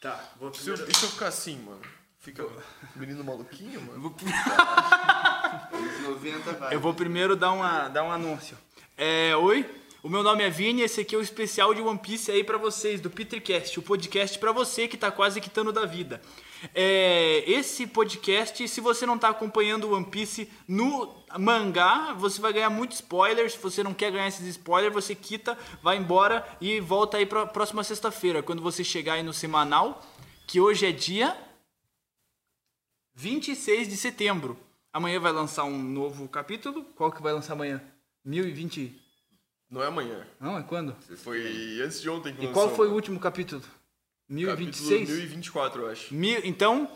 [0.00, 0.90] Tá, vou E se eu, primeiro...
[0.92, 1.80] e se eu ficar assim, mano?
[2.20, 2.46] Fica
[2.96, 4.00] menino maluquinho, mano?
[4.00, 4.14] vou-
[6.10, 6.74] 90 vai.
[6.74, 8.56] Eu vou primeiro dar, uma, dar um anúncio.
[8.96, 9.68] É, oi,
[10.02, 12.58] o meu nome é Vini, esse aqui é o especial de One Piece aí pra
[12.58, 16.20] vocês, do Petercast, o podcast pra você que tá quase quitando da vida.
[16.74, 22.52] É, esse podcast, se você não tá acompanhando o One Piece no mangá, você vai
[22.52, 23.52] ganhar muitos spoilers.
[23.52, 27.46] Se você não quer ganhar esses spoilers, você quita, vai embora e volta aí pra
[27.46, 30.02] próxima sexta-feira, quando você chegar aí no semanal,
[30.46, 31.36] que hoje é dia
[33.14, 34.56] 26 de setembro.
[34.92, 36.84] Amanhã vai lançar um novo capítulo.
[36.96, 37.80] Qual que vai lançar amanhã?
[38.24, 39.00] 1020.
[39.70, 40.26] Não é amanhã.
[40.40, 40.96] Não, é quando?
[41.18, 42.62] Foi antes de ontem que E lançou.
[42.64, 43.62] qual foi o último capítulo?
[44.30, 45.08] Capítulo 1026?
[45.08, 46.14] 1024, eu acho.
[46.14, 46.88] Mil- Então,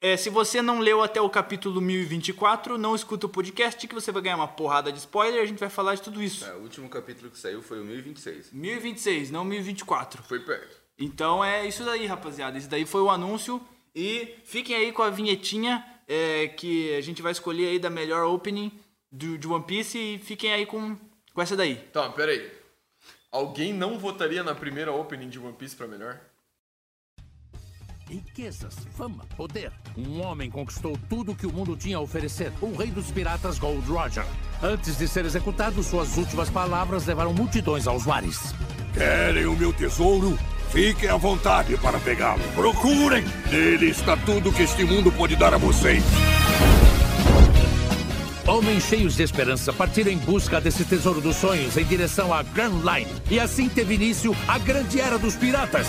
[0.00, 4.12] é, se você não leu até o capítulo 1024, não escuta o podcast que você
[4.12, 5.42] vai ganhar uma porrada de spoiler.
[5.42, 6.44] A gente vai falar de tudo isso.
[6.44, 8.52] É, o último capítulo que saiu foi o 1026.
[8.52, 10.22] 1026, não 1024.
[10.22, 10.76] Foi perto.
[10.98, 12.56] Então é isso daí, rapaziada.
[12.56, 13.60] Esse daí foi o anúncio.
[13.94, 18.24] E fiquem aí com a vinhetinha é, que a gente vai escolher aí da melhor
[18.26, 18.70] opening
[19.10, 19.98] do, de One Piece.
[19.98, 20.96] E fiquem aí com,
[21.34, 21.76] com essa daí.
[21.92, 22.50] Tá, pera aí.
[23.32, 26.20] Alguém não votaria na primeira opening de One Piece pra melhor?
[28.08, 29.72] Riquezas, fama, poder.
[29.96, 32.52] Um homem conquistou tudo que o mundo tinha a oferecer.
[32.60, 34.24] O rei dos piratas Gold Roger.
[34.62, 38.54] Antes de ser executado, suas últimas palavras levaram multidões aos mares.
[38.94, 40.38] Querem o meu tesouro?
[40.70, 42.42] Fiquem à vontade para pegá-lo.
[42.54, 43.24] Procurem!
[43.50, 46.04] Nele está tudo que este mundo pode dar a vocês.
[48.46, 52.80] Homens cheios de esperança partiram em busca desse tesouro dos sonhos em direção à Grand
[52.84, 53.10] Line.
[53.28, 55.88] E assim teve início a grande era dos piratas.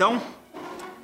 [0.00, 0.18] Então,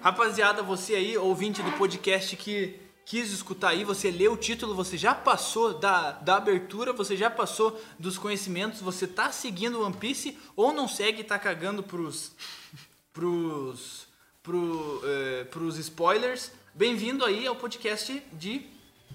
[0.00, 4.96] rapaziada, você aí, ouvinte do podcast que quis escutar aí, você leu o título, você
[4.96, 10.38] já passou da, da abertura, você já passou dos conhecimentos, você tá seguindo One Piece
[10.56, 12.32] ou não segue e tá cagando pros.
[13.12, 14.06] pros.
[14.42, 16.50] Pro, eh, pros spoilers.
[16.72, 18.66] Bem-vindo aí ao podcast de.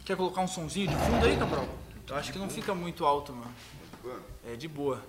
[0.05, 1.67] Quer colocar um sonzinho de fundo aí, Cabral?
[2.07, 3.55] Eu acho que não fica muito alto, mano.
[4.45, 5.03] É de boa.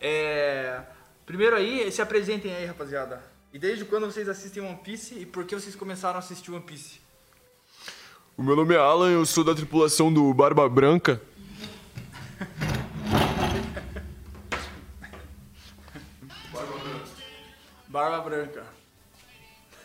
[0.00, 0.80] É,
[1.26, 3.35] Primeiro aí, se apresentem aí, rapaziada.
[3.56, 6.62] E desde quando vocês assistem One Piece e por que vocês começaram a assistir One
[6.62, 7.00] Piece?
[8.36, 11.22] O meu nome é Alan, eu sou da tripulação do Barba Branca.
[17.88, 18.66] Barba Branca.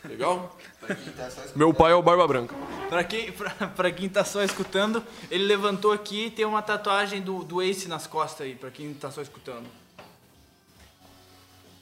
[0.03, 0.57] Legal?
[0.81, 2.53] Pra quem tá Meu pai é o Barba Branca.
[2.89, 7.21] Pra quem, pra, pra quem tá só escutando, ele levantou aqui e tem uma tatuagem
[7.21, 9.69] do, do Ace nas costas aí, pra quem tá só escutando.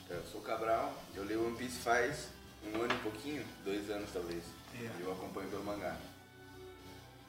[0.08, 0.94] Eu sou o Cabral,
[1.30, 2.28] eu leio One Piece faz
[2.64, 4.44] um ano e pouquinho, dois anos talvez.
[4.80, 5.96] E eu acompanho pelo mangá.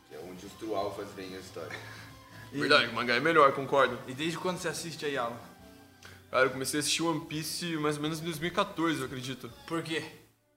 [0.09, 1.77] Que é onde os True Alphas veem a história.
[2.53, 3.99] Verdade, o mangá é melhor, concordo.
[4.09, 5.37] E desde quando você assiste aí, Alan?
[6.31, 9.53] Cara, eu comecei a assistir One Piece mais ou menos em 2014, eu acredito.
[9.67, 10.05] Por quê?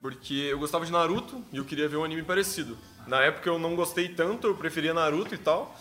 [0.02, 2.78] Porque eu gostava de Naruto e eu queria ver um anime parecido.
[3.08, 5.78] Na época eu não gostei tanto, eu preferia Naruto e tal.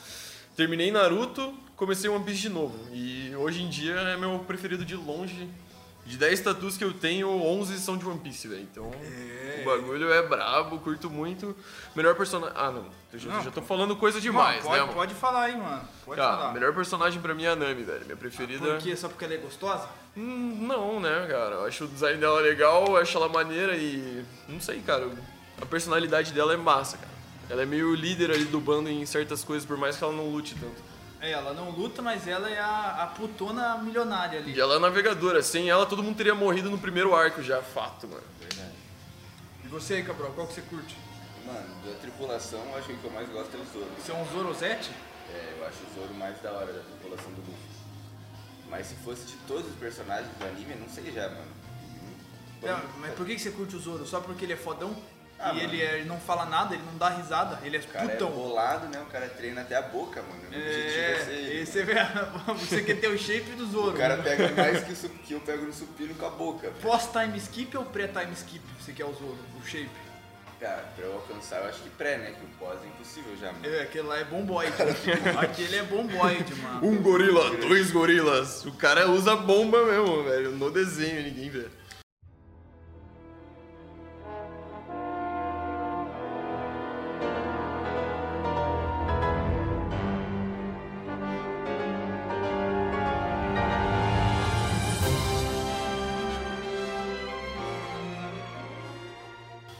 [0.57, 2.77] Terminei Naruto, comecei One Piece de novo.
[2.93, 5.49] E hoje em dia é meu preferido de longe.
[6.05, 8.63] De 10 tatuas que eu tenho, 11 são de One Piece, velho.
[8.63, 11.55] Então, o bagulho é brabo, curto muito.
[11.95, 12.57] Melhor personagem...
[12.59, 12.87] Ah, não.
[13.13, 13.43] Eu já, Não.
[13.45, 14.93] já tô falando coisa demais, Não, pode, né, mano?
[14.95, 15.83] pode falar aí, mano.
[16.05, 16.53] Pode Tá, falar.
[16.55, 18.05] melhor personagem pra mim é a Nami, velho.
[18.05, 18.67] Minha preferida...
[18.67, 18.97] Por quê?
[18.97, 19.89] Só porque ela é gostosa?
[20.17, 21.55] Hum, não, né, cara?
[21.57, 24.25] Eu acho o design dela legal, acho ela maneira e.
[24.49, 25.09] Não sei, cara.
[25.61, 27.13] A personalidade dela é massa, cara.
[27.49, 30.29] Ela é meio líder ali do bando em certas coisas, por mais que ela não
[30.31, 30.83] lute tanto.
[31.23, 34.55] É, ela não luta, mas ela é a, a putona milionária ali.
[34.55, 35.41] E ela é navegadora.
[35.41, 37.63] Sem ela, todo mundo teria morrido no primeiro arco já.
[37.63, 38.25] Fato, mano.
[38.41, 38.73] Verdade.
[39.65, 40.97] E você aí, Cabral, qual que você curte?
[41.47, 43.91] Mano, da tripulação, eu acho que o que eu mais gosto é o Zoro.
[43.97, 44.91] Você é um Zorozete?
[45.33, 47.73] É, eu acho o Zoro mais da hora da tripulação do Luffy.
[48.69, 51.53] Mas se fosse de todos os personagens do anime, eu não sei já, mano.
[52.65, 54.05] É, mas por que que você curte o Zoro?
[54.07, 54.97] Só porque ele é fodão?
[55.43, 55.61] Ah, e mano.
[55.69, 58.29] ele, é- ele não fala nada, ele não dá risada, ele é O cara putão.
[58.29, 59.01] é bolado, né?
[59.01, 60.43] O cara treina até a boca, mano.
[60.43, 61.85] O objetivo é É, esse é,
[62.59, 63.91] você quer ter o shape do Zoro.
[63.91, 66.71] O cara pega mais que, o que eu pego no supino com a boca.
[66.81, 69.91] Pós-time skip ou pré-time skip você quer o Zoro, o shape?
[70.61, 72.35] Cara, pra eu alcançar, eu acho que pré, né?
[72.39, 73.67] Que o pós é impossível já, mano.
[73.67, 74.73] É, aquele lá é bomboide.
[75.41, 76.87] Aquele é bomboide, mano.
[76.87, 78.65] Um gorila, dois gorilas.
[78.65, 80.53] O cara usa bomba mesmo, velho.
[80.53, 81.67] No desenho, ninguém vê.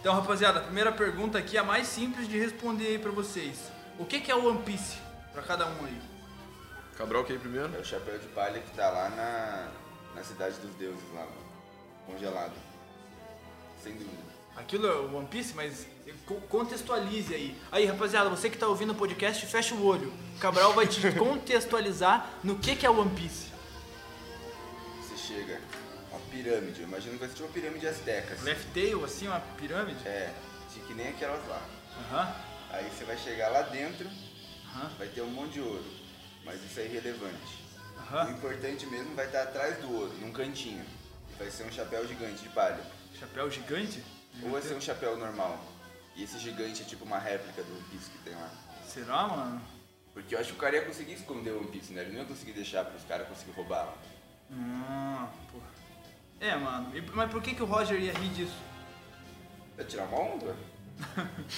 [0.03, 3.57] Então, rapaziada, a primeira pergunta aqui é a mais simples de responder aí pra vocês.
[4.01, 4.97] O que que é o One Piece?
[5.33, 5.97] Pra cada um aí.
[6.99, 7.73] Cabral quer ir primeiro?
[7.77, 9.69] É o chapéu de palha que tá lá na,
[10.17, 11.37] na cidade dos deuses, lá, mano.
[12.07, 12.53] Congelado.
[13.81, 14.33] Sem dúvida.
[14.57, 15.87] Aquilo é o One Piece, mas
[16.27, 17.57] co- contextualize aí.
[17.71, 20.13] Aí, rapaziada, você que tá ouvindo o podcast, fecha o olho.
[20.37, 23.53] O Cabral vai te contextualizar no que que é o One Piece.
[25.01, 25.61] Você chega,
[26.37, 26.81] pirâmide.
[26.81, 28.35] Eu imagino que vai ser tipo uma pirâmide azteca.
[28.35, 28.45] assim.
[28.45, 30.07] Left tail, assim, uma pirâmide?
[30.09, 30.33] É,
[30.73, 31.63] de que nem aquelas lá.
[31.99, 32.35] Aham.
[32.71, 34.09] Aí você vai chegar lá dentro,
[34.75, 34.89] Aham.
[34.99, 35.85] vai ter um monte de ouro.
[36.45, 37.63] Mas isso é irrelevante.
[37.97, 38.31] O Aham.
[38.31, 40.85] importante mesmo vai estar atrás do ouro, num cantinho.
[41.31, 42.81] E vai ser um chapéu gigante de palha.
[43.19, 44.03] Chapéu gigante?
[44.43, 45.63] Ou vai ser um chapéu normal.
[46.17, 48.51] E esse gigante é tipo uma réplica do One Piece que tem lá.
[48.87, 49.63] Será, mano?
[50.13, 52.03] Porque eu acho que o cara ia conseguir esconder o One Piece, né?
[52.03, 53.95] Ele não ia conseguir deixar para os caras conseguirem roubar lá.
[54.55, 55.59] Ah, pô.
[56.43, 56.95] É, mano.
[56.97, 58.57] E- Mas por que que o Roger ia rir disso?
[59.77, 60.57] Vai tirar uma onda?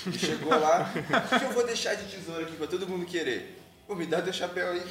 [0.07, 0.89] E chegou lá,
[1.35, 3.61] o que eu vou deixar de tesouro aqui pra todo mundo querer?
[3.87, 4.83] Pô, me dá teu chapéu aí.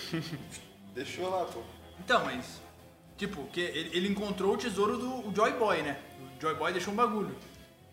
[0.94, 1.62] Deixou lá, pô.
[2.00, 2.60] Então, mas...
[3.18, 6.00] Tipo, que ele, ele encontrou o tesouro do o Joy Boy, né?
[6.38, 7.38] O Joy Boy deixou um bagulho.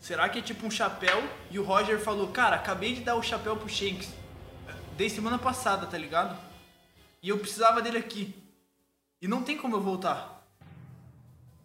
[0.01, 3.23] Será que é tipo um chapéu e o Roger falou, cara, acabei de dar o
[3.23, 4.09] chapéu pro Shanks.
[4.97, 6.37] Dei semana passada, tá ligado?
[7.23, 8.35] E eu precisava dele aqui.
[9.21, 10.40] E não tem como eu voltar.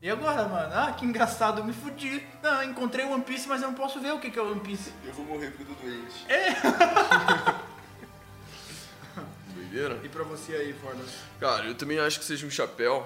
[0.05, 0.71] E agora, mano?
[0.71, 2.23] Ah, que engraçado, eu me fudi.
[2.43, 4.41] Não, eu encontrei o One Piece, mas eu não posso ver o que que é
[4.43, 4.93] o One Piece.
[5.03, 6.27] Eu vou morrer porque eu tô doente.
[9.55, 9.99] Doideira?
[10.03, 11.09] E pra você aí, Fordas?
[11.39, 13.03] Cara, eu também acho que seja um chapéu.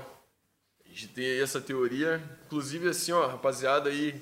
[0.86, 2.22] A gente tem aí essa teoria.
[2.48, 4.22] Inclusive, assim, ó, rapaziada aí,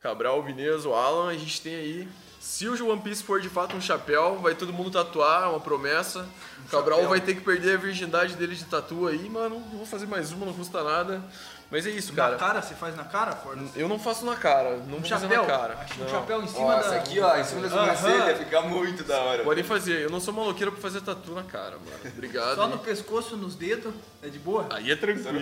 [0.00, 2.08] Cabral, Vineso, Alan, a gente tem aí.
[2.40, 5.60] Se o One Piece for de fato um chapéu, vai todo mundo tatuar, é uma
[5.60, 6.26] promessa.
[6.66, 7.10] O Cabral chapéu.
[7.10, 9.56] vai ter que perder a virgindade dele de tatu aí, mano.
[9.56, 11.22] Eu vou fazer mais uma, não custa nada.
[11.74, 12.36] Mas é isso, Na cara.
[12.36, 13.70] cara, você faz na cara, Fordas?
[13.74, 15.42] Eu não faço na cara, não Um fazer chapéu?
[15.42, 15.74] na cara.
[15.80, 16.78] Acho um chapéu em cima Ó, da...
[16.78, 18.28] essa aqui, ó, em cima da sobrancelha Aham.
[18.28, 19.42] ia ficar muito da hora.
[19.42, 22.12] Podem fazer, eu não sou maloqueiro pra fazer tatu na cara, mano.
[22.14, 22.54] Obrigado.
[22.54, 23.92] Só no pescoço, nos dedos,
[24.22, 24.68] é de boa?
[24.70, 25.32] Aí é tranquilo,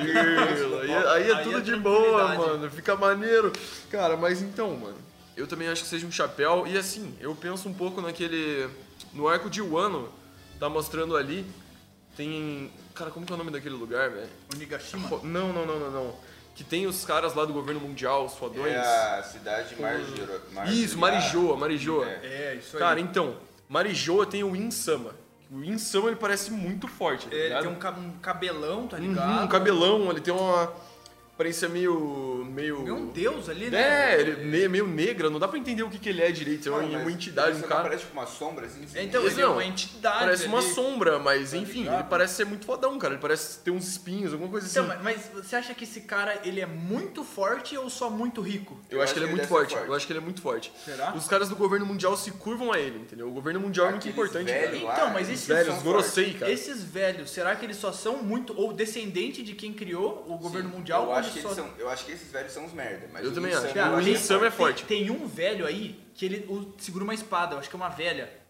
[0.81, 2.71] aí é, aí é Aí tudo é de boa, mano.
[2.71, 3.53] Fica maneiro.
[3.91, 4.97] Cara, mas então, mano,
[5.37, 6.67] eu também acho que seja um chapéu.
[6.67, 8.71] E assim, eu penso um pouco naquele.
[9.13, 10.09] No arco de Wano,
[10.59, 11.45] tá mostrando ali.
[12.17, 12.73] Tem.
[12.95, 14.29] Cara, como que é o nome daquele lugar, velho?
[14.55, 15.09] O Nigashima?
[15.09, 16.15] Ro- Não, não, não, não, não.
[16.55, 18.73] Que tem os caras lá do governo mundial, os fodões.
[18.75, 18.79] É
[19.19, 20.43] a cidade Marjoro...
[20.67, 22.07] Isso, Marijoa, Marijoa.
[22.07, 22.21] É.
[22.23, 22.81] É, isso aí.
[22.81, 23.37] Cara, então,
[23.69, 25.15] Marijoa tem o Insama.
[25.51, 29.03] O Insama ele parece muito forte, tá É, ele tem um, ca- cabelão, tá Uhum,
[29.09, 29.45] ligado?
[29.45, 30.71] um cabelão, ele tem uma
[31.35, 32.47] aparência meio.
[32.51, 32.87] meio.
[32.87, 34.13] É um deus ali, né?
[34.15, 36.31] É, ele é meio, meio negra, não dá pra entender o que, que ele é
[36.31, 36.69] direito.
[36.69, 37.83] É uma, mas uma entidade, um cara.
[37.85, 38.87] Parece tipo uma sombra assim?
[38.95, 39.53] É, então, ele é não.
[39.55, 42.01] uma entidade Parece uma sombra, mas enfim, ligado?
[42.01, 43.15] ele parece ser muito fodão, cara.
[43.15, 44.81] Ele parece ter uns espinhos, alguma coisa assim.
[44.81, 48.79] Então, mas- você acha que esse cara, ele é muito forte ou só muito rico?
[48.91, 49.75] eu, eu acho acho que ele é muito forte.
[49.75, 49.89] forte.
[49.89, 50.73] Eu acho que ele é muito forte.
[50.85, 51.15] Será?
[51.15, 53.29] Os caras do governo mundial se curvam a ele, entendeu?
[53.29, 54.85] O governo mundial é muito Aqueles importante, velhos cara.
[54.85, 55.83] lá, Então, mas esses Velhos.
[55.83, 56.53] Gorosei, cara.
[56.53, 60.71] Esses velhos, será que eles só são muito, ou descendente de quem criou o governo
[60.71, 61.13] Sim, mundial?
[61.27, 61.55] Acho, que só...
[61.55, 63.09] são, eu acho que esses velhos são uns merda.
[63.13, 63.73] Mas Eu o também acho.
[63.75, 64.85] Cara, O que Insama é tem- forte.
[64.85, 67.89] Tem um velho aí que ele o- segura uma espada, eu acho que é uma
[67.89, 68.41] velha.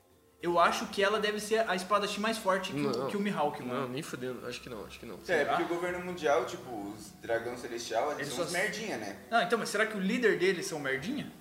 [0.42, 3.06] Eu acho que ela deve ser a espadachim mais forte que, o, Não.
[3.06, 3.88] que o Mihawk, Não, mano.
[3.90, 4.44] nem fudendo.
[4.44, 5.16] Acho que não, acho que não.
[5.28, 8.96] É, porque o governo mundial, tipo, os dragão celestial, eles, Eles são só- uns merdinha,
[8.96, 9.18] né?
[9.30, 11.32] Não, então, mas será que o líder deles são merdinha?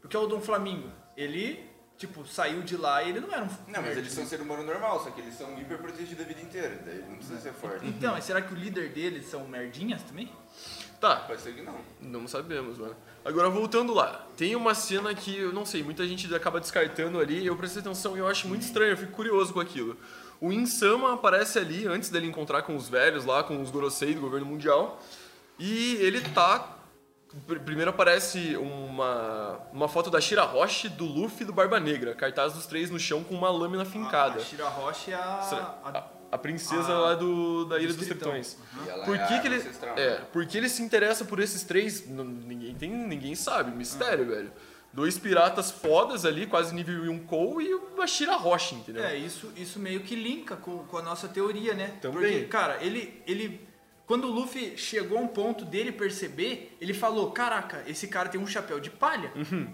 [0.00, 0.90] Porque é o Dom Flamingo.
[1.14, 1.62] Ele,
[1.98, 4.62] tipo, saiu de lá e ele não era um Não, mas eles são ser humano
[4.62, 6.80] normal, só que eles são hiper protegidos a vida inteira.
[6.86, 7.84] Daí não precisa ser forte.
[7.86, 10.30] Então, mas será que o líder deles são merdinhas também?
[11.00, 11.76] Tá, Pode ser que não.
[12.00, 12.96] Não sabemos, mano.
[13.24, 14.26] Agora, voltando lá.
[14.36, 17.46] Tem uma cena que, eu não sei, muita gente acaba descartando ali.
[17.46, 19.96] Eu prestei atenção e eu acho muito estranho, eu fico curioso com aquilo.
[20.40, 24.20] O Insama aparece ali antes dele encontrar com os velhos lá, com os Gorosei do
[24.20, 25.00] governo mundial.
[25.58, 26.77] E ele tá.
[27.46, 32.14] Pr- Primeiro aparece uma, uma foto da Shira Roche, do Luffy e do Barba Negra,
[32.14, 34.40] cartaz dos três no chão com uma lâmina fincada.
[34.40, 35.20] A Shira Roche é a...
[35.20, 38.06] A- A, a princesa a- lá do, da Ilha dos.
[38.06, 38.58] Tritões.
[38.86, 39.56] Ela Por é que, a que ele.
[39.56, 39.96] ancestral.
[39.98, 42.06] É, por que ele se interessa por esses três?
[42.06, 44.52] Ninguém, tem, ninguém sabe, mistério, velho.
[44.92, 49.04] Dois piratas fodas ali, quase nível Yonkou e uma Shira Roche, entendeu?
[49.04, 51.94] É, isso, isso meio que linka com, com a nossa teoria, né?
[52.00, 52.20] Também.
[52.20, 53.67] Porque, cara, ele, ele.
[54.08, 58.40] Quando o Luffy chegou a um ponto dele perceber, ele falou: Caraca, esse cara tem
[58.40, 59.30] um chapéu de palha.
[59.36, 59.72] Uhum.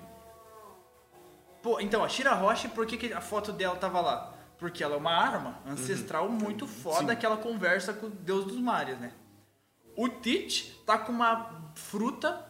[1.63, 4.35] Pô, então, a Shira Roche, por que, que a foto dela tava lá?
[4.59, 7.09] Porque ela é uma arma ancestral muito foda Uhum.
[7.11, 7.17] Sim.
[7.17, 9.13] que ela conversa com o Deus dos Mares, né?
[9.97, 12.45] O Teach tá com uma fruta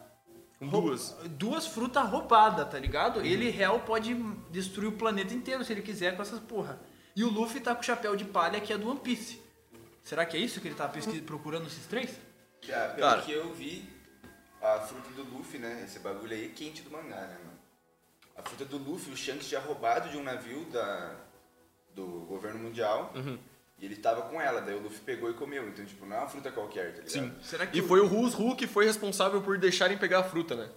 [0.59, 1.15] duas.
[1.29, 3.21] duas frutas roubadas, tá ligado?
[3.21, 4.15] Ele, real, pode
[4.49, 6.79] destruir o planeta inteiro se ele quiser com essas porra.
[7.15, 9.39] E o Luffy tá com o chapéu de palha que é do One Piece.
[10.05, 10.87] Será que é isso que ele tá
[11.25, 12.11] procurando esses três?
[12.61, 13.21] Já, pelo Cara.
[13.23, 13.89] que eu vi,
[14.61, 15.81] a fruta do Luffy, né?
[15.83, 17.57] Esse bagulho aí é quente do mangá, né, mano?
[18.37, 21.15] A fruta do Luffy, o Shanks tinha roubado de um navio da,
[21.95, 23.11] do governo mundial.
[23.15, 23.39] Uhum.
[23.79, 25.67] E ele tava com ela, daí o Luffy pegou e comeu.
[25.67, 27.09] Então, tipo, não é uma fruta qualquer, tá ligado?
[27.09, 27.33] Sim.
[27.41, 30.23] Será que E o- foi o Rus Ru que foi responsável por deixarem pegar a
[30.23, 30.69] fruta, né?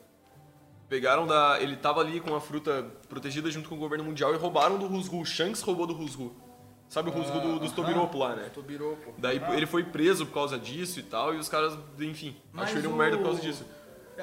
[0.89, 1.61] Pegaram da.
[1.61, 4.87] Ele tava ali com a fruta protegida junto com o governo mundial e roubaram do
[4.87, 5.23] Rus Ru.
[5.27, 6.35] Shanks roubou do Rus Ru.
[6.89, 8.51] Sabe o Rus Ru do, dos Tobiropo lá, né?
[8.55, 9.15] Tobiropo.
[9.19, 12.79] Daí ele foi preso por causa disso e tal, e os caras, enfim, Mas achou
[12.79, 13.65] ele um o- merda por causa disso.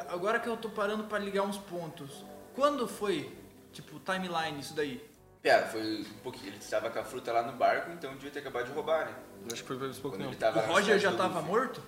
[0.09, 2.25] Agora que eu tô parando pra ligar uns pontos.
[2.55, 3.31] Quando foi,
[3.71, 5.01] tipo, timeline isso daí?
[5.41, 6.47] Piada, foi um pouquinho.
[6.47, 9.15] Ele estava com a fruta lá no barco, então devia ter acabado de roubar, né?
[9.51, 10.29] Acho que foi por pouco não.
[10.31, 11.51] O Roger já tava Luffy.
[11.51, 11.83] morto?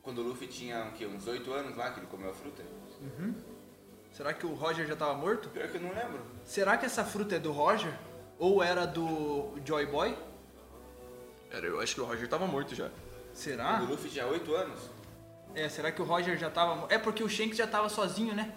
[0.00, 1.06] Quando o Luffy tinha o quê?
[1.06, 2.62] uns 8 anos lá que ele comeu a fruta?
[4.12, 5.48] Será que o Roger já tava morto?
[5.48, 6.20] Pior que eu não lembro.
[6.44, 7.92] Será que essa fruta é do Roger?
[8.40, 10.16] Ou era do Joy Boy?
[11.52, 12.88] Era, eu acho que o Roger tava morto já.
[13.34, 13.80] Será?
[13.82, 14.80] O Luffy tinha 8 anos?
[15.54, 16.86] É, será que o Roger já tava.
[16.88, 18.52] É porque o Shanks já tava sozinho, né?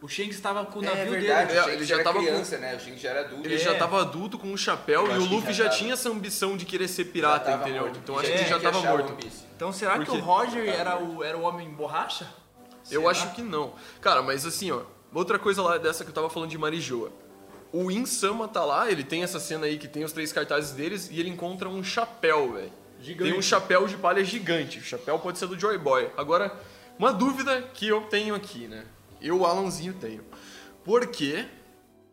[0.00, 1.58] O Shanks tava com o navio é verdade, dele.
[1.58, 2.76] o É, Shanks ele já era tava com- criança, né?
[2.76, 3.46] O Shanks já era adulto.
[3.46, 3.58] Ele É.
[3.58, 6.08] já tava adulto com um chapéu Eu e o que Luffy já já, tinha essa
[6.10, 7.82] ambição de querer ser pirata, Já entendeu?
[7.82, 7.98] morto.
[7.98, 9.26] Então acho Já que ele já tava morto.
[9.56, 12.28] Então será que Porque- o Roger era o, era o homem borracha?
[12.90, 13.10] Eu Será?
[13.10, 13.72] acho que não.
[14.02, 14.82] Cara, mas assim, ó,
[15.12, 17.10] outra coisa lá dessa que eu tava falando de Marijoa.
[17.76, 21.08] O Insama tá lá, ele tem essa cena aí que tem os três cartazes deles
[21.10, 22.72] e ele encontra um chapéu, velho.
[23.00, 23.30] Gigante.
[23.32, 24.78] Tem um chapéu de palha gigante.
[24.78, 26.08] O chapéu pode ser do Joy Boy.
[26.16, 26.56] Agora,
[26.96, 28.84] uma dúvida que eu tenho aqui, né?
[29.20, 30.24] Eu, Alanzinho, tenho.
[30.84, 31.44] Por que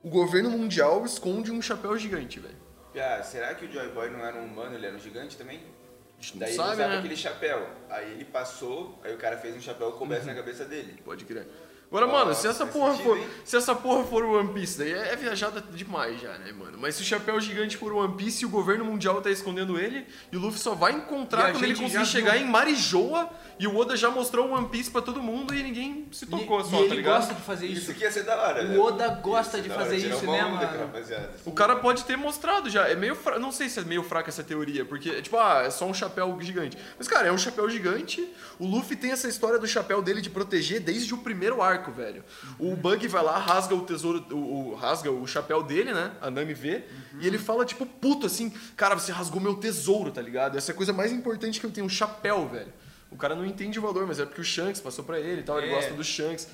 [0.01, 2.55] o governo mundial esconde um chapéu gigante, velho?
[2.95, 5.61] Ah, será que o Joy Boy não era um humano, ele era um gigante também?
[6.35, 6.97] Daí sabe, ele usava né?
[6.97, 7.69] aquele chapéu.
[7.87, 10.27] Aí ele passou, aí o cara fez um chapéu que coubesse Uhum.
[10.27, 10.99] na cabeça dele.
[11.05, 11.47] Pode crer.
[11.91, 13.17] Agora, mano, se essa porra sentido, for.
[13.17, 13.27] hein?
[13.43, 16.77] Se essa porra for o One Piece, daí é viajada demais já, né, mano?
[16.79, 19.77] Mas se o chapéu gigante for o One Piece e o governo mundial tá escondendo
[19.77, 22.43] ele, e o Luffy só vai E encontrar a quando ele conseguir chegar viu.
[22.43, 23.29] em Marijoa
[23.59, 26.27] e o Oda já mostrou o One Piece pra todo mundo e ninguém se E,
[26.29, 27.15] tocou e só, ele tá ligado?
[27.17, 27.81] gosta de fazer isso.
[27.91, 28.63] Isso que ia ser da hora.
[28.63, 28.77] né?
[28.77, 30.55] O Oda gosta Ia ser de fazer isso, né, mano?
[30.79, 31.31] rapaziada.
[31.45, 32.87] O cara pode ter mostrado já.
[32.87, 33.37] É meio fra...
[33.37, 36.37] Não sei se é meio fraca essa teoria, porque, tipo, ah, é só um chapéu
[36.39, 36.77] gigante.
[36.97, 38.27] Mas, cara, é um chapéu gigante.
[38.57, 42.23] O Luffy tem essa história do chapéu dele de proteger desde o primeiro arco, velho.
[42.59, 46.11] O Bug vai lá, rasga o tesouro, o, o- rasga o chapéu dele, né?
[46.21, 46.83] A Nami vê.
[47.21, 50.57] E ele fala, tipo, puto, assim, cara, você rasgou meu tesouro, tá ligado?
[50.57, 52.73] Essa é a coisa mais importante que eu tenho, um chapéu, velho.
[53.09, 55.43] O cara não entende o valor, mas é porque o Shanks passou pra ele e
[55.43, 55.75] tal, ele É.
[55.75, 56.47] gosta do Shanks.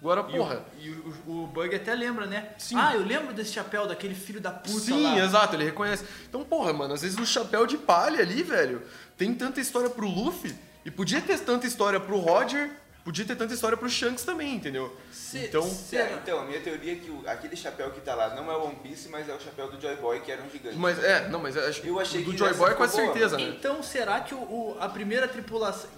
[0.00, 0.64] Agora, E o- porra.
[0.80, 2.48] E o, o Bug até lembra, né?
[2.56, 2.74] Sim.
[2.78, 5.18] Ah, eu lembro desse chapéu daquele filho da puta Sim, lá.
[5.18, 6.04] exato, ele reconhece.
[6.26, 8.80] Então, porra, mano, às vezes o chapéu de palha ali, velho,
[9.18, 10.54] tem tanta história pro Luffy
[10.86, 12.70] e podia ter tanta história pro Roger,
[13.04, 14.94] podia ter tanta história pro Shanks também, entendeu?
[15.12, 18.14] Se- então, se- É, então, a minha teoria é que o- aquele chapéu que tá
[18.14, 20.42] lá não é o One Piece, mas é o chapéu do Joy Boy, que era
[20.42, 20.76] um gigante.
[20.76, 23.44] mas é, não, mas acho Eu achei do que Joy Boy é com certeza, né?
[23.58, 25.88] Então será que o, o- a primeira tripulação.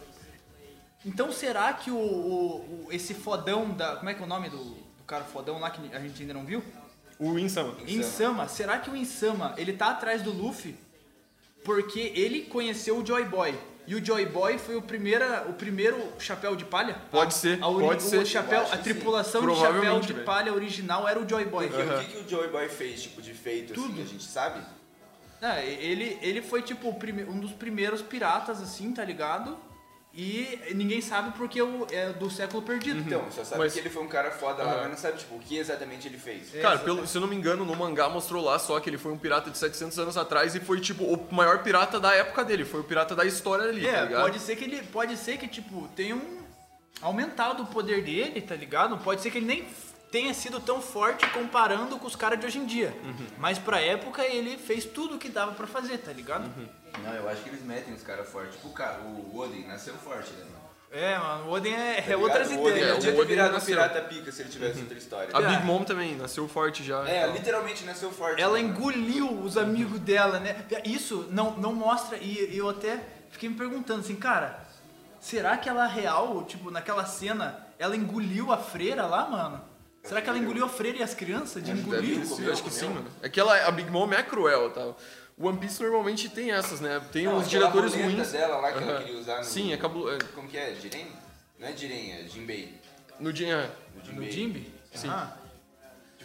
[1.04, 3.96] Então será que o, o- o- esse fodão da.
[3.96, 6.34] Como é que é o nome do, do cara fodão lá que a gente ainda
[6.34, 6.62] não viu?
[7.18, 7.76] O Insama.
[7.86, 8.48] Insama.
[8.48, 10.76] Será que o Insama ele tá atrás do Luffy
[11.64, 13.58] porque ele conheceu o Joy Boy?
[13.86, 16.94] E o Joy Boy foi o, primeira, o primeiro chapéu de palha?
[17.10, 18.24] Pode ser, A ori- pode o ser.
[18.26, 20.24] Chapéu, a tripulação de chapéu de velho.
[20.24, 21.68] palha original era o Joy Boy.
[21.68, 23.92] Porque o que, que o Joy Boy fez, tipo, de feito, Tudo.
[23.92, 24.60] assim, a gente sabe?
[25.40, 29.56] É, ele, ele foi tipo o prime- um dos primeiros piratas, assim, tá ligado?
[30.14, 32.98] E ninguém sabe porque o- é do século perdido.
[33.00, 34.80] Então, só sabe Mas- que ele foi um cara foda lá, Aham.
[34.82, 36.50] mas não sabe, tipo, o que exatamente ele fez.
[36.60, 39.10] Cara, pelo, se eu não me engano, no mangá mostrou lá só que ele foi
[39.10, 42.64] um pirata de 700 anos atrás e foi, tipo, o maior pirata da época dele.
[42.66, 44.22] Foi o pirata da história ali, tá É, ligado?
[44.22, 44.82] pode ser que ele.
[44.82, 46.42] Pode ser que, tipo, tenha um.
[47.00, 48.96] Aumentado o poder dele, tá ligado?
[48.98, 49.66] Pode ser que ele nem
[50.12, 52.94] tenha sido tão forte comparando com os caras de hoje em dia.
[53.02, 53.26] Uhum.
[53.38, 56.44] Mas pra época ele fez tudo o que dava pra fazer, tá ligado?
[56.44, 56.68] Uhum.
[57.02, 58.54] Não, eu acho que eles metem os caras fortes.
[58.56, 60.62] Tipo, o, cara, o Odin nasceu forte, né, mano?
[60.94, 62.62] É, mano, o Odin é, é Tá outras ligado?
[62.62, 62.90] O Odin ideias.
[62.90, 63.74] é, podia o ter Odin virado um nasceu.
[63.74, 65.28] pirata pica se ele tivesse outra história.
[65.32, 65.46] A É.
[65.48, 67.08] Big Mom também nasceu forte já.
[67.08, 67.32] É, então.
[67.32, 68.42] literalmente nasceu forte.
[68.42, 70.62] Ela né, engoliu os amigos dela, né?
[70.84, 73.00] Isso não, não mostra, e eu até
[73.30, 74.60] fiquei me perguntando assim, cara,
[75.18, 79.71] será que ela real, tipo, naquela cena, ela engoliu a freira lá, mano?
[80.02, 82.18] Será que ela engoliu a freira e as crianças de engolir?
[82.20, 83.06] Deve eu acho que sim, mano.
[83.22, 84.94] É que ela, a Big Mom é cruel, tá?
[85.38, 87.00] O One Piece normalmente tem essas, né?
[87.12, 88.32] Tem Não, uns aquela diretores ruins.
[88.32, 89.02] dela lá que ela Aham.
[89.04, 90.10] queria usar no- Sim, é cabulo...
[90.12, 90.74] é, Como que é?
[90.74, 91.06] Jiren?
[91.58, 92.74] Não é Jiren, é Jinbei.
[93.20, 93.70] No dia.
[94.04, 94.72] No No Jinbei.
[94.92, 95.08] Sim.
[95.08, 95.36] Ah.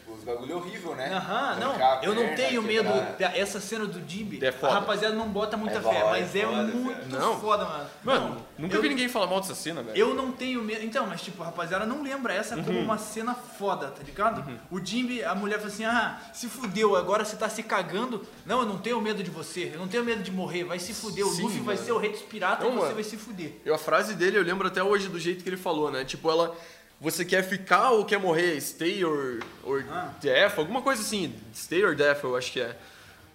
[0.08, 1.14] Tipo, os bagulho horrível, né?
[1.14, 2.90] Aham, não, eu não tenho medo.
[3.18, 3.38] quebrar.
[3.38, 4.72] Essa cena do Jimby, É foda.
[4.74, 7.40] a rapaziada não bota muita É fé, foda, mas é é foda, muito Não.
[7.40, 7.90] foda, mano.
[8.04, 9.98] Mano, Não, nunca eu, vi ninguém falar mal dessa cena, velho.
[9.98, 10.86] Eu não tenho medo.
[10.86, 12.64] Então, mas tipo, a rapaziada não lembra essa Uhum.
[12.64, 14.44] como uma cena foda, tá ligado?
[14.72, 18.26] O Jimby, a mulher fala assim: ah, se fudeu, agora você tá se cagando.
[18.46, 20.94] Não, eu não tenho medo de você, eu não tenho medo de morrer, vai se
[20.94, 21.26] fuder.
[21.26, 21.86] O Sim, Luffy vai mano.
[21.86, 22.96] ser o rei dos piratas Não, e você mano.
[22.96, 23.54] vai se fuder.
[23.66, 26.06] Eu, a frase dele eu lembro até hoje do jeito que ele falou, né?
[26.06, 26.56] Tipo, ela.
[27.00, 28.60] Você quer ficar ou quer morrer?
[28.60, 30.14] Stay or, or Ah.
[30.20, 30.58] death?
[30.58, 31.36] Alguma coisa assim.
[31.54, 32.76] Stay or death, eu acho que é.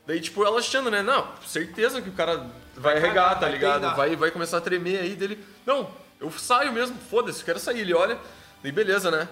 [0.06, 1.00] Daí, tipo, ela achando, né?
[1.00, 3.96] Não, certeza que o cara vai, cagar, arregar, tá vai ligado?
[3.96, 5.38] Vai, vai começar a tremer aí dele.
[5.64, 5.88] Não,
[6.20, 7.80] eu saio mesmo, foda-se, eu quero sair.
[7.80, 8.18] Ele olha,
[8.62, 9.28] daí beleza, né?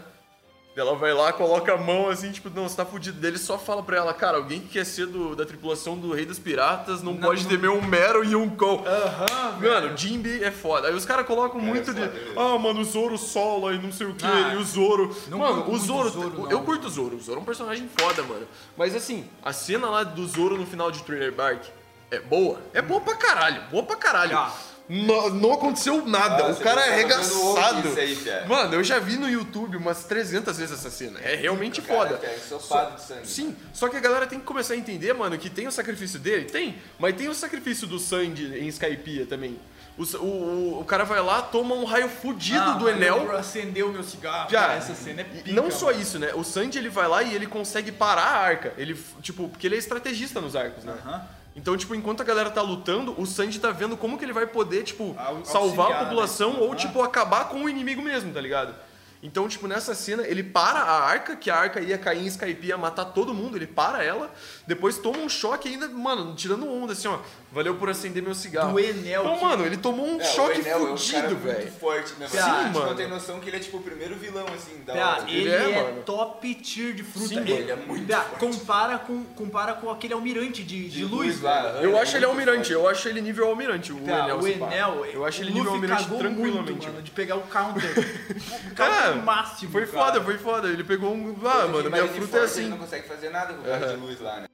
[0.77, 3.83] Ela vai lá, coloca a mão assim, tipo, não, você tá fudido dele, só fala
[3.83, 7.13] pra ela, cara, alguém que quer ser do, da tripulação do Rei dos Piratas não,
[7.13, 8.85] Não, pode não- temer um Mero e um Cole.
[8.87, 10.89] Aham, Mano, Jimby é foda.
[10.89, 12.01] Aí os caras colocam muito de.
[12.01, 12.41] foda mesmo.
[12.41, 15.15] Ah, mano, o Zoro sola e não sei o que, Ah, e o Zoro.
[15.29, 16.09] não mano, o muito Zoro.
[16.09, 16.65] Zoro, eu não.
[16.65, 17.17] curto o Zoro.
[17.17, 18.47] O Zoro é um personagem foda, mano.
[18.77, 21.65] Mas assim, a cena lá do Zoro no final de Thriller Bark
[22.13, 22.61] é boa.
[22.73, 23.61] É boa pra caralho.
[23.71, 24.39] Boa pra caralho.
[24.39, 24.53] Ah.
[24.93, 26.47] Não, não aconteceu nada.
[26.47, 28.01] Ah, o cara é tá fazendo arregaçado.
[28.01, 28.49] Aí.
[28.49, 31.21] Mano, eu já vi no YouTube umas 300 vezes essa cena.
[31.21, 32.21] É realmente Cara, foda.
[32.27, 33.27] é ensopado de sangue.
[33.29, 36.19] Sim, só que a galera tem que começar a entender, mano, que tem o sacrifício
[36.19, 39.59] dele, tem, mas tem o sacrifício do Sandy em Skypiea também.
[39.99, 43.19] O, o, o- cara vai lá, toma um raio fudido Ah, do Enel.
[43.25, 44.51] Eu acendeu meu cigarro.
[44.51, 45.53] Já, cara, essa cena é e pica.
[45.53, 46.01] não só mano.
[46.01, 46.33] isso, né?
[46.35, 48.73] O Sandy ele vai lá e ele consegue parar a arca.
[48.79, 50.95] Ele, tipo, porque ele é estrategista nos arcos, né?
[51.05, 51.23] Aham.
[51.61, 54.47] Então, tipo, enquanto a galera tá lutando, o Sandy tá vendo como que ele vai
[54.47, 56.59] poder, tipo, Au- salvar auxiliar, a população né?
[56.61, 56.75] ou, Ah.
[56.75, 58.75] tipo, acabar com o inimigo mesmo, tá ligado?
[59.23, 62.67] Então, tipo, nessa cena, ele para a arca, que a arca ia cair em Skype,
[62.67, 64.33] ia matar todo mundo, ele para ela,
[64.67, 67.19] depois toma um choque ainda, mano, tirando onda, assim, ó,
[67.53, 68.73] valeu por acender meu cigarro.
[68.73, 70.97] Do Enel, Então, que- mano, ele tomou um É, choque o Enel é um cara
[70.97, 71.73] fudido, muito velho.
[71.73, 72.71] forte, né, Sim, mano?
[72.75, 72.87] Mano.
[72.87, 75.23] não tem noção que ele é tipo o primeiro vilão, assim, da hora.
[75.29, 77.29] ele, Ele é, é, top tier de fruta.
[77.29, 78.39] Sim, ele é muito Tá, forte.
[78.41, 81.63] compara com, compara com aquele almirante de, de, luz, lá.
[81.73, 81.85] velho.
[81.91, 82.73] Eu acho ele almirante, forte.
[82.73, 84.39] eu acho ele nível almirante, o Tá, Enel.
[84.39, 84.67] o pá.
[84.67, 86.71] Enel, Eu acho ele o nível almirante tranquilamente.
[86.71, 87.91] Muito, mano, de pegar o counter.
[88.71, 89.71] o Cara, counter máximo.
[89.73, 90.05] Foi cara.
[90.05, 90.69] foda, foi foda.
[90.69, 91.37] Ele pegou um.
[91.45, 92.69] Ah, mano, minha fruta é Ele assim.
[92.69, 94.47] não consegue fazer nada com o cara de luz lá, né?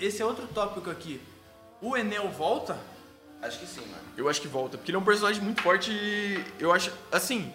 [0.00, 1.20] Esse é outro tópico aqui.
[1.80, 2.78] O Enel volta?
[3.42, 4.02] Acho que sim, mano.
[4.16, 6.92] Eu acho que volta, porque ele é um personagem muito forte e eu acho.
[7.10, 7.52] Assim,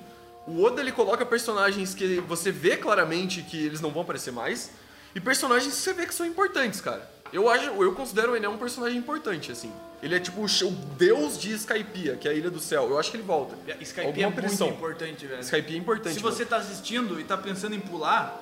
[0.48, 4.72] o Oda ele coloca personagens que você vê claramente que eles não vão aparecer mais
[5.14, 7.10] e personagens que você vê que são importantes, cara.
[7.32, 9.72] Eu acho, eu considero o Enel um personagem importante, assim.
[10.02, 12.88] Ele é tipo o, deus de Skypiea, que é a Ilha do Céu.
[12.90, 13.56] Eu acho que ele volta.
[13.82, 15.42] Skype Alguma é muito importante, velho.
[15.42, 16.16] Skypiea é importante.
[16.16, 16.36] Se mano.
[16.36, 18.40] você tá assistindo e tá pensando em pular,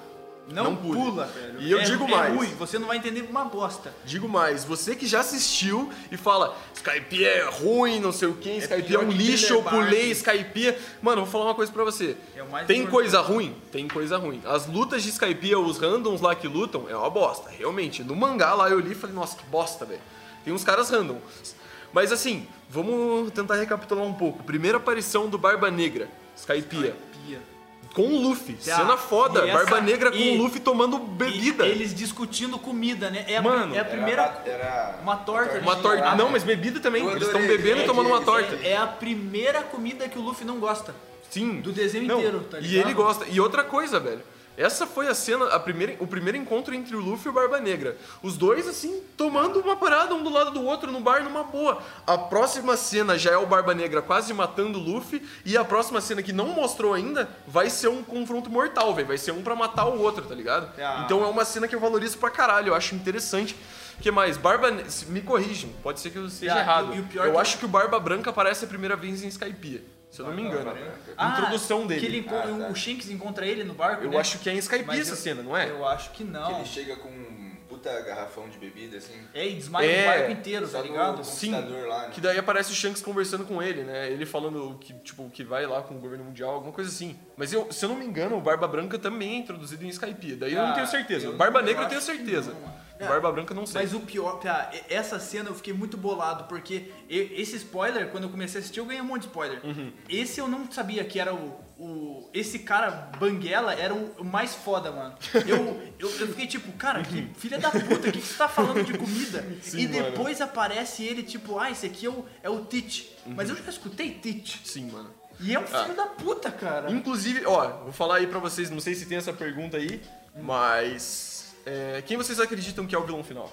[0.50, 1.00] não, Não pule.
[1.00, 1.62] pula, velho.
[1.62, 2.36] E eu É- digo é mais.
[2.36, 3.94] ruim, você não vai entender uma bosta.
[4.06, 8.50] Digo mais, você que já assistiu e fala Skype é ruim, não sei o que,
[8.58, 10.76] Skype é, um lixo, eu pulei Skype.
[11.02, 12.18] Mano, vou falar uma coisa pra você.
[12.36, 12.88] É Tem importante.
[12.88, 13.56] coisa ruim?
[13.72, 14.42] Tem coisa ruim.
[14.46, 18.04] As lutas de Skype, os randoms lá que lutam, é uma bosta, realmente.
[18.04, 20.02] No mangá lá eu li e falei, nossa, que bosta, velho.
[20.44, 21.56] Tem uns caras randoms.
[21.94, 24.44] Mas assim, vamos tentar recapitular um pouco.
[24.44, 26.96] Primeira aparição do Barba Negra, Skypiea.
[27.28, 27.53] Pia.
[27.94, 28.56] Com o Luffy.
[28.56, 28.78] Tá.
[28.78, 29.46] Cena foda.
[29.46, 31.66] E essa- Barba Negra com e- o Luffy tomando bebida.
[31.68, 33.24] E eles discutindo comida, né?
[33.28, 34.22] É a, Mano, é a primeira.
[34.46, 35.60] Era, era Uma torta.
[35.60, 36.16] Uma torta.
[36.16, 37.08] Não, mas bebida também.
[37.08, 38.56] Eles estão bebendo e tomando uma é, torta.
[38.68, 40.96] É, a primeira comida que o Luffy não gosta.
[41.30, 41.62] Sim.
[41.62, 42.86] Do desenho Não, inteiro, tá E ligado?
[42.88, 43.26] ele gosta.
[43.30, 44.22] E outra coisa, velho.
[44.56, 47.60] Essa foi a cena, a primeira, o primeiro encontro entre o Luffy e o Barba
[47.60, 47.98] Negra.
[48.22, 51.82] Os dois, assim, tomando uma parada um do lado do outro no bar numa boa.
[52.06, 55.28] A próxima cena já é o Barba Negra quase matando o Luffy.
[55.44, 59.08] E a próxima cena que não mostrou ainda vai ser um confronto mortal, velho.
[59.08, 60.72] Vai ser um pra matar o outro, tá ligado?
[60.80, 61.02] Ah.
[61.06, 62.70] Então é uma cena que eu valorizo pra caralho.
[62.70, 63.56] Eu acho interessante.
[63.98, 64.38] O que mais?
[64.38, 64.70] Barba.
[64.70, 66.94] Ne- Me corrijam, pode ser que eu esteja Ah, errado.
[66.96, 69.28] e o pior eu que- acho que o Barba Branca aparece a primeira vez em
[69.28, 69.82] Skypiea.
[70.14, 70.72] Se eu não me engano.
[71.18, 72.18] Ah, Introdução Que ele dele.
[72.20, 72.70] enco- Ah, tá.
[72.70, 74.18] o Shanks encontra ele no barco, Eu né?
[74.20, 75.72] acho que é em Skype essa cena, não é?
[75.72, 76.58] Eu acho que Que não.
[76.60, 79.16] ele chega com um puta garrafão de bebida, assim.
[79.34, 81.24] É, e desmaia É, o barco inteiro, tá do ligado?
[81.24, 81.52] Sim,
[81.88, 82.10] lá, né?
[82.14, 84.12] que daí aparece o Shanks conversando com ele, né?
[84.12, 87.18] Ele falando que, tipo, que vai lá com o governo mundial, alguma coisa assim.
[87.36, 90.36] Mas eu, se eu não me engano, o Barba Branca também é introduzido em Skype.
[90.36, 91.32] Daí eu não Ah, tenho certeza.
[91.32, 92.54] Barba Negra eu tenho que certeza.
[92.54, 93.22] não, mano.
[93.22, 93.82] Barba Branca não sei.
[93.82, 98.30] Mas o pior, tá, essa cena eu fiquei muito bolado, porque esse spoiler, quando eu
[98.30, 99.60] comecei a assistir, eu ganhei um monte de spoiler.
[99.66, 99.92] Uhum.
[100.10, 101.60] Esse eu não sabia que era o.
[101.78, 102.90] o esse cara,
[103.20, 105.16] Banguela, era o, o mais foda, mano.
[105.48, 108.48] Eu, eu, eu fiquei tipo, cara, que filha da puta, o que, que você tá
[108.48, 109.46] falando de comida?
[109.62, 110.04] Sim, e mano.
[110.12, 113.16] depois aparece ele, tipo, ah, esse aqui é o, é o Tite.
[113.26, 113.34] Uhum.
[113.36, 114.62] Mas eu já escutei Tite.
[114.64, 115.10] Sim, mano.
[115.40, 115.84] E é um Ah.
[115.84, 116.92] filho da puta, cara.
[116.92, 120.00] Inclusive, ó, vou falar aí pra vocês, não sei se tem essa pergunta aí,
[120.40, 121.33] mas.
[121.66, 123.50] É, quem vocês acreditam que é o vilão final?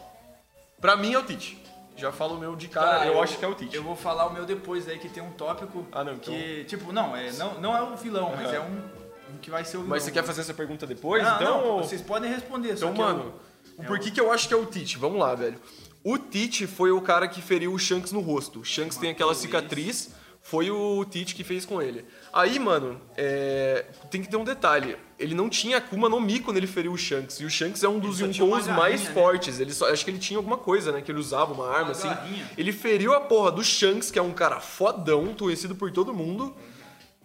[0.81, 1.63] Pra mim é o Tite.
[1.97, 3.77] Já falo o meu de cara, Tá, eu, acho que é o Tite.
[3.77, 6.65] Eu vou falar o meu depois aí, que tem um tópico Ah, não, então- que,
[6.65, 8.55] tipo, não, é, não, não é o vilão, mas Aham.
[8.55, 9.91] é um, um que vai ser o vilão.
[9.91, 11.27] Mas você quer fazer essa pergunta depois?
[11.27, 11.59] Ah, então.
[11.61, 13.35] não, ou- vocês podem responder, Então, eu- mano,
[13.77, 14.97] o por que que eu acho que é o Tite?
[14.97, 15.61] Vamos lá, velho.
[16.03, 18.61] O Tite foi o cara que feriu o Shanks no rosto.
[18.61, 22.07] O Shanks tem aquela cicatriz, foi o Tite que fez com ele.
[22.33, 24.97] Aí, mano, é, tem que ter um detalhe.
[25.19, 27.41] Ele não tinha Akuma no Mi quando ele feriu o Shanks.
[27.41, 29.13] E o Shanks é um dos uma Yonkous mais né?
[29.13, 29.59] fortes.
[29.59, 31.01] Ele só, acho que ele tinha alguma coisa, né?
[31.01, 32.09] Que ele usava, uma arma, assim.
[32.09, 32.49] garrinha.
[32.57, 36.55] Ele feriu a porra do Shanks, que é um cara fodão, conhecido por todo mundo,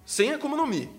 [0.05, 0.89] sem Akuma no Mi.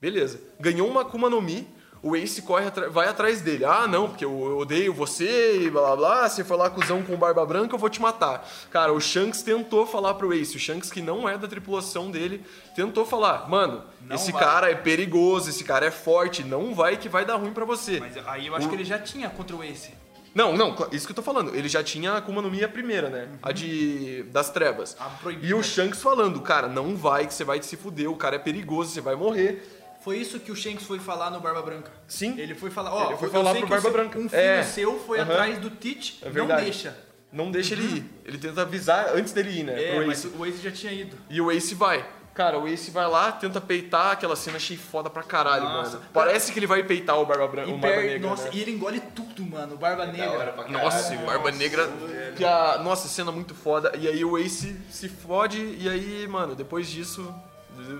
[0.00, 0.40] Beleza.
[0.60, 1.66] Ganhou uma Akuma no Mi.
[2.02, 3.64] O Ace corre vai atrás dele.
[3.64, 6.28] Ah, não, porque eu, odeio você e blá blá blá.
[6.28, 8.48] Você foi lá cuzão com barba branca, eu vou te matar.
[8.70, 10.56] Cara, o Shanks tentou falar pro Ace.
[10.56, 14.42] O Shanks, que não é da tripulação dele, tentou falar: Mano, Não esse vai.
[14.44, 17.98] cara é perigoso, esse cara é forte, não vai que vai dar ruim pra você.
[17.98, 19.90] Mas aí eu acho O- que ele já tinha contra o Ace.
[20.34, 21.52] Não, não, isso que eu tô falando.
[21.56, 23.28] Ele já tinha a Akuma no Mi a primeira, né?
[23.42, 24.22] A de.
[24.24, 24.96] das trevas.
[25.42, 28.38] E o Shanks falando, cara, não vai, que você vai se fuder, o cara é
[28.38, 29.77] perigoso, você vai morrer.
[30.08, 31.90] Foi isso que o Shanks foi falar no Barba Branca.
[32.06, 32.34] Sim.
[32.38, 34.18] Ele foi falar, ó, Ele foi falar pro Barba Branca.
[34.18, 34.62] Um filho É.
[34.62, 35.30] seu foi Aham.
[35.32, 36.96] atrás do Tite, É não deixa.
[37.30, 38.04] Não deixa ele ir.
[38.24, 39.84] Ele tenta avisar antes dele ir, né?
[39.84, 40.34] É, pro mas Ace.
[40.34, 41.14] o Ace já tinha ido.
[41.28, 42.06] E o Ace vai.
[42.32, 45.98] Cara, o Ace vai lá, tenta peitar aquela cena, achei foda pra caralho, Nossa.
[45.98, 46.04] mano.
[46.14, 48.28] Parece que ele vai peitar o Barba Branca, E, o Barba per- Negra.
[48.30, 48.50] nossa, né?
[48.54, 49.74] e ele engole tudo, mano.
[49.74, 50.52] O Barba hora Negra.
[50.54, 50.72] pra caralho.
[50.84, 51.86] Nossa, o Barba Negra.
[52.34, 53.92] Que a, nossa, cena muito foda.
[53.98, 57.30] E aí o Ace se fode, e aí, mano, depois disso.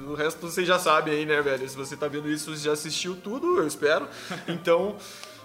[0.08, 1.68] O resto você já sabe aí, né, velho?
[1.68, 4.08] Se você tá vendo isso, você já assistiu tudo, eu espero.
[4.48, 4.96] Então,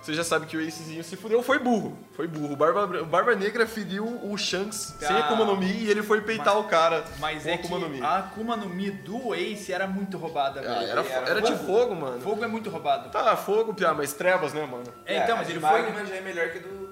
[0.01, 1.41] você já sabe que o Acezinho se fudeu.
[1.41, 1.97] Foi burro.
[2.13, 2.53] Foi burro.
[2.53, 5.19] O Barba, o Barba Negra feriu o Shanks sem Ah.
[5.19, 8.01] Akuma no Mi e ele foi peitar o cara Mas com é Akuma no Mi.
[8.01, 10.91] a Akuma no Mi do Ace era muito roubada, Ah, velho.
[10.91, 12.19] era, fo- era de fogo, mano.
[12.21, 13.09] Fogo é muito roubado.
[13.11, 14.83] Tá, fogo, piá, mas trevas, né, mano?
[15.05, 15.69] É, então, mas a ele foi.
[15.69, 16.82] Magma já é melhor que do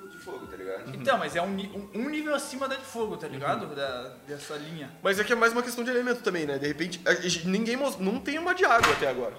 [0.81, 1.01] ligado?
[1.01, 3.67] Então, mas é um, um- um nível acima da de fogo, tá ligado?
[3.67, 3.75] Uhum.
[3.75, 4.89] Da, dessa linha.
[5.01, 6.57] Mas é que é mais uma questão de elemento também, né?
[6.57, 9.35] De repente, a- a- ninguém não tem uma de água até agora.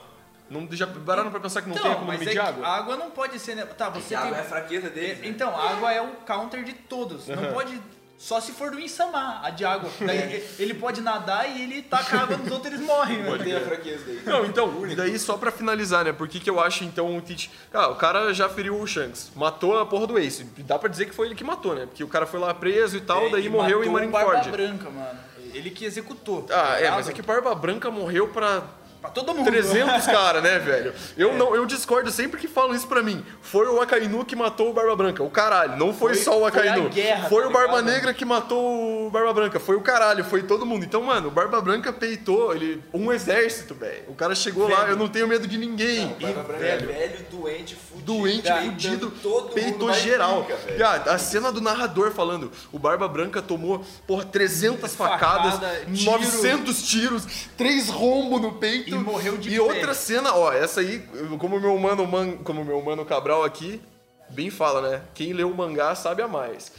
[0.51, 2.67] Não, já pararam pra pensar que não tem Então, no mas Mi é de água?
[2.67, 3.55] a água não pode ser.
[3.55, 3.65] né?
[3.65, 4.29] Tá, você a tem.
[4.29, 5.27] água é a fraqueza deles, né?
[5.29, 7.27] Então, a água é o counter de todos.
[7.29, 7.81] Não pode.
[8.23, 9.91] Só se for do Insama, a de água.
[9.99, 13.37] Daí ele- pode nadar e ele taca água nos outros, eles morrem, né?
[13.39, 14.23] Tem a fraqueza daí.
[14.25, 16.13] Não, então, e daí só pra finalizar, né?
[16.13, 17.51] Por que, que eu acho então o Tite.
[17.75, 20.45] Ah, o cara já feriu o Shanks, matou a porra do Ace.
[20.59, 21.85] Dá pra dizer que foi ele que matou, né?
[21.87, 24.09] Porque o cara foi lá preso e tal, daí É, E morreu em o Barba
[24.35, 24.51] Marineford.
[24.51, 25.19] Branca, mano.
[25.53, 26.47] Ele que executou.
[26.51, 28.63] Ah, é, tá mas é que Barba Branca morreu pra
[29.03, 29.45] Pra todo mundo.
[29.45, 30.95] 300 cara, né, velho?
[31.19, 33.25] Eu não, eu discordo sempre que falam isso pra mim.
[33.43, 35.23] Foi o Akainu que matou o Barba Branca.
[35.25, 36.89] O caralho, não foi, Foi- só o foi a Akainu.
[36.89, 37.83] guerra, foi tá o Barba?
[37.83, 39.59] Negra que matou o Barba Branca.
[39.59, 40.85] Foi o caralho, foi todo mundo.
[40.85, 44.05] Então, mano, o Barba Branca peitou ele um exército, velho.
[44.07, 46.07] O cara chegou lá, eu não tenho medo de ninguém.
[46.13, 48.05] O Barba Branca é velho, doente, fudido.
[48.13, 50.47] Doente, fudido, todo mundo peitou geral.
[50.67, 50.87] velho.
[51.11, 56.13] A cena do narrador falando, o Barba Branca tomou, porra, 300 facadas, Facada, tiro.
[56.13, 58.92] 900 tiros, três rombos no peito.
[58.95, 61.01] E morreu de E outra cena, ó, essa aí,
[61.39, 63.81] como meu mano, man, como meu mano Cabral aqui,
[64.31, 65.03] bem fala, né?
[65.15, 66.73] Quem leu o mangá sabe a mais.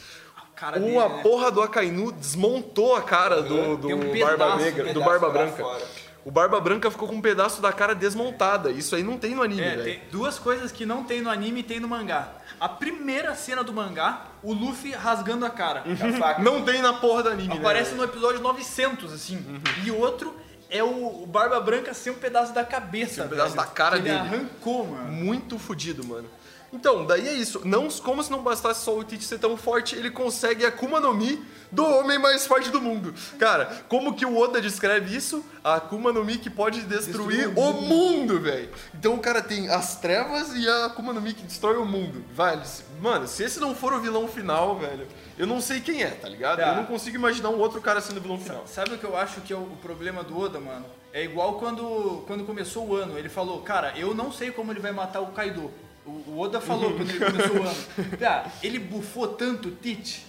[0.54, 1.22] Cara dele, Uma né?
[1.22, 5.62] porra do Akainu desmontou a cara do, do um Barba Negra, do Barba Branca.
[5.62, 5.84] fora.
[6.24, 8.70] O Barba Branca ficou com um pedaço da cara desmontada.
[8.70, 9.82] Isso aí não tem no anime, É, velho.
[9.84, 12.28] tem duas coisas que não tem no anime e tem no mangá.
[12.58, 15.82] A primeira cena do mangá, o Luffy rasgando a cara.
[15.84, 16.40] A faca.
[16.40, 17.98] Não tem na porra do anime, Aparece né?
[17.98, 19.60] no episódio 900, assim.
[19.84, 20.34] E outro
[20.76, 23.96] é o, Barba Branca sem um pedaço da cabeça, Sem um pedaço velho, da cara
[23.96, 24.18] ele dele.
[24.18, 25.12] arrancou, mano.
[25.12, 26.28] Muito fudido, mano.
[26.74, 27.62] Então, daí é isso.
[27.64, 30.98] Não, como se não bastasse só o Tite ser tão forte, ele consegue a Akuma
[30.98, 33.14] no Mi do homem mais forte do mundo.
[33.38, 35.44] Cara, como que o Oda descreve isso?
[35.62, 38.70] A Akuma no Mi que pode destruir, o mundo, velho.
[38.92, 42.24] Então o cara tem as trevas e a Akuma no Mi que destrói o mundo.
[42.34, 42.60] Vai,
[43.00, 45.06] mano, se esse não for o vilão final, velho,
[45.38, 46.58] eu não sei quem é, tá ligado?
[46.58, 46.68] Tá.
[46.68, 48.64] Eu não consigo imaginar um outro cara sendo o vilão final.
[48.66, 50.86] Sabe o que eu acho que é o, o problema do Oda, mano?
[51.12, 53.16] É igual quando, quando começou o ano.
[53.16, 55.70] Ele falou, cara, eu não sei como ele vai matar o Kaido.
[56.06, 58.16] O, o Oda falou quando ele começou o ano.
[58.18, 60.26] Cara, ele bufou tanto o Tite.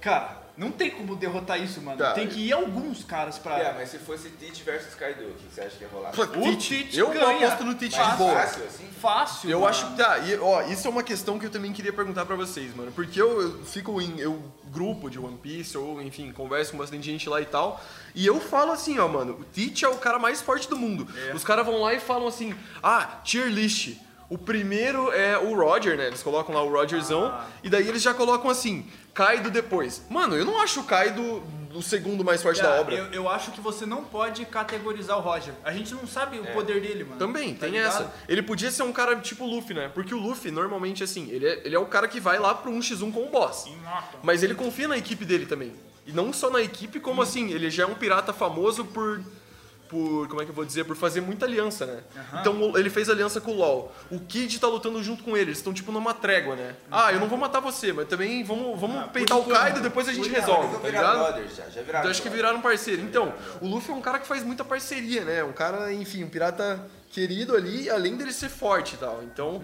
[0.00, 1.98] Cara, não tem como derrotar isso, mano.
[1.98, 2.12] Tá.
[2.12, 3.58] Tem que ir alguns caras pra.
[3.58, 6.12] É, mas se fosse Tite versus Kaido, o que você acha que ia rolar?
[6.12, 7.48] Pô, O Tite, Tite eu ganha.
[7.48, 8.34] aposto no Tite de boa.
[8.34, 8.86] fácil, assim?
[9.00, 9.50] Fácil.
[9.50, 9.70] Eu mano.
[9.70, 12.36] acho que tá, e, ó, isso é uma questão que eu também queria perguntar pra
[12.36, 12.92] vocês, mano.
[12.92, 17.04] Porque eu, eu fico em eu, grupo de One Piece, ou enfim, converso com bastante
[17.04, 17.82] gente lá e tal.
[18.14, 21.06] E eu falo assim, ó, mano, o Teach é o cara mais forte do mundo.
[21.34, 23.96] Os caras vão lá e falam assim, ah, tier list.
[24.28, 26.06] O primeiro é o Roger, né?
[26.06, 27.32] Eles colocam lá o Rogerzão.
[27.62, 30.02] E daí eles já colocam assim, Kaido depois.
[30.08, 31.42] Mano, eu não acho o Kaido
[31.74, 32.94] o segundo mais forte da Cara, obra.
[32.94, 35.52] Eu, eu acho que você não pode categorizar o Roger.
[35.64, 37.16] A gente não sabe o poder dele, mano.
[37.18, 37.88] Também, Tá tem ligado?
[38.02, 38.14] essa.
[38.28, 39.90] Ele podia ser um cara tipo Luffy, né?
[39.92, 42.70] Porque o Luffy, normalmente, assim, ele é, ele é o cara que vai lá pro
[42.70, 43.68] 1x1 com o boss.
[44.22, 45.72] Mas ele confia na equipe dele também.
[46.06, 49.20] E não só na equipe, como assim, ele já é um pirata famoso por.
[49.88, 50.26] Por.
[50.28, 50.84] Como é que eu vou dizer?
[50.84, 52.00] Por fazer muita aliança, né?
[52.40, 53.94] Então o- ele fez aliança com o LOL.
[54.10, 55.50] O Kid tá lutando junto com ele.
[55.50, 56.74] Eles estão tipo numa trégua, né?
[56.90, 60.12] Ah, eu não vou matar você, mas também vamos, vamos peitar o Kaido depois a
[60.12, 61.18] gente resolve, tá ligado?
[61.18, 61.98] brothers já, já viraram.
[62.00, 63.02] Então acho que viraram parceiro.
[63.02, 65.44] Então, o Luffy é um cara que faz muita parceria, né?
[65.44, 69.22] Um cara, enfim, um pirata querido ali, além dele ser forte e tal.
[69.22, 69.62] Então,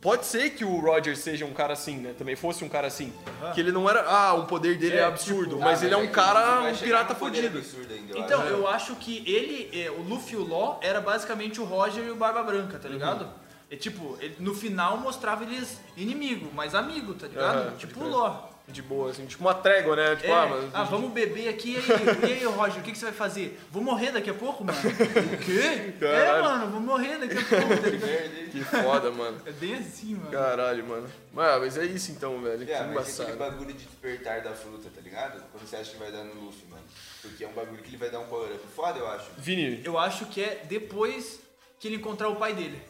[0.00, 2.14] pode ser que o Roger seja um cara assim, né?
[2.16, 3.12] Também fosse um cara assim.
[3.54, 5.94] Que ele não era, ah, o poder dele é, É, absurdo, tipo, mas Ah, ele
[5.94, 7.58] é um cara, um pirata fodido.
[7.58, 8.50] absurdo ainda, eu Então, acho.
[8.50, 12.10] eu acho que ele, é, o Luffy e o Law era basicamente o Roger e
[12.10, 13.22] o Barba Branca, tá ligado?
[13.24, 13.30] Uhum.
[13.70, 17.68] É tipo, ele- no final mostrava eles inimigo, mas amigo, tá ligado?
[17.68, 18.08] Aham, tipo o.
[18.08, 18.49] Law.
[18.70, 20.16] De boa, assim, tipo uma trégua, né?
[20.16, 22.92] Tipo, É, ah, mas ah, vamos beber aqui, e aí, e aí Roger, o que,
[22.92, 23.60] que você vai fazer?
[23.70, 24.78] Vou morrer daqui a pouco, mano?
[24.80, 25.60] O quê?
[25.60, 26.44] É, Caralho.
[26.44, 28.50] mano, vou morrer daqui a pouco, tá ligado?
[28.50, 29.40] que foda, mano.
[29.46, 30.30] É bem assim, mano.
[30.30, 31.08] Caralho, mano.
[31.36, 32.64] Ah, mas é isso então, velho.
[32.66, 33.36] Que É, mas tem aquele embaçado.
[33.38, 35.42] bagulho de despertar da fruta, tá ligado?
[35.52, 36.82] Quando você acha que vai dar no Luffy, mano.
[37.22, 39.26] Porque é um bagulho que ele vai dar um power up foda, eu acho.
[39.38, 41.40] Vini, Eu acho que é depois
[41.78, 42.80] que ele encontrar o pai dele.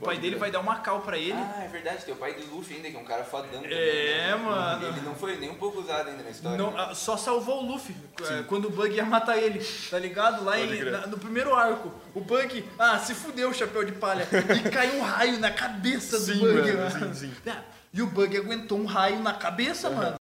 [0.00, 1.32] O pai dele vai dar uma cal pra ele.
[1.38, 3.72] Ah, é verdade, tem o pai do Luffy ainda, que é um cara fodão também.
[3.72, 4.34] É, né?
[4.34, 4.86] mano.
[4.88, 6.58] Ele não foi nem um pouco usado ainda na história.
[6.58, 6.92] Não, né?
[6.94, 7.94] só salvou o Luffy
[8.28, 10.44] é, quando o Bug ia matar ele, tá ligado?
[10.44, 11.92] Lá em- na- no primeiro arco.
[12.12, 14.26] O Bug, ah, se fudeu o chapéu de palha.
[14.66, 16.72] E caiu um raio na cabeça do Sim, Bug.
[16.72, 17.14] mano, mano.
[17.14, 17.34] sim, sim.
[17.48, 17.56] É,
[17.92, 20.16] E o Bug aguentou um raio na cabeça, mano.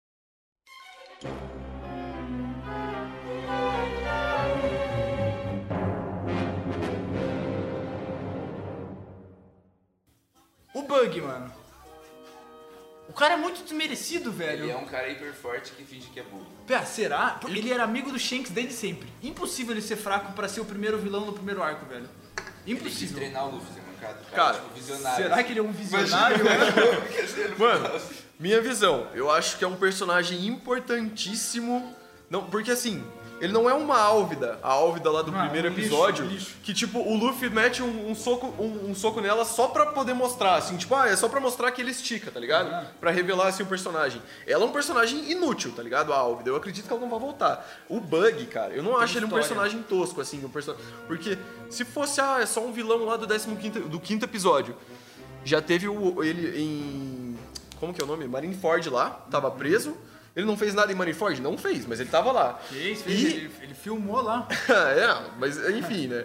[10.92, 11.50] Bug, mano.
[13.08, 14.64] O cara é muito desmerecido, velho.
[14.64, 16.46] Ele é um cara hiper forte que finge que é burro.
[16.66, 17.40] Pera, será?
[17.48, 19.08] Ele era amigo do Shanks desde sempre.
[19.22, 22.08] Impossível ele ser fraco pra ser o primeiro vilão no primeiro arco, velho.
[22.66, 23.16] Ele Impossível.
[23.16, 24.18] treinar o Luffy, ser mancado.
[24.22, 25.22] O Cara, tipo, visionário.
[25.22, 26.44] Será que ele é um visionário?
[27.58, 28.00] Mano,
[28.38, 31.96] minha visão, eu acho que é um personagem importantíssimo.
[32.30, 33.02] Não, porque assim,
[33.42, 36.54] ele não é uma Álvida, a Álvida lá do Ah, primeiro um episódio, lixo.
[36.62, 40.14] que tipo, o Luffy mete um, um soco, um, um soco nela só pra poder
[40.14, 42.68] mostrar, assim, tipo, ah, é só pra mostrar que ele estica, tá ligado?
[42.72, 42.86] Ah.
[43.00, 44.22] Pra revelar assim o personagem.
[44.46, 46.12] Ela é um personagem inútil, tá ligado?
[46.12, 47.68] A Álvida, eu acredito que ela não vai voltar.
[47.88, 49.44] O Bug, cara, eu não acho ele um história.
[49.48, 50.74] personagem tosco, assim, um person...
[51.08, 51.36] porque
[51.68, 54.76] se fosse, ah, é só um vilão lá do 15 do quinto episódio,
[55.44, 57.36] já teve o, ele em.
[57.80, 58.28] Como que é o nome?
[58.28, 59.96] Marineford lá, tava preso.
[60.34, 61.40] Ele não fez nada em Marineford?
[61.42, 62.54] Não fez, mas ele tava lá.
[62.68, 64.48] Fez, fez, E- ele, ele filmou lá.
[64.68, 66.24] é, mas enfim, né?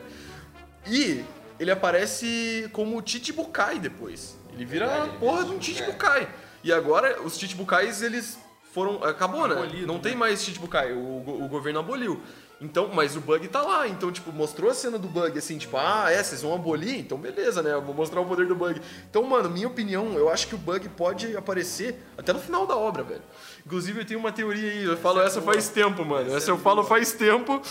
[0.86, 1.24] E
[1.60, 4.38] ele aparece como Chichibukai depois.
[4.54, 6.22] Ele vira a Verdade, porra de um Chichibukai.
[6.22, 6.30] Chichibukai.
[6.64, 8.38] E agora os Chichibukais, eles
[8.74, 9.04] foram.
[9.04, 9.56] Acabou, né?
[9.56, 10.02] Abolido, Não né?
[10.02, 10.94] tem mais Chichibukai.
[10.94, 12.22] O, o governo aboliu.
[12.60, 13.88] Então, mas o Bug tá lá.
[13.88, 17.00] Então, tipo, mostrou a cena do Bug assim, tipo, ah, é, vocês vão abolir?
[17.00, 17.74] Então, beleza, né?
[17.74, 18.82] Eu vou mostrar o poder do Bug.
[19.10, 22.76] Então, mano, minha opinião, eu acho que o Bug pode aparecer até no final da
[22.76, 23.22] obra, velho.
[23.66, 24.84] Inclusive, eu tenho uma teoria aí.
[24.84, 26.36] Eu falo essa faz tempo, mano.
[26.36, 27.62] Essa eu falo faz tempo.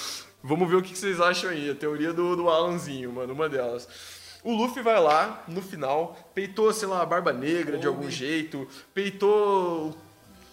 [0.42, 1.70] Vamos ver o que vocês acham aí.
[1.70, 3.88] A teoria do, do Alanzinho, mano, uma delas.
[4.44, 8.68] O Luffy vai lá, no final, peitou, sei lá, a barba negra de algum jeito,
[8.94, 9.92] peitou.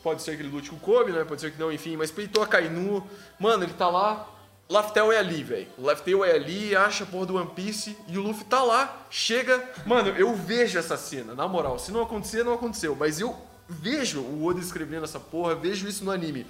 [0.03, 1.23] Pode ser que ele lute com o Kobe, né?
[1.23, 3.07] Pode ser que não, enfim, mas peitou a Kainu.
[3.39, 4.29] Mano, ele tá lá.
[4.69, 5.67] Laftel é ali, velho.
[5.77, 9.63] Laftel é ali, acha a porra do One Piece e o Luffy tá lá, chega.
[9.85, 11.79] Mano, eu vejo essa cena, na moral.
[11.79, 12.95] Se não acontecer, não aconteceu.
[12.99, 13.35] Mas eu
[13.67, 16.45] vejo o Oda escrevendo essa porra, vejo isso no anime.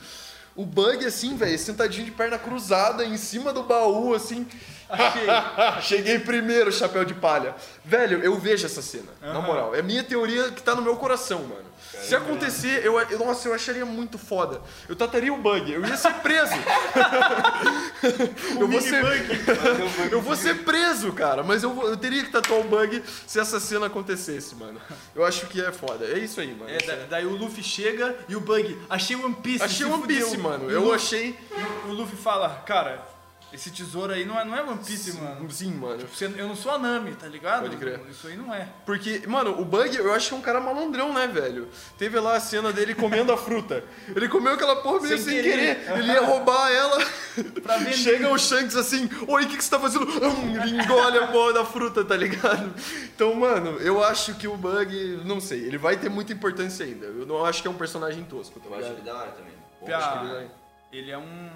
[0.55, 4.47] o Bug, assim, velho, sentadinho de perna cruzada, em cima do baú, assim.
[5.81, 7.55] Cheguei primeiro, chapéu de palha.
[7.83, 9.75] Velho, eu vejo essa cena, na moral.
[9.75, 11.72] É minha teoria que tá no meu coração, mano.
[12.03, 14.61] Se acontecer, eu, eu- nossa, eu acharia muito foda.
[14.87, 16.53] Eu tataria o bug, eu ia ser preso.
[18.59, 19.03] eu, vou ser,
[20.11, 21.43] eu vou ser preso, cara.
[21.43, 24.79] Mas eu, vou- eu teria que tatuar o bug se essa cena acontecesse, mano.
[25.15, 26.05] Eu acho que é foda.
[26.05, 26.69] É isso aí, mano.
[26.69, 29.63] É, da- daí o Luffy chega e o Bug, achei One Piece.
[29.63, 30.69] Achei One Piece, fudeu." mano.
[30.69, 31.39] Eu o Luffy- achei.
[31.85, 33.03] e o Luffy fala, cara,
[33.53, 35.49] esse tesouro aí não é, não é One Piece, mano.
[35.51, 36.03] Sim, mano.
[36.07, 37.61] Você- Eu não sou a Nami, tá ligado?
[37.61, 38.01] Pode crer.
[38.09, 38.67] Isso aí não é.
[38.85, 41.69] Porque, mano, o Bug, eu acho que é um cara malandrão, né, velho?
[41.97, 43.83] Teve lá a cena dele comendo a fruta.
[44.15, 45.75] Ele comeu aquela porra meio sem, Sem querer.
[45.85, 45.97] querer.
[45.99, 46.97] Ele ia roubar ela.
[47.63, 47.93] Pra vender.
[47.93, 50.05] Chega o Shanks assim, oi, o que, que você tá fazendo?
[50.05, 52.73] Hum, Ele engole a porra da fruta, tá ligado?
[53.15, 57.05] Então, mano, eu acho que o Bug, não sei, ele vai ter muita importância ainda.
[57.07, 58.97] Eu não acho que é um personagem tosco, tá Eu acho ligado?
[58.99, 59.53] ele da hora também.
[59.85, 60.51] Pia, acho que ele- vai.
[60.91, 61.49] ele é um.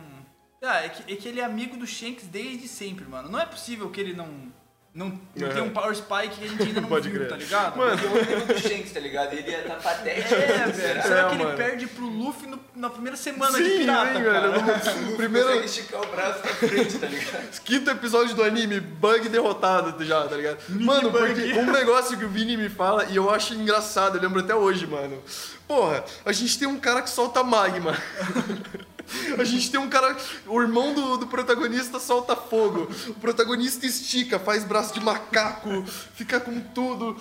[0.63, 3.29] Ah, é que, é que ele é amigo do Shanks desde sempre, mano.
[3.29, 4.55] Não é possível que ele não.
[4.93, 5.51] Não, não É.
[5.51, 7.29] tenha um Power Spike que a gente ainda não Pode viu, crer.
[7.29, 7.77] tá ligado?
[7.77, 9.31] Mano, Eu lembro do Shanks, tá ligado?
[9.33, 10.33] Ele ia tá patético.
[10.33, 10.73] É, velho.
[11.03, 11.55] Será É, que ele mano.
[11.57, 14.49] perde pro Luffy no- na primeira semana Sim, de pirata, hein, cara?
[14.59, 15.15] velho?
[15.15, 17.61] Primeiro, Consegue esticar o braço pra frente, tá ligado?
[17.63, 20.57] Quinto episódio do anime, Bug derrotado já, tá ligado?
[20.69, 21.27] Mano, Bug.
[21.27, 24.55] porque um negócio que o Vini me fala e eu acho engraçado, eu lembro até
[24.55, 25.21] hoje, mano.
[25.67, 27.95] Porra, a gente tem um cara que solta magma.
[29.37, 30.15] A gente tem um cara.
[30.45, 32.89] O irmão do, do protagonista solta fogo.
[33.07, 35.83] O protagonista estica, faz braço de macaco,
[36.15, 37.15] fica com tudo.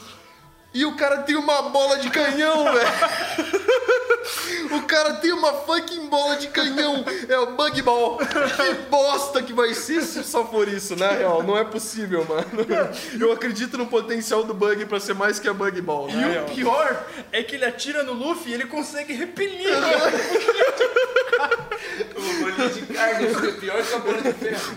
[0.74, 2.86] E o cara tem uma bola de canhão, velho.
[4.72, 7.02] O cara tem uma fucking bola de canhão.
[7.28, 8.18] É o Bug Ball.
[8.18, 11.42] Que bosta que vai ser se só for isso, na real.
[11.42, 12.46] Não é possível, mano.
[13.18, 16.44] Eu acredito no potencial do Bug pra ser mais que a Bug Ball, E real.
[16.44, 19.70] o pior é que ele atira no Luffy e ele consegue repelir.
[22.14, 24.76] O bolinho de carne é pior que a bola de ferro.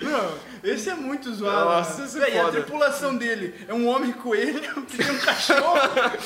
[0.00, 1.64] Não, esse é muito zoado.
[1.64, 5.18] Nossa, esse é Véi, e a tripulação dele é um homem coelho que tem um
[5.18, 5.76] cachorro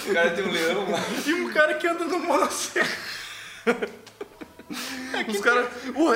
[0.09, 0.99] O cara tem um leão lá.
[1.27, 2.89] e um cara que anda no monociclo.
[5.29, 5.69] Os caras.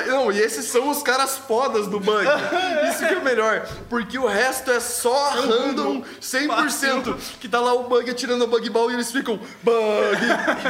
[0.07, 2.25] Não, e esses são os caras fodas do Bug.
[2.89, 3.67] Isso que é o melhor.
[3.89, 7.15] Porque o resto é só random 100%.
[7.39, 10.21] Que tá lá o Bug atirando a Bug Ball e eles ficam Bug,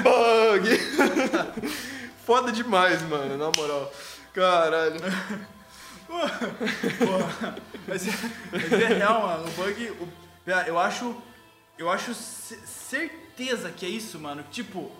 [0.03, 1.69] Bug.
[2.25, 3.91] Foda demais, mano, na moral.
[4.33, 4.99] Caralho.
[7.87, 8.11] Mas, é-
[8.51, 9.47] mas é real, mano.
[9.47, 9.91] O bug.
[10.01, 10.07] o-
[10.67, 11.15] eu acho.
[11.77, 14.43] Eu acho ce- certeza que é isso, mano.
[14.51, 14.91] Tipo,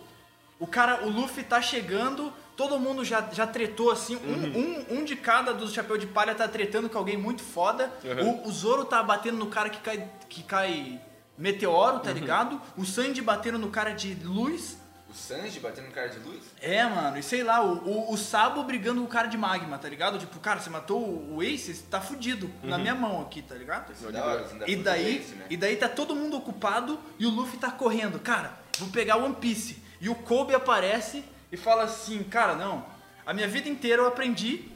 [0.60, 4.16] o cara, o Luffy tá chegando, todo mundo já, já tretou assim.
[4.16, 7.90] Um, um, um de cada dos chapéu de palha tá tretando com alguém muito foda.
[8.20, 11.00] O, o Zoro tá batendo no cara que cai, que cai
[11.38, 12.60] meteoro, tá ligado?
[12.76, 14.76] O Sandy batendo no cara de luz.
[15.08, 16.42] O Sanji batendo no cara de luz?
[16.60, 19.78] É, mano, e sei lá, o, o, o Sabo brigando com o cara de magma,
[19.78, 20.18] tá ligado?
[20.18, 23.54] Tipo, cara, você matou o o Ace, você tá fudido na minha mão aqui, tá
[23.54, 23.90] ligado?
[24.12, 25.46] Da hora, da E daí, Fluminense, né?
[25.48, 28.18] e daí tá todo mundo ocupado e o Luffy tá correndo.
[28.18, 29.82] Cara, vou pegar o One Piece.
[30.00, 32.84] E o Kobe aparece e fala assim, cara, não.
[33.24, 34.70] A minha vida inteira eu aprendi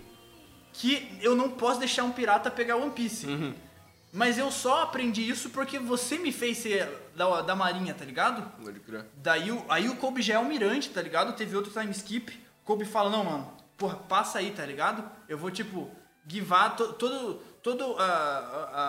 [0.73, 3.27] que eu não posso deixar um pirata pegar One Piece.
[3.27, 3.55] Uhum.
[4.13, 8.43] Mas eu só aprendi isso porque você me fez ser da, da marinha, tá ligado?
[8.63, 9.07] Pode crer.
[9.17, 11.35] Daí o, aí o Kobe já é almirante, tá ligado?
[11.35, 12.39] Teve outro time skip.
[12.63, 15.03] Kobe fala, não, mano, porra, passa aí, tá ligado?
[15.29, 15.91] Eu vou, tipo,
[16.27, 18.03] guivar to, todo, todo a,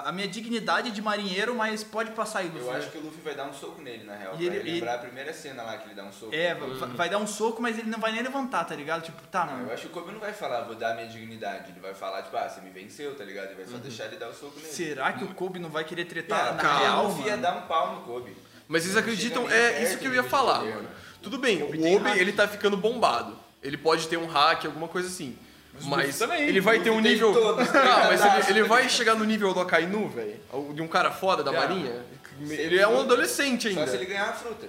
[0.04, 2.62] a, a minha dignidade de marinheiro, mas pode passar aí, Luffy.
[2.62, 4.36] Eu acho que o Luffy vai dar um soco nele, na real.
[4.40, 6.34] E ele- lembrar a primeira cena lá que ele dá um soco.
[6.34, 9.04] É, vai, vai dar um soco, mas ele não vai nem levantar, tá ligado?
[9.04, 9.68] Tipo, tá, Não, mano.
[9.68, 11.72] eu acho que o Kobe não vai falar, vou dar a minha dignidade.
[11.72, 13.48] Ele vai falar, tipo, ah, você me venceu, tá ligado?
[13.48, 14.72] Ele vai só deixar ele dar o soco nele.
[14.72, 17.38] Será que o Kobe não vai querer tretar Cara, na calma, real, o Luffy ia
[17.38, 18.36] dar um pau no Kobe.
[18.68, 20.90] Mas vocês Não acreditam, é perto isso que eu ia falar, poder, mano.
[21.22, 22.18] Tudo bem, Kobe o tem Obi, hack.
[22.18, 23.38] ele tá ficando bombado.
[23.62, 25.38] Ele pode ter um hack, alguma coisa assim.
[25.82, 26.44] Mas também.
[26.44, 27.34] ele vai ter um nível.
[27.34, 30.40] todos, Ah, mas ele, ele vai chegar no nível do Akainu, velho?
[30.74, 31.60] De um cara foda da Já.
[31.60, 32.04] marinha?
[32.42, 33.92] Ele é um adolescente Só ainda.
[33.92, 34.68] se ele ganhar a fruta.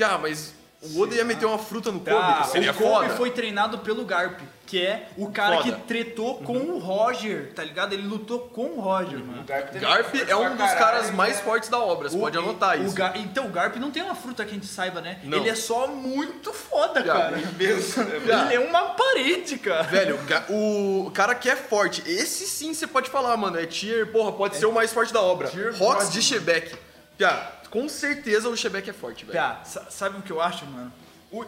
[0.00, 0.54] Ah, mas
[0.94, 3.16] o Oda ia meter uma fruta no Kobe, Ah, seria o Kobe foda.
[3.16, 5.72] foi treinado pelo Garp, que é o cara Foda.
[5.72, 7.92] que tretou com o Roger, tá ligado?
[7.92, 9.42] Ele lutou com o Roger, mano.
[9.42, 11.12] O Garp, Garp é um dos caralho, caras né?
[11.12, 12.94] mais fortes da obra, você pode O- anotar o isso.
[12.94, 15.18] Gar- Então, o Garp não tem uma fruta que a gente saiba, né?
[15.24, 15.38] Não.
[15.38, 17.36] Ele é só muito foda, Já, cara.
[18.26, 18.44] Já.
[18.46, 19.82] Ele é uma parede, cara.
[19.84, 20.18] Velho,
[20.48, 23.58] o cara que é forte, esse sim você pode falar, mano.
[23.58, 25.48] É tier, porra, pode ser o mais forte da obra.
[25.48, 26.76] Tier God, de Shebeck.
[27.16, 29.34] Piá, com certeza o Shebeck é forte, velho.
[29.64, 30.92] Sa- sabe o que eu acho, mano?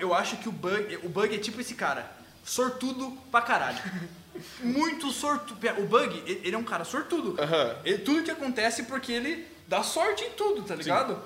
[0.00, 2.10] Eu acho que o Bug, o Bug é tipo esse cara.
[2.44, 3.78] Sortudo pra caralho.
[4.60, 5.58] Muito sortudo.
[5.78, 7.36] O Bug, ele é um cara sortudo.
[7.84, 11.22] Ele- tudo que acontece porque ele dá sorte em tudo, tá ligado?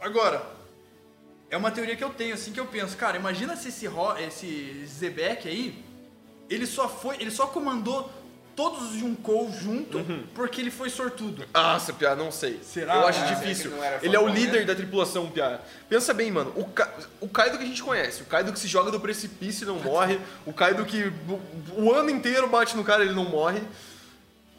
[0.00, 0.44] Agora,
[1.48, 3.86] é uma teoria que eu tenho, assim, que eu penso, cara, imagina se esse,
[4.26, 5.84] esse Zebek aí,
[6.50, 8.12] ele só foi, ele só comandou
[8.56, 10.02] todos os Junkou junto
[10.34, 11.44] porque ele foi sortudo.
[11.54, 12.58] Nossa, Pia, não sei.
[12.62, 12.94] Será?
[12.96, 13.70] Eu acho Ah, difícil.
[14.02, 14.66] Ele é o líder mesmo?
[14.66, 15.60] da tripulação, Pia.
[15.88, 16.52] Pensa bem, mano.
[16.56, 16.90] O, Ka...
[17.20, 19.78] o Kaido que a gente conhece, o Kaido que se joga do precipício e não
[19.78, 23.60] morre, o Kaido que o, o ano inteiro bate no cara e ele não morre.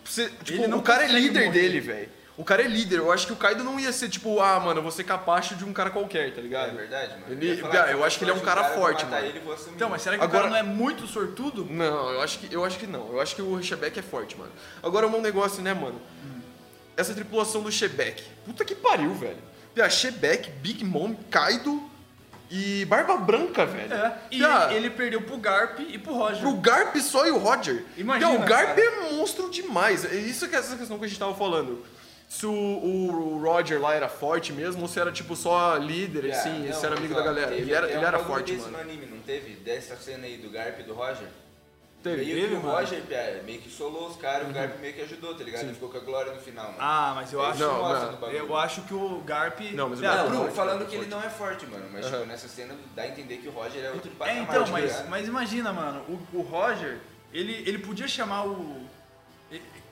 [0.06, 1.60] Você- tipo, Ele não o cara é líder morrer.
[1.60, 2.10] dele, velho.
[2.38, 3.00] O cara é líder.
[3.00, 5.56] Eu acho que o Kaido não ia ser tipo, ah, mano, eu vou ser capacho
[5.56, 6.76] de um cara qualquer, tá É ligado?
[6.76, 7.26] verdade, mano.
[7.30, 9.26] Ele- Pia, que eu acho que ele é um cara eu forte, mano.
[9.26, 9.42] Ele.
[9.76, 11.66] Então, mas será que Agora- o cara não é muito sortudo?
[11.70, 13.12] Não, eu acho que eu acho que não.
[13.12, 14.52] Eu acho que o Shebeck é forte, mano.
[14.84, 16.00] Agora um negócio, né, mano?
[16.96, 18.24] Essa tripulação do Shebeck.
[18.46, 19.38] Puta que pariu, velho.
[19.74, 21.82] Pia, Shebeck, Big Mom, Kaido
[22.50, 23.94] e Barba Branca, velho.
[23.94, 24.18] É.
[24.32, 26.40] E Pia, ele, ele perdeu pro Garp e pro Roger.
[26.42, 27.84] pro Garp só e o Roger.
[27.98, 28.82] Imagina, Pia, o Garp cara.
[28.82, 30.06] é monstro demais.
[30.06, 31.84] É Isso que é essa questão que a gente tava falando.
[32.28, 36.40] Se o, o Roger lá era forte mesmo, ou se era tipo só líder, Yeah,
[36.50, 37.48] assim, não, se era amigo ó, da galera.
[37.48, 38.72] teve ele era, ele um era forte, mano.
[38.72, 39.54] no anime, não teve?
[39.56, 41.28] Dessa cena aí do Garp e do Roger?
[42.04, 42.18] Teve.
[42.26, 42.78] Meio Teve, que o mano.
[42.78, 45.64] Roger Pia, meio que solou os caras, o Garp meio que ajudou, tá ligado?
[45.64, 46.78] Ele ficou com a glória no final, mano.
[46.80, 48.30] Ah, mas eu acho, Não, não.
[48.32, 49.60] eu acho que o Garp...
[49.74, 51.66] Não, mas o É, Garp Não, é não forte, falando que ele não é forte,
[51.66, 51.86] mano.
[51.92, 52.18] Mas Aham.
[52.18, 54.72] tipo, nessa cena dá a entender que o Roger é outro É, patamar, então, tá
[54.72, 56.02] mas, mas imagina, mano,
[56.34, 57.00] o, o Roger,
[57.34, 58.86] ele, ele podia chamar o.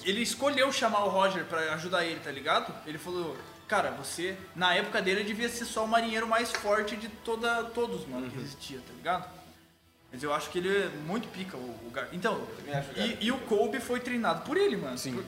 [0.06, 2.74] ele- escolheu chamar o Roger pra ajudar ele, tá ligado?
[2.86, 3.36] Ele falou,
[3.68, 4.38] cara, você.
[4.56, 8.30] Na época dele devia ser só o marinheiro mais forte de toda, todos, mano, Uhum.
[8.32, 9.30] que existia, tá ligado?
[10.12, 12.08] Mas eu acho que ele é muito pica, o, o Gar.
[12.14, 12.42] Então,
[12.96, 14.98] e, e o Kobe foi treinado por ele, mano.
[14.98, 15.16] Sim.
[15.16, 15.26] Por-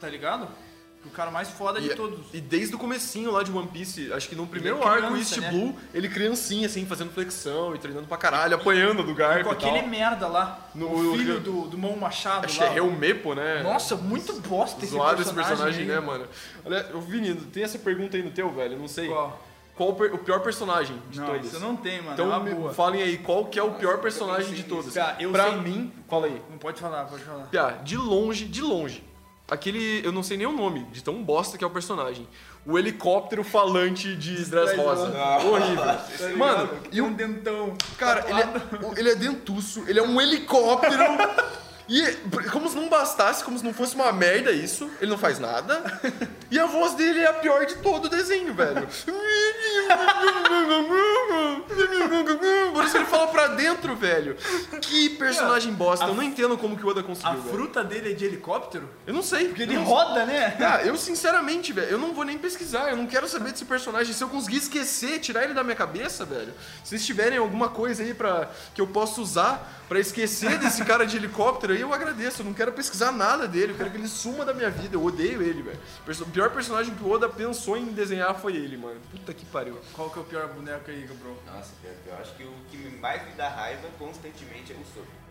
[0.00, 0.48] tá ligado?
[1.04, 2.18] O cara mais foda de E, todos.
[2.32, 5.34] e desde o comecinho lá de One Piece, acho que no primeiro é arco criança,
[5.34, 5.50] East né?
[5.50, 9.52] Blue, ele criancinha, assim, fazendo flexão e treinando pra caralho, apanhando do Garp Com e
[9.52, 12.72] aquele merda lá, No- o filho do, do Mão Machado Acho que lá.
[12.72, 13.62] é Helmepo, né?
[13.62, 16.26] Nossa, muito bosta esse Zoado personagem, esse personagem, aí, né, mano?
[16.64, 18.72] Olha, ô Vini, tem essa pergunta aí no teu, velho?
[18.74, 19.08] Eu não sei.
[19.08, 19.44] Qual?
[19.76, 21.46] Qual o, o pior personagem de Não, todos?
[21.52, 22.10] isso não tem, mano.
[22.10, 22.72] é Então me boa.
[22.72, 24.94] falem aí, qual que é o pior personagem de todos?
[25.18, 25.60] Eu pra sei.
[25.60, 26.40] mim, fala aí.
[26.50, 27.44] Não pode falar, pode falar.
[27.46, 29.04] Piá, de longe, de longe.
[29.54, 32.26] Aquele, eu não sei nem o nome, de tão bosta que é o personagem.
[32.66, 35.14] O helicóptero falante de Dress Rosa.
[35.46, 36.36] Horrível.
[36.36, 37.72] Mano, e um dentão.
[37.96, 41.04] Cara, ele é, ele é dentuço, ele é um helicóptero.
[41.88, 42.02] E
[42.50, 45.82] como se não bastasse, como se não fosse uma merda isso, ele não faz nada.
[46.50, 48.88] E a voz dele é a pior de todo o desenho, velho.
[52.72, 54.36] Por isso ele fala pra dentro, velho.
[54.80, 56.06] Que personagem bosta.
[56.06, 57.54] Eu não entendo como que o Oda A conseguiu, velho.
[57.54, 58.88] fruta dele é de helicóptero?
[59.06, 59.48] Eu não sei.
[59.48, 60.56] Porque ele não- roda, né?
[60.60, 64.12] ah, eu sinceramente, velho, eu não vou nem pesquisar, eu não quero saber desse personagem.
[64.14, 66.52] Se eu conseguir esquecer, tirar ele da minha cabeça, velho.
[66.82, 71.06] Se vocês tiverem alguma coisa aí pra, que eu possa usar pra esquecer desse cara
[71.06, 72.42] de helicóptero aí, eu agradeço.
[72.42, 74.96] Eu não quero pesquisar nada dele, eu quero que ele suma da minha vida.
[74.96, 75.78] Eu odeio ele, velho.
[76.22, 79.00] O pior personagem que o Oda pensou em desenhar foi ele, mano.
[79.10, 79.78] Puta que pariu.
[79.92, 81.36] Qual que é o pior boneco aí, bro?
[81.46, 81.70] Nossa,
[82.06, 85.23] eu acho que o que mais me dá raiva constantemente é o Sop.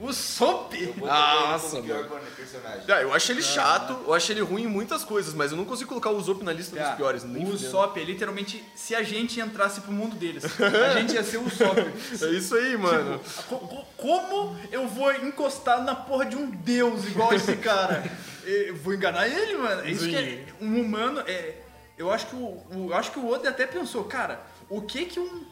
[0.00, 0.72] O Sop!
[0.96, 2.26] Nossa, ele como pior mano.
[2.34, 2.82] personagem.
[2.88, 5.66] Ah, eu acho ele chato, eu acho ele ruim em muitas coisas, mas eu não
[5.66, 7.22] consigo colocar o Zop na lista dos Cara, piores.
[7.22, 7.58] Nem o.
[7.58, 10.42] Sop é literalmente se a gente entrasse pro mundo deles.
[10.58, 11.76] A gente ia ser o Sop.
[11.78, 13.20] É isso aí, mano.
[13.48, 18.02] Co- co- Como eu vou encostar na porra de um deus igual esse cara?
[18.44, 19.82] Eu vou enganar ele, mano.
[19.82, 21.20] É isso que é um humano.
[21.26, 21.56] É,
[21.98, 22.38] eu acho que o,
[22.74, 24.40] o- eu acho que o Oda até pensou, cara,
[24.70, 25.44] o que que um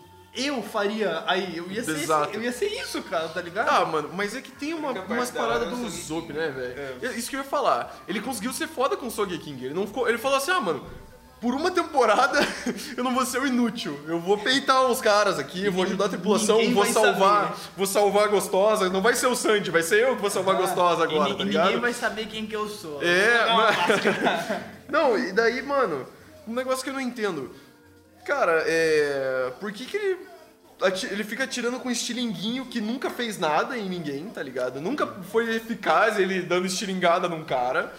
[0.47, 1.57] eu faria aí?
[1.57, 3.69] Eu ia ser, esse- eu ia ser isso, cara, tá ligado?
[3.69, 5.89] Ah, mano, mas é que tem uma, umas paradas é do.
[5.89, 7.17] Zop, né, velho?
[7.17, 7.97] Isso que eu ia falar.
[8.09, 9.59] Ele conseguiu ser foda com o Sogeking.
[9.65, 10.09] Ele não ficou.
[10.09, 10.85] Ele falou assim, ah, mano.
[11.41, 12.41] Por uma temporada
[12.97, 13.97] eu não vou ser o inútil.
[14.09, 17.61] Eu vou peitar os caras aqui, eu vou ajudar a tripulação, ninguém vou salvar, saber.
[17.77, 18.89] vou salvar a gostosa.
[18.91, 21.15] Não vai ser o Sandy, vai ser eu que vou salvar a gostosa Ah, E
[21.15, 21.65] agora, ni- tá e ligado?
[21.67, 23.01] ninguém vai saber quem que eu sou.
[23.01, 24.61] É, uma mas-.
[24.89, 26.09] Não, e daí, mano,
[26.45, 27.55] um negócio que eu não entendo.
[28.27, 29.53] Cara, é.
[29.61, 30.19] Por que que ele.
[31.11, 34.81] Ele fica atirando com estilinguinho que nunca fez nada em ninguém, tá ligado?
[34.81, 37.93] Nunca foi eficaz ele dando estilingada num cara.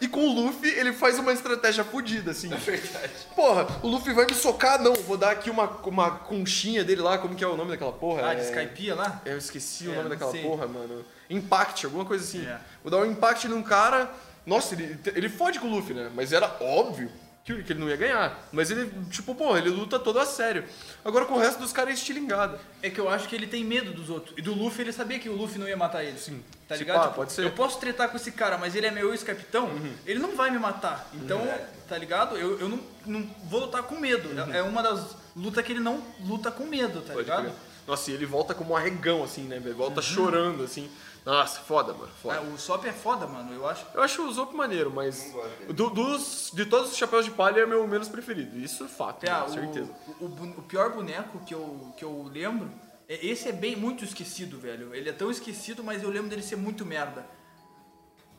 [0.00, 2.52] E com o Luffy, ele faz uma estratégia fodida, assim.
[2.52, 3.12] É verdade.
[3.36, 4.82] Porra, o Luffy vai me socar?
[4.82, 7.92] Não, vou dar aqui uma, uma conchinha dele lá, como que é o nome daquela
[7.92, 8.30] porra?
[8.30, 9.22] Ah, de É- Skypiea lá?
[9.24, 10.42] eu esqueci o É, nome não daquela sei.
[10.42, 11.04] porra, mano.
[11.30, 12.44] Impact, alguma coisa assim.
[12.44, 12.58] É.
[12.82, 14.10] Vou dar um impact num cara.
[14.44, 16.10] Nossa, ele, ele fode com o Luffy, né?
[16.16, 17.08] Mas era óbvio
[17.44, 18.38] que, ele não ia ganhar.
[18.52, 20.64] Mas ele, tipo, porra, ele luta todo a sério.
[21.04, 22.60] Agora com o resto dos caras é estilingada.
[22.80, 24.34] É que eu acho que ele tem medo dos outros.
[24.38, 26.18] E do Luffy, ele sabia que o Luffy não ia matar ele.
[26.18, 26.42] Sim.
[26.68, 26.96] Tá ligado?
[26.98, 27.44] pá, Tipo, pode ser.
[27.44, 29.70] Eu posso tretar com esse cara, mas ele é meu ex-capitão,
[30.06, 31.08] ele não vai me matar.
[31.14, 31.46] Então,
[31.88, 32.36] tá ligado?
[32.36, 34.28] Eu, eu não, não vou lutar com medo.
[34.52, 37.52] É- É uma das lutas que ele não luta com medo, tá Pode ligado?
[37.86, 39.58] Nossa, e ele volta como um arregão, assim, né?
[39.76, 40.88] Volta chorando, assim.
[41.24, 42.10] Nossa, foda, mano.
[42.20, 42.38] Foda.
[42.38, 43.86] Ah, o Sop é foda, mano, eu acho.
[43.94, 45.26] Eu acho o Zop maneiro, mas.
[45.26, 45.72] Não gosto dele.
[45.72, 48.58] do- dos, de todos os chapéus de palha é meu menos preferido.
[48.58, 49.90] Isso é fato, Ah, com certeza.
[50.20, 52.68] O, o, o pior boneco que eu, que eu lembro,
[53.08, 54.92] é- esse é bem muito esquecido, velho.
[54.94, 57.24] Ele é tão esquecido, mas eu lembro dele ser muito merda.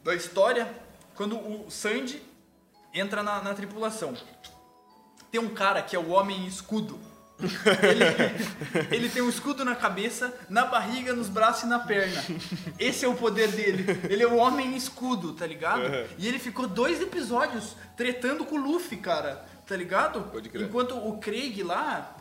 [0.04, 0.68] Da história,
[1.16, 2.22] quando o Sandy
[2.94, 4.14] entra na, na tripulação.
[5.32, 7.00] Tem um cara que é o Homem Escudo.
[7.44, 12.24] Ele, ele tem um escudo na cabeça, na barriga, nos braços e na perna.
[12.80, 13.86] Esse é o poder dele.
[14.10, 15.84] Ele é o Homem Escudo, tá ligado?
[16.18, 19.46] E ele ficou dois episódios tretando com o Luffy, cara.
[19.66, 20.22] Tá ligado?
[20.24, 20.68] Pode crer.
[20.68, 22.13] Enquanto o Craig lá.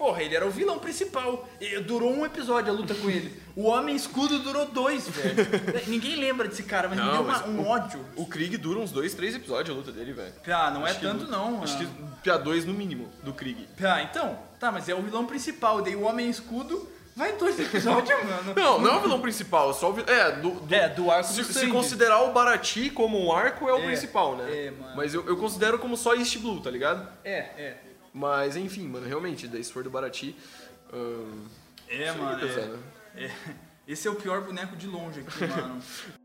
[0.00, 1.46] Porra, ele era o vilão principal.
[1.60, 3.38] E durou um episódio a luta com ele.
[3.54, 5.36] O Homem Escudo durou dois, velho.
[5.86, 8.00] Ninguém lembra desse cara, mas me Não, deu uma- mas um o- ódio.
[8.16, 10.32] O Krieg dura uns dois, três episódios a luta dele, velho.
[10.48, 11.62] Ah, não é Acho que tanto du- não.
[11.62, 11.78] Acho ah.
[12.22, 13.68] que PA2 no mínimo do Krieg.
[13.84, 14.38] Ah, então.
[14.58, 15.82] Tá, mas é o vilão principal.
[15.82, 18.54] Daí o Homem Escudo vai dois episódios, mano.
[18.56, 20.08] Não, não é o vilão principal, só o vilão.
[20.08, 23.68] É, do, do- É, do arco se, do se considerar o Barati como um arco,
[23.68, 24.48] é o É, principal, né?
[24.50, 24.94] é, mano.
[24.96, 27.06] Mas eu, eu considero como só East Blue, tá ligado?
[27.22, 27.76] É, é.
[28.12, 30.36] Mas enfim, mano, realmente, daí se for do Barati.
[31.88, 32.46] É, mano.
[33.14, 33.24] é.
[33.24, 33.30] É.
[33.86, 35.82] Esse é o pior boneco de longe aqui, mano.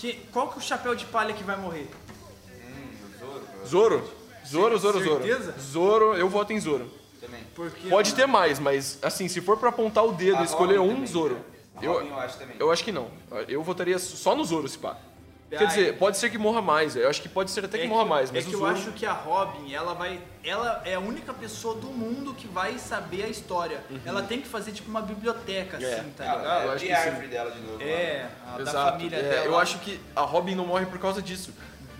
[0.00, 1.86] Que, qual que é o chapéu de palha que vai morrer?
[3.66, 4.02] Zoro.
[4.46, 5.22] Zoro, Zoro, Zoro.
[5.22, 5.54] Certeza?
[5.60, 6.90] Zoro, eu voto em Zoro.
[7.20, 7.42] Também.
[7.54, 10.78] Porque, Pode mano, ter mais, mas assim, se for pra apontar o dedo e escolher
[10.78, 11.38] Robin um, também, Zoro.
[11.76, 12.56] A Eu, Robin eu acho também.
[12.58, 13.10] eu acho que não.
[13.46, 14.96] Eu votaria só no Zoro, se pá.
[15.50, 15.92] Quer Ah, dizer, é.
[15.92, 16.94] pode ser que morra mais.
[16.94, 18.60] Eu acho que pode ser até que é morra que- mais, mas é que eu
[18.60, 18.72] Zoro...
[18.72, 20.20] acho que a Robin, ela vai.
[20.44, 23.82] Ela é a única pessoa do mundo que vai saber a história.
[24.06, 25.82] Ela tem que fazer tipo uma biblioteca, Uhum.
[25.84, 25.92] É.
[25.94, 26.62] assim, tá Ah, ligado?
[26.64, 27.08] eu é acho que sim.
[27.08, 27.82] árvore dela de novo.
[27.82, 28.90] É, a da Exato.
[28.92, 29.44] família É, dela.
[29.46, 31.52] Eu acho que a Robin não morre por causa disso.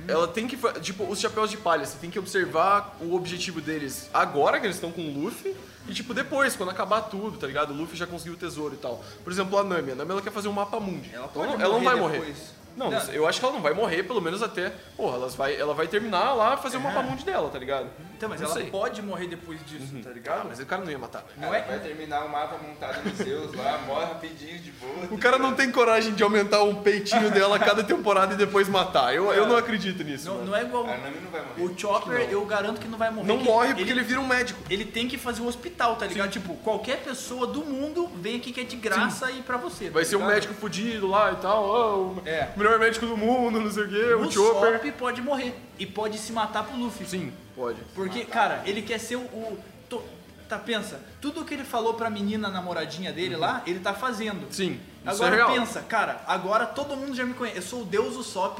[0.07, 0.57] Ela tem que.
[0.80, 4.76] Tipo, os chapéus de palha, você tem que observar o objetivo deles agora que eles
[4.76, 5.55] estão com o Luffy.
[5.88, 7.72] E tipo, depois, quando acabar tudo, tá ligado?
[7.72, 9.03] O Luffy já conseguiu o tesouro e tal.
[9.24, 9.92] Por exemplo, a Nami.
[9.92, 11.11] A Nami ela quer fazer um mapa mundi.
[11.12, 12.34] Ela Então, pode ela não vai morrer morrer.
[12.77, 12.99] Não, Não.
[13.12, 14.73] eu acho que ela não vai morrer, pelo menos até.
[14.97, 17.89] Porra, elas vai, ela vai terminar lá fazer o mapa mundi dela, tá ligado?
[18.16, 18.64] Então, mas Não ela sei.
[18.64, 18.71] Uhum.
[18.71, 20.47] pode morrer depois disso, tá ligado?
[20.49, 21.25] Mas o cara não ia matar.
[21.37, 21.62] Não Ela é?
[21.62, 24.91] vai terminar o mapa montado nos Zeus lá, morre rapidinho de boa.
[25.11, 28.68] O cara não tem coragem de aumentar o peitinho dela a cada temporada e depois
[28.68, 29.14] matar.
[29.14, 30.29] Eu, eu não acredito nisso.
[30.29, 30.85] Não, não é igual.
[30.85, 31.62] A Nami não vai morrer.
[31.62, 33.27] O Chopper, eu garanto que não vai morrer.
[33.29, 34.61] Não morre porque ele vira um médico.
[34.68, 36.31] Ele tem que fazer um hospital, tá ligado?
[36.31, 39.87] Tipo, qualquer pessoa do mundo vem aqui que é de graça e pra você.
[39.87, 41.64] tá Vai ser um médico fudido lá e tal.
[41.64, 42.51] ó, o É.
[42.61, 44.72] melhor médico do mundo, não sei o quê, O o Chopper.
[44.80, 47.06] Sop pode morrer e pode se matar pro Luffy.
[47.06, 47.80] Sim, pode.
[47.94, 49.20] Porque, cara, ele quer ser o.
[49.22, 49.58] o-
[49.88, 50.02] to-
[50.48, 54.46] tá, pensa, tudo que ele falou pra menina namoradinha dele lá, ele tá fazendo.
[54.52, 55.52] Sim, isso Agora é real.
[55.52, 57.56] pensa, cara, agora todo mundo já me conhece.
[57.58, 58.58] Eu sou o deus do Sop,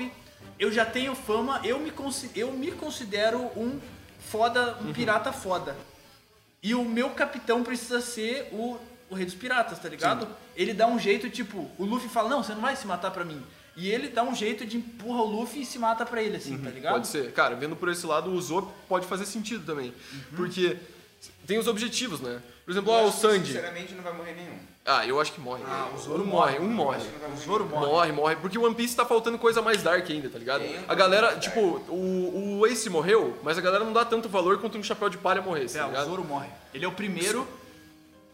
[0.59, 3.78] eu já tenho fama, eu me, consi- eu me considero um
[4.18, 5.76] foda, um pirata foda.
[6.62, 8.78] E o meu capitão precisa ser o,
[9.09, 10.28] o rei dos piratas, tá ligado?
[10.55, 13.24] Ele dá um jeito, tipo, o Luffy fala, não, você não vai se matar pra
[13.24, 13.42] mim.
[13.77, 16.59] E ele dá um jeito de empurra o Luffy e se mata pra ele, assim,
[16.59, 16.93] tá ligado?
[16.95, 16.99] Uhum.
[17.01, 17.33] Pode ser.
[17.33, 19.95] Cara, vendo por esse lado, o Zop pode fazer sentido também.
[20.12, 20.37] Uhum.
[20.37, 20.77] Porque
[21.47, 22.43] tem os objetivos, né?
[22.64, 23.47] Por exemplo, Eu ah, o Sandy.
[23.53, 24.59] Sinceramente, não vai morrer nenhum.
[24.85, 25.62] Ah, eu acho que morre.
[25.66, 26.99] Ah, o Zoro um morre, um morre.
[26.99, 27.87] O morrer Zoro morre.
[27.87, 28.37] Morre, morre.
[28.37, 30.62] Porque o One Piece tá faltando coisa mais dark ainda, tá ligado?
[30.62, 34.59] Tem A galera, tipo, o, o Ace morreu, mas a galera não dá tanto valor
[34.59, 36.07] quanto um chapéu de palha morresse, É, tá o ligado?
[36.07, 36.49] Zoro morre.
[36.73, 37.47] Ele é o primeiro.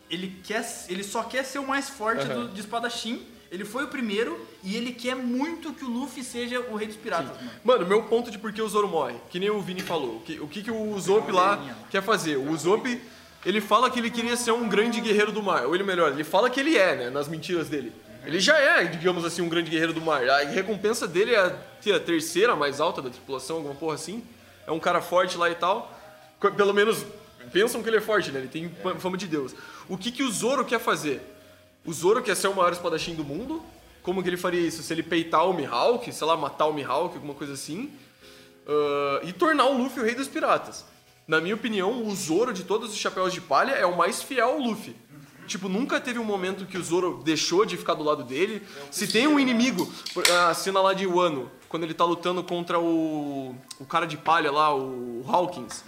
[0.08, 2.46] Ele, quer, ele só quer ser o mais forte Aham.
[2.46, 3.26] do, de espadachim.
[3.50, 6.96] Ele foi o primeiro e ele quer muito que o Luffy seja o rei dos
[6.96, 7.50] piratas, mano.
[7.64, 10.16] Mano, meu ponto de por que o Zoro morre, que nem o Vini falou.
[10.16, 11.58] O que, o que, que o Zop lá
[11.88, 12.36] quer fazer?
[12.36, 13.00] O Zop,
[13.44, 15.64] ele fala que ele queria ser um grande guerreiro do mar.
[15.66, 17.10] Ou ele melhor, ele fala que ele é, né?
[17.10, 17.92] Nas mentiras dele.
[18.24, 20.28] Ele já é, digamos assim, um grande guerreiro do mar.
[20.28, 24.24] A recompensa dele é a, que, a terceira mais alta da tripulação, alguma porra assim.
[24.66, 25.96] É um cara forte lá e tal.
[26.56, 27.06] Pelo menos
[27.52, 28.40] pensam que ele é forte, né?
[28.40, 29.54] Ele tem fa- fama de Deus.
[29.88, 31.22] O que, que o Zoro quer fazer?
[31.84, 33.62] O Zoro quer ser o maior espadachim do mundo.
[34.06, 34.84] Como que ele faria isso?
[34.84, 37.90] Se ele peitar o Mihawk, sei lá, matar o Mihawk, alguma coisa assim.
[38.64, 40.84] Ah, e tornar o Luffy o rei dos piratas.
[41.26, 44.50] Na minha opinião, o Zoro de todos os chapéus de palha é o mais fiel
[44.50, 44.94] ao Luffy.
[45.48, 48.62] Tipo, nunca teve um momento que o Zoro deixou de ficar do lado dele.
[48.92, 49.92] Se tem um inimigo,
[50.48, 54.52] a cena lá de Wano, quando ele tá lutando contra o, o cara de palha
[54.52, 55.84] lá, o Hawkins.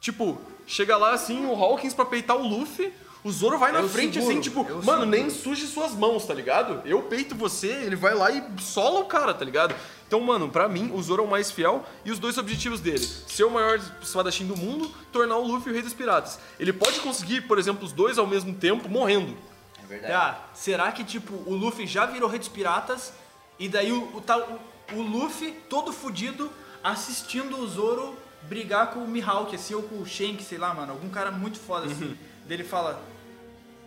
[0.00, 2.92] Tipo, chega lá assim, o Hawkins pra peitar o Luffy,
[3.24, 5.06] o Zoro vai na Eu frente seguro, assim, tipo, eu mano, seguro.
[5.06, 6.82] nem suje suas mãos, tá ligado?
[6.86, 9.74] Eu peito você, ele vai lá e sola o cara, tá ligado?
[10.06, 12.98] Então, mano, pra mim, o Zoro é o mais fiel e os dois objetivos dele:
[12.98, 16.38] ser o maior espadachim do mundo, tornar o Luffy o rei dos piratas.
[16.60, 19.34] Ele pode conseguir, por exemplo, os dois ao mesmo tempo morrendo.
[19.82, 20.12] É verdade.
[20.12, 23.12] Ah, será que, tipo, o Luffy já virou rei dos piratas
[23.58, 24.60] e daí o, o, tal-
[24.92, 26.50] o, o Luffy, todo fudido,
[26.82, 30.92] assistindo o Zoro brigar com o Mihawk, assim, ou com o Shank, sei lá, mano,
[30.92, 32.04] algum cara muito foda, assim.
[32.04, 32.16] Uhum.
[32.46, 33.02] Daí ele fala...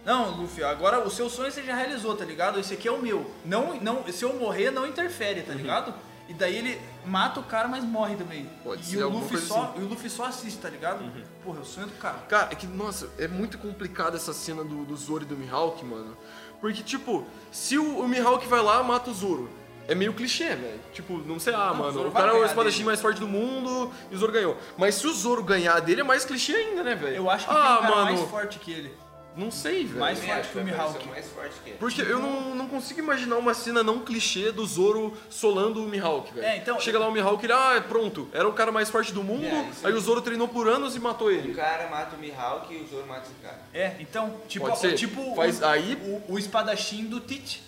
[0.07, 2.57] Não, Luffy, agora o seu sonho você já realizou, tá ligado?
[2.57, 3.29] Esse aqui é o meu.
[3.43, 5.45] Não, não, se eu morrer, não interfere, Uhum.
[5.45, 5.93] tá ligado?
[6.29, 8.49] E daí ele mata o cara, mas morre também.
[8.63, 9.81] Pode e ser o Luffy só, assim.
[9.81, 11.03] e o Luffy só assiste, tá ligado?
[11.43, 12.19] Porra, é o sonho do cara.
[12.29, 15.83] Cara, é que, nossa, é muito complicado essa cena do, do Zoro e do Mihawk,
[15.83, 16.15] mano.
[16.61, 19.49] Porque, tipo, se o, o Mihawk vai lá, mata o Zoro.
[19.89, 20.79] É meio clichê, velho.
[20.93, 23.19] Tipo, não sei, ah, Não, o mano, o vai cara é o espadachim mais forte
[23.21, 24.57] do mundo e o Zoro ganhou.
[24.77, 27.15] Mas se o Zoro ganhar dele, é mais clichê ainda, né, velho?
[27.15, 28.93] Eu acho que ah, tem um cara mano, mais forte que ele.
[29.37, 29.99] Não sei, velho.
[29.99, 31.07] Mais forte que o Mihawk.
[31.07, 31.77] mais forte que ele.
[31.77, 36.33] Porque eu não, não consigo imaginar uma cena não clichê do Zoro solando o Mihawk,
[36.33, 36.45] velho.
[36.45, 39.13] É, então- Chega lá o Mihawk e ele, ah, pronto, era o cara mais forte
[39.13, 41.53] do mundo, É, aí o Zoro treinou por anos e matou O ele.
[41.53, 43.59] cara mata o Mihawk e o Zoro mata esse cara.
[43.73, 44.95] É, então, tipo, Pode ser.
[44.95, 45.95] tipo Faz o, aí-
[46.27, 47.61] o, o espadachim do Tite.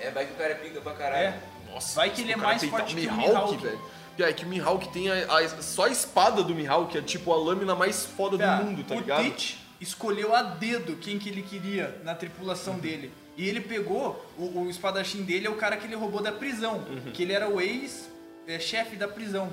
[0.00, 1.22] É, vai que o cara é pica pra caralho.
[1.28, 1.38] É.
[1.72, 3.56] Nossa, Vai que ele é o mais forte o que o Mihawk, Mihawk.
[3.56, 3.80] velho.
[4.26, 7.36] Aí que o Mihawk tem a, a- só a espada do Mihawk, é tipo a
[7.36, 9.22] lâmina mais foda Cara, do mundo, tá o ligado?
[9.24, 13.12] Tite escolheu a dedo quem que ele queria na tripulação dele.
[13.36, 16.78] E ele pegou, o, o espadachim dele é o cara que ele roubou da prisão.
[16.78, 17.12] Uhum.
[17.12, 19.52] Que ele era o ex-chefe da prisão.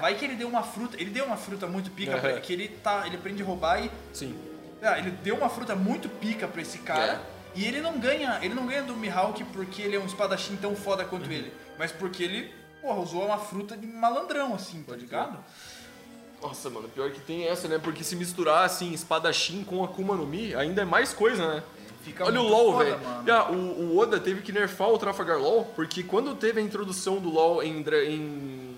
[0.00, 2.40] Vai que ele deu uma fruta, ele deu uma fruta muito pica, pra- Aham.
[2.40, 4.34] que ele tá, ele aprende a roubar e Sim.
[4.82, 7.12] Ah, ele deu uma fruta muito pica pra esse cara.
[7.14, 7.20] É.
[7.54, 10.74] E ele não ganha, ele não ganha do Mihawk porque ele é um espadachim tão
[10.76, 11.32] foda quanto Uhum.
[11.32, 12.52] ele, mas porque ele,
[12.82, 15.38] porra, usou uma fruta de malandrão assim, tá ligado?
[16.42, 17.78] Nossa, mano, pior que tem essa, né?
[17.78, 21.62] Porque se misturar, assim, espadachim com Akuma no Mi, ainda é mais coisa, né?
[22.02, 22.98] Fica Olha o LoL, velho.
[23.26, 27.18] Já, O, o Oda teve que nerfar o Trafalgar LoL, porque quando teve a introdução
[27.18, 28.76] do LoL em, em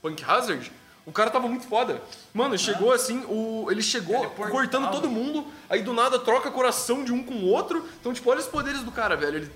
[0.00, 0.70] Punk Hazard,
[1.04, 2.00] o cara tava muito foda.
[2.32, 7.12] Mano, chegou assim, o, ele chegou cortando todo mundo, aí do nada troca coração de
[7.12, 7.84] um com o outro.
[8.00, 9.38] Então, tipo, olha os poderes do cara, velho.
[9.38, 9.50] Ele,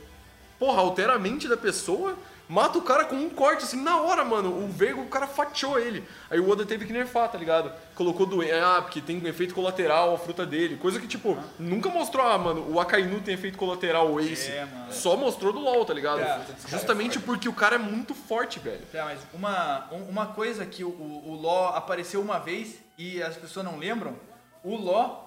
[0.58, 2.16] porra, altera a mente da pessoa,
[2.48, 4.64] mata o cara com um corte, assim, na hora, mano.
[4.64, 6.04] O Vergo, o cara fatiou ele.
[6.30, 7.72] Aí o Oda teve que nerfar, tá ligado?
[7.94, 10.76] Colocou doença, ah, porque tem um efeito colateral a fruta dele.
[10.76, 14.50] Coisa que, tipo, nunca mostrou, ah, mano, o Akainu tem efeito colateral, o Ace.
[14.50, 14.92] É, mano.
[14.92, 16.20] Só mostrou do LoL, tá ligado?
[16.20, 18.82] É, Justamente porque o cara é muito forte, velho.
[18.92, 23.22] Tá, mas uma, um- uma coisa que o, o, o Ló apareceu uma vez e
[23.22, 24.14] as pessoas não lembram,
[24.62, 25.24] o Ló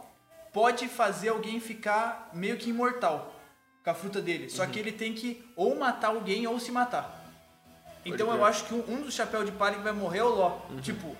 [0.54, 3.34] pode fazer alguém ficar meio que imortal
[3.90, 4.50] com a fruta dele.
[4.50, 4.70] Só Uhum.
[4.70, 7.26] que ele tem que ou matar alguém ou se matar.
[8.06, 8.40] Então crer.
[8.40, 10.58] eu acho que um, um dos chapéus de palha que vai morrer é o Ló.
[10.70, 10.80] Uhum.
[10.80, 11.16] Tipo,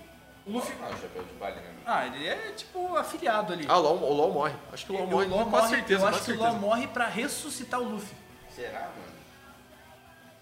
[0.46, 0.76] o Luffy.
[0.82, 1.74] Ah, o chapéu de palha, né?
[1.86, 3.66] Ah, ele é tipo afiliado ali.
[3.68, 4.54] Ah, o LoL, o LoL morre.
[4.72, 6.50] Acho que o O morre Ló com morre- certeza, eu acho que o certeza.
[6.52, 8.16] Ló morre pra ressuscitar o Luffy.
[8.56, 9.10] Será, mano?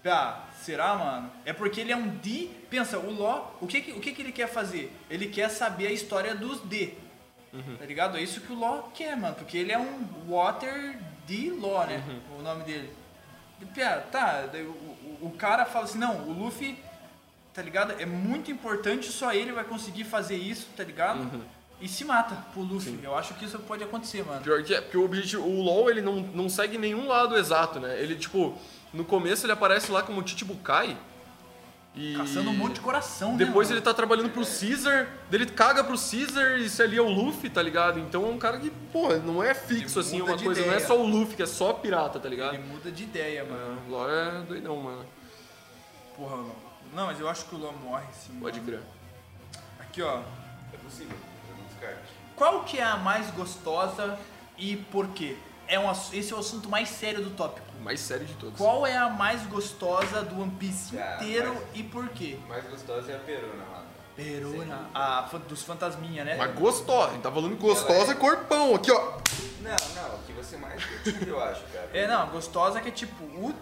[0.04, 1.30] Ah, será, mano?
[1.44, 2.48] É porque ele é um D.
[2.70, 4.94] Pensa, o Ló, o que, que- o que, que ele quer fazer?
[5.10, 6.94] Ele quer saber a história dos D.
[7.52, 7.76] Uhum.
[7.76, 8.16] Tá ligado?
[8.16, 9.34] É isso que o Ló quer, mano.
[9.34, 10.98] Porque ele é um Water
[11.28, 12.02] D Law, né?
[12.08, 12.38] Uhum.
[12.38, 12.90] O nome dele.
[13.74, 16.78] Pia, tá, daí o, o, o cara fala assim: não, o Luffy,
[17.52, 17.92] tá ligado?
[18.00, 21.20] É muito importante, só ele vai conseguir fazer isso, tá ligado?
[21.20, 21.42] Uhum.
[21.80, 22.98] E se mata pro Luffy.
[23.02, 24.40] Eu acho que isso pode acontecer, mano.
[24.40, 27.78] Pior que é, porque o objetivo, o LoL ele não, não segue nenhum lado exato,
[27.78, 28.00] né?
[28.00, 28.58] Ele, tipo,
[28.92, 30.96] no começo ele aparece lá como Chichibukai.
[32.00, 33.38] E Caçando um monte de coração, né?
[33.38, 33.78] Depois mano?
[33.80, 37.50] ele tá trabalhando pro Caesar, ele caga pro Caesar e isso ali é o Luffy,
[37.50, 37.98] tá ligado?
[37.98, 40.74] Então é um cara que, pô, não é fixo Ele assim, uma coisa, não é
[40.76, 40.86] ideia.
[40.86, 42.54] só o Luffy, que é só pirata, tá ligado?
[42.54, 43.80] Ele muda de ideia, mano.
[43.84, 45.04] É, o LoL é doidão, mano.
[46.16, 46.68] Porra, não.
[46.94, 48.38] Não, mas eu acho que o Ló morre sim.
[48.40, 48.70] Pode mano.
[48.70, 48.82] crer.
[49.80, 50.20] Aqui, ó.
[50.72, 51.16] É possível.
[51.50, 52.12] Eu não descarte.
[52.36, 54.16] Qual que é a mais gostosa
[54.56, 55.36] e por quê?
[55.68, 57.66] É um, esse é o assunto mais sério do tópico.
[57.78, 58.56] O mais sério de todos.
[58.58, 62.38] Qual é a mais gostosa do One Piece Ah, inteiro mas- e por quê?
[62.48, 63.86] Mais gostoso é a perona, mano.
[64.16, 66.34] Perona, a fan- dos fantasminha, né?
[66.36, 69.12] Mas gostosa, a gente tá falando gostosa, é- corpão, aqui ó.
[69.60, 69.70] Não,
[70.02, 71.88] não, o que você mais curte, eu acho, cara.
[71.92, 73.54] É, não, gostosa que é tipo o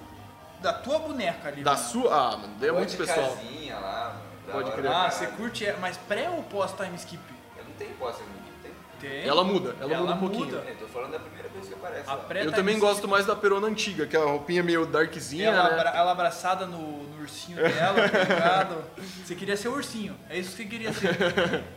[0.61, 1.63] da tua boneca ali.
[1.63, 1.85] Da mano.
[1.85, 2.15] sua.
[2.15, 3.37] Ah, mano, daí é Gosto muito de pessoal.
[3.37, 4.27] casinha lá, mano.
[4.47, 4.83] Da Pode hora crer.
[4.83, 5.13] pra Ah, caralho.
[5.19, 7.21] você curte, é- mas pré ou pós time skip?
[7.59, 8.29] Eu não tenho posse no
[8.63, 8.73] tem?
[9.01, 9.29] Tem.
[9.29, 10.47] Ela muda, ela, Ela muda um pouquinho.
[10.47, 10.59] muda.
[10.67, 13.37] É, tô falando da primeira que aparece A pré Eu time também gosto mais da
[13.37, 15.93] perona antiga, que é a roupinha meio darkzinha, Ela, né?
[15.95, 18.85] ela abraçada no, no ursinho dela, tá ligado?
[19.25, 21.17] Você queria ser o ursinho, é isso que você queria ser.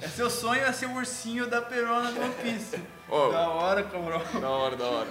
[0.01, 2.79] É seu sonho é ser o ursinho da perona do One Piece.
[3.09, 3.31] Ó.
[3.31, 4.21] Da hora, cabrão.
[4.39, 5.07] Da hora, da hora.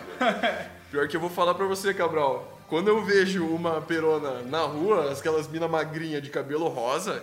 [0.91, 2.59] Pior que eu vou falar pra você, Cabral.
[2.69, 7.23] Quando eu vejo uma perona na rua, aquelas mina magrinha de cabelo rosa,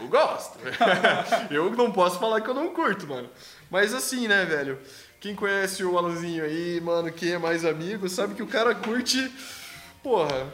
[0.00, 0.56] eu gosto.
[1.50, 3.28] eu não posso falar que eu não curto, mano.
[3.68, 4.78] Mas assim, né, velho?
[5.24, 9.32] Quem conhece o Alanzinho aí, mano, quem é mais amigo, sabe que o cara curte,
[10.02, 10.52] porra,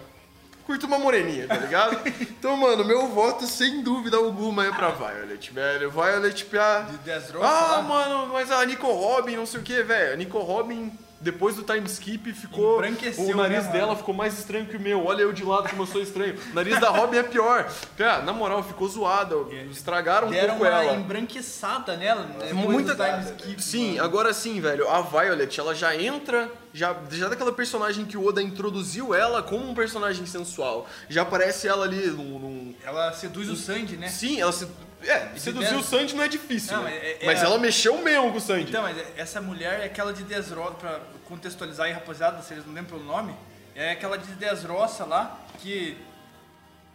[0.65, 1.99] curto uma moreninha, tá ligado?
[2.23, 5.91] Então, mano, meu voto, sem dúvida alguma, é pra Violet, velho.
[5.91, 6.83] Violet, pra...
[6.83, 7.83] De Dressrosa Ah, lá.
[7.83, 10.13] mano, mas a Nico Robin, não sei o que, velho.
[10.13, 12.79] A Nico Robin, depois do time skip, ficou.
[12.79, 13.73] O nariz né, mano?
[13.73, 15.05] dela ficou mais estranho que o meu.
[15.05, 16.35] Olha eu de lado como eu sou estranho.
[16.51, 17.71] O nariz da Robin é pior.
[17.97, 19.37] Cara, na moral, ficou zoada.
[19.71, 20.95] Estragaram um Deram pouco uma ela.
[20.97, 22.23] embranquiçada nela.
[22.39, 23.63] Depois Muita time skip.
[23.63, 24.89] Sim, agora sim, velho.
[24.89, 26.51] A Violet, ela já entra.
[26.73, 30.89] Já, já daquela personagem que o Oda introduziu ela como um personagem sensual.
[31.09, 34.09] Já aparece ela ali num- num, Ela seduz o Sandy, né?
[34.09, 34.69] Sim, ela se.
[35.03, 36.77] É, seduzir o Sandy não é difícil.
[36.77, 36.95] Não, né?
[36.95, 38.69] é- é- mas é- ela mexeu mesmo com o Sandy.
[38.69, 42.75] Então, mas essa mulher é aquela de Desroça, pra contextualizar aí, rapaziada, se eles não
[42.75, 43.35] lembram pelo nome,
[43.75, 45.97] é aquela de Desroça lá, que...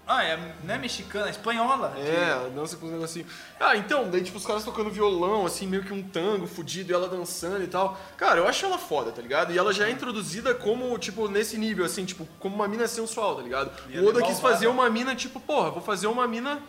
[0.07, 1.91] Ah, é, não é mexicana, é espanhola.
[1.97, 3.27] É, dança com os negocinhos.
[3.59, 6.93] Ah, então, daí tipo os caras tocando violão, assim, meio que um tango fudido, e
[6.93, 7.99] ela dançando e tal.
[8.15, 9.51] Cara, eu acho ela foda, tá ligado?
[9.51, 13.35] E ela já é introduzida como, tipo, nesse nível, assim, tipo, como uma mina sensual,
[13.37, 13.71] tá ligado?
[13.89, 16.61] E O é Oda quis fazer uma mina, tipo, porra, vou fazer uma mina.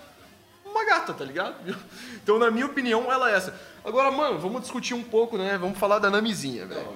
[0.76, 1.54] Uma gata, tá ligado?
[2.22, 3.54] Então, na minha opinião, ela é essa.
[3.84, 5.56] Agora, mano, vamos discutir um pouco, né?
[5.56, 6.88] Vamos falar da Namizinha, velho.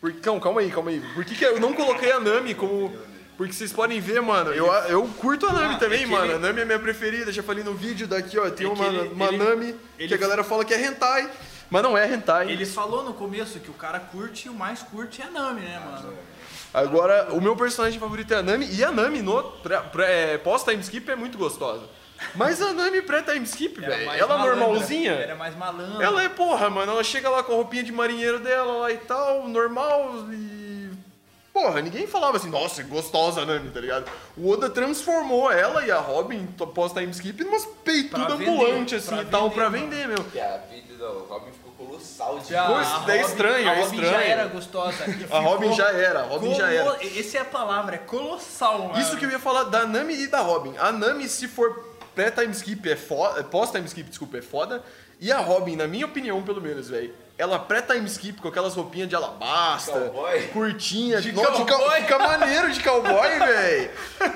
[0.00, 0.12] Por...
[0.14, 1.00] Calma, calma aí, calma aí.
[1.14, 2.96] Por que, que eu não coloquei a Nami como.
[3.36, 6.26] Porque vocês podem ver, mano, eu, eu curto a Nami Ah, também, é mano.
[6.26, 8.48] ele- A Nami é minha preferida, já falei no vídeo daqui, ó.
[8.50, 11.28] Tem É uma, ele- uma ele- Nami que a galera fala que é hentai,
[11.68, 12.50] mas não é hentai.
[12.52, 15.62] Ele falou no começo que o cara curte e o mais curte é a Nami,
[15.62, 16.12] né, mano?
[16.72, 20.80] Agora, o meu personagem favorito é a Nami, e a Nami no pré- pré- pós-time
[20.82, 21.82] skip é muito gostosa.
[22.34, 25.12] Mas a Nami pré-time skip, velho, ela malandra, normalzinha.
[25.12, 26.04] Era mais malandra.
[26.04, 26.92] Ela é porra, mano.
[26.92, 30.72] Ela chega lá com a roupinha de marinheiro dela lá e tal, normal e.
[31.52, 34.10] Porra, ninguém falava assim, nossa, gostosa a Nami, tá ligado?
[34.38, 39.20] O Oda transformou ela e a Robin, pós-time skip, numas peitudas Pra vender, ambulantes assim
[39.20, 40.24] e tal, pra vender, meu.
[40.24, 43.68] Que a vida do Robin ficou colossal de Já, Pois, a daí é Robin- estranho,
[43.68, 44.30] a é Robin já estranho.
[44.30, 45.04] era gostosa.
[45.06, 46.96] e A Robin já era, a Robin já era.
[47.18, 48.98] Essa é a palavra, é colossal, mano.
[48.98, 50.74] Isso que eu ia falar da Nami e da Robin.
[50.78, 53.42] A Nami, se for pré-time skip, é foda.
[53.44, 54.82] Pós-time skip, desculpa, é foda.
[55.20, 57.14] E a Robin, na minha opinião, pelo menos, velho.
[57.38, 60.42] Ela pré-time skip com aquelas roupinhas de alabasta, Cowboy?
[60.48, 62.00] curtinha, De de cowboy?
[62.02, 63.90] Fica maneiro de cowboy, velho.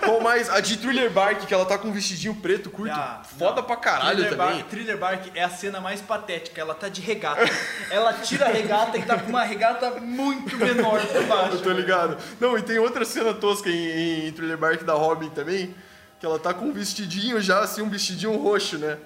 [0.05, 2.95] Com mais a de Thriller Bark, que ela tá com um vestidinho preto, curto.
[2.95, 3.63] Ah, foda não.
[3.65, 4.57] pra caralho Thriller também.
[4.57, 6.61] Bark, Thriller Bark é a cena mais patética.
[6.61, 7.43] Ela tá de regata.
[7.91, 11.57] ela tira a regata e tá com uma regata muito menor por baixo.
[11.59, 12.17] Eu tô ligado.
[12.41, 15.75] Não, e tem outra cena tosca em, em Thriller Bark da Robin também,
[16.19, 18.97] que ela tá com um vestidinho já, assim, um vestidinho roxo, né?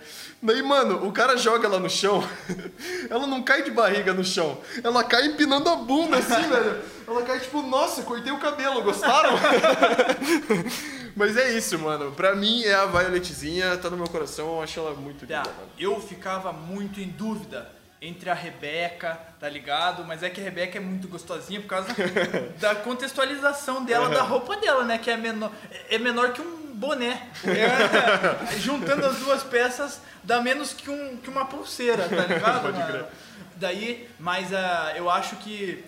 [0.42, 2.22] Daí, mano, o cara joga ela no chão,
[3.10, 6.80] ela não cai de barriga no chão, ela cai empinando a bunda, assim, velho.
[7.06, 9.32] Ela cai tipo, nossa, cortei o cabelo, gostaram?
[11.16, 12.12] Mas é isso, mano.
[12.12, 15.50] Pra mim é a Violetzinha, tá no meu coração, eu acho ela muito linda, Tá,
[15.50, 15.68] mano.
[15.78, 17.68] eu ficava muito em dúvida
[18.00, 20.04] entre a Rebeca, tá ligado?
[20.04, 21.88] Mas é que a Rebeca é muito gostosinha por causa
[22.58, 24.96] da contextualização dela, da roupa dela, né?
[24.96, 25.50] Que é menor,
[25.90, 27.28] é menor que um boné.
[27.44, 32.62] É, juntando as duas peças, dá menos que, um, que uma pulseira, tá ligado?
[32.62, 33.04] Pode crer.
[33.56, 35.84] Daí, mas ah, eu acho que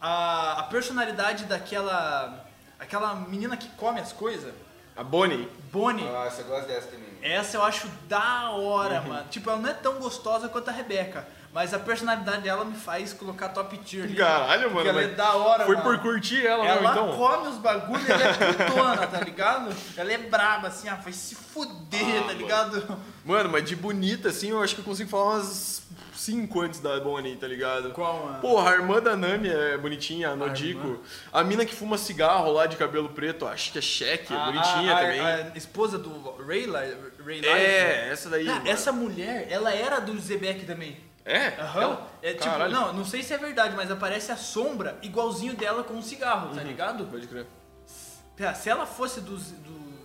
[0.00, 2.46] a, a personalidade daquela
[2.78, 4.54] aquela menina que come as coisas,
[4.96, 5.46] A Bonnie.
[5.70, 7.08] Bonnie, Nossa, eu gosto dessa também.
[7.22, 9.08] essa eu acho da hora, Uhum.
[9.08, 9.26] mano.
[9.30, 11.26] Tipo, ela não é tão gostosa quanto a Rebeca.
[11.52, 14.04] Mas a personalidade dela me faz colocar top tier.
[14.04, 14.88] ali, Caralho, Porque mano.
[14.88, 15.88] ela é da hora, Foi mano.
[15.88, 17.16] por curtir ela, Ela então?
[17.16, 19.74] come os bagulhos ela é putona, tá ligado?
[19.96, 22.96] Ela é braba, assim, ah, vai se fuder, Ah, tá ligado?
[23.24, 25.82] Mano, mas de bonita, assim, eu acho que eu consigo falar umas
[26.14, 27.90] cinco antes da Bonnie, tá ligado?
[27.92, 28.40] Qual, mano?
[28.40, 31.00] Porra, a irmã da Nami é bonitinha, a Nodiko.
[31.32, 34.44] A mina que fuma cigarro lá de cabelo preto, acho que é Shaq, é A-
[34.44, 35.20] bonitinha a, a- também.
[35.20, 38.12] A esposa do Ray, Li- Ray é, Life.
[38.12, 38.48] essa daí.
[38.48, 41.09] Ah, essa mulher, ela era do Zebek também.
[41.30, 41.60] É?
[41.60, 41.80] Aham.
[41.82, 42.10] Ela?
[42.22, 42.72] É tipo, Caralho.
[42.72, 46.48] não, não sei se é verdade, mas aparece a sombra igualzinho dela com um cigarro,
[46.48, 46.54] Uhum.
[46.56, 47.04] tá ligado?
[47.06, 47.46] Pode crer.
[48.56, 50.00] Se ela fosse do, do,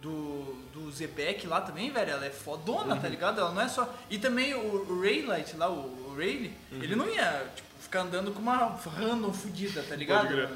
[0.00, 3.00] do, do Zebek lá também, velho, ela é fodona, Uhum.
[3.00, 3.40] tá ligado?
[3.40, 3.92] Ela não é só.
[4.10, 4.58] E também o,
[4.90, 6.82] o Raylight lá, o, o Rayleigh, Uhum.
[6.82, 10.28] ele não ia, tipo, ficar andando com uma random fudida, tá ligado?
[10.28, 10.48] crer.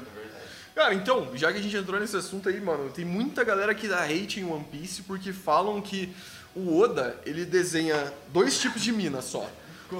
[0.75, 3.87] Cara, então, já que a gente entrou nesse assunto aí, mano, tem muita galera que
[3.87, 6.13] dá hate em One Piece porque falam que
[6.55, 9.49] o Oda, ele desenha dois tipos de mina só.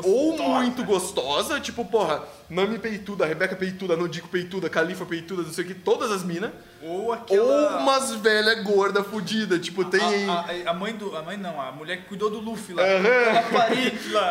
[0.04, 5.64] Ou muito gostosa, tipo, porra, Nami peituda, Rebeca peituda, Nodiko peituda, Califa peituda, não sei
[5.64, 6.52] o que, todas as minas.
[6.84, 7.74] Ou aquela.
[7.74, 10.02] Ou umas velha gorda fudida, tipo, tem.
[10.30, 10.34] A,
[10.68, 11.16] a- a mãe do.
[11.16, 12.84] A mãe não, a mulher que cuidou do Luffy lá.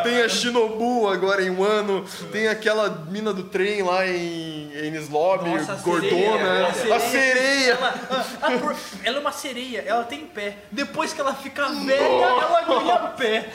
[0.03, 5.49] Tem a Shinobu agora em Wano, tem aquela mina do trem lá em Enies Lobby,
[5.49, 7.71] Nossa, a gordona, sereia, a sereia.
[7.73, 7.95] Ela,
[8.41, 10.57] a- a por- ela é uma sereia, ela tem pé.
[10.71, 13.49] Depois que ela fica velha, ela ganha pé.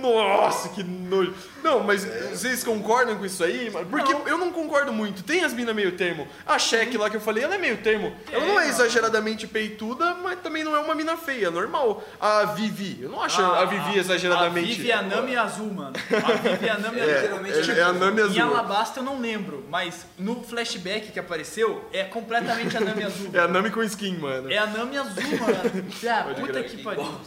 [0.00, 1.34] Nossa, que nojo.
[1.62, 3.70] Não, mas vocês concordam com isso aí?
[3.90, 5.22] Porque eu não concordo muito.
[5.22, 6.28] Tem as minas meio termo.
[6.46, 8.14] A Shaq lá que eu falei, ela é meio termo.
[8.30, 12.04] Ela não é exageradamente peituda, mas também não é uma mina feia, é normal.
[12.20, 14.72] A Vivi, eu não acho a, Vivi exageradamente.
[14.72, 15.92] A Vivi é a Nami azul, mano.
[15.96, 17.74] A Vivi é a Nami É, azul.
[17.74, 18.42] é, é a Nami Em azul.
[18.42, 23.30] Alabasta eu não lembro, mas no flashback que apareceu, é completamente a Nami azul.
[23.32, 24.50] É a Nami com skin, mano.
[24.50, 25.92] É a Nami azul, mano.
[26.08, 27.20] Ah, puta que pariu.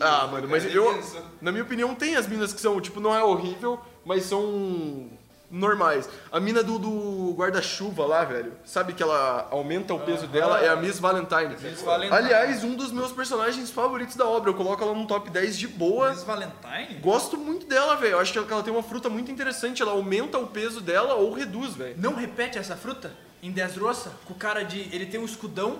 [0.00, 1.02] Ah, mano, mas cara, eu,
[1.40, 5.10] na minha opinião, tem as minas que são, tipo, não é horrível, mas são
[5.56, 6.08] normais.
[6.30, 10.60] A mina do, do guarda-chuva lá, velho, sabe que ela aumenta o peso dela?
[10.60, 11.56] É a Miss Valentine.
[11.60, 12.16] Miss Valentine.
[12.16, 14.50] Aliás, um dos meus personagens favoritos da obra.
[14.50, 16.10] Eu coloco ela no top 10 de boa.
[16.10, 17.00] Miss Valentine?
[17.00, 18.12] Gosto muito dela, velho.
[18.12, 19.82] Eu acho que ela tem uma fruta muito interessante.
[19.82, 21.94] Ela aumenta o peso dela ou reduz, velho.
[21.98, 23.12] Não repete essa fruta?
[23.42, 24.80] Em Dressrosa, com o cara de.
[24.94, 25.78] Ele tem um escudão,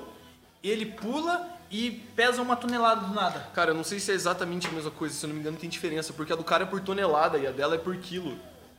[0.63, 3.49] ele pula e pesa uma tonelada do nada.
[3.55, 5.15] Cara, eu não sei se é exatamente a mesma coisa.
[5.15, 6.13] Se eu não me engano, tem diferença.
[6.13, 8.39] Porque a do cara é por tonelada e a dela é por quilo.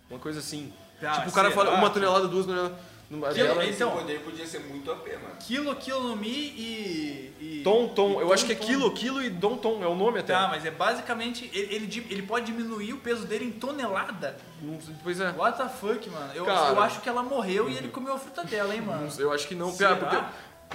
[0.10, 0.72] Uma coisa assim.
[1.02, 1.64] Ah, tipo, o cara será?
[1.64, 2.78] fala uma tonelada, duas toneladas.
[3.34, 5.36] Quilo- então- poder podia ser muito mano.
[5.40, 7.34] Quilo, quilo no Mi e.
[7.40, 8.20] e Tom, tom.
[8.20, 8.66] Eu e acho que é tom.
[8.66, 9.82] quilo, quilo e dom, tom.
[9.82, 10.34] É o nome até.
[10.34, 11.50] Tá, mas é basicamente.
[11.54, 14.36] Ele, ele, ele pode diminuir o peso dele em tonelada.
[15.04, 15.32] Pois é.
[15.32, 16.32] What the fuck, mano?
[16.36, 16.74] Eu, Cara.
[16.76, 19.08] eu acho que ela morreu e ele comeu a fruta dela, hein, mano?
[19.18, 19.72] Eu acho que não.
[19.72, 19.96] Será?
[19.96, 20.18] Porque...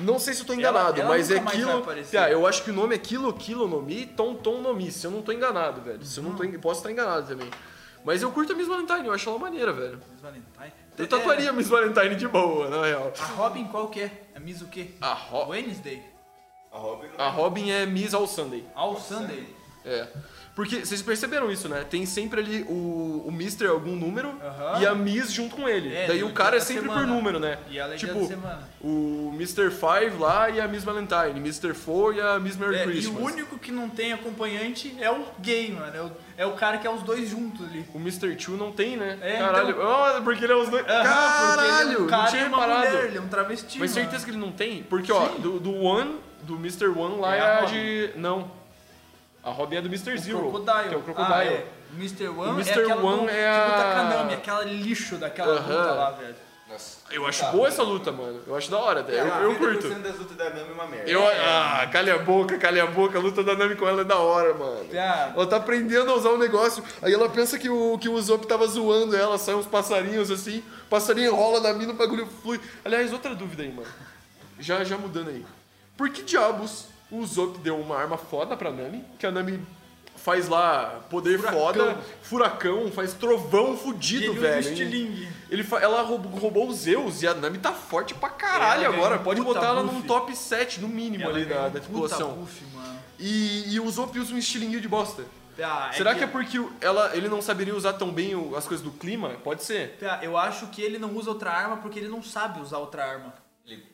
[0.00, 1.86] Não sei se eu tô Ela- enganado, ela mas nunca é quilo.
[2.10, 4.90] Piá, eu acho que o nome é quilo, quilo no mi, tom, tom no mi.
[4.90, 6.02] Se eu não tô enganado, velho.
[6.02, 7.50] Se eu não tô en- Posso estar enganado também.
[8.05, 9.98] Mas eu curto a Miss Valentine, eu acho ela maneira, velho.
[10.12, 10.72] Miss Valentine.
[10.98, 13.12] Eu tatuaria a Miss Valentine de boa, na real.
[13.16, 14.11] É, a Robin qual que é?
[14.34, 14.90] A Miss o quê?
[15.00, 16.03] A, Ro- Wednesday?
[16.70, 18.64] A Robin a Robin é Miss All Sunday.
[18.74, 19.46] All Sunday?
[19.84, 20.09] É.
[20.55, 21.82] Porque vocês perceberam isso, né?
[21.88, 23.68] Tem sempre ali o, o Mr.
[23.68, 24.80] algum número Aham.
[24.82, 25.94] e a Miss junto com ele.
[25.94, 27.00] É, Daí o cara é sempre semana.
[27.00, 27.57] por número, né?
[27.70, 28.30] E ela é dia tipo,
[28.82, 29.70] o Mr.
[29.70, 31.72] Five lá e a Miss Valentine, Mr.
[31.72, 33.22] Four e a Miss Merry É, e Christmas.
[33.22, 35.96] o único que não tem acompanhante é o gay, mano.
[35.96, 37.86] É o, é o cara que é os dois juntos ali.
[37.94, 38.36] O Mr.
[38.36, 39.18] Two não tem, né?
[39.22, 39.70] É, Caralho.
[39.70, 40.84] então- Ah, porque ele é os dois.
[40.86, 42.88] Aham, Caralho, é um cara não tinha e reparado.
[42.90, 44.03] mulher, ele é um travesti, Mas mano.
[44.03, 44.82] certeza que ele não tem?
[44.82, 46.88] Porque, ó, do, do One, do Mr.
[46.88, 48.11] One lá É é, a a de.
[48.16, 48.61] Não.
[49.45, 50.14] A Robin é do Mr.
[50.14, 50.38] O Zero.
[50.38, 50.88] Crocodile.
[50.88, 51.34] Que é o Crocodile.
[51.34, 51.66] Ah, é.
[51.97, 52.28] Mr.
[52.28, 52.70] One O é Mr.
[52.80, 55.76] aquela One do, é que a- luta Kanami, aquela lixo daquela Aham.
[55.78, 56.34] luta lá, velho.
[56.70, 56.99] Nossa.
[57.11, 57.51] Eu acho Tá.
[57.51, 58.40] boa essa luta, mano.
[58.47, 59.01] Eu acho da hora.
[59.01, 59.20] até.
[59.20, 59.88] Eu, eu curto.
[59.88, 61.11] 90% das lutas da Nami é uma merda.
[61.11, 63.18] Eu, ah, calha a boca, calha a boca.
[63.18, 64.86] A luta da Nami com ela é da hora, mano.
[64.95, 66.82] Ah, Ela tá aprendendo a usar o negócio.
[67.03, 70.64] Aí ela pensa que o, que o Zop tava zoando ela, sai uns passarinhos assim,
[70.88, 72.59] passarinho rola na mina, o bagulho flui.
[72.82, 73.88] Aliás, outra dúvida aí, mano.
[74.59, 75.45] Já, já mudando aí.
[75.95, 79.04] Por que diabos o Zop deu uma arma foda pra Nami?
[79.18, 79.60] Que a Nami
[80.16, 81.58] faz lá poder Furacão.
[81.60, 84.62] foda, furacão, faz trovão fudido, ele velho.
[84.62, 85.28] o.
[85.50, 89.08] Ele ela roubou, roubou os Zeus e a Nami tá forte pra caralho Ela agora.
[89.10, 89.94] ganhou um Pode botar ela buff.
[89.94, 92.32] num top 7, no mínimo, Ela ali ganhou da, da tripulação.
[92.34, 92.62] buff.
[93.18, 95.24] E, e o Zop usa um estilinguinho de bosta.
[95.62, 98.66] Ah, Será que é porque o- ela, ele não saberia usar tão bem o- as
[98.66, 99.30] coisas do clima?
[99.44, 99.96] Pode ser.
[100.00, 103.04] Tá, Eu acho que ele não usa outra arma porque ele não sabe usar outra
[103.04, 103.34] arma.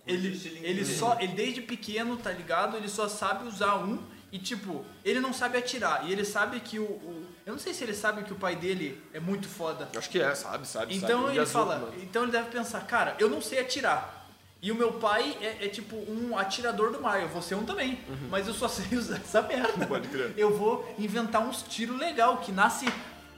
[0.07, 2.77] Ele, ele só, ele desde pequeno, tá ligado?
[2.77, 4.03] Ele só sabe usar um
[4.33, 6.07] e tipo, ele não sabe atirar.
[6.07, 8.57] E ele sabe que o, o- eu não sei se ele sabe que o pai
[8.57, 9.89] dele é muito foda.
[9.97, 10.95] Acho que é, sabe, sabe.
[10.97, 11.37] Então sabe.
[11.37, 11.93] ele fala, mano.
[12.03, 14.17] então ele deve pensar, cara, eu não sei atirar.
[14.61, 17.65] E o meu pai é, é tipo um atirador do mar, eu vou ser um
[17.65, 17.99] também.
[18.29, 19.83] Mas eu só sei usar essa merda.
[19.83, 19.87] Uhum.
[19.87, 20.35] Pode crer.
[20.37, 22.87] Eu vou inventar uns tiros legal, que nasce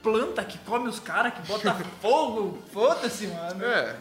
[0.01, 2.61] planta, que come os caras, que bota fogo.
[2.73, 3.63] Foda-se, mano.
[3.63, 3.95] É,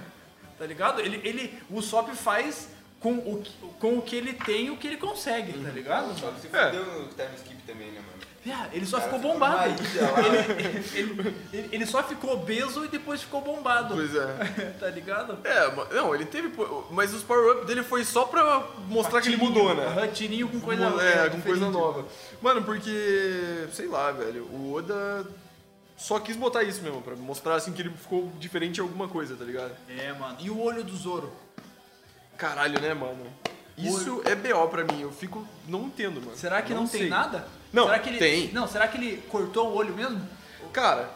[0.60, 1.00] Tá ligado?
[1.00, 2.68] Ele, ele, o Sop faz
[3.00, 5.64] com o, que- com o que ele tem e o que ele consegue, Uhum.
[5.64, 6.18] tá ligado?
[6.20, 6.66] Só que se É.
[6.66, 8.20] fudeu no time skip também, né, mano?
[8.60, 9.70] Ah, ele só Cara, ficou bombado.
[9.70, 13.94] Ele, ele- ele- ele só ficou obeso e depois ficou bombado.
[13.94, 14.26] pois é.
[14.80, 15.38] tá ligado?
[15.44, 16.50] É, não, ele teve.
[16.90, 19.86] Mas os power-up dele foi só pra mostrar que ele mudou, né?
[19.86, 20.96] Aham, tirinho com coisa é, com
[21.36, 21.42] diferente.
[21.42, 22.04] coisa nova.
[22.42, 23.66] Mano, porque.
[23.72, 24.44] Sei lá, velho.
[24.44, 25.26] O Oda
[26.00, 29.36] só quis botar isso mesmo, pra mostrar assim que ele ficou diferente em alguma coisa,
[29.36, 29.72] tá ligado?
[29.88, 30.36] É, mano.
[30.40, 31.30] E o olho do Zoro?
[32.36, 33.26] Caralho, né, mano?
[33.76, 35.46] Isso é BO pra mim, eu fico.
[35.68, 36.36] Não entendo, mano.
[36.36, 37.08] Será que não, tem sei.
[37.10, 37.46] nada?
[37.72, 38.52] Não, será que ele, tem.
[38.52, 40.20] Não, será que ele cortou o olho mesmo?
[40.72, 41.10] Cara,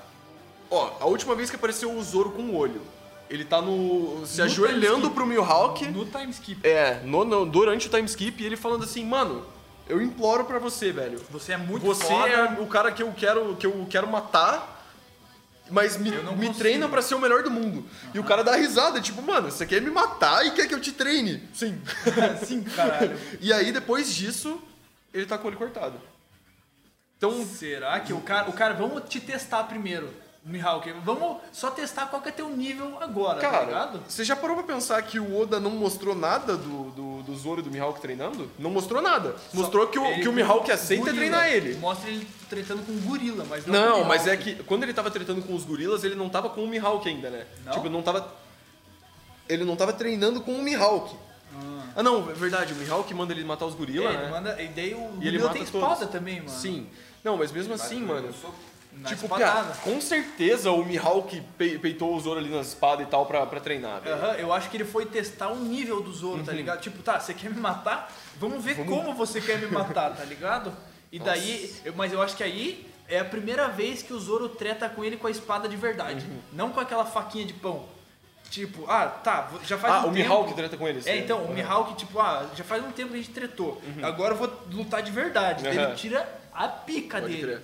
[0.70, 2.80] ó, a última vez que apareceu o Zoro com o olho,
[3.28, 4.24] ele tá no.
[4.26, 5.87] se No ajoelhando pro Mihawk.
[5.89, 6.66] No time skip.
[6.66, 9.45] É, no, no- durante o time skip, e ele falando assim, mano,
[9.89, 11.20] eu imploro pra você, velho.
[11.30, 12.28] Você é muito Você foda.
[12.28, 14.74] é o cara que eu quero, que eu quero matar,
[15.71, 16.55] mas me, me consigo.
[16.55, 17.87] treina pra ser o melhor do mundo.
[18.12, 20.81] E o cara dá risada, tipo, mano, você quer me matar e quer que eu
[20.81, 21.43] te treine?
[21.53, 21.81] Sim.
[22.45, 23.19] Sim, caralho.
[23.41, 24.61] e aí, depois disso,
[25.12, 26.01] ele tá com o olho cortado.
[27.17, 28.51] Então, Será que o cara.
[28.51, 30.12] O cara, vamos te testar primeiro,
[30.45, 30.93] Mihawk.
[31.05, 34.03] Vamos só testar qual que é teu nível agora, tá cara, ligado?
[34.07, 37.61] você já parou pra pensar que o Oda não mostrou nada do, do, do Zoro
[37.61, 38.51] e do Mihawk treinando?
[38.59, 39.35] Não mostrou nada.
[39.55, 41.17] Mostrou que o, Ele que o Mihawk aceita gorila.
[41.19, 41.75] treinar ele.
[41.79, 44.93] Mostra ele tretando com um gorila, mas não Não, o mas é que quando ele
[44.93, 47.47] tava tretando com os gorilas, ele não tava com o Mihawk ainda, né?
[47.65, 47.73] Não?
[47.73, 48.31] Tipo, não tava.
[49.49, 51.15] Ele não tava treinando com o Mihawk.
[51.97, 54.29] Ah, não, é verdade, o Mihawk manda ele matar os É, gorila, ele né?
[54.31, 56.11] manda, e daí o E ele mata tem espada todos.
[56.13, 56.51] também, mano.
[56.51, 56.89] Sim.
[57.23, 58.35] Não, mas mesmo assim, mano.
[58.97, 59.53] Na Tipo, espadada.
[59.71, 63.45] cara, com certeza o Mihawk pe- peitou o Zoro ali na espada e tal pra,
[63.45, 64.01] pra treinar.
[64.07, 66.45] Aham, eu acho que ele foi testar o nível do Zoro, Uhum.
[66.45, 66.81] tá ligado?
[66.81, 68.11] Tipo, tá, você quer me matar?
[68.39, 70.73] Vamos ver como você quer me matar, tá ligado?
[71.13, 74.49] E daí, eu- mas eu acho que aí é a primeira vez que o Zoro
[74.49, 76.39] treta com ele com a espada de verdade, Uhum.
[76.53, 77.85] não com aquela faquinha de pão.
[78.51, 80.15] Tipo, ah, tá, já faz Ah, um o tempo...
[80.15, 81.03] Mihawk treta com ele.
[81.05, 81.53] É, então, o.
[81.53, 83.83] Mihawk, tipo, ah, já faz um tempo que a gente tretou.
[84.03, 85.65] Agora eu vou lutar de verdade.
[85.65, 85.85] Daí Uhum.
[85.85, 87.43] Ele tira a pica Pode dele.
[87.43, 87.63] crer.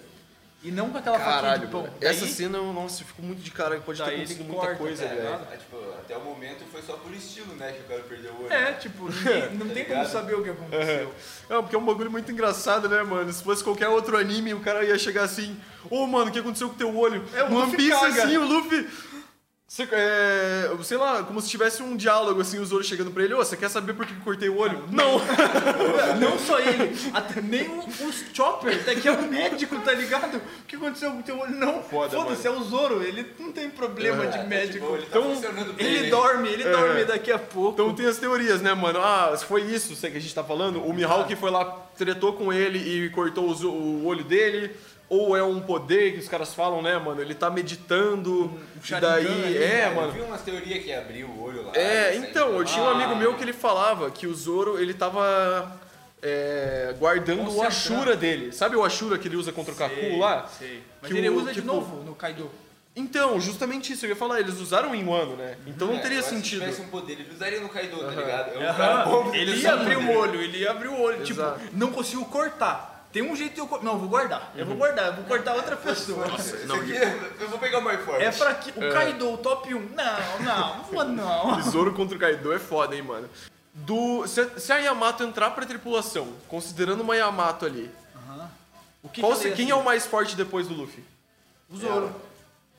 [0.62, 1.88] E não com aquela faquinha Caralho, de pão.
[1.98, 4.76] Daí, Essa cena, eu- nossa, eu fico muito de cara, pode ter acontecido muita corta,
[4.76, 5.28] coisa, tá velho.
[5.28, 7.72] É, tipo, até o momento foi só por estilo, né?
[7.72, 8.52] Que o cara perdeu o olho.
[8.52, 10.12] É, tipo, ninguém- não tem como ligado?
[10.12, 11.14] saber o que aconteceu.
[11.48, 13.32] Não, porque é um bagulho muito engraçado, né, mano?
[13.32, 15.58] Se fosse qualquer outro anime, o cara ia chegar assim,
[15.90, 17.24] ô, mano, o que aconteceu com teu olho?
[17.34, 18.86] É, o no One Piece, assim, o Luffy...
[19.72, 23.34] Você, é, sei lá, como se tivesse um diálogo, assim, o Zoro chegando pra ele,
[23.34, 24.82] ô, você quer saber por que cortei o olho?
[24.90, 25.20] Não!
[26.20, 30.38] Não só ele, até nem o- os Chopper, tá, que é o médico, tá ligado?
[30.38, 31.54] O que aconteceu com o teu olho?
[31.54, 34.72] Não, Foda, foda-se, é o Zoro, ele não tem problema de É, médico.
[34.86, 35.86] tipo, ele tá Então, funcionando bem.
[35.86, 36.10] ele né?
[36.10, 37.80] dorme, ele dorme daqui a pouco.
[37.80, 38.98] Então tem as teorias, né, mano?
[39.00, 41.64] Ah, se foi isso sei que a gente tá falando, o Mihawk foi lá,
[41.96, 44.74] tretou com ele e cortou o, o olho dele,
[45.10, 47.20] ou é um poder que os caras falam, né, mano?
[47.20, 48.58] Ele tá meditando,
[48.88, 49.26] e daí...
[49.26, 50.12] ali, é, Eu mano.
[50.12, 51.72] vi umas teorias que abriu o olho lá.
[51.74, 55.78] É, então, eu tinha um amigo meu que ele falava que o Zoro, ele tava
[56.22, 57.66] é, guardando o Concentrando.
[57.68, 58.52] Ashura dele.
[58.52, 60.46] Sabe o Ashura que ele usa contra o Kaku lá?
[60.58, 60.82] Sei.
[61.02, 62.50] Mas Que ele o- usa de tipo- novo no Kaido.
[62.94, 65.56] Então, justamente isso, eu ia falar, eles usaram em Wano, né?
[65.66, 66.60] Então não É, teria eu sentido.
[66.60, 68.52] Se tivesse um poder, ele usaria no Kaido, tá ligado?
[68.54, 69.34] É um Aham, cara bom.
[69.34, 71.22] ele Sim, ia abrir o olho, ele ia abrir o olho.
[71.22, 71.60] Exato.
[71.60, 72.99] Tipo, não consigo cortar.
[73.12, 73.84] Tem um jeito de eu cortar.
[73.84, 74.52] Não, eu vou guardar.
[74.54, 76.26] Eu vou guardar, eu vou cortar outra pessoa.
[76.38, 76.92] Esse aqui,
[77.40, 78.22] eu vou pegar o mais forte.
[78.24, 78.70] É pra que.
[78.70, 79.78] O Kaido, o top 1.
[79.94, 81.60] Não, não, vou não.
[81.68, 83.28] Zoro contra o Kaido é foda, hein, mano.
[83.74, 87.90] Do, se, se a Yamato entrar pra tripulação, considerando uma Yamato ali,
[89.02, 89.72] O que qual que se- quem ser?
[89.72, 91.02] é o mais forte depois do Luffy?
[91.68, 92.14] O Zoro.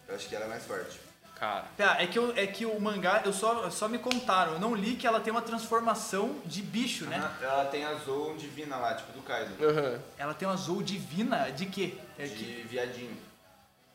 [0.07, 0.99] Eu acho que ela é mais forte.
[1.41, 1.65] Cara.
[1.75, 4.75] Tá, é que, eu, é que o mangá, eu só, só me contaram, eu não
[4.75, 7.19] li que ela tem uma transformação de bicho, né?
[7.19, 9.51] Ah, Ela tem a Zou divina lá, tipo do Kaido.
[9.59, 9.99] Aham.
[10.19, 11.95] Ela tem uma Zou divina de quê?
[12.19, 13.17] É De que, viadinho.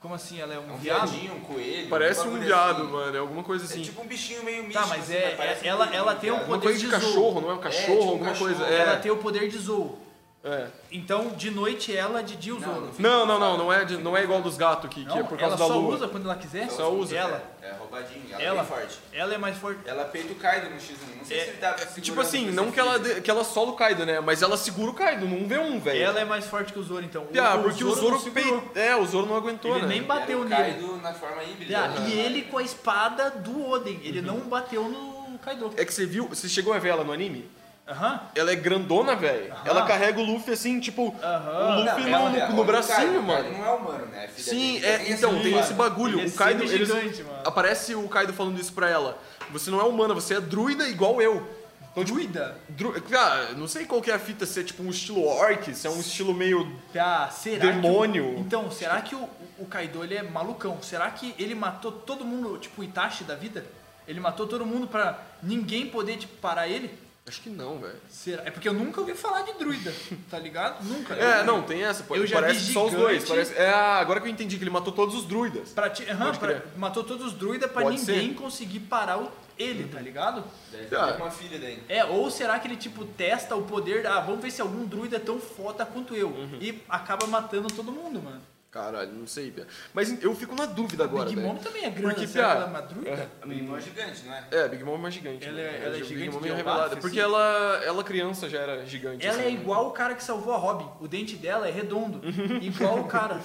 [0.01, 0.41] como assim?
[0.41, 1.07] Ela é É um um viado?
[1.09, 1.89] viadinho, um coelho.
[1.89, 2.91] Parece um bagulho viado, assim.
[2.93, 3.17] mano.
[3.17, 3.81] É alguma coisa assim.
[3.81, 4.83] É tipo um bichinho meio místico.
[4.83, 6.47] Tá, mas assim, é, parece é- um ela, coelho, ela tem o viado.
[6.49, 8.55] Uma poder coisa de de cachorro, não é um cachorro, tipo um alguma cachorro.
[8.57, 8.75] coisa.
[8.75, 8.79] É.
[8.81, 10.05] Ela tem o poder de Zou.
[10.47, 10.67] É.
[10.93, 12.93] Então, de noite ela, de dia o Não, Zoro.
[12.95, 15.23] fim Não, não, não, não é, de- não é igual dos gatos que, que é
[15.23, 15.95] por causa ela da só lua.
[15.95, 16.71] usa quando ela quiser?
[16.71, 17.17] Só usa.
[17.17, 17.43] Ela.
[17.61, 18.23] É, roubadinho.
[18.31, 18.55] Ela, Ela.
[18.61, 18.99] é bem forte.
[19.13, 19.81] Ela é mais forte.
[19.85, 21.17] Ela peita o Kaido no X1.
[21.19, 23.75] Não sei É, se ele tá Tipo assim, não que ela, que ela sola o
[23.75, 24.21] Kaido, né?
[24.21, 26.01] Mas ela segura o Kaido, não vê um, velho.
[26.03, 27.27] Ela é mais forte que o Zoro, então.
[27.43, 28.63] Ah, porque o Zoro não segurou.
[28.73, 28.83] pei...
[28.85, 29.89] É, o Zoro não aguentou, Ele né?
[29.89, 30.55] nem bateu o nele.
[30.63, 31.77] Kaido na forma híbrida.
[31.79, 32.09] Ah, né?
[32.09, 34.01] E ele com a espada do Oden.
[34.05, 35.73] Ele não bateu no Kaido.
[35.77, 37.49] É que você viu, você chegou a ver ela no anime?
[37.89, 38.21] Aham.
[38.35, 39.55] Ela é grandona, velho.
[39.65, 41.51] Ela carrega o Luffy assim, tipo, Aham.
[41.51, 43.45] o Não, Luffy ela no, é- no, no o bracinho, mano.
[43.45, 44.25] Kaido não é humano, né?
[44.25, 45.63] A filha Sim, dele é, também então, tem mano.
[45.65, 46.19] esse bagulho.
[46.19, 47.39] Ele é o Kaido, eles, semi-gigante, mano.
[47.45, 49.17] aparece o Kaido falando isso pra ela.
[49.53, 51.49] Você não é humana, você é druida igual eu.
[51.93, 52.59] Então, tipo, Druida?
[52.69, 52.93] dru...
[53.03, 55.87] Cara, não sei qual que é a fita, se é tipo um estilo orc, se
[55.87, 56.71] é um estilo meio...
[56.93, 58.35] Tá, será Demônio.
[58.35, 58.41] Que o...
[58.41, 59.27] Então, será que o,
[59.59, 60.77] o Kaido ele é malucão?
[60.83, 63.65] Será que ele matou todo mundo, tipo o Itachi da vida?
[64.07, 66.91] Ele matou todo mundo pra ninguém poder, tipo, parar ele?
[67.29, 67.97] Acho que não, velho.
[68.09, 68.45] Será?
[68.45, 69.93] É porque eu nunca ouvi falar de druida,
[70.31, 70.85] tá ligado?
[70.85, 71.13] Nunca.
[71.15, 72.05] É, não, tem essa.
[72.05, 73.25] pô, Eu já parece vi só os dois.
[73.29, 73.53] Parece...
[73.57, 75.71] É, agora que eu entendi que ele matou todos os druidas.
[75.71, 78.35] Pra ti- aham, Pode pra- matou todos os druidas pra Pode ninguém ser.
[78.37, 80.45] conseguir parar o, ele, tá ligado?
[80.71, 81.13] Deve Ah.
[81.15, 81.83] ter uma filha daí.
[81.89, 85.17] É, ou será que ele, tipo, testa o poder, ah, vamos ver se algum druida
[85.17, 86.29] é tão foda quanto eu.
[86.29, 86.59] Uhum.
[86.61, 88.41] E acaba matando todo mundo, mano.
[88.77, 89.67] Caralho, não sei, Pia.
[89.95, 91.41] Mas eu fico na dúvida agora, Big.
[91.41, 93.31] Mom também é grande, Porque, será Pia, é uma druida?
[93.43, 94.45] A Big Mom é gigante, não é?
[94.51, 95.47] É, Big Mom é mais gigante.
[95.47, 95.63] Ela né?
[95.63, 96.97] é- ela é Big gigante Mom de é revelada.
[96.99, 97.29] Porque assim?
[97.31, 99.25] ela, ela criança já era gigante.
[99.27, 99.59] Ela assim, é né?
[99.59, 100.89] igual o cara que salvou a Robin.
[101.01, 102.21] O dente dela é redondo.
[102.61, 103.41] igual o cara.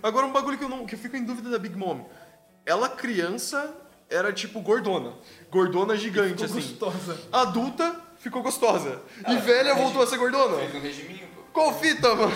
[0.00, 2.04] Agora um bagulho que eu, não, que eu fico em dúvida da Big Mom.
[2.64, 3.74] Ela criança
[4.08, 5.12] era tipo gordona.
[5.50, 6.76] Gordona gigante, Ficou assim.
[6.78, 7.18] gostosa.
[7.32, 9.00] Adulta ficou gostosa.
[9.28, 10.56] E Ah, velha regi- voltou a ser gordona.
[10.58, 11.60] Fez um regiminho, pô.
[11.60, 12.32] Qual fita, mano?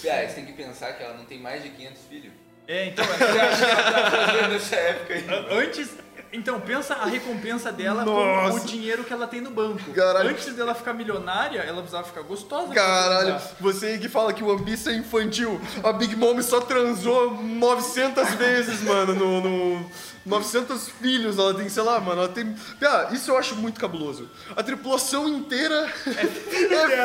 [0.00, 2.32] Pia, você tem que pensar que ela não tem mais de 500 filhos.
[2.66, 5.24] É, então, é, Fazendo nessa época aí.
[5.50, 5.90] antes.
[6.30, 8.58] Então, pensa a recompensa dela com Nossa.
[8.58, 9.90] o dinheiro que ela tem no banco.
[9.92, 10.28] Caralho.
[10.28, 12.74] Antes dela ficar milionária, ela precisava ficar gostosa.
[12.74, 17.32] Caralho, você que fala que o One Piece é infantil, a Big Mom só transou
[17.42, 19.90] 900 vezes, mano, no, no
[20.28, 22.54] 900 filhos ela tem, sei lá, mano, ela tem...
[22.82, 24.28] Ah, isso eu acho muito cabuloso.
[24.54, 26.10] A tripulação inteira é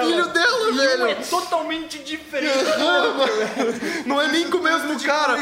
[0.04, 1.26] filho dela, Um é velho.
[1.30, 2.54] totalmente diferente.
[4.06, 5.36] Não é nem com o mesmo cara.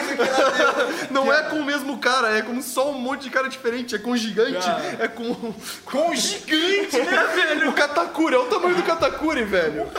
[1.09, 3.95] Não é com o mesmo cara, é com só um monte de cara diferente.
[3.95, 4.67] É com gigante,
[4.99, 5.53] é com.
[5.85, 7.69] Com gigante, né, velho?
[7.69, 9.89] O Katakuri, é o tamanho do Katakuri, velho.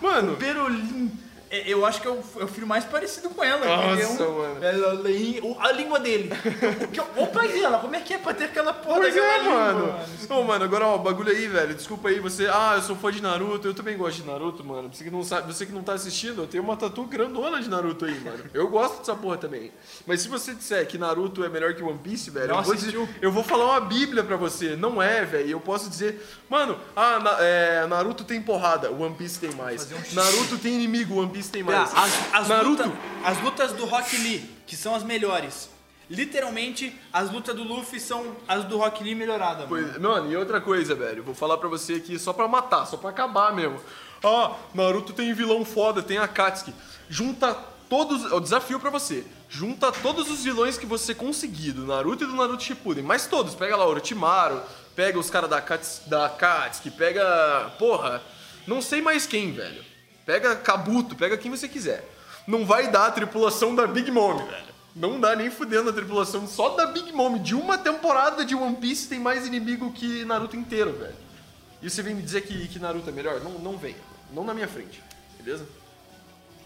[0.00, 0.36] Mano.
[0.36, 1.29] o.
[1.50, 3.64] é, Eu acho que é o, é o filho mais parecido com ela.
[3.66, 4.64] Nossa, um- mano.
[4.64, 6.30] é a, lei- o- a língua dele.
[6.78, 9.38] Porque, o pai dela, como é que é pra ter aquela porra Pois daquela é,
[9.40, 10.00] língua, mano.
[10.30, 11.74] Ô, mano, agora, ó, bagulho aí, velho.
[11.74, 12.46] Desculpa aí, você.
[12.46, 13.66] Ah, eu sou fã de Naruto.
[13.68, 14.90] Eu também gosto de Naruto, mano.
[14.92, 17.68] Você que não sabe, você que não tá assistindo, eu tenho uma tatu grandona de
[17.68, 18.44] Naruto aí, mano.
[18.54, 19.72] Eu gosto dessa porra também.
[20.06, 23.08] Mas se você disser que Naruto é melhor que One Piece, velho, eu vou, dizer,
[23.20, 24.76] eu vou falar uma bíblia pra você.
[24.76, 25.50] Não é, velho.
[25.50, 29.88] Eu posso dizer, mano, ah, Na- é, Naruto tem porrada, One Piece tem mais.
[29.90, 31.94] Um Naruto tem inimigo, One Piece tem Ah, mais.
[31.96, 32.82] As, as, Naruto.
[32.84, 35.70] luta- as lutas do Rock Lee, que são as melhores.
[36.08, 39.88] Literalmente, as lutas do Luffy são as do Rock Lee melhoradas, mano.
[39.90, 42.96] Pois, mano, e outra coisa, velho, vou falar pra você aqui só pra matar, só
[42.96, 43.80] pra acabar mesmo.
[44.24, 46.74] Ah, Naruto tem vilão foda, tem a Katsuki.
[47.08, 47.54] Junta
[47.88, 49.24] todos, é o desafio pra você.
[49.48, 53.54] Junta todos os vilões que você conseguir do Naruto e do Naruto Shippuden, mas todos,
[53.54, 54.60] pega lá o Orochimaru,
[54.96, 58.20] pega os caras da, Kats, da Katsuki, pega, porra,
[58.66, 59.84] não sei mais quem, velho.
[60.30, 62.08] Pega Kabuto, pega quem você quiser.
[62.46, 64.64] Não vai dar a tripulação da Big Mom, velho.
[64.94, 67.36] Não dá nem fudendo a tripulação só da Big Mom.
[67.36, 71.16] De uma temporada de One Piece tem mais inimigo que Naruto inteiro, velho.
[71.82, 73.40] E você vem me dizer que, que Naruto é melhor?
[73.40, 73.96] Não, não venha.
[74.32, 75.02] Não na minha frente.
[75.40, 75.66] Beleza?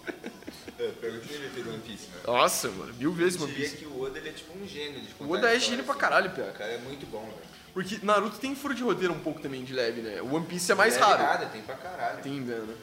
[0.76, 2.36] É, pergunta ele ter One Piece, mano.
[2.38, 2.92] Nossa, mano.
[2.94, 3.80] Mil vezes Eu One diria Piece.
[3.84, 6.00] que o Oda ele é tipo um gênio de O Oda é gênio pra assim.
[6.00, 6.46] caralho, Pia.
[6.46, 7.36] O cara é muito bom, velho.
[7.72, 10.20] Porque Naruto tem furo de roteiro um pouco também de leve, né?
[10.20, 11.22] O One Piece é mais raro.
[11.22, 12.22] nada, tem pra caralho.
[12.24, 12.76] Tem, velho.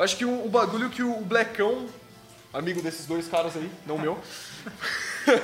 [0.00, 1.86] Acho que o, o bagulho que o Blackão,
[2.52, 4.18] amigo desses dois caras aí, não meu,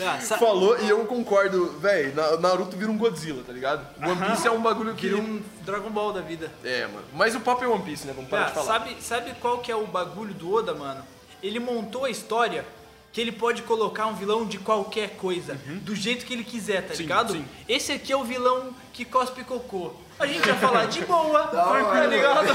[0.00, 2.12] Ah, sa- falou e eu concordo, velho.
[2.40, 3.86] Naruto vira um Godzilla, tá ligado?
[4.04, 5.02] One Piece é um bagulho que.
[5.08, 6.50] Queria um Dragon Ball da vida.
[6.62, 7.04] É, mano.
[7.14, 8.12] Mas o papo é One Piece, né?
[8.14, 8.66] Vamos parar Ah, de falar.
[8.66, 11.02] sabe, sabe qual que é o bagulho do Oda, mano?
[11.42, 12.64] Ele montou a história
[13.12, 16.94] que ele pode colocar um vilão de qualquer coisa, do jeito que ele quiser, tá
[16.94, 17.32] Sim, ligado?
[17.32, 17.44] sim.
[17.66, 19.94] Esse aqui é o vilão que cospe cocô.
[20.18, 22.46] A gente vai falar de boa, tá ligado?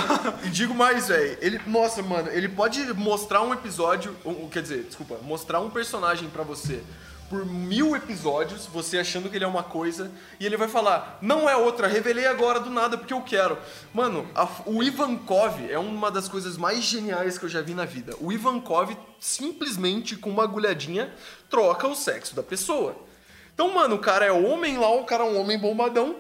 [0.45, 1.37] E digo mais, velho.
[1.41, 6.27] Ele, nossa, mano, ele pode mostrar um episódio, um, quer dizer, desculpa, mostrar um personagem
[6.29, 6.81] pra você
[7.29, 11.49] por mil episódios, você achando que ele é uma coisa, e ele vai falar, não
[11.49, 13.57] é outra, revelei agora do nada porque eu quero.
[13.93, 17.85] Mano, a- o Ivankov é uma das coisas mais geniais que eu já vi na
[17.85, 18.13] vida.
[18.19, 21.09] O Ivankov simplesmente com uma agulhadinha
[21.49, 22.97] troca o sexo da pessoa.
[23.53, 26.17] Então, mano, o cara é homem lá, o cara é um homem bombadão,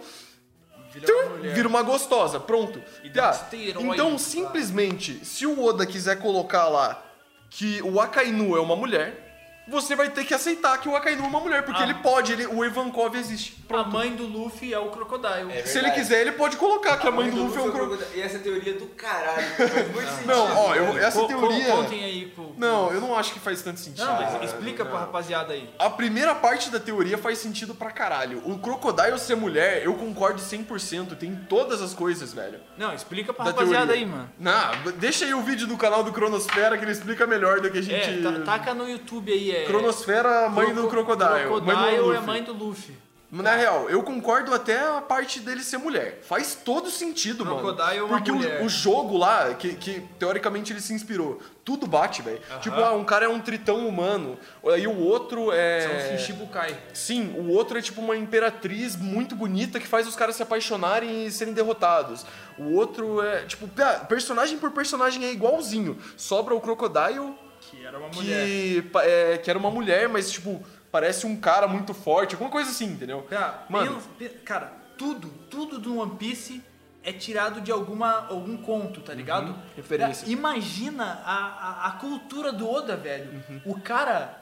[0.99, 2.81] Tum, vira uma gostosa, pronto.
[3.03, 4.19] E dá esteroide, Então, claro.
[4.19, 7.01] simplesmente, se o Oda quiser colocar lá
[7.49, 9.30] que o Akainu é uma mulher,
[9.71, 11.85] você vai ter que aceitar que o Akainu é uma mulher, porque Ah.
[11.85, 13.57] ele pode, ele, o Ivankov existe.
[13.71, 15.51] A mãe do Luffy é o Crocodile.
[15.53, 17.87] É Se ele quiser, ele pode colocar que a mãe do Luffy é um cro...
[17.87, 18.09] crocodilo.
[18.13, 19.47] E essa teoria do caralho.
[19.55, 20.27] Faz muito sentido.
[20.27, 21.71] Não, ó, eu, essa Co- co- teoria...
[21.71, 22.53] Contem aí pro...
[22.57, 24.05] Não, eu não acho que faz tanto sentido.
[24.05, 25.69] Não, mas explica pra rapaziada aí.
[25.79, 28.41] A primeira parte da teoria faz sentido pra caralho.
[28.45, 31.15] O Crocodile ser mulher, eu concordo 100%.
[31.17, 32.59] Tem todas as coisas, velho.
[32.77, 34.03] Não, explica pra da rapaziada teoria.
[34.05, 34.29] aí, mano.
[34.37, 37.77] Não, deixa aí o vídeo do canal do Cronosfera que ele explica melhor do que
[37.77, 38.19] a gente.
[38.19, 39.60] É, ta- taca no YouTube aí, é...
[39.65, 41.45] Cronosfera, mãe do Croco- Crocodile.
[41.47, 42.95] Crocodile mãe do é mãe do Luffy.
[43.31, 46.19] Na real, eu concordo até a parte dele ser mulher.
[46.21, 47.97] Faz todo sentido, Crocodile mano.
[47.97, 48.65] é uma Porque o-.
[48.65, 52.41] O, jogo lá, que, que teoricamente ele se inspirou, tudo bate, velho.
[52.59, 55.79] Tipo, ah, um cara é um tritão humano, aí o outro é.
[55.79, 56.77] São os Shichibukai.
[56.93, 61.25] Sim, o outro é tipo uma imperatriz muito bonita que faz os caras se apaixonarem
[61.25, 62.25] e serem derrotados.
[62.57, 63.65] O outro é, tipo,
[64.09, 65.97] personagem por personagem é igualzinho.
[66.17, 67.33] Sobra o Crocodile,
[67.71, 68.45] Que era uma mulher.
[68.45, 72.69] que, é, que era uma mulher, mas tipo, parece um cara muito forte, alguma coisa
[72.69, 73.21] assim, entendeu?
[73.23, 73.93] Cara, Mano.
[73.95, 76.61] pensa- pe- cara, tudo, tudo do One Piece
[77.03, 79.55] é tirado de alguma, algum conto, tá ligado?
[79.75, 80.21] referência.
[80.25, 83.41] Cara, imagina a, a, a cultura do Oda, velho.
[83.49, 83.61] Uhum.
[83.65, 84.37] O cara.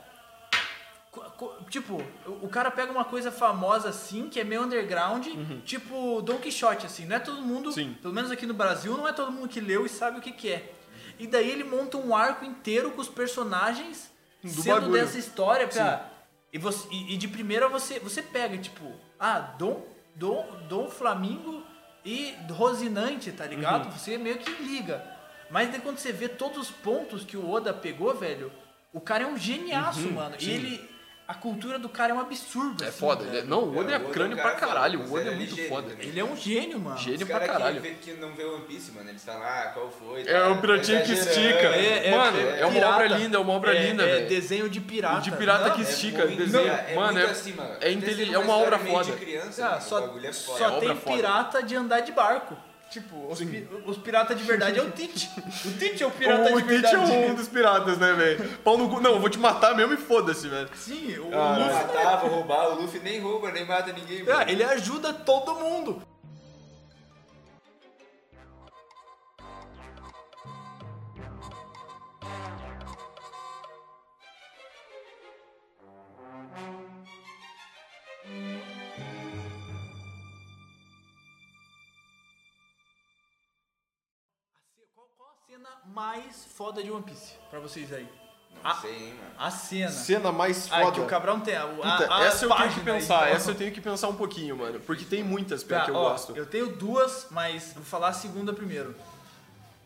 [1.69, 2.01] Tipo,
[2.41, 5.25] o cara pega uma coisa famosa assim, que é meio underground,
[5.65, 7.05] tipo Don Quixote, assim.
[7.05, 7.71] Não é todo mundo, Uhum.
[7.71, 7.97] Sim.
[8.01, 10.31] pelo menos aqui no Brasil, não é todo mundo que leu e sabe o que,
[10.31, 10.73] que é.
[11.19, 14.09] E daí ele monta um arco inteiro com os personagens
[14.43, 14.93] Do sendo bagulho.
[14.93, 16.09] dessa história pra.
[16.51, 21.61] E, você, e, e de primeira você, você pega, tipo, ah, Dom, Dom, Dom Flamingo
[22.03, 23.85] e Rosinante, tá ligado?
[23.85, 23.91] Uhum.
[23.91, 25.05] Você meio que liga.
[25.51, 28.51] Mas daí quando você vê todos os pontos que o Oda pegou, velho,
[28.93, 30.35] o cara é um geniaço, mano.
[30.39, 30.49] E Uhum.
[30.49, 30.51] sim.
[30.51, 30.89] ele.
[31.29, 32.83] A cultura do cara é um absurdo.
[32.83, 33.23] É assim, foda.
[33.23, 33.37] velho.
[33.37, 35.01] ele é- não, o Oda é, É, é crânio um pra caralho.
[35.01, 35.89] O Oda é ele muito gênio foda.
[35.91, 36.07] também.
[36.07, 36.97] Ele é um gênio, mano.
[36.97, 37.81] Gênio Os pra caralho.
[37.83, 40.23] que, que não vê One Piece, mano, eles falam, ah, qual foi?
[40.27, 41.49] É o piratinha que Exagerando.
[41.49, 41.67] estica.
[41.75, 42.93] É, é- Mano, é é, uma pirata.
[42.95, 44.27] obra linda, é uma obra É- linda, é velho.
[44.27, 45.21] desenho de pirata.
[45.21, 46.67] De pirata Não, que É estica, desenho.
[46.67, 47.31] é mano, muito é,
[47.87, 49.11] é, é uma obra meio foda.
[49.11, 50.33] De criança, Ah, só é foda.
[50.33, 52.57] só tem pirata de andar de barco.
[52.89, 55.29] Tipo, os, pi- os piratas de verdade é o Tite.
[55.65, 56.95] O Tite é o pirata o de Tite verdade.
[57.13, 58.49] é um dos piratas, né, velho?
[58.63, 58.99] Pau no cu.
[58.99, 60.69] Não, eu vou te matar mesmo e foda-se, velho.
[60.75, 61.73] Sim, o Ah, Luffy.
[61.73, 64.25] Matar, vou roubar, o Luffy nem rouba, nem mata ninguém.
[64.27, 66.01] É, ele ajuda todo mundo.
[85.93, 88.07] Mais foda de One Piece pra vocês aí?
[88.63, 89.31] Não sei, hein, mano.
[89.37, 89.89] A cena.
[89.91, 90.91] Cena mais Ah, foda.
[90.93, 91.55] que o Cabrão tem.
[91.55, 93.35] A, a, Puta, a essa eu tenho que página aí, pensar, então.
[93.37, 94.79] essa eu tenho que pensar um pouquinho, mano.
[94.81, 96.35] Porque tem muitas Tá, que eu ó, gosto.
[96.35, 98.93] Eu tenho duas, mas vou falar a segunda primeiro.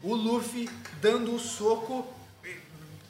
[0.02, 0.70] O Luffy
[1.02, 2.06] dando o soco.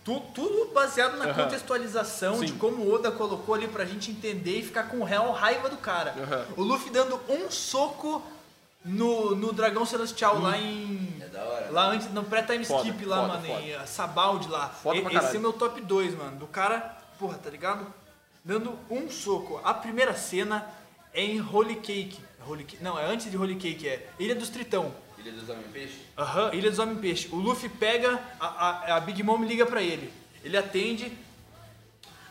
[0.04, 1.44] tu- tudo baseado na Aham.
[1.46, 2.58] contextualização de Sim.
[2.58, 6.14] como o Oda colocou ali pra gente entender e ficar com real raiva do cara.
[6.22, 6.46] Aham.
[6.58, 8.22] O Luffy dando um soco
[8.86, 11.18] no, no Dragão Celestial lá em.
[11.22, 11.72] É da hora.
[11.72, 13.62] Lá antes, no pré-time skip lá, foda, mano, foda.
[13.62, 14.70] em Sabaldi lá.
[14.70, 16.38] Foda E- pra Esse é meu top 2, mano.
[16.38, 17.86] Do cara, porra, tá ligado?
[18.44, 19.62] Dando um soco.
[19.64, 20.66] A primeira cena
[21.14, 22.20] é em Holy Cake.
[22.46, 24.94] Holy Cake- Não, é antes de Holy Cake, é Ilha dos Tritão.
[25.18, 26.00] Ilha dos Homem-Peixe?
[26.18, 27.30] Aham, Ilha dos Homem-Peixe.
[27.32, 30.12] O Luffy pega, a, a, a Big Mom liga pra ele.
[30.44, 31.18] Ele atende.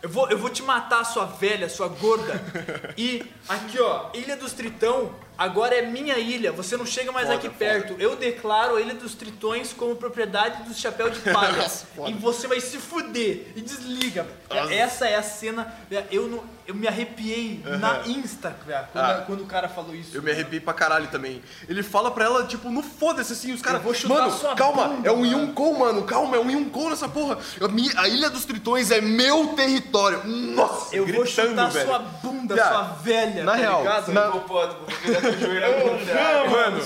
[0.02, 2.34] Eu vou, eu vou te matar, sua velha, sua gorda.
[2.98, 6.52] E aqui, ó, Ilha dos Tritão agora é minha ilha.
[6.52, 7.58] Você não chega mais Foda, aqui foda.
[7.58, 7.94] perto.
[7.98, 11.62] Eu declaro a Ilha dos Tritões como propriedade do Chapéu de Palha.
[12.08, 13.52] E você vai se fuder.
[13.54, 14.26] E desliga.
[14.50, 14.72] Nossa.
[14.74, 15.72] Essa é a cena.
[16.10, 19.22] Eu, não, eu me arrepiei na Insta, velho, quando, Ah.
[19.26, 20.16] quando o cara falou isso.
[20.16, 21.42] Eu me arrepiei pra caralho também.
[21.68, 23.82] Ele fala pra ela, tipo, no foda-se assim, os caras.
[23.82, 27.08] Vou Mano, sua calma, bunda, é um mano." Yonkou, mano, calma, é um Yonkou nessa
[27.08, 27.38] porra.
[27.60, 30.22] A, minha- a Ilha dos Tritões é meu território.
[30.26, 31.86] Nossa, Eu vou gritando, chutar velho.
[31.86, 33.44] sua bunda, Viado, sua velha.
[33.44, 34.12] na tá real, ligado?
[34.12, 36.50] na- Vou pô, vou joelho ao contrário.
[36.50, 36.82] Mano,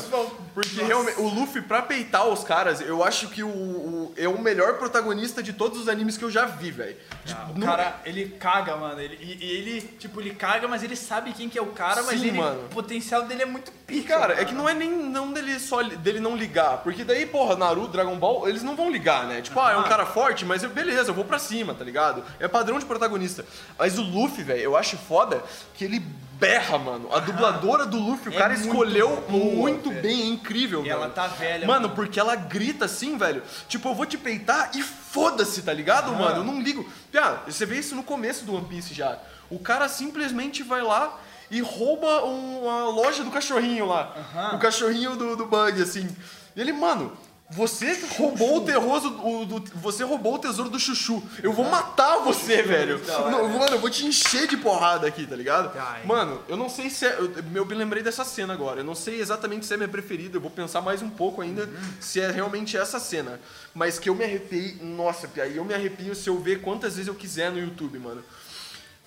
[0.54, 4.40] porque realmente, o Luffy, pra peitar os caras, eu acho que o, o- é o
[4.40, 6.96] melhor protagonista de todos os animes que eu já vi, velho.
[7.24, 8.98] De- Ah, O não- cara, ele caga, mano.
[9.00, 12.02] Ele, e, e ele, tipo, ele caga, mas ele sabe quem que é o cara,
[12.04, 12.60] mas Sim, ele, mano.
[12.64, 14.18] o potencial dele é muito pica.
[14.18, 17.54] Cara, é que não é nem não dele só dele não ligar, porque daí, porra,
[17.56, 19.42] Naruto, Dragon Ball, eles não vão ligar, né?
[19.42, 22.24] Tipo, ah, é um cara forte, mas eu, beleza, eu vou pra cima, tá ligado?
[22.40, 23.44] É padrão de protagonista.
[23.78, 25.42] Mas o Luffy, velho, eu acho foda
[25.74, 26.02] que ele
[26.38, 27.08] berra, mano.
[27.14, 30.02] A dubladora do Luffy, o É cara muito escolheu boa, muito velho.
[30.02, 31.14] bem, é incrível, E ela mano.
[31.14, 31.94] tá velha, Mano, mano.
[31.94, 33.42] porque ela grita assim, velho.
[33.68, 36.36] Tipo, eu vou te peitar e foda-se, tá ligado, mano?
[36.40, 36.88] Eu não ligo.
[37.10, 39.18] Piá, você vê isso no começo do One Piece já.
[39.48, 41.18] O cara simplesmente vai lá
[41.50, 44.50] e rouba um- a loja do cachorrinho lá.
[44.54, 46.08] O cachorrinho do, do Bug, assim.
[46.54, 47.12] E ele, mano.
[47.48, 51.22] Você roubou o terroso, o, do, você roubou o tesouro do Chuchu.
[51.40, 53.00] Eu vou matar você, velho.
[53.06, 55.70] Não, mano, eu vou te encher de porrada aqui, tá ligado?
[56.04, 57.16] Mano, eu não sei se é.
[57.16, 58.80] Eu, eu me lembrei dessa cena agora.
[58.80, 60.36] Eu não sei exatamente se é minha preferida.
[60.36, 61.70] Eu vou pensar mais um pouco ainda
[62.00, 63.40] se é realmente essa cena.
[63.72, 64.78] Mas que eu me arrepiei.
[64.82, 67.96] Nossa, Pia, e eu me arrepio se eu ver quantas vezes eu quiser no YouTube,
[68.00, 68.24] mano.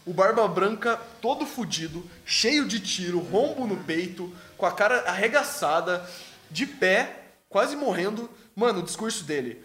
[0.05, 6.03] O Barba Branca todo fudido, cheio de tiro, rombo no peito, com a cara arregaçada,
[6.49, 7.18] de pé,
[7.49, 8.29] quase morrendo.
[8.55, 9.61] Mano, o discurso dele.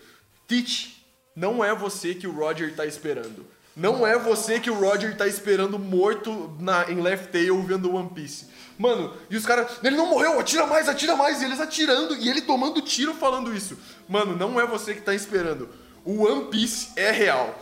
[0.48, 1.04] Teach,
[1.36, 3.46] não é você que o Roger tá esperando.
[3.76, 8.10] Não é você que o Roger tá esperando morto na, em Left Tail vendo One
[8.10, 8.46] Piece.
[8.78, 12.28] Mano, e os caras, ele não morreu, atira mais, atira mais, e eles atirando, e
[12.28, 13.76] ele tomando tiro falando isso.
[14.08, 15.68] Mano, não é você que tá esperando.
[16.04, 17.58] O One Piece é real.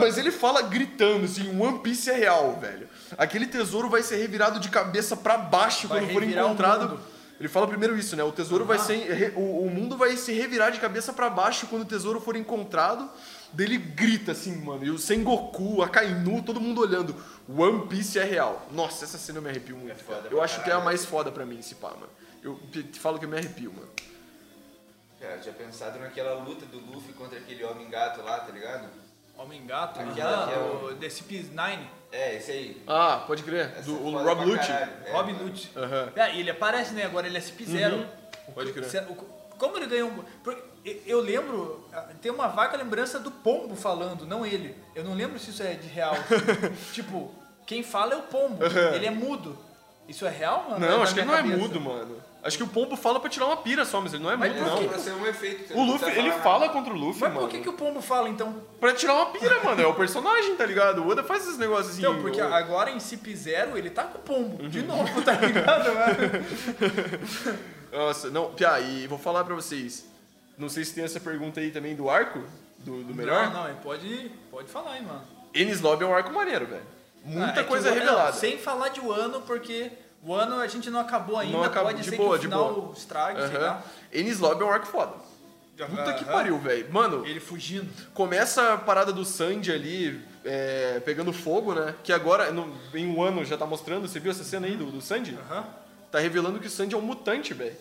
[0.00, 2.88] Mas ele fala gritando assim, o One Piece é real, velho.
[3.16, 7.00] Aquele tesouro vai ser revirado de cabeça pra baixo Vai quando for encontrado.
[7.40, 8.22] Ele fala primeiro isso, né?
[8.22, 8.96] O tesouro vai ser.
[9.14, 12.36] re- O, o mundo vai se revirar de cabeça pra baixo quando o tesouro for
[12.36, 13.10] encontrado.
[13.54, 14.84] Daí ele grita assim, mano.
[14.84, 17.16] E o Sengoku, a Kainu, todo mundo olhando.
[17.48, 18.68] One Piece é real.
[18.70, 19.96] Nossa, essa cena eu me arrepio muito.
[20.04, 20.28] foda cara.
[20.28, 20.84] pra Eu acho que é a caralho.
[20.84, 22.10] mais foda pra mim, esse pá, mano.
[22.42, 23.88] Eu te falo que eu me arrepio, mano.
[25.18, 28.86] Cara, eu tinha pensado naquela luta do Luffy contra aquele homem-gato lá, tá ligado?
[29.42, 31.78] Homem-gato, Aquela que é o- do DCP-9,
[32.12, 32.82] É, esse aí.
[32.88, 33.72] Ah, pode crer.
[33.76, 34.70] Essa Do é o Rob Lucci.
[34.72, 35.44] É, mano.
[35.44, 35.70] Hood.
[35.76, 36.12] Aham.
[36.16, 37.04] É, ele aparece, né?
[37.04, 37.94] Agora ele é CP0.
[37.94, 38.06] Uhum.
[38.52, 39.06] Pode crer.
[39.58, 40.08] Como ele ganhou.
[40.10, 44.74] um- porque eu- lembro, ah, tem uma vaga lembrança do Pombo falando, não ele.
[44.94, 46.14] Eu não lembro se isso é de real.
[46.92, 47.32] tipo,
[47.66, 48.58] quem fala é o Pombo.
[48.94, 49.56] Ele é mudo.
[50.08, 50.80] Isso é real, mano?
[50.80, 51.56] Não, da acho que ele não é cabeça?
[51.58, 52.16] mudo, mano.
[52.42, 54.54] Acho que o Pombo fala pra tirar uma pira só, mas ele não é Mas
[54.56, 54.88] mudo, não.
[54.88, 55.76] Pra ser um efeito.
[55.76, 57.40] O Luffy, ele fala contra o Luffy, Mas mano.
[57.46, 58.62] por que, que o Pombo fala então?
[58.80, 59.82] Pra tirar uma pira, mano.
[59.82, 61.02] É o personagem, tá ligado?
[61.02, 61.98] O Oda faz esses negócios.
[61.98, 64.62] Então, porque o- agora em CP0 ele tá com o Pombo.
[64.62, 64.68] Uhum.
[64.70, 66.16] De novo, tá ligado, mano?
[67.92, 70.06] Nossa, não, Pia, e vou falar pra vocês.
[70.56, 72.40] Não sei se tem essa pergunta aí também do arco,
[72.78, 73.50] do, do melhor.
[73.52, 75.22] Não, não, pode, pode falar aí, mano.
[75.54, 76.82] Enis Lobby é um arco maneiro, velho.
[76.82, 78.30] Ah, Muita é que coisa o- revelada.
[78.30, 79.90] não, sem falar de Wano, porque
[80.22, 82.48] O ano a gente não acabou ainda, Não acabou, pode de ser boa, que o
[82.48, 82.92] final boa.
[82.92, 83.66] estrague, sei Aham.
[83.66, 83.82] lá.
[84.12, 85.14] Enis Lobby é um arco foda.
[85.78, 86.32] Puta que Aham.
[86.32, 86.92] pariu, velho.
[86.92, 87.88] Mano, Ele fugindo.
[88.12, 91.94] começa a parada do Sandy ali, é, pegando fogo, né?
[92.04, 94.06] Que agora, no- em um ano, já tá mostrando.
[94.06, 95.38] Você viu essa cena aí do, do Sandy?
[95.50, 95.64] Aham.
[96.12, 97.76] Tá revelando que o Sandy é um mutante, velho.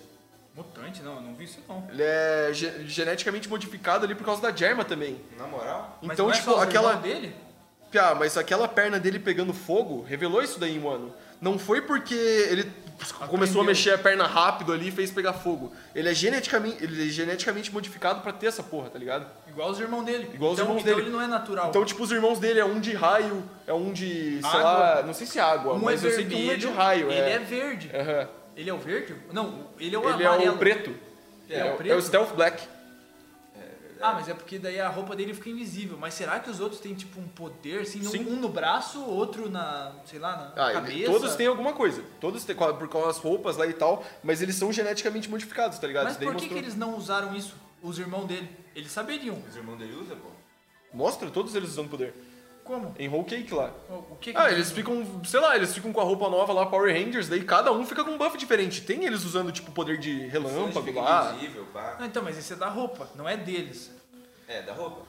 [0.55, 1.85] Mutante, não, eu não vi isso não.
[1.89, 5.19] Ele é ge- geneticamente modificado ali por causa da Germa também.
[5.37, 5.97] Na moral?
[6.01, 6.93] Mas Então, não é tipo, só os aquela.
[6.95, 7.35] dele?
[7.91, 11.13] Piá, mas aquela perna dele pegando fogo revelou isso daí em um ano.
[11.41, 12.69] Não foi porque ele
[13.29, 15.71] começou a mexer a perna rápido ali e fez pegar fogo.
[15.95, 19.25] Ele é geneticamente, ele é geneticamente modificado pra ter essa porra, tá ligado?
[19.47, 20.29] Igual os irmãos dele.
[20.33, 21.07] Igual os então, irmãos então dele.
[21.07, 21.69] ele não é natural.
[21.69, 24.61] Então, tipo, os irmãos dele é um de raio, é um de, sei Água.
[24.61, 26.67] lá, não sei se é água, um mas é eu sei que um é de
[26.67, 27.09] raio.
[27.09, 27.89] ele é, é, verde.
[27.93, 28.27] Aham.
[28.57, 29.15] Ele é o verde?
[29.31, 30.55] Não, ele é o Ele é amarelo.
[30.55, 30.93] o preto.
[31.49, 31.91] É, É, o- preto?
[31.93, 32.61] é o Stealth Black.
[34.01, 35.97] Ah, mas é porque daí a roupa dele fica invisível.
[35.99, 38.25] Mas será que os outros têm tipo um poder, assim, Sim.
[38.29, 41.11] um no braço, outro na, sei lá, na Ah, ele- cabeça?
[41.11, 42.03] todos têm alguma coisa.
[42.21, 45.85] Todos têm, por causa das roupas lá e tal, mas eles são geneticamente modificados, tá
[45.87, 46.05] ligado?
[46.05, 46.57] Mas por que, que mostrou.
[46.59, 47.55] eles não usaram isso?
[47.81, 48.49] Os irmãos dele.
[48.75, 49.37] Eles saberiam.
[49.47, 50.29] Os irmãos dele usam, pô.
[50.93, 52.13] Mostra todos eles usando poder.
[52.69, 52.93] Como?
[52.99, 53.71] Em Whole Cake lá.
[53.89, 56.67] O que que Ah, eles ficam, sei lá, eles ficam com a roupa nova lá,
[56.67, 58.81] Power Rangers, daí cada um fica com um buff diferente.
[58.81, 61.31] Tem eles usando, tipo, poder de relâmpago lá.
[61.33, 61.95] invisível, pá.
[61.99, 63.89] Não, então, mas esse é da roupa, não é deles.
[64.47, 65.01] É, da roupa.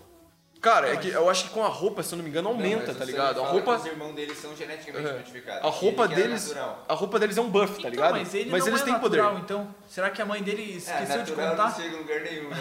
[0.59, 2.93] Cara, é que eu acho que com a roupa, se eu não me engano, aumenta,
[2.93, 3.43] Não, tá ligado?
[3.43, 3.77] A roupa.
[3.77, 5.19] Os irmãos dele são geneticamente Aham.
[5.19, 5.65] modificados.
[5.65, 6.55] A roupa era deles.
[6.89, 8.12] A roupa deles é um buff, tá então, ligado?
[8.12, 9.43] mas ele mas não eles é têm natural, poder.
[9.45, 9.74] então.
[9.87, 11.69] Será que a mãe dele É, esqueceu de natural contar?
[11.69, 12.57] não chega em lugar nenhum, né?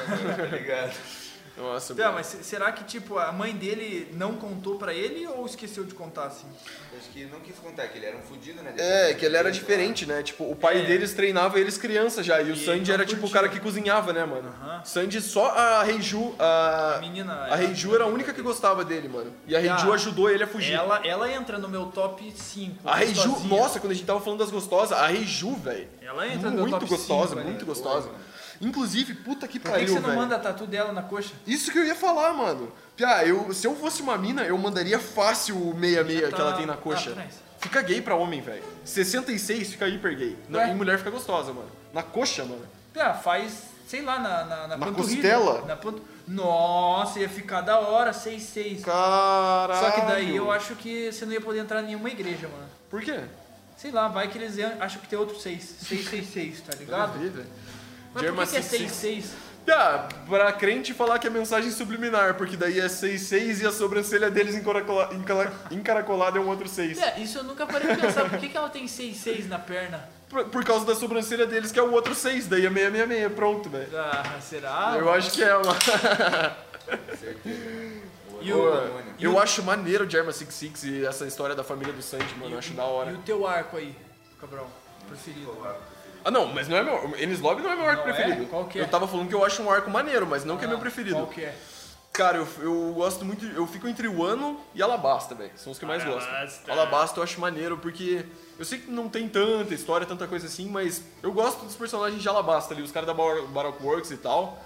[0.49, 0.91] Tá ligado?
[1.59, 5.45] Nossa, Tá, mas se- será que, tipo, a mãe dele não contou pra ele ou
[5.45, 6.47] esqueceu de contar, assim?
[6.97, 8.73] Acho que não quis contar que ele era um fudido, né?
[8.77, 10.23] É, que ele era diferente, né?
[10.23, 10.85] Tipo, o pai É.
[10.85, 12.41] deles treinava eles criança já.
[12.41, 14.47] E o E Sandy era tipo o cara que cozinhava, né, mano?
[14.61, 14.85] Aham.
[14.85, 16.33] Sandy só a Reiju.
[16.39, 19.33] A, A menina, A ela- Reiju era a única que gostava dele, mano.
[19.45, 20.73] E a a- Reiju ajudou ele a fugir.
[20.73, 22.87] Ela, ela entra no meu top 5.
[22.87, 25.87] A Reiju, nossa, quando a gente tava falando das gostosas, a Reiju, velho.
[26.01, 27.65] Ela entra no meu Muito top gostosa, 5, muito velho.
[27.65, 28.09] gostosa.
[28.61, 30.19] Inclusive, puta que Por que, que pariu, você não velho.
[30.21, 31.33] manda a tatu dela na coxa?
[31.47, 32.71] Isso que eu ia falar, mano.
[32.95, 36.65] Piá, eu, se eu fosse uma mina, eu mandaria fácil o 66 que ela tem
[36.65, 37.11] na coxa.
[37.11, 37.35] Atrás.
[37.59, 38.63] Fica gay pra homem, velho.
[38.83, 40.37] 66 fica hiper gay.
[40.47, 41.69] Não, e mulher fica gostosa, mano.
[41.93, 42.65] Na coxa, mano.
[42.97, 45.65] Ah, faz, sei lá, na, na, na, Na costela?
[45.65, 46.01] Na pantu...
[46.27, 48.81] Nossa, ia ficar da hora, 6-6.
[48.81, 49.79] Caralho.
[49.79, 52.69] Só que daí eu acho que você não ia poder entrar em nenhuma igreja, mano.
[52.89, 53.21] Por quê?
[53.77, 55.63] Sei lá, vai que eles acham que tem outro 6.
[55.63, 56.99] 666, tá ligado?
[56.99, 57.47] Nada a ver, velho.
[58.13, 58.91] Mas Germa por que, que é 66?
[59.25, 59.49] 66?
[59.71, 64.31] Ah, pra crente falar que é mensagem subliminar, porque daí é 66 e a sobrancelha
[64.31, 66.97] deles encaracola- encala- encaracolada é um outro 6.
[66.99, 68.27] É, isso eu nunca parei de pensar.
[68.27, 70.09] Por que, que ela tem 66 na perna?
[70.27, 73.69] Por, por causa da sobrancelha deles, que é o outro 6, daí é 666, pronto,
[73.69, 73.89] velho.
[73.95, 74.95] Ah, será?
[74.97, 75.75] Eu acho que é uma.
[78.41, 81.63] E Pô, o, e eu o- acho maneiro o Germa 66 e essa história da
[81.63, 82.49] família do Sandy, mano.
[82.49, 83.11] e Eu acho da hora.
[83.11, 83.93] E o teu arco aí,
[84.39, 84.69] Cabral?
[85.07, 85.51] Preferido.
[86.29, 87.13] Ah, não, mas não é meu.
[87.17, 88.13] Enes Lobby não é meu arco Não é?
[88.13, 88.45] preferido.
[88.47, 88.83] Qual que é?
[88.83, 90.79] Eu tava falando que eu acho um arco maneiro, mas não que é meu Ah,
[90.81, 91.15] preferido.
[91.15, 91.55] Qual que é?
[92.11, 93.45] Cara, eu, eu gosto muito.
[93.45, 95.51] Eu fico entre o Ano e Alabasta, velho.
[95.55, 96.27] São os que eu mais gosto.
[96.69, 97.19] Alabasta.
[97.19, 98.25] Eu acho maneiro porque.
[98.57, 102.21] Eu sei que não tem tanta história, tanta coisa assim, mas eu gosto dos personagens
[102.21, 104.59] de Alabasta ali, os caras da Bar- Baroque Works e tal.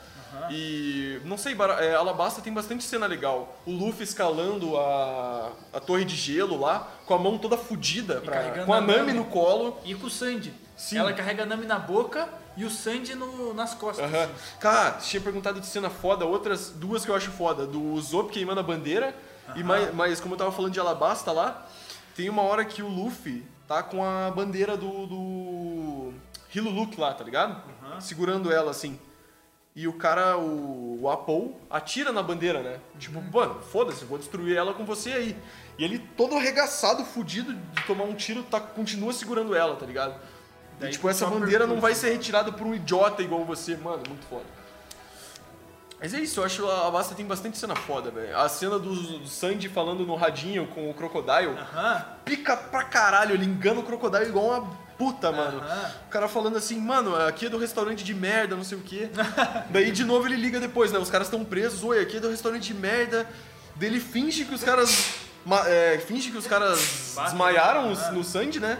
[0.49, 3.55] E não sei, é, Alabasta tem bastante cena legal.
[3.67, 8.21] O Luffy escalando a, a torre de gelo lá, com a mão toda fodida,
[8.65, 9.13] com a Nami.
[9.13, 9.77] no colo.
[9.85, 10.51] E com o Sandy.
[10.75, 10.97] Sim.
[10.97, 14.05] Ela carrega a Nami na boca e o Sandy no, nas costas.
[14.05, 14.23] Aham.
[14.23, 14.33] assim.
[14.59, 17.65] Cara, tinha perguntado de cena foda, outras duas que eu acho foda.
[17.65, 19.15] Do Zop queimando a bandeira.
[19.55, 21.67] E mais, mais, como eu tava falando de Alabasta lá,
[22.15, 25.05] tem uma hora que o Luffy tá com a bandeira do.
[25.05, 26.13] do.
[26.55, 27.61] Hiluluk lá, tá ligado?
[27.99, 28.99] Segurando ela assim.
[29.75, 32.79] E o cara, o, o Apple, atira na bandeira, né?
[32.99, 35.35] Tipo, mano, foda-se, vou destruir ela com você aí.
[35.79, 40.15] E ele todo arregaçado, fudido de tomar um tiro, tá, continua segurando ela, tá ligado?
[40.87, 44.25] E, tipo, essa bandeira não vai ser retirada por um idiota igual você, mano, muito
[44.27, 44.45] foda.
[45.99, 48.37] Mas é isso, eu acho a Basta tem bastante cena foda, velho.
[48.37, 52.05] A cena do, do Sandy falando no radinho com o Crocodile, Aham.
[52.25, 55.59] pica pra caralho, ele engana o Crocodile igual uma puta, mano.
[55.59, 55.91] Aham.
[56.07, 59.09] O cara falando assim, mano, aqui é do restaurante de merda, não sei o quê.
[59.71, 60.99] Daí de novo ele liga depois, né?
[60.99, 63.25] Os caras estão presos, oi, aqui é do restaurante de merda.
[63.77, 65.13] Daí ele finge que os caras.
[65.67, 68.11] é, finge que os caras desmaiaram Ah.
[68.11, 68.77] no Sandy, né?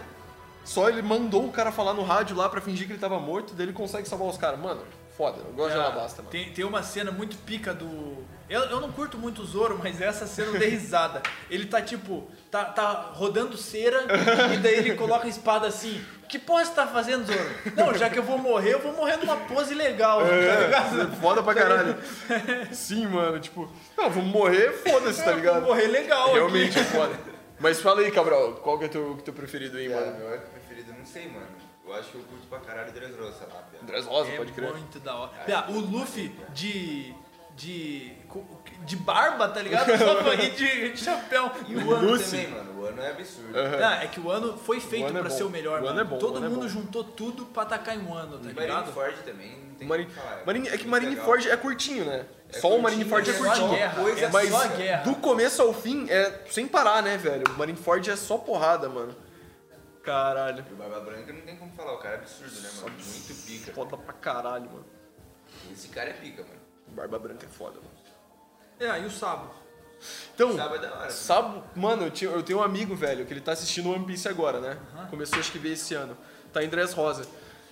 [0.64, 3.54] Só ele mandou o cara falar no rádio lá pra fingir que ele tava morto,
[3.54, 4.58] daí ele consegue salvar os caras.
[4.58, 4.82] Mano,
[5.16, 6.30] foda, eu gosto de Ah, Alabasta, mano.
[6.30, 8.24] Tem, tem uma cena muito pica do.
[8.48, 11.22] Eu, eu não curto muito o Zoro, mas essa cena eu dei risada.
[11.50, 14.04] Ele tá tipo, tá, tá rodando cera
[14.54, 16.02] e daí ele coloca a espada assim.
[16.28, 17.50] Que porra você tá fazendo, Zoro?
[17.76, 21.00] Não, já que eu vou morrer, eu vou morrer numa pose legal, tá ligado?
[21.02, 21.96] É, foda pra caralho.
[22.72, 25.60] Sim, mano, tipo, não, vamos morrer, foda-se, tá Eu ligado?
[25.60, 26.26] vou morrer legal.
[26.28, 26.34] aqui.
[26.34, 27.14] Realmente é foda.
[27.60, 30.40] Mas fala aí, Cabral, qual que é teu, teu preferido aí, Cara, mano?
[31.14, 31.46] Sei, mano.
[31.86, 33.84] Eu acho que eu curto pra caralho Dressrosa lá, velho.
[33.84, 34.70] Dressrosa, É pode crer.
[34.72, 35.30] muito da hora.
[35.44, 37.14] Pia, o Luffy de.
[37.54, 38.12] de.
[38.84, 39.86] de barba, tá ligado?
[39.98, 40.50] Só pra de,
[40.92, 41.50] de chapéu.
[41.68, 42.30] E o ano Lucy.
[42.38, 42.80] também, mano.
[42.80, 43.52] O ano é absurdo.
[43.52, 45.36] Não, é que o ano foi feito ano é pra bom.
[45.36, 46.00] ser o melhor, O ano mano.
[46.00, 46.68] é bom, o Todo ano é mundo bom.
[46.68, 48.68] juntou tudo pra atacar em um ano, tá ligado?
[48.68, 50.42] Marineford também, não tem o falar.
[50.46, 52.26] Marine- é que Marineford é curtinho, né?
[52.50, 53.68] É só o curtinho, Marineford é é só curtinho.
[53.70, 55.02] guerra, coisa é mas só guerra.
[55.02, 57.44] do começo ao fim é sem parar, né, velho?
[57.50, 59.14] O Marineford é só porrada, mano.
[60.04, 60.64] Caralho.
[60.68, 62.96] E o Barba Branca não tem como falar, o cara é absurdo, né, mano?
[62.96, 63.72] Muito pica.
[63.72, 64.86] Foda pra caralho, mano.
[65.72, 66.60] Esse cara é pica, mano.
[66.88, 67.94] Barba Branca é foda, mano.
[68.78, 69.50] É, e o Sabo?
[70.34, 71.10] Então, Sábado é da hora.
[71.10, 74.28] sabe, mano, eu, tinha- eu tenho um amigo, velho, que ele tá assistindo One Piece
[74.28, 74.78] agora, né?
[75.08, 76.16] Começou acho que ver esse ano.
[76.52, 77.26] Tá em Dress Rosa.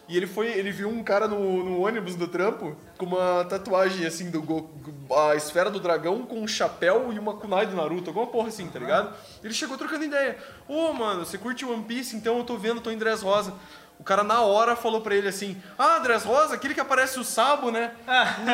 [0.09, 4.05] E ele foi, ele viu um cara no, no ônibus do trampo com uma tatuagem
[4.05, 4.69] assim do Go-
[5.16, 8.66] a esfera do dragão com um chapéu e uma kunai do Naruto, alguma porra assim,
[8.69, 9.15] tá ligado?
[9.45, 10.37] Ele chegou trocando ideia.
[10.69, 12.16] Ô, mano, você curte One Piece?
[12.16, 13.55] Então eu tô vendo, tô em Dress Rosa.
[14.03, 17.24] O cara na hora falou pra ele assim: Ah, Dress Rosa, aquele que aparece o
[17.24, 17.95] Sabo, né?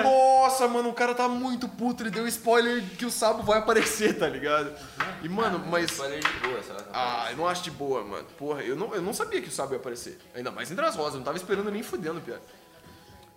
[0.04, 2.02] Nossa, mano, o cara tá muito puto.
[2.02, 4.70] Ele deu spoiler que o Sabo vai aparecer, tá ligado?
[5.22, 5.90] E, mano, mas.
[5.90, 6.76] Spoiler de boa, só.
[6.92, 8.26] Ah, eu não acho de boa, mano.
[8.36, 10.18] Porra, eu não, eu não sabia que o Sabo ia aparecer.
[10.34, 12.42] Ainda mais em Dress Rosa, eu não tava esperando nem fudendo, piada.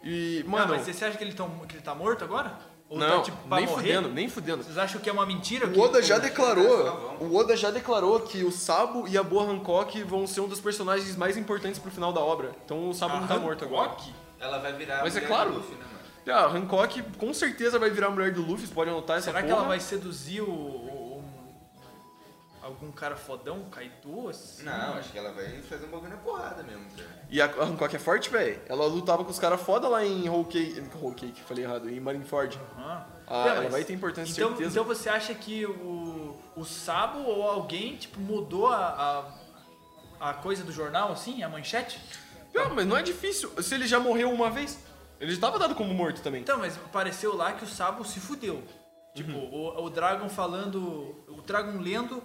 [0.04, 0.76] E, Não, mano.
[0.76, 2.58] mas você acha que ele, tão, que ele tá morto agora?
[2.92, 3.76] Ou não, tá, tipo, nem morrer?
[3.96, 4.64] fudendo, nem fudendo.
[4.64, 5.66] Vocês acham que é uma mentira?
[5.66, 9.24] O que- Oda já que declarou, o Oda já declarou que o Sabo e a
[9.24, 12.52] Boa Hancock vão ser um dos personagens mais importantes pro final da obra.
[12.66, 13.92] Então o Sabo A não tá morto agora.
[13.92, 14.14] Hancock?
[14.40, 15.52] Ela vai virar Mas a é mulher claro.
[15.52, 16.02] do Luffy, né, mano?
[16.28, 19.28] Ah, a Hancock com certeza vai virar a mulher do Luffy, vocês podem anotar essa
[19.32, 19.60] Será que porra.
[19.62, 21.01] ela vai seduzir o, o-
[22.62, 24.30] algum cara fodão, um Kaido?
[24.30, 24.64] assim?
[24.64, 27.22] Não, acho que ela vai fazer um bagulho na porrada mesmo, cara.
[27.30, 28.62] E a Hancock é forte, velho.
[28.68, 32.00] Ela lutava com os caras foda lá em Whole Cake, Whole Cake, falei errado, em
[32.00, 32.60] Marineford.
[32.78, 33.06] Ah.
[33.28, 34.70] Ah, Não, ela mas- vai ter importância, então, certeza.
[34.72, 39.26] Então você acha que o, o Sabo ou alguém, tipo, mudou a,
[40.20, 42.00] a, a coisa do jornal, assim, a manchete?
[42.56, 43.50] Ah, mas não é difícil.
[43.64, 44.78] Se ele já morreu uma vez,
[45.20, 46.42] ele já tava dado como morto também.
[46.42, 48.62] Então, mas apareceu lá que o Sabo se fudeu.
[49.16, 49.74] Tipo, Uhum.
[49.78, 50.80] o, o Dragon falando.
[51.30, 52.22] O Dragon lendo,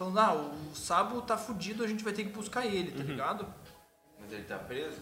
[0.00, 2.96] falando, ah, o Sabo tá fudido, a gente vai ter que buscar ele, Uhum.
[2.96, 3.46] tá ligado?
[4.18, 4.98] Mas ele tá preso?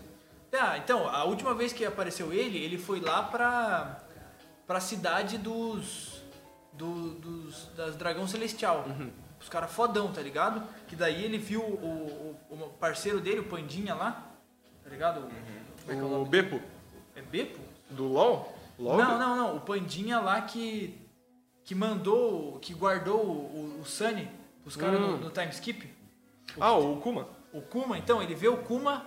[0.53, 4.01] Ah, então, a última vez que apareceu ele, ele foi lá pra.
[4.67, 6.23] pra cidade dos.
[6.73, 7.67] do- dos.
[7.77, 8.85] das Dragão Celestial.
[8.89, 9.11] Uhum.
[9.41, 10.67] Os caras fodão, tá ligado?
[10.89, 14.27] Que daí ele viu o, o, o parceiro dele, o Pandinha lá,
[14.83, 15.21] tá ligado?
[15.21, 16.25] Como é que é o O?
[16.25, 16.61] Beppo,
[17.15, 17.61] É Beppo?
[17.91, 18.53] do LoL?
[18.79, 18.97] LoL?
[18.99, 19.57] Não, não, não.
[19.57, 20.99] O Pandinha lá que.
[21.63, 22.59] que mandou.
[22.61, 24.29] que guardou o, o Sunny,
[24.69, 25.17] os caras no, Hum.
[25.19, 25.91] no time skip.
[26.61, 27.29] Ah, o Kuma.
[27.53, 29.05] O Kuma, então, ele vê o Kuma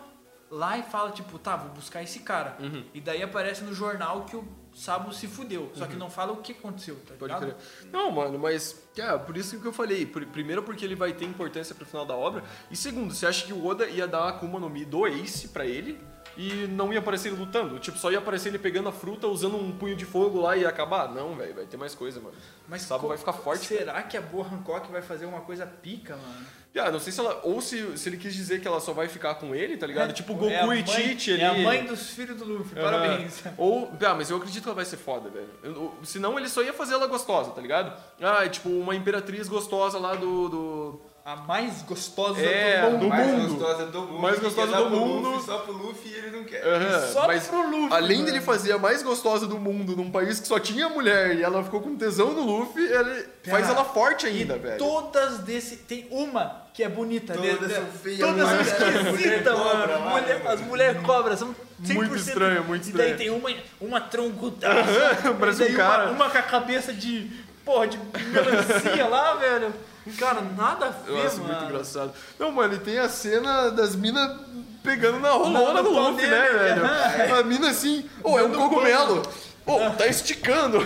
[0.50, 2.58] lá e fala, tipo, tá, vou buscar esse cara.
[2.60, 2.84] Uhum.
[2.94, 5.70] E daí aparece no jornal que o Sabo se fudeu.
[5.74, 7.20] Só que não fala o que aconteceu, tá Uhum.
[7.20, 7.56] Pode ligado?
[7.56, 7.90] crer.
[7.92, 8.82] Não, mano, mas.
[8.98, 10.06] É, por isso que eu falei.
[10.06, 12.44] Primeiro, porque ele vai ter importância pro final da obra.
[12.70, 15.50] E segundo, você acha que o Oda ia dar a Akuma no Mi do Ace
[15.50, 16.00] pra ele
[16.42, 17.78] e não ia aparecer ele lutando?
[17.78, 20.62] Tipo, só ia aparecer ele pegando a fruta, usando um punho de fogo lá e
[20.62, 21.08] ia acabar?
[21.14, 22.36] Não, velho, vai ter mais coisa, mano.
[22.68, 23.68] Mas o Sabo vai ficar forte.
[23.68, 26.46] Será que a boa Hancock vai fazer uma coisa pica, mano?
[26.76, 27.42] Ah, não sei se ela.
[27.44, 30.14] Ou se, se ele quis dizer que ela só vai ficar com ele, tá ligado?
[30.14, 31.42] tipo Goku é e Tite ali.
[31.42, 32.92] É a mãe dos filhos do Luffy, Aham.
[32.92, 33.44] parabéns.
[33.58, 35.92] Ou, ah, mas eu acredito que ela vai ser foda, velho.
[36.04, 37.94] Senão ele só ia fazer ela gostosa, tá ligado?
[38.22, 40.48] Ah, é tipo uma imperatriz gostosa lá do.
[40.50, 41.02] do...
[41.24, 43.00] A mais gostosa É, do mundo.
[43.02, 43.54] do mais mundo.
[43.56, 44.20] gostosa do mundo.
[44.20, 45.30] Mais gostosa do mundo.
[45.30, 46.66] Luffy, só pro Luffy e ele não quer.
[46.66, 48.26] Aham, Só mas pro Luffy, Além mano.
[48.32, 51.64] dele fazer a mais gostosa do mundo num país que só tinha mulher e ela
[51.64, 54.80] ficou com tesão no Luffy, ele faz Cara, ela forte E ainda, velho.
[54.80, 55.78] todas desse.
[55.78, 57.36] Tem uma que é bonita.
[57.36, 57.76] Todas né?
[57.76, 58.62] são feias, Todas são
[59.10, 60.10] esquisitas, mano.
[60.10, 63.18] Mulher- as mulheres cobras são 100% Muito estranho, muito E daí estranho.
[63.18, 65.18] tem uma, uma troncudaça.
[65.40, 66.06] Parece e um cara.
[66.06, 67.30] Uma, uma com a cabeça de.
[67.64, 68.00] Porra, de
[68.32, 69.72] melancia lá, velho.
[70.18, 71.48] Cara, nada a ver, Nossa, mano.
[71.54, 72.12] muito engraçado.
[72.40, 74.36] Não, mano, e tem a cena das minas
[74.84, 77.36] pegando na rolona do Luffy, né, velho?
[77.36, 79.22] A mina assim, ô, é um cogumelo.
[79.64, 80.80] Ô, tá esticando.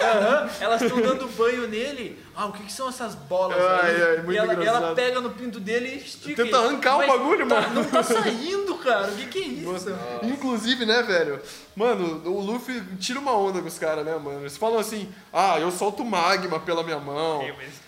[0.00, 2.21] Aham, Elas estão dando banho nele.
[2.34, 4.02] Ah, o que, que são essas bolas Ai, aí?
[4.02, 4.84] ai, muito e ela, engraçado.
[4.84, 6.42] ela pega no pinto dele e estica.
[6.42, 7.74] Tenta arrancar o bagulho, tá- mano.
[7.74, 9.08] Não tá saindo, cara.
[9.08, 9.90] O que, que é isso?
[10.22, 11.40] Inclusive, né, velho?
[11.76, 14.40] Mano, o Luffy tira uma onda com os caras, né, mano?
[14.40, 17.42] Eles falam assim, ah, eu solto magma pela minha mão.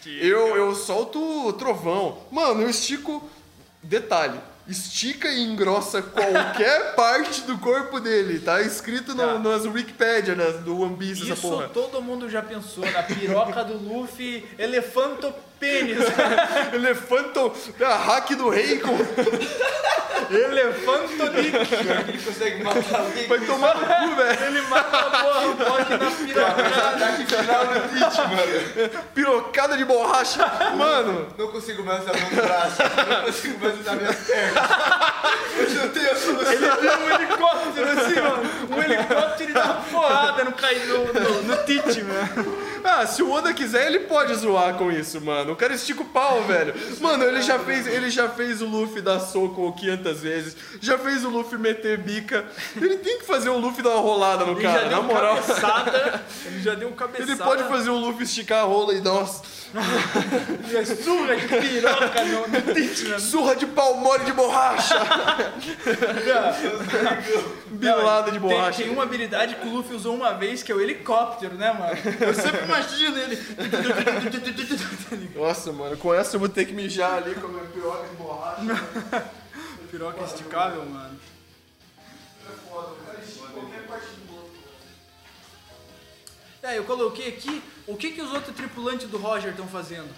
[0.07, 2.19] Eu, eu solto trovão.
[2.31, 3.29] Mano, eu estico.
[3.83, 4.39] Detalhe.
[4.67, 8.39] Estica e engrossa qualquer parte do corpo dele.
[8.39, 9.39] Tá escrito no, Tá.
[9.39, 11.69] nas Wikipedia né, do One Piece, essa Isso porra.
[11.69, 12.85] todo mundo já pensou.
[12.91, 15.33] Na piroca do Luffy, elefanto
[15.65, 15.99] pênis.
[16.75, 18.91] Elefanto, a hack do Reiko.
[20.31, 21.55] Elefantonic.
[22.09, 23.27] Ele consegue matar alguém.
[23.27, 24.45] Vai tomar no cu, velho.
[24.45, 25.91] Ele mata a porra, o Bock
[26.35, 26.89] na.
[26.89, 29.05] Ataque final no Twitch, mano.
[29.15, 30.47] Pirocada de borracha.
[30.77, 32.79] Mano, Não consigo mais usar meus braços.
[32.79, 34.65] Não consigo mais usar minhas pernas.
[35.59, 36.53] Eu já tenho a solução.
[36.53, 38.51] Ele vira um helicóptero assim, mano.
[38.71, 42.65] Um helicóptero e dá uma porrada no, no, no, no Tite, mano.
[42.83, 45.54] Ah, se o Oda quiser, ele pode zoar com isso, mano.
[45.55, 46.75] O cara estica o pau, velho.
[47.01, 50.57] Mano, ele já fez, ele já fez o Luffy dar soco 500 vezes.
[50.81, 52.45] Já fez o Luffy meter bica.
[52.77, 55.03] Ele tem que fazer o Luffy dar uma rolada no Ele já cara, deu na
[55.03, 55.37] moral.
[55.37, 56.25] cabeçada.
[56.47, 57.31] Ele já deu um cabeçada.
[57.33, 59.43] Ele pode fazer o Luffy esticar a rola e dar umas
[61.05, 63.21] surra de piroca no, no Tite, mano.
[63.21, 64.95] surra de pau mole de borracha.
[67.71, 68.83] Bilada de Tem, borracha.
[68.83, 71.97] tem uma habilidade que o Luffy usou uma vez, que é o helicóptero, né, mano?
[72.21, 73.37] Eu sempre imagino ele.
[75.35, 78.15] Nossa, mano, com essa eu vou ter que mijar ali com a minha piroca de
[78.17, 79.31] borracha.
[79.91, 81.21] Piroca esticável, mano.
[86.63, 90.13] É, eu coloquei aqui o que, que os outros tripulantes do Roger estão fazendo.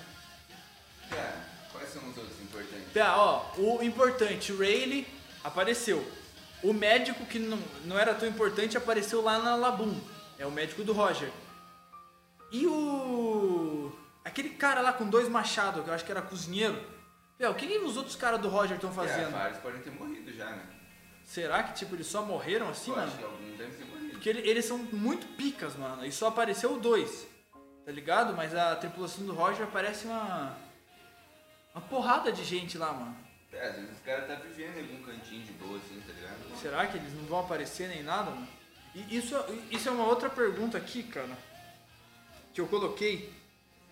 [1.10, 2.92] Cara, quais são os outros importantes?
[2.94, 5.06] Tá, ó, o importante, o Rayleigh
[5.42, 6.06] apareceu.
[6.62, 9.98] O médico que não, não era tão importante apareceu lá na Labum.
[10.38, 11.30] É o médico do Roger.
[12.52, 13.92] E o.
[14.26, 16.78] Aquele cara lá com dois machados, que eu acho que era cozinheiro.
[17.38, 19.30] É, o que, que os outros caras do Roger estão É, fazendo?
[19.30, 20.66] vários podem ter morrido já, né?
[21.24, 23.08] Será que tipo eles só morreram assim, Eu mano?
[23.08, 24.10] acho que alguns devem ter morrido.
[24.10, 26.04] Porque ele- eles são muito picas, mano.
[26.04, 27.26] E só apareceu dois.
[27.84, 28.34] Tá ligado?
[28.34, 30.56] Mas a tripulação do Roger parece uma.
[31.74, 33.16] Uma porrada de gente lá, mano.
[33.52, 36.58] É, às vezes os caras tá vivendo em algum cantinho de boa, assim, tá ligado?
[36.60, 38.48] Será que eles não vão aparecer nem nada, mano?
[38.94, 39.34] E isso,
[39.70, 41.36] isso é uma outra pergunta aqui, cara.
[42.52, 43.32] Que eu coloquei.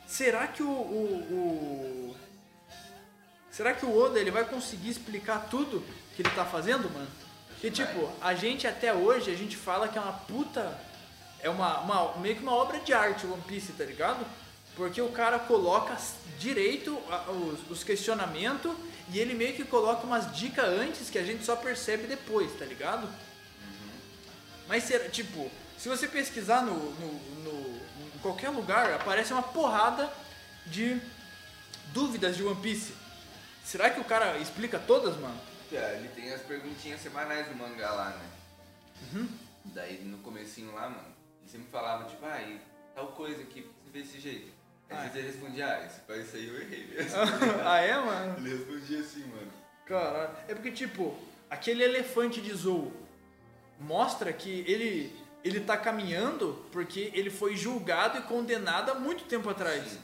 [0.06, 0.68] Será que o.
[0.68, 2.16] o, o-
[3.50, 5.84] será que o Oda ele vai conseguir explicar tudo
[6.16, 7.08] que ele tá fazendo, mano?
[7.60, 10.78] Que tipo, a gente até hoje, a gente fala que é uma puta.
[11.40, 14.24] É uma, uma- meio que uma obra de arte o One Piece, tá ligado?
[14.76, 15.96] Porque o cara coloca
[16.38, 16.98] direito
[17.28, 18.74] os, os questionamentos
[19.12, 22.64] e ele meio que coloca umas dicas antes que a gente só percebe depois, tá
[22.64, 23.08] ligado?
[24.66, 27.12] Mas será, tipo, se você pesquisar no, no,
[27.44, 27.63] no-
[28.24, 30.10] qualquer lugar, aparece uma porrada
[30.66, 30.98] de
[31.92, 32.94] dúvidas de One Piece.
[33.62, 35.38] Será que o cara explica todas, mano?
[35.70, 38.26] É, ele tem as perguntinhas semanais do mangá lá, né?
[39.12, 39.28] Uhum.
[39.66, 42.58] Daí no comecinho lá, mano, ele sempre falava, tipo, ah, e
[42.94, 44.52] tal coisa aqui, por que você vê desse jeito?
[44.88, 45.00] Às Ah.
[45.02, 47.18] vezes ele respondia, ah, pai isso aí eu errei mesmo.
[47.64, 48.36] ah, é, mano?
[48.38, 49.52] ele respondia assim, mano.
[49.86, 50.36] Caralho.
[50.48, 51.14] É porque, tipo,
[51.50, 52.90] aquele elefante de Zou
[53.80, 55.14] mostra que ele,
[55.44, 59.84] ele tá caminhando porque ele foi julgado e condenado há muito tempo atrás.
[59.84, 59.98] Sim.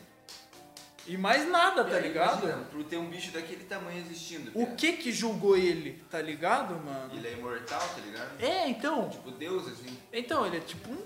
[1.07, 2.45] E mais nada, tá aí, ligado?
[2.45, 4.51] imagina, Por ter um bicho daquele tamanho existindo.
[4.55, 4.77] O cara.
[4.77, 7.11] que que julgou ele, tá ligado, mano?
[7.15, 8.41] Ele é imortal, tá ligado?
[8.41, 9.09] É, então.
[9.09, 9.99] Tipo Deus, assim.
[10.13, 10.99] Então, ele é tipo um.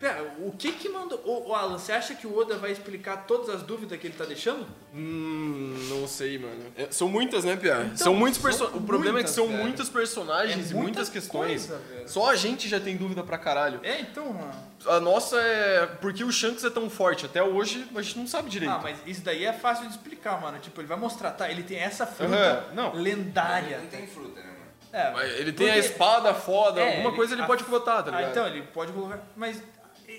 [0.00, 1.20] Pera, o que que mandou.
[1.26, 4.14] Ô, ô, Alan, você acha que o Oda vai explicar todas as dúvidas que ele
[4.16, 4.66] tá deixando?
[4.94, 6.64] Hum, não sei, mano.
[6.74, 7.82] É, são muitas, né, Pia?
[7.84, 9.58] Então, são muitos são perso- O problema é que muitas, são velho.
[9.62, 11.66] muitos personagens É e muita muitas questões.
[11.66, 12.08] coisa, velho.
[12.08, 13.78] Só a gente já tem dúvida pra caralho.
[13.82, 14.54] É, então, mano.
[14.86, 15.84] A nossa é.
[15.84, 17.26] Por que o Shanks é tão forte?
[17.26, 18.72] Até hoje a gente não sabe direito.
[18.72, 20.58] Ah, mas isso daí é fácil de explicar, mano.
[20.60, 21.50] Tipo, ele vai mostrar, tá?
[21.50, 22.94] Ele tem essa fruta Aham, não.
[22.94, 23.78] lendária.
[23.80, 24.60] Não tem fruta, né, mano?
[24.92, 28.02] É, Mas Ele tem a porque- espada foda, É, alguma coisa ele a- pode botar,
[28.02, 28.30] tá Ah, ligado?
[28.30, 29.20] então, ele pode colocar.
[29.36, 29.62] Mas,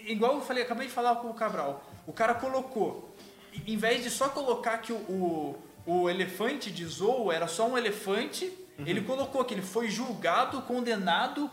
[0.07, 1.83] igual eu falei, acabei de falar com o Cabral.
[2.07, 3.13] O cara colocou.
[3.67, 5.55] Em vez de só colocar que o, o,
[5.85, 8.87] o elefante de Zou era só um elefante, Uhum.
[8.87, 11.51] ele colocou que ele foi julgado, condenado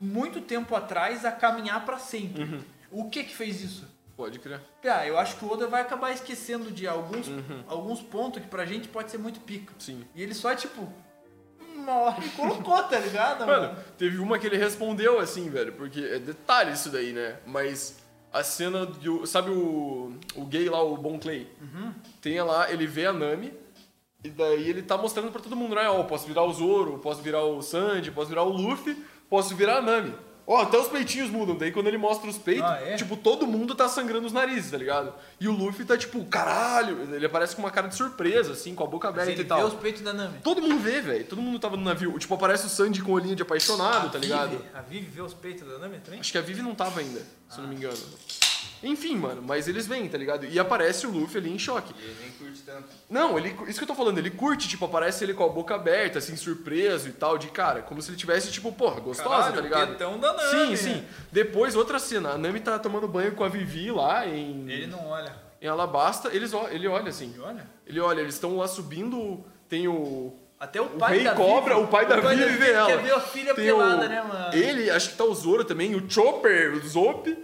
[0.00, 2.44] muito tempo atrás a caminhar pra sempre.
[2.44, 2.60] Uhum.
[2.92, 3.86] O que que fez isso?
[4.16, 4.60] Pode crer.
[4.84, 7.26] Ah, eu acho que o Oda vai acabar esquecendo de alguns,
[7.66, 9.72] alguns pontos que pra gente pode ser muito pica.
[9.72, 9.80] Uhum.
[9.80, 10.04] Sim.
[10.14, 10.88] E ele só, tipo,
[11.80, 13.46] uma hora e colocou, tá ligado?
[13.46, 17.38] Mano, teve uma que ele respondeu assim, velho, porque é detalhe isso daí, né?
[17.46, 17.98] Mas
[18.32, 19.26] a cena do.
[19.26, 20.14] Sabe o.
[20.36, 21.48] O gay lá, o Bon Clay?
[22.20, 23.52] Tem lá, ele vê a Nami.
[24.22, 25.88] E daí ele tá mostrando pra todo mundo, né?
[25.88, 28.94] Ó, posso virar o Zoro, posso virar o Sanji, posso virar o Luffy,
[29.30, 30.14] posso virar a Nami.
[30.52, 31.56] Ó, até os peitinhos mudam.
[31.56, 32.96] Daí quando ele mostra os peitos, Ah, é?
[32.96, 35.14] tipo, todo mundo tá sangrando os narizes, tá ligado?
[35.38, 37.14] E o Luffy tá tipo, caralho!
[37.14, 39.58] Ele aparece com uma cara de surpresa, assim, com a boca aberta ele e tal.
[39.60, 40.38] vê os peitos da Nami.
[40.42, 41.24] Todo mundo vê, velho.
[41.24, 42.18] Todo mundo tava no navio.
[42.18, 44.50] Tipo, aparece o Sandy com olhinho de apaixonado, tá ligado?
[44.50, 46.18] Vivi, a Vivi vê os peitos da Nami também?
[46.18, 47.96] Acho que a Vivi não tava ainda, se eu não me engano.
[48.82, 50.46] Enfim, mano, mas eles vêm, tá ligado?
[50.46, 51.94] E aparece o Luffy ali em choque.
[51.98, 52.30] E ele nem
[52.70, 52.88] tanto.
[53.08, 55.74] Não, ele, isso que eu tô falando, ele curte, tipo, aparece ele com a boca
[55.74, 59.54] aberta, assim, surpreso e tal, de cara, como se ele tivesse, tipo, porra, gostosa, Caralho,
[59.54, 59.88] tá ligado?
[59.90, 60.76] o tetão da Sim, Nami.
[60.76, 61.04] sim.
[61.32, 65.08] Depois, outra cena, a Nami tá tomando banho com a Vivi lá em, Ele não
[65.08, 65.34] olha.
[65.60, 67.30] em Alabasta, eles, ele olha assim.
[67.34, 67.66] Ele olha?
[67.86, 71.74] Ele olha, eles estão lá subindo, tem o, Até o O pai Rei da Cobra,
[71.74, 72.86] Vivi- o pai da Vivi vê ela.
[72.86, 74.54] Quer ver a filha Tem pelada, o- né, mano?
[74.54, 77.36] Ele, acho que tá o Zoro também, o Chopper, o Zop.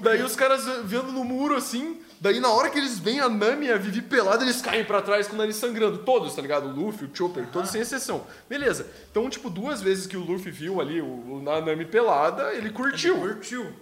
[0.00, 2.00] Daí os caras vendo no muro assim.
[2.20, 5.02] Daí na hora que eles veem a Nami e a Vivi pelada, eles caem pra
[5.02, 5.98] trás com o nariz sangrando.
[5.98, 6.68] Todos, tá ligado?
[6.68, 8.26] O Luffy, o Chopper, todos sem exceção.
[8.48, 8.86] Beleza.
[9.10, 13.18] Então, tipo, duas vezes que o Luffy viu ali o, a Nami pelada, ele curtiu.
[13.18, 13.72] Curtiu.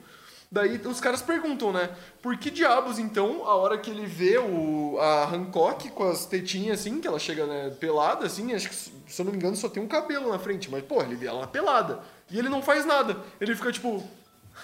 [0.51, 1.91] Daí os caras perguntam, né?
[2.23, 6.81] Por que diabos, então, a hora que ele vê o, a Hancock com as tetinhas
[6.81, 9.69] assim, que ela chega né, pelada, assim, acho que, se eu não me engano, só
[9.69, 12.01] tem um cabelo na frente, mas, pô, ele vê ela pelada.
[12.31, 13.17] E ele não faz nada.
[13.41, 14.03] Ele fica tipo.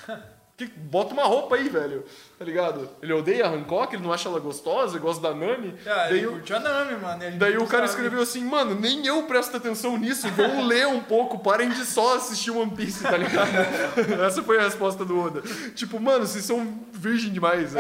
[0.66, 2.04] "Que- bota uma roupa aí, velho.
[2.38, 2.88] Tá ligado?
[3.02, 5.74] Ele odeia a Hancock, ele não acha ela gostosa, gosta da Nami.
[5.86, 7.22] Ah, daí ele o- curtiu a Nami, mano.
[7.38, 8.00] Daí o cara sabe.
[8.00, 12.16] escreveu assim, mano, nem eu presto atenção nisso, vamos ler um pouco, parem de só
[12.16, 13.50] assistir One Piece, tá ligado?
[14.26, 15.42] Essa foi a resposta do Oda.
[15.74, 17.72] Tipo, mano, vocês são virgem demais?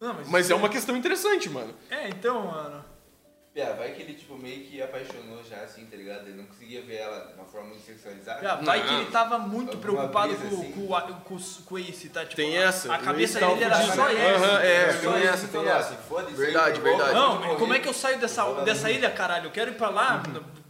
[0.00, 1.74] Não, mas, Mas é uma questão interessante, mano.
[1.90, 2.84] É, então, mano.
[3.54, 6.26] Pia, vai que ele, tipo, meio que apaixonou já, assim, tá ligado?
[6.26, 8.42] Ele não conseguia ver ela de uma forma muito sexualizada.
[8.42, 10.72] Já, vai que ele tava muito Alguma preocupado brisa, com, assim?
[10.72, 12.22] com, com, com Ace, tá?
[12.24, 13.94] Tipo, Tem a- essa, A cabeça dele era fudido.
[13.94, 14.20] só Ace.
[14.20, 15.88] Aham, é, Era tem essa, tem falou, essa.
[15.94, 17.14] assim, foda-se, Verdade, verdade.
[17.14, 19.44] Não, como é que eu saio dessa, dessa ilha, caralho?
[19.46, 20.20] Eu quero ir pra lá,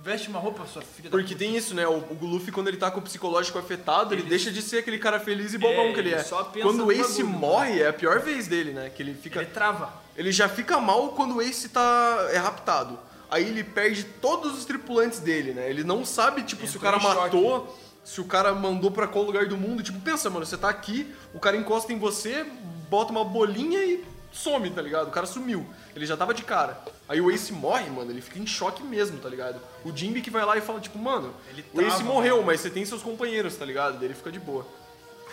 [0.05, 1.87] veste uma roupa, sua filha da Porque tem isso, né?
[1.89, 4.79] O, o Luffy, quando ele tá com o psicológico afetado, ele, Ele- deixa de ser
[4.79, 6.23] aquele cara feliz e bobão É, que ele ele é.
[6.63, 8.91] Quando o Ace bagulho, morre, é a pior vez dele, né?
[8.95, 9.41] Que ele fica.
[9.41, 9.93] Ele trava.
[10.17, 12.99] Ele já fica mal quando o Ace tá é raptado.
[13.31, 15.69] Aí ele perde todos os tripulantes dele, né?
[15.71, 17.35] Ele não sabe, tipo, se o Entrou cara choque.
[17.37, 19.83] matou, se o cara mandou pra qual lugar do mundo.
[19.83, 22.45] Tipo, pensa, mano, você tá aqui, o cara encosta em você,
[22.91, 24.05] bota uma bolinha e
[24.35, 25.09] some, tá ligado?
[25.09, 25.67] O cara sumiu.
[25.95, 26.79] Ele já tava de cara.
[27.09, 29.61] Aí o Ace morre, mano, ele fica em choque mesmo, tá ligado?
[29.85, 32.47] O Jimby que vai lá e fala, tipo, mano, Ele o Ace morreu, mano.
[32.49, 33.95] mas você tem seus companheiros, tá ligado?
[33.99, 34.67] Daí ele fica de boa.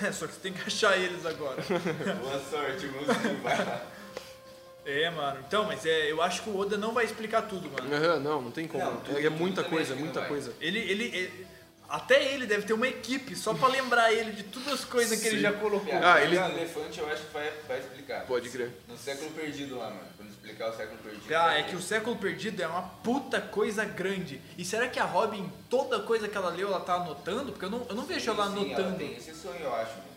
[0.01, 1.57] É, só que você tem que achar eles agora.
[2.21, 3.81] Boa sorte, mozinho, vai lá.
[4.85, 5.39] é, mano.
[5.47, 7.93] Então, mas é, eu acho que o Oda não vai explicar tudo, mano.
[7.95, 8.83] Aham, não, não tem como.
[8.83, 10.29] Não, tudo- é, é muita tudo coisa, que muita não vai.
[10.29, 10.53] coisa.
[10.59, 11.47] Ele, ele, ele-
[11.91, 15.27] Até ele deve ter uma equipe só pra lembrar ele de todas as coisas que
[15.27, 15.41] ele Sim.
[15.41, 15.89] já colocou.
[15.89, 16.37] Pia, Ah, ele...
[16.37, 18.25] o elefante eu acho que vai, vai explicar.
[18.25, 18.71] Pode crer.
[18.87, 19.99] No século perdido lá, mano.
[20.15, 21.35] Quando explicar o século perdido.
[21.35, 24.39] Ah, é que o século perdido é uma puta coisa grande.
[24.57, 27.51] E será que a Robin, toda coisa que ela leu, ela tá anotando?
[27.51, 28.81] Porque eu não, eu não vejo ela Sim, anotando.
[28.87, 30.11] Ela tem esse sonho, eu acho, mano.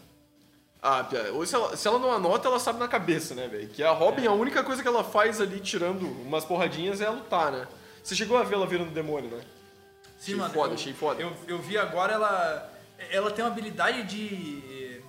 [0.80, 3.68] Ah, ou se ela, se ela não anota, ela sabe na cabeça, né, velho?
[3.68, 7.50] Que a Robin, a única coisa que ela faz ali, tirando umas porradinhas, é lutar,
[7.50, 7.66] né?
[8.02, 9.42] Você chegou a ver ela virando demônio, né?
[10.24, 10.54] Sim, Achei mano.
[10.54, 11.20] foda, eu, achei foda.
[11.22, 12.72] Eu, eu vi agora ela.
[13.10, 15.02] Ela tem uma habilidade de.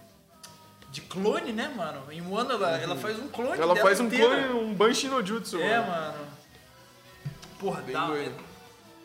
[0.92, 2.10] De clone, né, mano?
[2.12, 3.50] Em um ano ela, ela faz um clone.
[3.52, 3.64] Uhum.
[3.64, 4.48] Ela dela faz um inteira.
[4.48, 5.92] clone, um Banshee no Jutsu, É, mano.
[5.92, 6.28] mano.
[7.60, 8.08] Porra, Bem dá.
[8.08, 8.36] doido.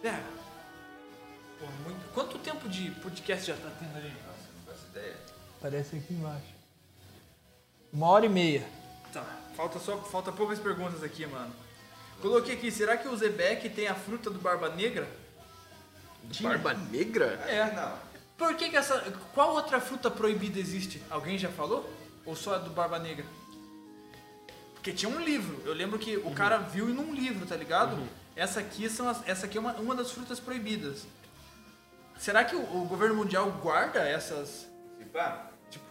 [0.05, 0.09] É.
[0.09, 0.23] é.
[1.59, 4.09] Porra, muito- Quanto tempo de podcast já tá tendo ali?
[4.09, 5.17] Nossa, não faço ideia.
[5.61, 6.55] Parece aqui embaixo.
[7.93, 8.65] Uma hora e meia.
[9.13, 9.25] Tá,
[9.57, 11.53] falta só falta poucas perguntas aqui, mano.
[12.23, 15.09] Coloquei aqui, será que o Zebek tem a fruta do Barba Negra?
[16.31, 16.49] Tinha.
[16.51, 17.27] Barba Negra?
[17.47, 17.73] É.
[17.73, 17.93] Não.
[18.37, 18.99] Por que, que essa.
[19.35, 21.03] Qual outra fruta proibida existe?
[21.11, 21.89] Alguém já falou?
[22.25, 23.25] Ou só a do Barba Negra?
[24.75, 25.61] Porque tinha um livro.
[25.67, 27.99] Eu lembro que o cara viu num livro, tá ligado?
[28.35, 31.05] Essa aqui são as- essa aqui é uma, uma das frutas proibidas.
[32.19, 34.67] Será que o, o governo mundial guarda essas?
[35.13, 35.85] Pá, tipo,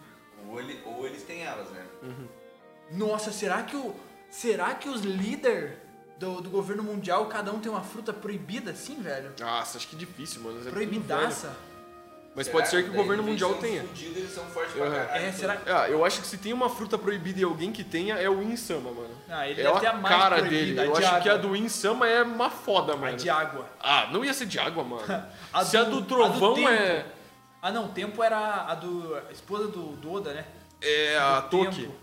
[0.47, 1.85] ou, ele, ou eles têm elas, né?
[2.91, 3.93] Nossa, será que o
[4.31, 5.77] será que os líderes
[6.19, 9.31] do, do governo mundial cada um tem uma fruta proibida assim, velho?
[9.39, 10.59] Nossa, acho que difícil, mano.
[10.67, 11.55] É Proibidaça.
[12.35, 12.57] Mas Será?
[12.59, 13.81] pode ser que o Daí governo eles mundial são tenha.
[13.83, 14.91] fudidos, eles são fortes pra Uhum.
[14.91, 15.25] caralho.
[15.25, 15.61] É, será?
[15.65, 18.41] Ah, eu acho que se tem uma fruta proibida e alguém que tenha, é o
[18.43, 19.15] Insama, mano.
[19.27, 20.79] Ah, ele é deve a ter a mais cara proibida, dele.
[20.79, 21.47] a Eu de acho que a água.
[21.49, 23.17] do Insama é uma foda, A mano.
[23.17, 23.65] de água.
[23.79, 25.03] Ah, não ia ser de água, mano.
[25.51, 26.69] A Se a do- do a do trovão tempo.
[26.69, 27.05] é.
[27.61, 30.45] Ah não, o tempo era a do a esposa do, do Oda, né?
[30.81, 31.81] É a Do Toki.
[31.81, 31.93] tempo.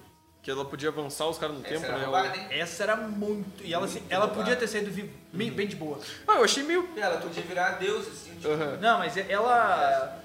[0.47, 2.05] Que ela podia avançar os caras no Essa tempo, era né?
[2.05, 2.47] roubada, hein?
[2.51, 3.65] Essa era muito.
[3.65, 4.43] E ela, assim, Muito ela roubada.
[4.45, 5.99] podia ter saído viva, bem, bem de boa.
[6.25, 6.89] Ah, eu achei meio.
[6.97, 8.53] Ela podia virar Deus, assim, tipo.
[8.53, 8.77] Aham.
[8.81, 10.23] Não, mas ela.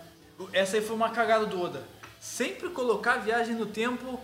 [0.53, 1.81] Essa aí foi uma cagada do Oda.
[2.19, 4.21] Sempre colocar a viagem no tempo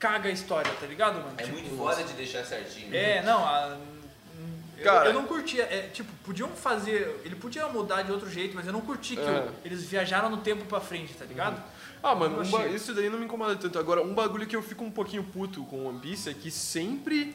[0.00, 1.34] caga a história, tá ligado, mano?
[1.38, 2.92] É Tipo, muito foda de deixar certinho.
[2.92, 3.76] É, não, a-
[4.76, 5.62] eu, Cara- eu não curtia.
[5.62, 7.20] É, tipo, podiam fazer.
[7.24, 9.24] Ele podia mudar de outro jeito, mas eu não curti que É.
[9.48, 11.62] o- eles viajaram no tempo pra frente, tá ligado?
[12.10, 13.78] Ah, mano, um ba- isso daí não me incomoda tanto.
[13.78, 17.34] Agora, um bagulho que eu fico um pouquinho puto com One Piece é que sempre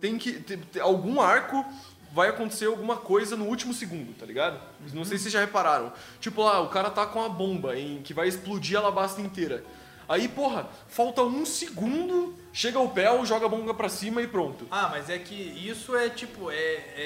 [0.00, 0.34] tem que.
[0.40, 1.64] te- te- algum arco
[2.12, 4.60] vai acontecer alguma coisa no último segundo, tá ligado?
[4.92, 5.92] Não sei se vocês já repararam.
[6.20, 9.64] Tipo lá, o cara tá com a bomba em que vai explodir a Alabasta inteira.
[10.08, 14.66] Aí, porra, falta um segundo, chega o Pel, joga a bomba pra cima e pronto.
[14.70, 16.54] Ah, mas é que isso é tipo, é,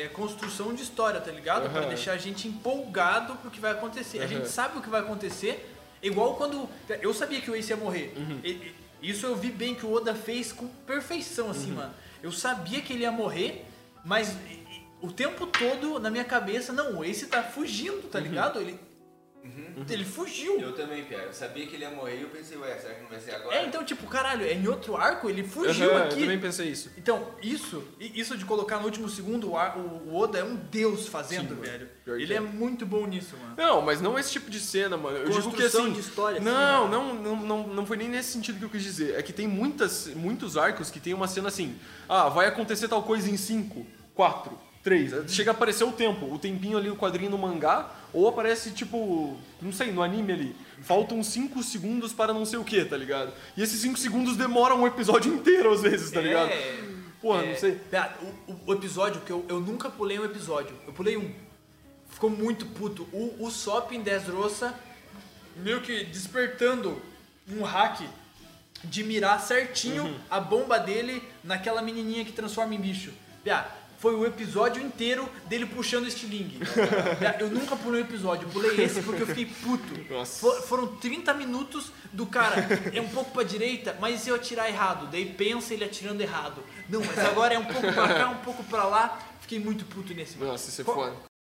[0.05, 1.71] é construção de história, tá ligado?
[1.71, 1.89] Pra Aham.
[1.89, 4.19] deixar a gente empolgado pro que vai acontecer.
[4.19, 4.29] A Aham.
[4.29, 6.69] gente sabe o que vai acontecer, igual quando.
[7.01, 8.13] Eu sabia que o Ace ia morrer.
[8.17, 8.41] Uhum.
[8.45, 11.77] E- isso eu vi bem que o Oda fez com perfeição, assim, Uhum.
[11.77, 11.95] mano.
[12.23, 13.65] Eu sabia que ele ia morrer,
[14.05, 14.37] mas
[15.03, 18.59] o tempo todo na minha cabeça, não, o Ace tá fugindo, tá ligado?
[18.61, 18.79] Ele,
[19.89, 20.59] ele fugiu.
[20.61, 21.27] Eu também, Pierre.
[21.27, 23.35] Eu sabia que ele ia morrer e eu pensei, ué, será que não vai ser
[23.35, 23.57] agora?
[23.57, 26.15] É, então, tipo, caralho, é em outro arco, ele fugiu Aham, aqui.
[26.17, 26.91] Eu também pensei isso.
[26.97, 30.57] Então, isso, isso de colocar no último segundo o, ar- o o Oda é um
[30.57, 31.89] deus fazendo, Sim, velho.
[32.07, 32.37] Ele é.
[32.37, 33.55] é muito bom nisso, mano.
[33.57, 35.17] Não, mas não esse tipo de cena, mano.
[35.19, 35.93] Eu digo que Construção assim.
[35.93, 36.91] de história, assim, não, né?
[36.97, 39.15] não, não, não, não foi nem nesse sentido que eu quis dizer.
[39.19, 41.77] É que tem muitas, muitos arcos que tem uma cena assim.
[42.09, 45.31] Ah, vai acontecer tal coisa em 5, 4, 3.
[45.33, 49.37] Chega a aparecer o tempo, o tempinho ali no quadrinho no mangá, ou aparece tipo,
[49.61, 50.57] não sei, no anime ali.
[50.83, 53.33] Faltam 5 segundos para não sei o que, tá ligado?
[53.57, 56.51] E esses 5 segundos demoram um episódio inteiro às vezes, tá ligado?
[56.51, 56.85] É,
[57.21, 57.81] Porra, é, não sei.
[58.47, 60.75] O, o- episódio que eu, eu nunca pulei um episódio.
[60.87, 61.31] Eu pulei um.
[62.11, 63.03] Ficou muito puto.
[63.13, 64.03] O, o Sop em
[65.57, 67.01] meio que despertando
[67.49, 68.01] um hack
[68.85, 70.19] de mirar certinho Uhum.
[70.31, 73.11] a bomba dele naquela menininha que transforma em bicho.
[73.43, 73.67] Pia,
[73.99, 76.61] foi o episódio inteiro dele puxando o estilingue.
[77.41, 80.13] Eu nunca pulei um episódio, eu pulei esse porque eu fiquei puto.
[80.13, 80.63] Nossa.
[80.63, 82.57] Foram 30 minutos do cara,
[82.93, 85.09] é um pouco pra direita, mas e se eu atirar errado?
[85.11, 86.63] Daí pensa ele atirando errado.
[86.89, 89.19] Não, mas agora é um pouco pra cá, um pouco pra lá.
[89.41, 90.37] Fiquei muito puto nesse.
[90.39, 90.53] mano.
[90.53, 91.36] Nossa, isso é foda.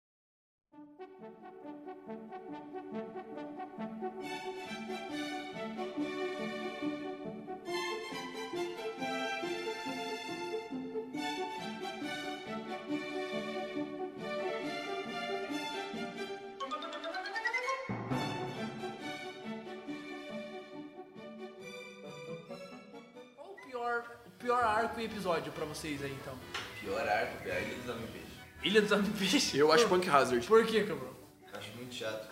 [24.44, 26.34] Pior, pior arco e episódio pra vocês aí, então?
[26.80, 28.26] Pior arco, Pierre, Ilha dos Homem-Peixe.
[28.62, 29.58] Ilha dos Homem-Peixe?
[29.58, 30.46] Eu acho Punk Hazard.
[30.46, 31.14] Por que, cabrão?
[31.52, 32.28] Acho muito chato.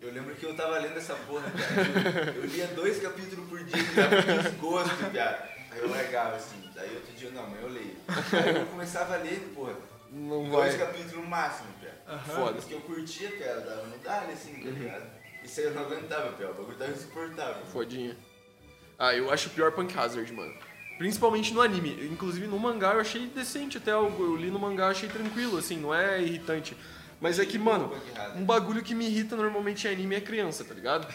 [0.00, 2.30] Eu lembro que eu tava lendo essa porra, cara.
[2.30, 5.50] Eu, eu lia dois capítulos por dia, que dava um desgosto, cara.
[5.70, 6.70] Aí eu largava assim.
[6.74, 7.96] Daí outro dia, não, mas eu leio.
[8.08, 9.74] Aí eu começava a ler, porra,
[10.10, 10.86] Não dois vai.
[10.86, 12.18] capítulos no máximo, cara.
[12.20, 12.58] Foda.
[12.58, 15.10] Os que eu curtia, cara, dava no dali, assim, tá ligado?
[15.44, 16.50] Isso aí eu não aguentava, cara.
[16.50, 17.64] O bagulho tava insuportável.
[17.66, 18.16] Fodinha.
[18.98, 20.54] Ah, eu acho o pior Punk Hazard, mano.
[20.98, 22.08] Principalmente no anime.
[22.10, 23.92] Inclusive no mangá eu achei decente até.
[23.92, 26.76] Eu, eu li no mangá achei tranquilo, assim, não é irritante.
[27.20, 27.92] Mas é que, mano,
[28.36, 31.06] um bagulho que me irrita normalmente em anime é criança, tá ligado?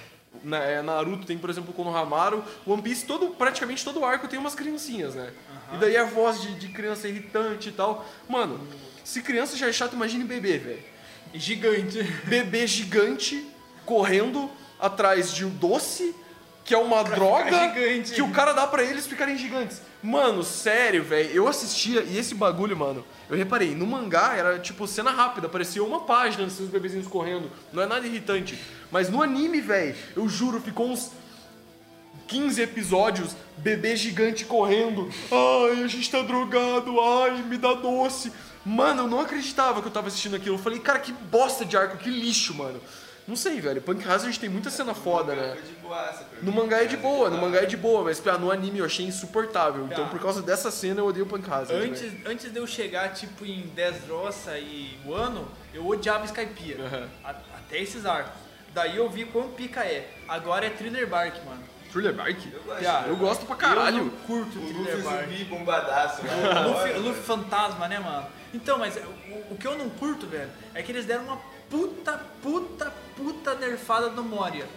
[0.43, 2.43] Na, é, Naruto tem, por exemplo, o Konohamaru.
[2.65, 5.33] One Piece, todo, praticamente todo arco tem umas criancinhas, né?
[5.73, 8.07] E daí a voz de, de criança é irritante e tal.
[8.29, 8.59] Mano,
[9.03, 10.97] se criança já é chato, imagine bebê, velho
[11.33, 12.01] Gigante.
[12.25, 13.45] bebê gigante
[13.85, 14.49] correndo
[14.79, 16.15] atrás de um doce
[16.67, 18.13] que é uma droga gigante.
[18.13, 19.81] que o cara dá pra eles ficarem gigantes.
[20.03, 21.29] Mano, sério, velho.
[21.31, 25.81] Eu assistia e esse bagulho, mano, eu reparei, no mangá era tipo cena rápida, parecia
[25.81, 27.49] uma página os bebezinhos correndo.
[27.71, 28.59] Não é nada irritante.
[28.91, 31.09] Mas no anime, velho, eu juro, ficou uns
[32.27, 35.09] 15 episódios, bebê gigante correndo.
[35.31, 36.99] Ai, a gente tá drogado.
[36.99, 38.29] Ai, me dá doce.
[38.65, 40.55] Mano, eu não acreditava que eu tava assistindo aquilo.
[40.55, 42.81] Eu falei, cara, que bosta de arco, que lixo, mano.
[43.27, 43.81] Não sei, velho.
[43.81, 45.57] Punk Hazard tem muita cena foda, né?
[46.41, 49.05] No mangá é de boa, no mangá é de boa, mas no anime eu achei
[49.05, 49.85] insuportável.
[49.85, 50.09] Então, Tá.
[50.11, 51.73] por causa dessa cena, eu odeio Punk Hazard.
[51.73, 51.85] né?
[51.91, 57.09] Antes, antes de eu chegar, tipo, em Dressrosa e Wano, eu odiava Skypiea.
[57.23, 58.31] A- Até esses arcos.
[58.73, 60.09] Daí eu vi quão pica é.
[60.27, 61.61] Agora é Thriller Bark, mano.
[61.91, 62.37] Thriller Bark?
[62.53, 63.07] Eu gosto?
[63.09, 63.97] Eu gosto pra Eu caralho.
[64.05, 65.23] não curto O Thriller Luffy Bark.
[65.29, 66.31] zumbi bombadaço, né?
[66.65, 68.25] Luffy, Luffy fantasma, né, mano?
[68.53, 72.19] Então, mas o, o que eu não curto, velho, é que eles deram uma puta,
[72.41, 74.67] puta, puta nerfada no Moria.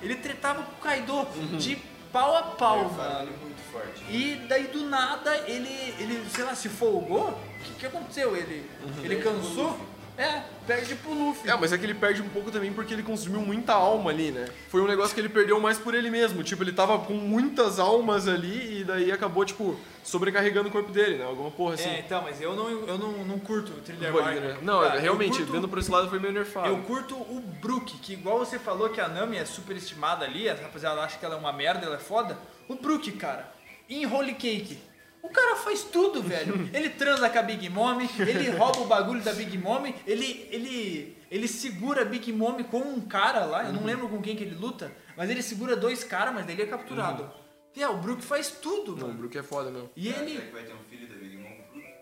[0.00, 1.58] Ele tretava com o Kaido Uhum.
[1.58, 1.76] de
[2.12, 3.32] pau a pau, falo mano.
[3.40, 4.02] muito forte.
[4.10, 7.28] E daí do nada ele, ele sei lá, se folgou.
[7.30, 8.36] O que, que aconteceu?
[8.36, 8.68] Ele,
[9.02, 9.78] ele cansou?
[10.22, 11.50] É, perde pro Luffy.
[11.50, 14.30] É, mas é que ele perde um pouco também porque ele consumiu muita alma ali,
[14.30, 14.46] né?
[14.68, 16.42] Foi um negócio que ele perdeu mais por ele mesmo.
[16.42, 21.16] Tipo, ele tava com muitas almas ali e daí acabou, tipo, sobrecarregando o corpo dele,
[21.18, 21.24] né?
[21.24, 21.88] Alguma porra assim.
[21.88, 24.36] É, então, mas eu não, eu não, não curto o Thriller Bark.
[24.40, 24.58] né?
[24.62, 26.68] Não, eu realmente, curto- vendo por esse lado foi meio nerfado.
[26.68, 30.48] Eu curto o Brook, que igual você falou que a Nami é super estimada ali,
[30.48, 32.38] a rapaziada acha que ela é uma merda, ela é foda.
[32.68, 33.52] O Brook, cara,
[33.88, 34.78] em Holy Cake,
[35.22, 36.68] o cara faz tudo, velho.
[36.74, 41.16] Ele transa com a Big Mom, ele rouba o bagulho da Big Mom, ele, ele,
[41.30, 44.42] ele segura a Big Mom com um cara lá, eu não lembro com quem que
[44.42, 47.30] ele luta, mas ele segura dois caras, mas daí ele é capturado.
[47.76, 49.14] É, o Brook faz tudo, Não, o.
[49.14, 49.88] Brook é foda mesmo.
[49.96, 50.40] E Será ele...
[50.40, 51.92] que vai ter um filho da Big Mom com o Brook?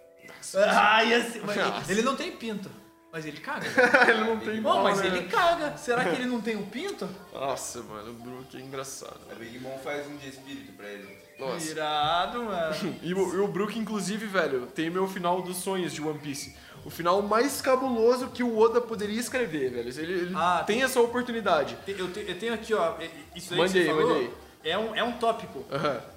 [0.56, 2.68] Ah, ia ser- mas ele não tem pinto,
[3.12, 3.66] mas ele caga.
[4.10, 5.06] ele não tem Bom, mas né?
[5.06, 5.76] ele caga.
[5.76, 7.08] Será que ele não tem um pinto?
[7.32, 9.20] Nossa, mano, o Brook é engraçado.
[9.30, 11.19] A Big Mom faz um de espírito pra ele.
[11.40, 11.70] Nossa.
[11.70, 12.74] Irado, mano.
[13.02, 16.54] E o, e o Brook, inclusive, velho, tem meu final dos sonhos de One Piece.
[16.84, 19.88] O final mais cabuloso que o Oda poderia escrever, velho.
[19.88, 21.76] Ele, ele Ah, tem essa oportunidade.
[21.84, 22.94] Te- Eu, te- eu tenho aqui, ó.
[23.36, 24.30] Isso aí Mande que você falou mande aí.
[24.62, 25.64] É, um, é um tópico.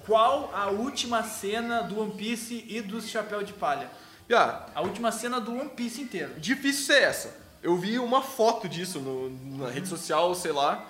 [0.06, 3.90] Qual a última cena do One Piece e do Chapéu de Palha?
[4.28, 6.32] Piá, A última cena do One Piece inteiro.
[6.38, 7.36] difícil ser essa.
[7.62, 10.86] Eu vi uma foto disso no- na rede social, sei lá,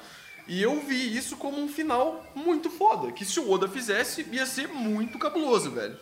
[0.46, 3.12] e eu vi isso como um final muito foda.
[3.12, 5.96] Que se o Oda fizesse, ia ser muito cabuloso, velho.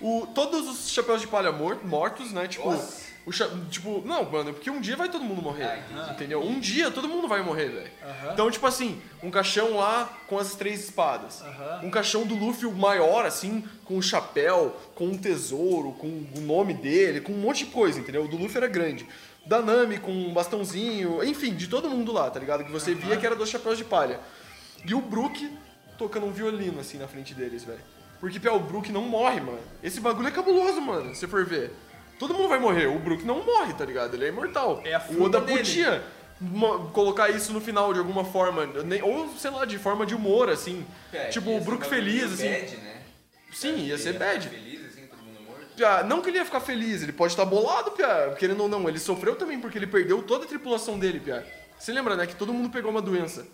[0.00, 2.48] O, todos os chapéus de palha mor- mortos, né?
[2.48, 3.02] Tipo, Nossa.
[3.24, 5.62] o cha- tipo, não, mano, porque um dia vai todo mundo morrer.
[5.64, 6.42] Ah, entendeu?
[6.42, 7.90] Um dia todo mundo vai morrer, velho.
[8.02, 8.32] Aham.
[8.32, 11.40] Então, tipo assim, um caixão lá com as três espadas.
[11.40, 11.82] Aham.
[11.84, 16.74] Um caixão do Luffy maior, assim, com um chapéu, com um tesouro, com o nome
[16.74, 18.24] dele, com um monte de coisa, entendeu?
[18.24, 19.06] O do Luffy era grande.
[19.44, 22.64] Da Nami com um bastãozinho, enfim, de todo mundo lá, tá ligado?
[22.64, 24.20] Que você via que era dos chapéus de palha.
[24.84, 25.50] E o Brook
[25.98, 27.80] tocando um violino, assim, na frente deles, velho.
[28.20, 29.60] Porque, pé, o Brook não morre, mano.
[29.82, 31.72] Esse bagulho é cabuloso, mano, se você for ver.
[32.18, 34.14] Todo mundo vai morrer, o Brook não morre, tá ligado?
[34.14, 34.80] Ele é imortal.
[34.84, 35.58] É a o Oda dele.
[35.58, 36.02] podia
[36.92, 38.68] colocar isso no final de alguma forma,
[39.02, 40.86] ou sei lá, de forma de humor, assim.
[41.12, 42.48] É, tipo, o Brook feliz, assim.
[42.48, 43.02] Bad, né?
[43.52, 44.48] Sim, ia ser bad.
[44.48, 45.61] Feliz, assim, todo mundo morto.
[45.76, 48.88] Pia, não que ele ia ficar feliz, ele pode estar bolado, Pia, querendo ou não.
[48.88, 51.46] Ele sofreu também porque ele perdeu toda a tripulação dele, Pia.
[51.78, 53.46] Você lembra, né, que todo mundo pegou uma doença.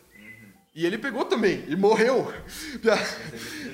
[0.74, 2.32] E ele pegou também, e morreu.
[2.80, 2.96] Pia,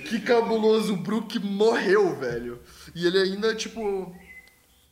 [0.08, 2.62] que cabuloso, o Brook morreu, velho.
[2.94, 4.14] E ele ainda, tipo,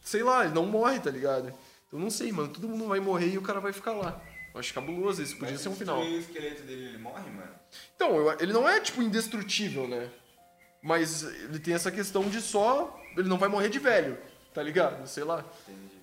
[0.00, 1.52] sei lá, ele não morre, tá ligado?
[1.92, 4.20] Eu não sei, mano, todo mundo vai morrer e o cara vai ficar lá.
[4.54, 6.00] Eu acho cabuloso, isso podia Mas ser um final.
[6.00, 7.52] o esqueleto dele, ele morre, mano?
[7.96, 10.10] Então, ele não é, tipo, indestrutível, né?
[10.82, 12.98] Mas ele tem essa questão de só.
[13.16, 14.18] Ele não vai morrer de velho,
[14.52, 15.06] tá ligado?
[15.06, 15.44] Sei lá.
[15.68, 15.98] Entendi.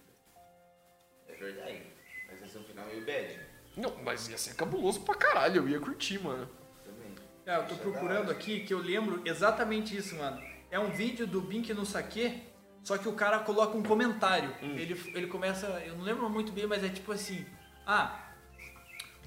[1.27, 1.81] É verdade.
[2.30, 3.40] Mas esse é um final meio bad.
[3.76, 6.49] Não, mas ia ser cabuloso pra caralho, eu ia curtir, mano.
[6.84, 7.15] Também.
[7.45, 10.41] É, eu tô procurando aqui que eu lembro exatamente isso, mano.
[10.69, 12.44] É um vídeo do Bink no Saque,
[12.84, 14.53] só que o cara coloca um comentário.
[14.61, 17.45] Ele, ele começa, eu não lembro muito bem, mas é tipo assim:
[17.86, 18.34] Ah,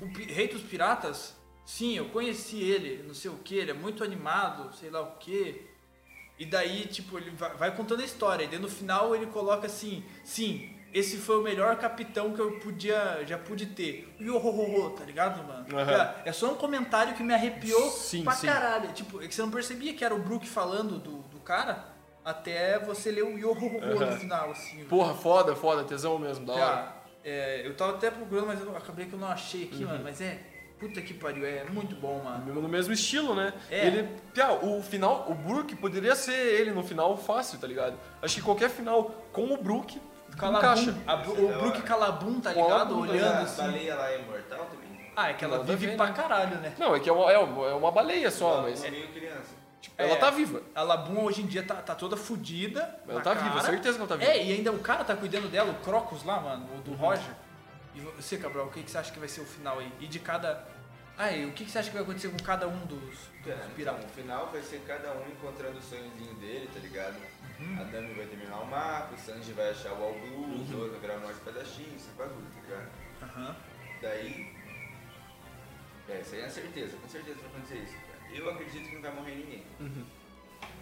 [0.01, 4.05] o Rei dos Piratas, sim, eu conheci ele, não sei o que, ele é muito
[4.05, 5.72] animado, sei lá o que.
[6.43, 8.45] E daí, tipo, ele vai, vai contando a história.
[8.45, 12.59] E daí no final ele coloca assim: Sim, esse foi o melhor capitão que eu
[12.59, 14.13] podia, já pude ter.
[14.19, 15.65] E o ho, tá ligado, mano?
[15.67, 18.47] Cara, É só um comentário que me arrepiou Sim, pra sim.
[18.49, 18.93] caralho.
[18.93, 21.93] Tipo, é que você não percebia que era o Brook falando do, do cara
[22.25, 24.85] até você ler o yo ho, ho, ho no final, assim.
[24.85, 26.97] Porra, foda, foda, tesão mesmo, da hora.
[27.25, 29.69] É, eu tava até procurando, mas eu acabei que eu não achei Uhum.
[29.73, 30.05] aqui, mano.
[30.05, 30.41] Mas é,
[30.83, 32.61] puta que pariu, é muito bom, mano.
[32.61, 33.53] No mesmo estilo, né?
[33.71, 33.87] É.
[33.87, 34.09] Ele.
[34.35, 37.97] Piá, o final, o Brook poderia ser ele no final fácil, tá ligado?
[38.21, 40.01] Acho que qualquer final com o Brook
[40.37, 40.95] Calabum, encaixa.
[41.07, 41.83] a- é o da Brook.
[41.83, 42.99] Calabum, tá a ligado?
[42.99, 43.63] Olhando a assim.
[43.63, 45.13] baleia lá é imortal também?
[45.15, 46.13] Ah, é que ela Nada a vive ver, pra né?
[46.15, 46.75] caralho, né?
[46.79, 48.83] Não, é que é uma, é uma, é uma baleia só, Ela mas.
[48.83, 49.63] é meio criança.
[49.99, 50.17] Ela É.
[50.17, 50.63] tá viva.
[50.75, 52.99] A Labum hoje em dia tá, tá toda fodida.
[53.07, 53.61] Ela tá viva, cara.
[53.67, 54.31] certeza que ela tá viva.
[54.31, 54.37] Uhum.
[54.39, 57.35] É, e ainda o cara tá cuidando dela, o Crocus lá, mano, o do Roger.
[57.95, 59.93] E você, Cabral, o que, que você acha que vai ser o final aí?
[60.01, 60.67] E de cada.
[61.19, 63.67] E o que, que você acha que vai acontecer com cada um dos, dos Cara,
[63.77, 67.17] então, no final vai ser cada um encontrando o sonhozinho dele, tá ligado?
[67.61, 67.81] Uhum.
[67.81, 70.63] A Nami vai terminar o mapa, o Sanji vai achar o All Blue, Uhum.
[70.63, 72.91] o Zoro vai virar mais espadachim, esse bagulho, tá ligado?
[73.23, 73.57] Aham.
[74.01, 74.53] Daí.
[76.09, 77.93] É, isso aí é certeza, com certeza vai acontecer isso.
[77.95, 78.35] cara.
[78.35, 79.65] Eu acredito que não vai morrer ninguém.
[79.81, 80.05] Uhum.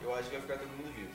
[0.02, 1.11] Eu acho que vai ficar todo mundo vivo.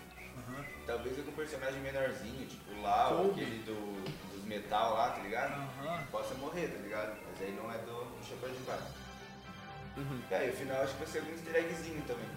[0.86, 3.42] Talvez algum personagem menorzinho, tipo o Lau, Kobe.
[3.42, 4.04] aquele do,
[4.36, 6.12] dos metal lá, tá ligado?
[6.12, 7.18] Possa morrer, tá ligado?
[7.26, 9.05] Mas aí não é do, do chapéu de palha.
[9.98, 10.22] Uhum.
[10.30, 12.28] E aí, o final acho que vai ser algum easter eggzinho também.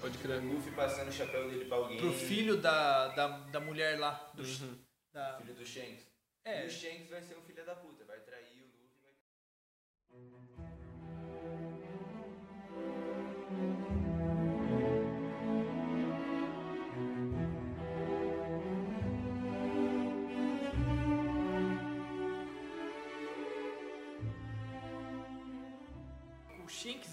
[0.00, 0.40] Pode crer.
[0.40, 1.98] O Luffy passando o chapéu dele pra alguém.
[1.98, 4.30] Pro filho da, da, da mulher lá.
[4.34, 4.42] Do,
[5.12, 6.06] da, Filho do Shanks.
[6.44, 6.64] É.
[6.64, 7.95] E o Shanks vai ser um filho da puta,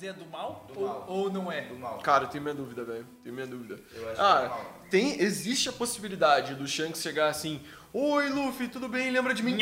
[0.08, 0.66] é do mal?
[0.74, 1.06] Do ou, mal.
[1.08, 1.62] ou não é?
[1.62, 2.00] Do mal.
[2.00, 3.06] Cara, eu tenho minha dúvida, velho.
[3.24, 3.80] Tenho minha dúvida.
[3.94, 4.66] Eu acho que ah, é mal.
[4.90, 7.62] tem, existe a possibilidade do Shanks chegar assim:
[7.94, 9.12] Oi, Luffy, tudo bem?
[9.12, 9.58] Lembra de mim?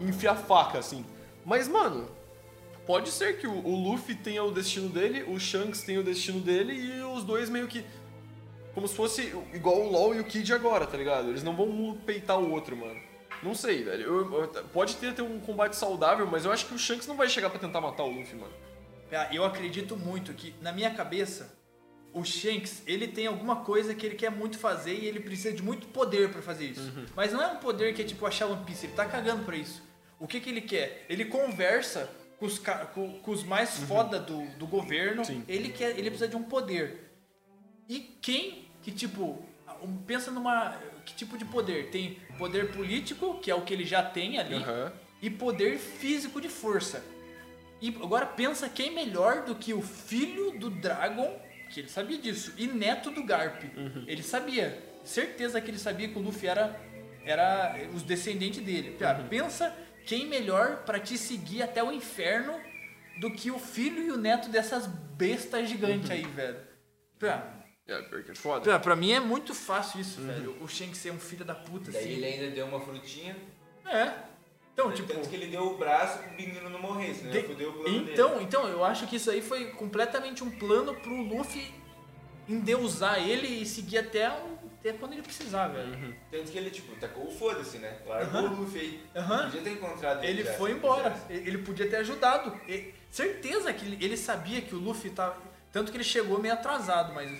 [0.00, 1.04] Enfiar faca, assim.
[1.44, 2.08] Mas, mano,
[2.86, 6.40] pode ser que o, o Luffy tenha o destino dele, o Shanks tenha o destino
[6.40, 7.84] dele e os dois meio que.
[8.74, 11.30] Como se fosse igual o LOL e o Kid agora, tá ligado?
[11.30, 13.00] Eles não vão um peitar o outro, mano.
[13.42, 14.02] Não sei, velho.
[14.02, 17.16] Eu- eu- pode ter, ter um combate saudável, mas eu acho que o Shanks não
[17.16, 18.52] vai chegar pra tentar matar o Luffy, mano.
[19.12, 21.56] Ah, Eu acredito muito que, na minha cabeça,
[22.12, 25.62] o Shanks, ele tem alguma coisa que ele quer muito fazer e ele precisa de
[25.62, 26.80] muito poder pra fazer isso.
[26.96, 27.06] Uhum.
[27.14, 29.56] Mas não é um poder que é tipo achar One Piece, ele tá cagando pra
[29.56, 29.82] isso.
[30.18, 31.04] O que que ele quer?
[31.08, 35.24] Ele conversa com os, com, com os mais foda do, do governo, Uhum.
[35.24, 35.44] Sim.
[35.48, 37.10] ele quer, ele precisa de um poder.
[37.88, 39.44] E quem que, tipo,
[40.06, 40.76] pensa numa.
[41.04, 41.88] Que tipo de poder?
[41.90, 44.92] Tem poder político, que é o que ele já tem ali, Aham.
[45.22, 47.02] e poder físico de força.
[47.80, 51.40] E agora pensa quem melhor do que o filho do Dragon
[51.70, 52.52] que ele sabia disso.
[52.56, 53.62] E neto do Garp,
[54.06, 54.82] ele sabia.
[55.04, 56.78] Certeza que ele sabia que o Luffy era,
[57.24, 58.96] era os descendentes dele.
[58.98, 59.74] Cara, pensa
[60.06, 62.58] quem melhor pra te seguir até o inferno
[63.20, 66.58] do que o filho e o neto dessas bestas gigantes aí, velho.
[67.18, 68.60] Cara, É, pior que é foda.
[68.62, 70.56] Pra, pra mim é muito fácil isso, velho.
[70.62, 72.12] O Shanks ser um filho da puta, Daí assim.
[72.12, 73.36] ele ainda deu uma frutinha.
[73.86, 74.12] É.
[74.78, 75.12] Então, tipo.
[75.12, 77.72] Tanto que ele deu o braço pro menino não morrer, senão de- ele fudeu o
[77.72, 81.74] plano Então, então, eu acho que isso aí foi completamente um plano pro Luffy
[82.48, 85.90] endeusar ele e seguir até, o- até quando ele precisar, velho.
[85.90, 86.14] dele.
[86.30, 87.98] Tanto que ele, tipo, tacou o foda-se, né?
[88.06, 89.02] Largou o Luffy aí.
[89.16, 89.44] Aham.
[89.46, 91.10] Podia ter encontrado Ele já, foi embora.
[91.10, 91.32] quisesse.
[91.32, 92.56] Ele ele podia ter ajudado.
[92.68, 95.36] E- certeza que ele, ele sabia que o Luffy tava.
[95.72, 97.30] Tanto que ele chegou meio atrasado, mas.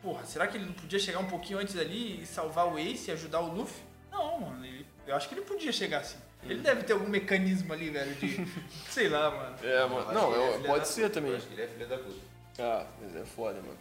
[0.00, 3.10] Porra, será que ele não podia chegar um pouquinho antes ali e salvar o Ace
[3.10, 3.82] e ajudar o Luffy?
[4.12, 4.64] Não, mano.
[4.64, 6.18] ele- eu acho que ele podia chegar assim.
[6.44, 8.46] Ele deve ter algum mecanismo ali, velho, de.
[8.90, 9.56] sei lá, mano.
[9.62, 10.12] É, mano.
[10.12, 11.30] Não, ele é filha pode ser puta, também.
[11.30, 12.20] Eu acho que ele é filho da puta.
[12.58, 13.78] Ah, mas é foda, mano.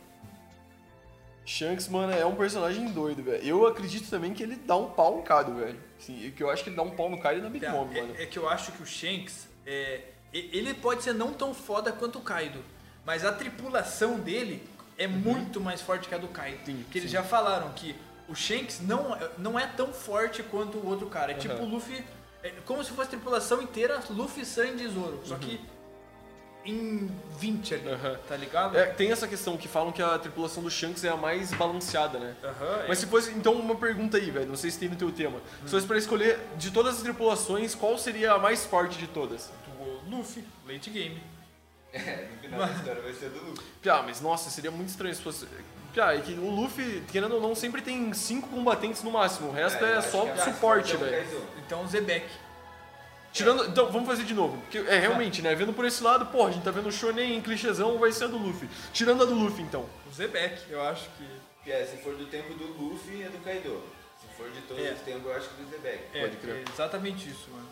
[1.45, 3.43] Shanks, mano, é um personagem doido, velho.
[3.43, 5.79] Eu acredito também que ele dá um pau no Kaido, velho.
[5.99, 7.69] Sim, que eu acho que ele dá um pau no Kaido e na Big É,
[7.71, 8.15] Mom, mano.
[8.17, 10.01] é, é que eu acho que o Shanks, é,
[10.31, 12.63] ele pode ser não tão foda quanto o Kaido,
[13.03, 14.63] mas a tripulação dele
[14.97, 16.59] é muito mais forte que a do Kaido.
[16.59, 16.65] Uhum.
[16.65, 17.17] Sim, que eles sim.
[17.17, 17.95] já falaram que
[18.29, 21.31] o Shanks não, é- não é tão forte quanto o outro cara.
[21.31, 21.65] É tipo o.
[21.67, 22.03] Luffy, é
[22.65, 25.19] como se fosse a tripulação inteira Luffy, Sandy e Zoro.
[25.23, 25.59] Só que
[26.63, 27.09] em
[27.39, 27.93] 20 ali, Uhum.
[27.95, 28.19] Aham.
[28.27, 28.77] tá ligado?
[28.77, 32.19] É, tem essa questão que falam que a tripulação do Shanks é a mais balanceada,
[32.19, 32.35] né?
[32.43, 33.01] Aham, Mas é.
[33.01, 35.39] se fosse, então, uma pergunta aí, velho, não sei se tem no teu tema.
[35.65, 39.49] Se fosse pra escolher, de todas as tripulações, qual seria a mais forte de todas?
[39.79, 41.21] o Luffy, late game.
[41.91, 43.65] É, no final da história vai ser do Luffy.
[43.81, 45.47] Piá, mas nossa, seria muito estranho se fosse...
[45.95, 49.83] É que o Luffy, querendo ou não, sempre tem cinco combatentes no máximo, o resto
[49.83, 51.47] é, acho só mais suporte, é velho.
[51.65, 52.25] Então o Zebek.
[53.33, 54.57] Tirando, então, vamos fazer de novo.
[54.57, 55.55] Porque, é, realmente, né?
[55.55, 58.27] Vendo por esse lado, pô, a gente tá vendo o Shonen, clichêzão, vai ser a
[58.27, 58.67] do Luffy.
[58.91, 59.85] Tirando a do Luffy, então.
[60.09, 61.69] O Zebek, eu acho que.
[61.71, 63.81] É, se for do tempo do Luffy, é do Kaido.
[64.19, 64.91] Se for de todos É.
[64.91, 66.03] os tempos, eu acho que do Zebek.
[66.13, 66.55] É, Pode crer.
[66.57, 67.67] é exatamente isso, mano.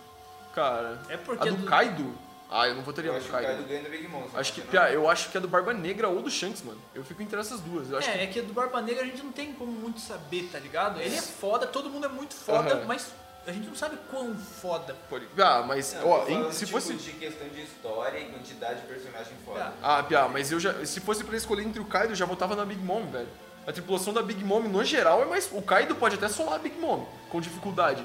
[0.55, 2.13] Cara, É porque a do do- Kaido?
[2.51, 3.67] Ah, eu não votaria Eu no acho que o Kaido Kaido.
[3.67, 4.23] ganha da Big Mom.
[4.33, 4.83] Acho que, não.
[4.87, 6.81] Eu acho que é do Barba Negra ou do Shanks, mano.
[6.95, 7.91] Eu fico entre essas duas.
[7.91, 9.99] Eu acho é, que é que do Barba Negra a gente não tem como muito
[9.99, 10.99] saber, tá ligado?
[10.99, 12.85] Ele é foda, todo mundo é muito foda, Aham.
[12.87, 13.13] mas
[13.45, 14.95] a gente não sabe quão foda.
[15.09, 15.27] pode...
[15.37, 16.93] Ah, mas, Não, ó, em- se tipo, fosse...
[16.95, 19.71] de questão de história e quantidade de personagem foda.
[19.81, 20.83] Ah, Piá, mas eu já...
[20.85, 23.27] Se fosse pra escolher entre o Kaido, eu já votava na Big Mom, velho.
[23.67, 25.49] A tripulação da Big Mom, no geral, é mais...
[25.51, 28.03] O Kaido pode até solar a Big Mom, com dificuldade.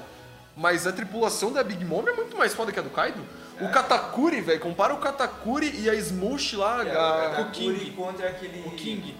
[0.55, 3.23] Mas a tripulação da Big Mom é muito mais foda que a do Kaido.
[3.61, 7.41] O Katakuri, velho, compara o Katakuri e a Smoosh lá, É, a...
[7.41, 7.91] o King.
[7.91, 8.67] contra aquele...
[8.67, 9.15] O King.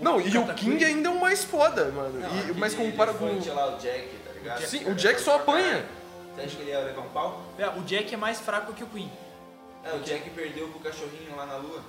[0.00, 2.18] Não, e o Katakuri- King ainda é o mais foda, mano.
[2.20, 3.24] Não, E- mas compara com...
[3.26, 4.60] lá, o Jack, tá ligado?
[4.62, 5.84] Sim, o Jack só apanha.
[6.34, 7.42] Você acha que ele ia levar um pau?
[7.58, 9.10] É, o Jack é mais fraco que o Queen.
[9.84, 11.80] É, o Jack perdeu pro cachorrinho lá na lua.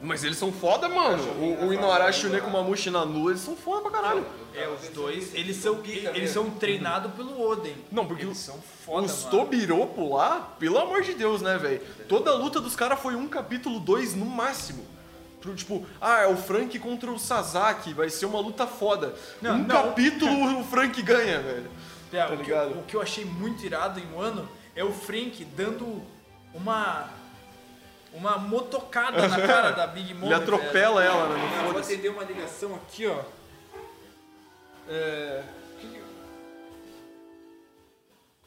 [0.00, 1.22] Mas eles são foda, mano.
[1.40, 4.26] O, o Inuarashi e o Nekomamushi na lua, eles são foda pra caralho.
[4.54, 7.74] É, os dois, eles são, eles são treinados pelo Oden.
[7.90, 9.24] Não, porque eles são foda, Os.
[9.24, 11.80] Tobiropo lá, pelo amor de Deus, né, velho?
[12.08, 14.84] Toda a luta dos caras foi um capítulo, dois no máximo.
[15.54, 19.14] Tipo, ah, é o Frank contra o Sasaki, vai ser uma luta foda.
[19.40, 19.66] Não, um não.
[19.66, 21.70] capítulo o Frank ganha, velho.
[22.12, 22.78] É, tá o, que, ligado?
[22.78, 26.00] o que eu achei muito irado em Wano é o Frank dando
[26.54, 27.10] uma
[28.16, 30.26] uma motocada na cara da Big Mom.
[30.26, 31.12] Ele atropela velho.
[31.12, 31.64] ela, né?
[31.64, 33.22] Eu vou atender uma ligação aqui, ó.
[34.88, 35.42] É...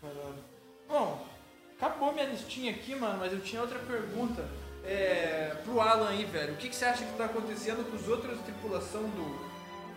[0.01, 0.43] Caralho.
[0.87, 1.27] Bom,
[1.77, 4.43] acabou minha listinha aqui, mano, mas eu tinha outra pergunta.
[4.85, 6.53] É, pro Alan aí, velho.
[6.53, 9.25] O que, que você acha que tá acontecendo com os outros tripulação do,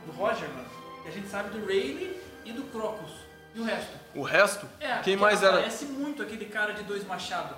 [0.06, 0.68] do Roger, mano?
[1.02, 3.12] Que a gente sabe do Rayleigh e do Crocus.
[3.54, 3.92] E o resto?
[4.14, 4.68] O resto?
[4.80, 5.58] É, Quem mais era?
[5.58, 7.56] Parece muito aquele cara de dois machados.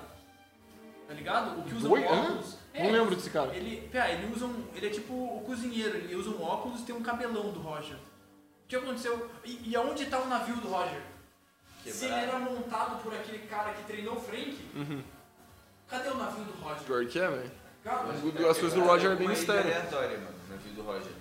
[1.07, 1.59] Tá ligado?
[1.59, 2.57] O que usa um óculos.
[2.75, 2.83] Hã?
[2.83, 3.55] Não lembro desse cara.
[3.55, 4.63] Ele, pera, ele usa um.
[4.75, 7.95] Ele é tipo o cozinheiro, ele usa um óculos e tem um cabelão do Roger.
[7.95, 9.29] O que aconteceu?
[9.43, 11.01] E, e aonde tá o navio do Roger?
[11.85, 15.03] Se ele era montado por aquele cara que treinou o Frank, Uhum.
[15.87, 16.83] cadê o navio do Roger?
[16.83, 17.51] Pior que é, velho.
[18.49, 19.61] As coisas do Roger é bem mistério.
[19.61, 21.11] aleatória, mano, no navio do Roger.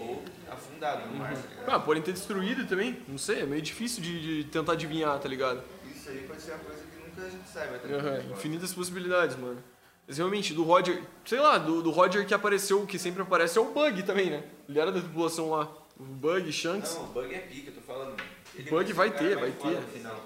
[0.00, 1.70] Ou afundado no mar, tá ligado?
[1.70, 3.00] Ah, podem ter destruído também.
[3.08, 5.62] Não sei, é meio difícil de, de tentar adivinhar, tá ligado?
[5.90, 6.82] Isso aí pode ser uma coisa
[7.20, 8.32] que a gente saiba, tá Aham, ligado?
[8.32, 9.62] infinitas possibilidades, mano.
[10.06, 13.60] Mas realmente, do Roger, sei lá, do, do Roger que apareceu, que sempre aparece, é
[13.60, 14.42] o Bug também, né?
[14.68, 15.70] Ele era da tripulação lá.
[15.98, 16.94] O Bug, Shanks.
[16.94, 18.22] Não, o bug é pica, eu tô falando.
[18.54, 19.80] Ele Bug ser vai cara ter, vai ter.
[19.80, 20.24] no final.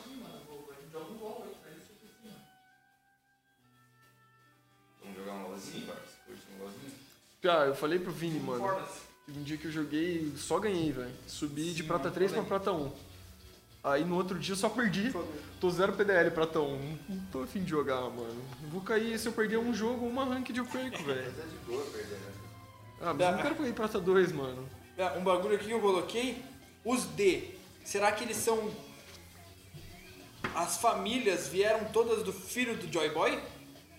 [5.00, 6.02] Vamos jogar um LOLzinho, parça?
[6.26, 6.92] Curte um LOLzinho?
[7.44, 8.64] Ah, eu falei pro Vini, mano.
[9.26, 11.12] que Um dia que eu joguei, só ganhei, velho.
[11.26, 12.92] Subi de prata 3 pra prata 1.
[13.84, 15.12] Aí no outro dia eu só perdi.
[15.60, 16.78] Tô zero PDL, Pratão.
[17.08, 18.40] Não tô afim de jogar, mano.
[18.70, 21.32] Vou cair se eu perder um jogo, uma ranked eu perco, velho.
[21.32, 22.32] Tá de boa perdendo.
[23.00, 24.68] Ah, mas eu não quero cair Prata 2, mano.
[24.96, 26.44] É, Um bagulho aqui que eu coloquei,
[26.84, 27.54] os D.
[27.84, 28.70] Será que eles são.
[30.54, 33.40] As famílias vieram todas do filho do Joy Boy?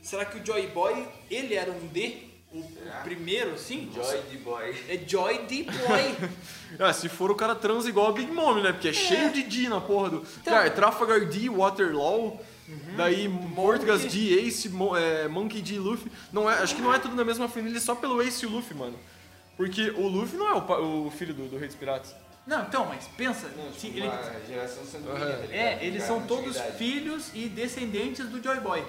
[0.01, 2.29] Será que o Joy Boy, ele era um D?
[2.53, 3.89] O, o primeiro, sim?
[3.93, 4.75] Joy de boy.
[4.87, 6.29] É Joy D Boy.
[6.79, 8.71] Ah, se for o cara transa igual a Big Mom, né?
[8.71, 10.21] Porque é, cheio de D na porra do.
[10.43, 12.39] Cara, é Trafalgar D, Waterloo,
[12.97, 16.11] daí Mortgas D, Ace, Mo- é, Monkey D, Luffy.
[16.31, 18.51] Não é, acho que não é tudo na mesma família só pelo Ace e o
[18.51, 18.97] Luffy, mano.
[19.55, 22.15] Porque o Luffy não é o, o filho do, do Rei dos Piratas.
[22.47, 23.47] Não, então, mas pensa.
[23.55, 24.09] Não, tipo, ele-
[24.47, 25.51] geração sanguínea, tá ligado?
[25.51, 28.83] É, eles Cara, são todos filhos e descendentes do Joy Boy.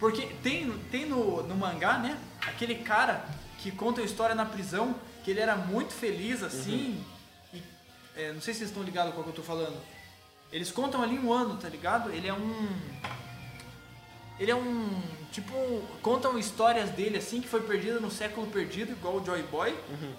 [0.00, 2.18] Porque tem, tem no, no mangá, né?
[2.46, 3.22] Aquele cara
[3.58, 7.04] que conta a história na prisão, que ele era muito feliz assim.
[7.52, 7.62] E,
[8.16, 9.76] é, não sei se vocês estão ligados com o que eu tô falando.
[10.50, 12.10] Eles contam ali um ano, tá ligado?
[12.10, 12.68] Ele é um.
[14.38, 15.02] Ele é um.
[15.30, 15.52] Tipo,
[16.02, 19.76] contam histórias dele assim, que foi perdido no século perdido, igual o Joy Boy.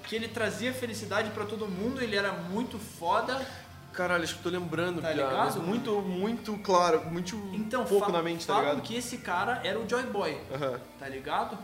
[0.07, 3.45] Que ele trazia felicidade pra todo mundo, ele era muito foda.
[3.93, 5.61] Caralho, acho que tô lembrando, Tá ligado?
[5.61, 8.81] muito, muito claro, muito Então, pouco na mente, tá ligado?
[8.81, 10.79] que esse cara era o Joy Boy, Aham.
[10.97, 11.57] tá ligado?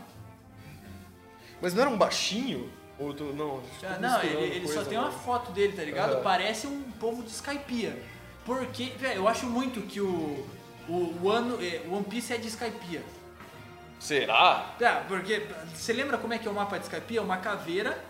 [1.60, 2.70] Mas não era um baixinho?
[2.98, 5.18] Ou tu, não, Ah, não, ele, ele só coisa, tem uma mano.
[5.20, 6.14] foto dele, tá ligado?
[6.14, 6.22] Aham.
[6.22, 7.96] Parece um povo de Skypiea.
[8.44, 10.46] Porque, velho, eu acho muito que o,
[10.88, 13.02] o, o ano, é, One Piece é de Skypiea.
[14.00, 14.74] Será?
[14.80, 17.20] É, porque você lembra como é que é o mapa de Skypiea?
[17.20, 18.02] É uma caveira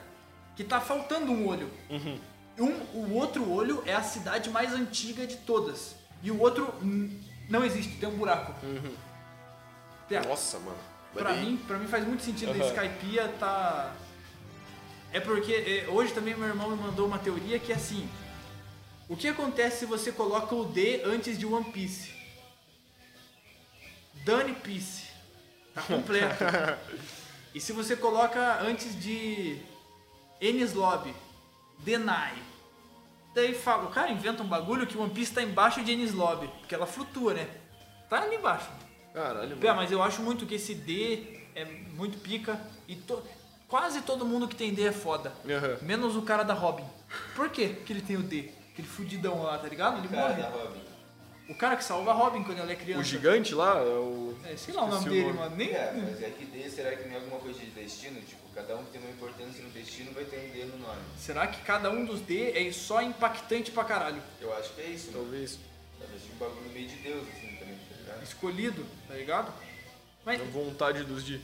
[0.57, 1.71] que tá faltando um olho.
[1.91, 2.19] Uhum.
[2.59, 5.95] Um, o outro olho é a cidade mais antiga de todas.
[6.23, 6.75] E o outro
[7.49, 8.53] não existe, tem um buraco.
[10.11, 10.79] É, Nossa, mano.
[11.13, 12.63] Pra mim, pra mim faz muito sentido Aham.
[12.63, 13.95] a Skypiea tá.
[15.13, 18.09] É porque é, hoje também meu irmão me mandou uma teoria que é assim.
[19.09, 22.13] O que acontece se você coloca o D antes de One Piece?
[24.25, 25.05] Dane Piece.
[25.75, 26.45] Tá completo.
[27.55, 29.59] e se você coloca antes de
[30.41, 31.15] Enis Lobby,
[31.79, 32.35] Denai.
[33.35, 36.13] Daí fala, o cara inventa um bagulho que o One Piece tá embaixo de Enis
[36.13, 37.49] Lobby, porque ela flutua, né?
[38.09, 38.69] Tá ali embaixo.
[39.15, 39.77] Caralho, mano.
[39.77, 43.23] mas eu acho muito que esse D é muito pica e to-
[43.69, 45.33] quase todo mundo que tem D é foda.
[45.49, 45.77] Aham.
[45.83, 46.85] Menos o cara da Robin.
[47.35, 48.51] Por quê que ele tem o D?
[48.73, 49.99] Aquele fudidão lá, tá ligado?
[49.99, 50.81] Ele Cara morre.
[51.49, 53.01] O cara que salva Robin quando ela é criança.
[53.01, 54.37] O gigante lá, é o...
[54.45, 55.57] É, sei lá o nome dele, mano.
[55.57, 55.71] Nem.
[55.71, 58.21] É, mas é que D, será que é alguma coisa de destino?
[58.21, 61.01] Tipo, cada um que tem uma importância no destino vai ter um D no nome.
[61.17, 64.23] Será que cada um dos D é só impactante pra caralho?
[64.41, 65.25] Eu acho que é isso, mano.
[65.25, 65.59] Talvez.
[65.99, 68.23] Talvez um bagulho meio de Deus, assim, também, tá ligado?
[68.23, 69.53] Escolhido, tá ligado?
[70.27, 71.41] Mas A vontade dos de...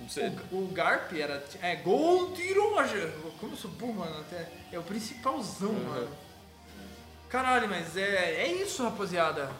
[0.00, 0.32] Não sei.
[0.50, 1.44] o, o Garp era.
[1.60, 3.12] É Gold Roger.
[3.38, 4.48] Como eu sou burro, mano, até.
[4.72, 6.08] É o principalzão, mano.
[7.30, 9.50] Caralho, mas é, é isso, rapaziada.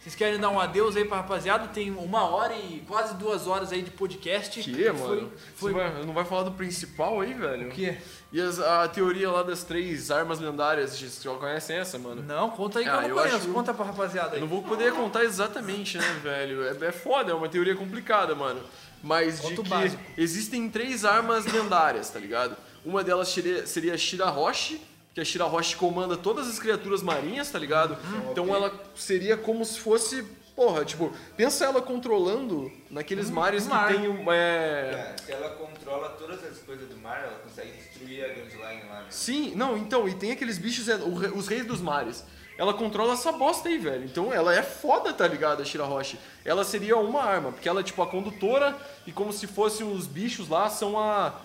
[0.00, 1.68] Vocês querem dar um adeus aí pra rapaziada?
[1.68, 4.60] Tem uma hora e quase duas horas aí de podcast.
[4.60, 5.32] Que, Foi- mano?
[5.54, 7.68] Foi, vai- não vai falar do principal aí, velho?
[7.68, 7.98] o quê?
[8.32, 12.20] E as- a teoria lá das três armas lendárias, vocês já conhecem essa, mano?
[12.22, 13.36] Não, conta aí que Ah, eu não eu conheço.
[13.36, 14.40] acho- Conta pra rapaziada aí.
[14.40, 16.64] não vou poder contar exatamente, né, velho?
[16.64, 18.60] É, é foda, é uma teoria complicada, mano.
[19.04, 20.02] Mas de Conta o que básico.
[20.18, 22.56] existem três armas lendárias, tá ligado?
[22.84, 24.80] Uma delas seria, seria Shirahoshi,
[25.14, 27.92] que a Shirahoshi comanda todas as criaturas marinhas, tá ligado?
[27.92, 28.32] Uhum.
[28.32, 30.24] Então ela seria como se fosse.
[30.54, 33.88] Porra, tipo, pensa ela controlando naqueles mares um que mar.
[33.88, 34.30] tem um.
[34.30, 35.14] É...
[35.18, 38.88] É, se ela controla todas as coisas do mar, ela consegue destruir a Grand Line
[38.88, 39.06] lá, né?
[39.08, 42.24] Sim, não, então, e tem aqueles bichos, é, os reis dos mares.
[42.58, 44.04] Ela controla essa bosta aí, velho.
[44.04, 46.18] Então ela é foda, tá ligado, a Shirahoshi?
[46.44, 48.76] Ela seria uma arma, porque ela é tipo a condutora
[49.06, 51.40] e como se fossem os bichos lá, são a.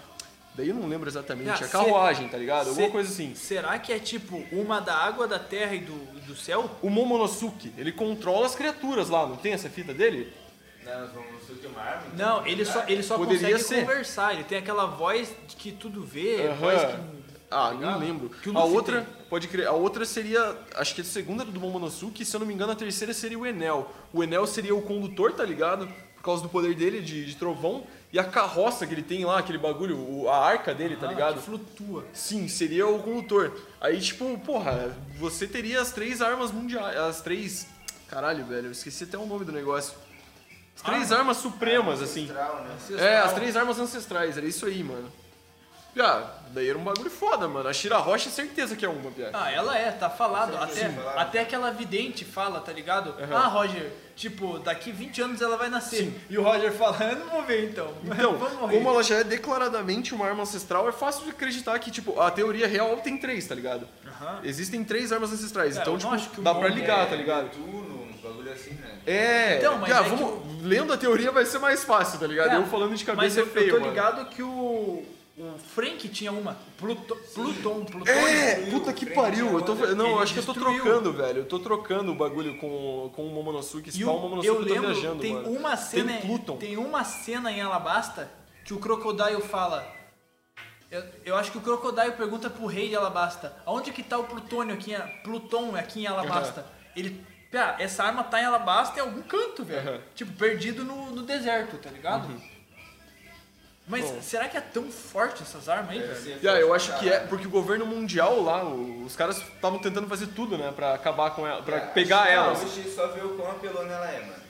[0.57, 2.69] Daí eu não lembro exatamente, Ah, a se- carruagem, tá ligado?
[2.69, 3.35] Alguma Se- coisa assim.
[3.35, 5.93] Será que é tipo uma da água, da terra e do,
[6.25, 6.69] do céu?
[6.81, 10.33] O Momonosuke, ele controla as criaturas lá, não tem essa fita dele?
[10.83, 12.03] Não, vamos ser uma arma?
[12.13, 13.81] então, Não, ele só, ele só Poderia consegue ser.
[13.81, 14.33] conversar.
[14.33, 16.55] Ele tem aquela voz de que tudo vê, Aham.
[16.55, 17.17] voz que.
[17.49, 17.99] Ah, tá não ligado?
[17.99, 18.31] lembro.
[18.55, 19.13] A outra, tem.
[19.29, 22.53] pode crer, a outra seria, acho que a segunda do Momonosuke, se eu não me
[22.53, 23.89] engano, a terceira seria o Enel.
[24.11, 25.87] O Enel seria o condutor, tá ligado?
[26.15, 27.85] Por causa do poder dele de, de trovão.
[28.11, 31.35] E a carroça que ele tem lá, aquele bagulho, a arca dele, tá Ah, ligado?
[31.35, 32.05] Que flutua.
[32.13, 33.53] Sim, seria o condutor.
[33.81, 37.67] Aí, tipo, porra, você teria as três armas mundiais, as três...
[38.07, 39.93] Caralho, velho, eu esqueci até o nome do negócio.
[40.77, 42.23] As três armas supremas, assim.
[42.23, 42.77] Ancestral, né?
[42.97, 45.11] É, as três armas ancestrais, era isso aí, mano.
[45.97, 47.67] Piá, daí era um bagulho foda, mano.
[47.67, 49.31] A Shira Rocha, certeza que é uma, Piá.
[49.33, 50.51] Ah, ela é, tá falado.
[50.51, 53.15] Sim, Até, sim, até aquela vidente fala, tá ligado?
[53.33, 56.13] Ah, Roger, tipo, daqui 20 anos ela vai nascer.
[56.29, 57.91] E o Roger fala, eu não vou ver então.
[58.05, 58.77] Então, Vamos morrer.
[58.77, 62.29] como ela já é declaradamente uma arma ancestral, é fácil de acreditar que, tipo, a
[62.29, 63.87] teoria real tem três, tá ligado?
[64.05, 64.41] Aham.
[64.43, 67.45] Existem três armas ancestrais, É, então, tipo, que dá pra ligar, É, tá ligado?
[67.45, 68.99] Netuno, uns bagulho assim, né?
[69.05, 72.27] É, Então, mas Piá, é que vamos, lendo a teoria vai ser mais fácil, tá
[72.27, 72.51] ligado?
[72.51, 73.91] É, eu falando de Mas cabeça eu, é feio, eu tô mano.
[73.91, 75.03] ligado que o,
[75.37, 76.57] o Frank tinha uma.
[76.77, 78.09] Pluto, Pluton, Plutônio.
[78.27, 79.53] É, Destruiu, puta que pariu.
[79.53, 80.81] Eu tô, não, eu acho que eu tô destruiu.
[80.83, 81.39] trocando, velho.
[81.39, 83.91] Eu tô trocando o bagulho com, com o Momonosuke.
[83.91, 85.49] Se pá, o Momonosuke eu eu tô lembro, viajando, tem mano.
[85.51, 86.57] uma cena, Tem Pluton.
[86.57, 88.31] tem uma cena em Alabasta
[88.65, 89.87] que o Crocodile fala.
[90.89, 94.23] Eu, eu acho que o Crocodile pergunta pro rei de Alabasta, aonde que tá o
[94.23, 96.65] plutônio aqui, em, Pluton aqui em Alabasta?
[96.95, 99.87] Ele, pá, essa arma tá em Alabasta em algum canto, velho.
[99.87, 99.99] Aham.
[100.15, 102.29] Tipo, perdido no, no deserto, tá ligado?
[103.87, 104.21] Mas Bom.
[104.21, 106.39] será que é tão forte essas armas aí, Deve velho?
[106.43, 110.07] Yeah, eu forte acho que é, porque o governo mundial lá, os caras estavam tentando
[110.07, 112.61] fazer tudo, né, pra acabar com ela, pra É, pegar elas.
[112.63, 114.47] Hoje só vê o quão apelona ela é, mano.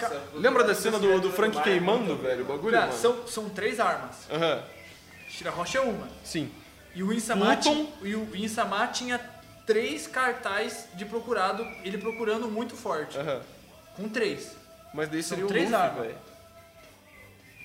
[0.00, 3.78] Ca- Lembra da dessa cena do, do Frank queimando, velho, o bagulho, são, são três
[3.78, 4.16] armas.
[4.30, 4.62] Aham,
[5.28, 6.08] Shira Rocha é uma.
[6.24, 6.50] sim.
[6.94, 7.84] E o Insama, Pluton.
[7.84, 9.20] ti- e o Insama tinha
[9.66, 13.16] três cartaz de procurado, ele procurando muito forte.
[13.18, 13.40] Aham.
[13.94, 14.56] Com três.
[14.94, 16.02] Mas daí São seria o três Luffy, armas.
[16.06, 16.16] velho.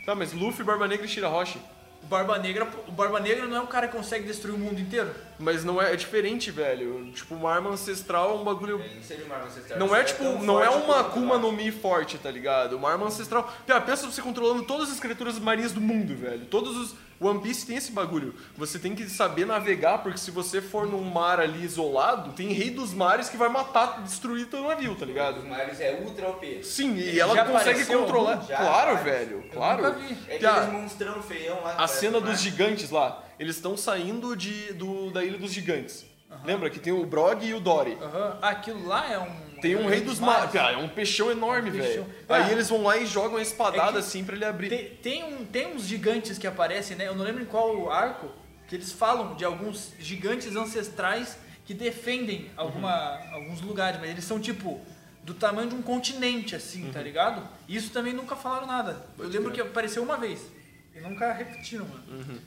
[0.05, 1.59] Tá, mas Luffy, Barba Negra e Shirahoshi.
[2.03, 4.79] O Barba Negra, o Barba Negra não é um cara que consegue destruir o mundo
[4.79, 5.09] inteiro?
[5.39, 7.09] Mas não é, é diferente, velho.
[7.13, 9.79] Tipo, uma arma ancestral é um bagulho Ele Não seria uma arma ancestral.
[9.79, 12.75] Não é tipo, não é uma Akuma no Mi forte, tá ligado?
[12.75, 13.51] Uma arma ancestral.
[13.65, 16.45] Pia, pensa você controlando todas as criaturas marinhas do mundo, velho.
[16.47, 16.95] Todos os.
[17.25, 18.33] One Piece tem esse bagulho.
[18.57, 22.69] Você tem que saber navegar, porque se você for num mar ali isolado, tem rei
[22.69, 25.43] dos mares que vai matar, destruir teu navio, tá Os ligado?
[25.47, 26.63] mares é ultra OP.
[26.63, 28.43] Sim, e ela consegue controlar.
[28.47, 29.03] Já, claro, vários.
[29.03, 29.43] velho.
[29.51, 29.83] Claro.
[29.83, 30.17] nunca vi.
[30.27, 31.75] É aqueles monstrão feião lá.
[31.77, 36.05] a cena dos gigantes lá, eles estão saindo de, do, da Ilha dos Gigantes.
[36.43, 37.97] Lembra que tem o Brog e o Dory.
[38.01, 38.39] Aham.
[38.41, 39.42] Ah, aquilo lá é um.
[39.63, 40.53] Tem um rei dos mares.
[40.53, 40.75] mares.
[40.75, 42.05] É um peixão enorme, Um velho.
[42.29, 42.51] Aí Ah.
[42.51, 44.69] eles vão lá e jogam a espadada É assim pra ele abrir.
[44.69, 47.07] Tem, tem, um, tem uns gigantes que aparecem, né?
[47.07, 48.29] Eu não lembro em qual arco,
[48.67, 54.39] que eles falam de alguns gigantes ancestrais que defendem alguma, alguns lugares, mas eles são
[54.39, 54.81] tipo
[55.23, 57.47] do tamanho de um continente, assim, tá ligado?
[57.69, 59.05] Isso também nunca falaram nada.
[59.17, 60.41] Eu lembro que apareceu uma vez
[60.93, 62.41] e nunca repetiram, mano.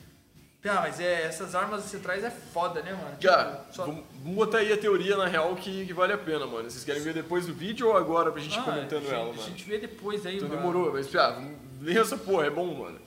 [0.67, 3.15] Ah, mas é, essas armas ancestrais é foda, né, mano?
[3.19, 6.45] Já, Tipo, só- vamos, botar aí a teoria na real que, que vale a pena,
[6.45, 6.69] mano.
[6.69, 9.13] Vocês querem ver depois do vídeo ou agora pra gente ir Ah, comentando a gente,
[9.13, 9.41] ela, A mano?
[9.43, 10.61] gente vê depois aí, Então mano.
[10.61, 12.99] demorou, mas piá, vamos ler essa porra, é bom, mano.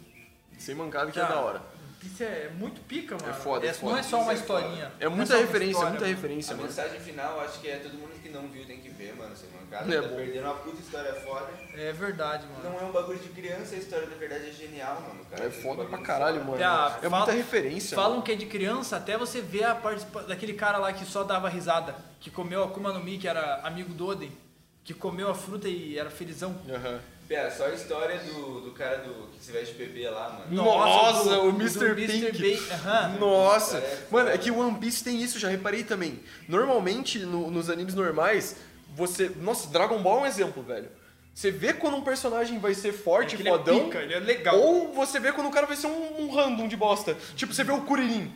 [0.58, 1.28] Sem mancada que é Tá.
[1.28, 1.62] da hora.
[2.02, 3.34] Isso é muito pica, mano.
[3.34, 3.92] foda, é Essa foda.
[3.92, 4.90] Não é só uma é historinha.
[4.98, 6.16] É muita referência, história, muita mano.
[6.16, 6.68] referência, A mano.
[6.68, 9.19] mensagem final, acho que é todo mundo que não viu tem que ver, mano.
[9.70, 9.94] Mancada.
[9.94, 10.16] É tá bom.
[10.16, 11.48] perdendo uma puta história foda.
[11.76, 12.74] É verdade, mano.
[12.74, 15.24] Não é um bagulho de criança, a história da verdade é genial, mano.
[15.30, 15.44] Cara.
[15.44, 16.62] É foda pra bagulho caralho, mano.
[16.64, 17.94] Ah, É fala- muita referência.
[17.94, 18.22] Falam mano.
[18.22, 21.48] que é de criança, até você ver a participa daquele cara lá que só dava
[21.48, 24.32] risada, que comeu a Akuma no Mi, que era amigo do Oden,
[24.82, 26.56] que comeu a fruta e era felizão.
[26.68, 27.00] Aham.
[27.28, 30.46] Pera, só a história do, do cara do, que se veste bebê lá, mano.
[30.52, 31.90] Nossa, do- o Mr.
[31.92, 32.32] Mr.
[32.32, 32.72] Pink.
[32.72, 33.16] Aham.
[33.20, 33.76] Nossa!
[33.78, 36.18] É, Mano, é que o One Piece tem isso, já reparei também.
[36.48, 38.56] Normalmente, no- nos animes normais,
[38.94, 39.30] você.
[39.36, 40.88] Nossa, Dragon Ball é um exemplo, velho.
[41.32, 43.84] Você vê quando um personagem vai ser forte, Ele é fodão.
[43.84, 44.58] pica, ele é legal.
[44.58, 47.16] Ou você vê quando o cara vai ser um, um random de bosta.
[47.36, 48.32] Tipo, você vê o Kuririn.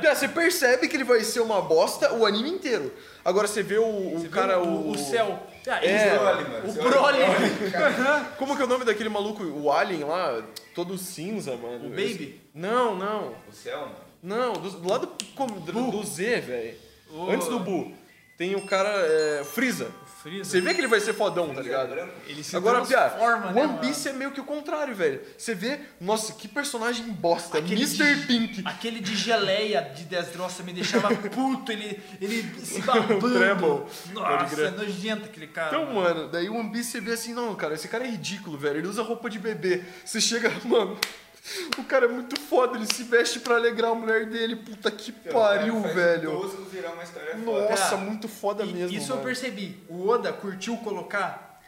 [0.00, 2.92] Pia, Você percebe que ele vai ser uma bosta o anime inteiro.
[3.24, 4.58] Agora você vê o, o Você vê cara.
[4.62, 5.42] o, o céu.
[5.66, 5.88] Ah, É.
[5.88, 6.98] eles- Broly, mano.
[6.98, 8.24] o olha Broly.
[8.38, 10.42] Como que é o nome daquele maluco, o Alien lá,
[10.74, 11.86] todo cinza, mano?
[11.86, 12.40] O Baby?
[12.54, 13.34] Não, não.
[13.48, 13.94] O céu, mano.
[14.22, 16.76] Não, do, do lado com- do, do Z, velho.
[17.10, 17.92] O- Antes do Bu.
[18.36, 19.90] Tem o cara, é, Freeza.
[20.22, 20.50] Freeza.
[20.50, 21.90] Você vê que ele vai ser fodão, tá ligado?
[21.90, 22.12] branco?
[22.26, 23.78] Ele se Agora, Pia, transforma, né, One?
[23.78, 25.20] Piece é meio que o contrário, velho.
[25.36, 27.58] Você vê, nossa, que personagem bosta.
[27.58, 28.14] Aquele Mr.
[28.16, 28.62] de- Pink.
[28.64, 33.38] Aquele de geleia de Desdroça me deixava puto, ele, ele se babando.
[33.38, 33.68] Treble.
[33.68, 35.68] Pode Nossa, é nojento aquele cara.
[35.68, 36.00] Então, mano.
[36.20, 38.78] mano, daí o One Piece você vê assim, não, cara, esse cara é ridículo, velho.
[38.78, 39.82] Ele usa roupa de bebê.
[40.04, 40.98] Você chega, mano,
[41.78, 44.56] o cara é muito foda, ele se veste pra alegrar a mulher dele.
[44.56, 46.40] Puta que pariu, velho.
[46.40, 47.70] Uma história foda.
[47.70, 48.96] Nossa, Cara, muito foda E- mesmo.
[48.96, 49.26] Isso eu mano.
[49.28, 49.82] percebi.
[49.88, 51.60] O Oda curtiu colocar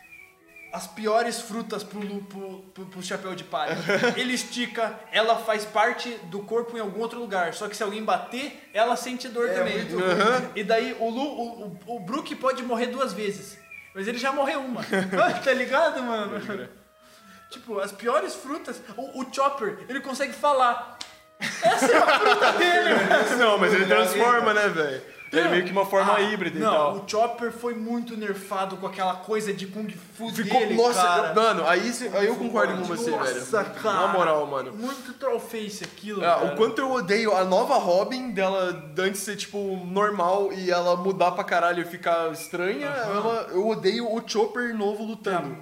[0.73, 3.77] as piores frutas pro, lu- pro, pro, pro chapéu de palha.
[4.17, 7.55] Ele estica, ela faz parte do corpo em algum outro lugar.
[7.55, 9.77] Só que se alguém bater, ela sente dor É, também.
[9.85, 10.51] muito Aham.
[10.55, 13.57] E daí o, Lu, o, o, o Brook pode morrer duas vezes.
[13.95, 14.83] Mas ele já morreu uma.
[15.45, 16.69] tá ligado, mano?
[17.57, 18.81] Tipo, as piores frutas.
[18.97, 20.97] O, o Chopper, ele consegue falar.
[23.39, 25.03] Não, mas ele transforma, né, velho?
[25.33, 26.97] Ele é meio que uma forma Ah, híbrida não, e tal.
[26.99, 31.35] o Chopper foi muito nerfado com aquela coisa de Kung Fu Ficou, dele, nossa, cara.
[31.35, 33.75] mano, aí, cê- aí eu concordo com você, Nossa, velho.
[33.83, 34.07] cara.
[34.07, 34.73] Na moral, mano.
[34.73, 39.59] Muito trollface aquilo, É, o quanto eu odeio a nova Robin dela antes ser, tipo,
[39.85, 45.03] normal e ela mudar pra caralho e ficar estranha, ela, eu odeio o Chopper novo
[45.05, 45.57] lutando.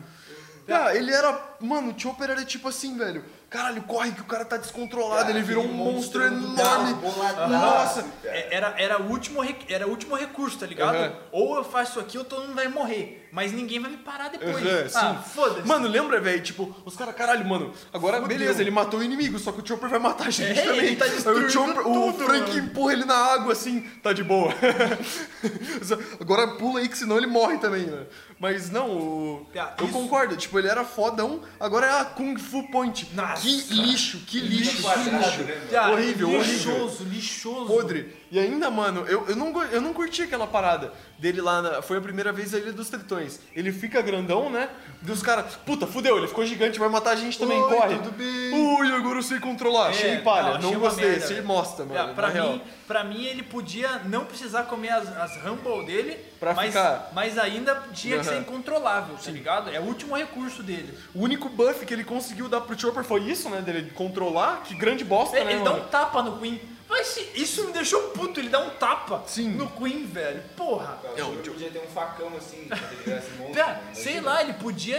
[0.68, 1.54] Ah, ele era.
[1.60, 3.24] Mano, o Chopper era tipo assim, velho.
[3.50, 6.94] Caralho, corre que o cara tá descontrolado, ele virou um monstro monstrão enorme.
[6.94, 8.02] boladaço, Nossa!
[8.02, 8.36] cara.
[8.36, 10.96] É, Era, era, o último, rec- era o último recurso, tá ligado?
[10.96, 11.12] Aham.
[11.30, 13.28] Ou eu faço isso aqui ou todo mundo vai morrer.
[13.30, 14.56] Mas ninguém vai me parar depois.
[14.56, 15.30] Aham, ah, sim.
[15.34, 15.68] foda-se.
[15.68, 16.42] Mano, lembra, velho?
[16.42, 18.36] Tipo, os caras, caralho, mano, agora Fudeu.
[18.36, 20.86] beleza, ele matou o inimigo, só que o Chopper vai matar a gente É, também.
[20.86, 22.58] ele tá Aí o, destruindo Chopper, o tudo, Frank mano.
[22.66, 24.52] empurra ele na água assim, tá de boa.
[26.20, 28.04] agora pula aí que senão ele morre também, né?
[28.44, 29.46] Mas não, o...
[29.56, 33.08] Ah, eu isso- concordo, tipo, ele era fodão, agora é a Kung Fu Point.
[33.14, 33.40] Nossa.
[33.40, 35.42] Que lixo, que lixo, que quadrado, lixo.
[35.44, 35.70] né, mano?
[35.70, 37.66] Cara, horrível, lixoso, lixoso.
[37.66, 38.14] Podre.
[38.30, 41.82] E ainda, mano, eu, eu, não, eu não curti aquela parada dele lá na.
[41.82, 43.38] Foi a primeira vez a Ilha dos Tritões.
[43.54, 44.68] Ele fica grandão, né?
[45.02, 45.54] Dos caras.
[45.64, 47.94] Puta, fudeu, ele ficou gigante, vai matar a gente também, Oi, corre.
[47.96, 48.52] tudo bem?
[48.78, 49.86] Ui, agora eu sei controlar.
[49.86, 50.58] É, achei palha.
[50.58, 51.08] Não, uma gostei.
[51.10, 52.10] merda, Achei mostra, mano.
[52.10, 52.52] É, pra, real.
[52.54, 57.10] mim, pra mim, ele podia não precisar comer as, as Rumble dele, Pra mas, ficar-
[57.14, 59.70] mas ainda tinha que ser incontrolável, tá ligado?
[59.70, 60.92] É o último recurso dele.
[61.14, 63.60] O único buff que ele conseguiu dar pro Chopper foi isso, né?
[63.60, 64.62] Dele controlar.
[64.64, 65.84] Que grande bosta, Ele, né, ele dá mano?
[65.84, 66.60] um tapa no Queen.
[66.96, 69.48] Mas se- isso me deixou puto, ele dá um tapa Sim.
[69.50, 70.40] no Queen, velho.
[70.56, 70.96] Porra.
[71.16, 73.54] Eu acho que podia ter um facão assim, quando ele virasse monstro.
[73.54, 73.80] Pera, mano.
[73.94, 74.98] sei lá, ele podia.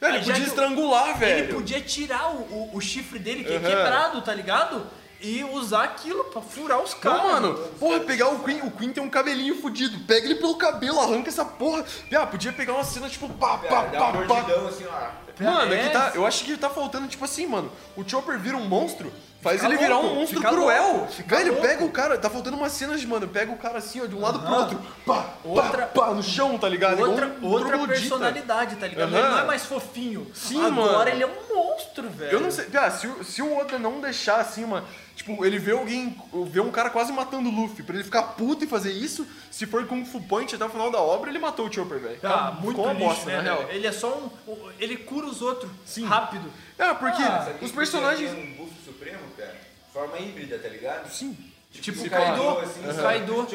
[0.00, 1.44] Ele já podia que- estrangular, velho.
[1.44, 3.68] Ele podia tirar o, o, o chifre dele, que é Aham.
[3.68, 4.86] quebrado, tá ligado?
[5.20, 7.22] E usar aquilo pra furar os caras.
[7.22, 9.98] Não, mano, porra, pegar o Queen, o Queen tem um cabelinho fudido.
[10.06, 11.84] Pega ele pelo cabelo, arranca essa porra.
[12.14, 14.68] Ah, podia pegar uma cena tipo pá, pá, Cara, dá pá, pá.
[14.68, 15.24] assim, ó.
[15.42, 15.90] Mano, é que É.
[15.90, 17.70] tá, eu acho que tá faltando, tipo assim, mano.
[17.96, 19.12] O Chopper vira um monstro,
[19.44, 20.92] faz ele virar um monstro fica cruel.
[20.94, 21.66] louco, fica Velho, louco.
[21.68, 24.20] pega o cara, tá faltando umas cenas mano, pega o cara assim, ó, de um
[24.20, 24.80] lado pro outro.
[25.06, 26.98] Pá, Outra- pá, pá, no chão, tá ligado?
[27.00, 29.08] Outra, um outra personalidade, tá ligado?
[29.14, 29.18] Aham.
[29.18, 30.26] Ele não é mais fofinho.
[30.34, 31.08] Sim, Agora mano.
[31.10, 32.32] ele é um monstro, velho.
[32.32, 34.84] Eu não sei, se, o- se o Oda não deixar assim, uma.
[35.16, 36.16] Tipo, ele vê alguém.
[36.48, 39.64] vê um cara quase matando o Luffy, pra ele ficar puto e fazer isso, se
[39.64, 42.18] for Kung Fu Point até o final da obra, ele matou o Chopper, velho.
[42.22, 43.56] Ah, Ficou muito lixo, bosta, né, na real.
[43.58, 43.70] velho?
[43.70, 44.08] Ele é só
[44.46, 44.58] um...
[44.78, 46.04] Ele cura os outros Sim.
[46.04, 46.50] rápido.
[46.78, 48.30] É, porque Ah, os personagens.
[48.30, 49.56] ter um buff supremo, cara?
[49.92, 51.08] Forma híbrida, tá ligado?
[51.10, 51.36] Sim.
[51.70, 53.46] Tipo Se o Kaido, Kaido, assim, Kaido.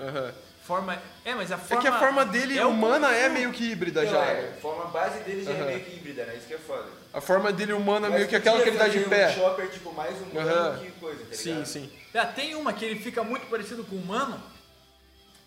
[0.00, 0.32] Aham.
[0.66, 1.00] Forma...
[1.24, 1.80] É, mas a É forma...
[1.82, 4.24] que a forma dele é humana é meio que híbrida Então, já.
[4.26, 5.60] é, a forma base dele já Aham.
[5.62, 6.34] é meio que híbrida, né?
[6.36, 6.88] Isso que é foda.
[7.14, 9.28] A forma dele humana é Mas meio que aquela que ele tá de pé.
[9.30, 10.78] Um Chopper, tipo, mais humano Aham.
[10.78, 11.66] que coisa, tá Sim, ligado?
[11.66, 11.92] sim.
[12.12, 14.42] É, tem uma que ele fica muito parecido com o humano,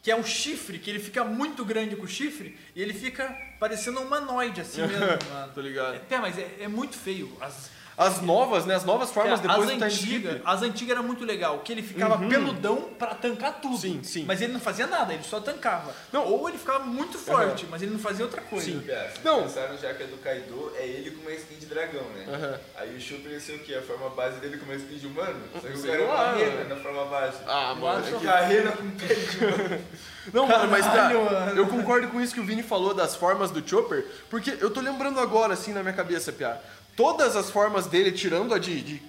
[0.01, 3.35] que é um chifre, que ele fica muito grande com o chifre, e ele fica
[3.59, 5.51] parecendo um humanoide, assim mesmo, mano.
[5.53, 5.99] Tô ligado.
[6.09, 7.29] É, mas é, é muito feio.
[7.41, 8.75] As, As novas, né?
[8.75, 10.41] As novas formas É, depois as do time antigas, skip.
[10.45, 13.77] as antigas era muito legal, que ele ficava peludão pra tancar tudo.
[13.77, 14.23] Sim, sim.
[14.25, 15.93] Mas ele não fazia nada, ele só tancava.
[16.13, 16.25] Não.
[16.25, 18.65] Ou ele ficava muito forte, mas ele não fazia outra coisa.
[18.65, 18.79] Sim.
[18.79, 19.43] Vocês Não.
[19.43, 22.25] pensaram já que a do Kaido é ele com uma skin de dragão, né?
[22.33, 22.59] Aham.
[22.77, 23.73] Aí o Chopper ia ser o quê?
[23.75, 25.41] A forma base dele com uma skin de humano?
[25.53, 27.37] Só que o cara é uma rena na forma base.
[27.45, 28.07] Ah, mano.
[28.07, 29.85] é que- Carrena com pele de humano.
[30.33, 31.57] Não, mano, mas cara, Caralho, mano.
[31.59, 34.79] eu concordo com isso que o Vini falou das formas do Chopper, porque eu tô
[34.79, 36.61] lembrando agora, assim, na minha cabeça, Pia.
[36.99, 39.01] Todas as formas dele, tirando a de, de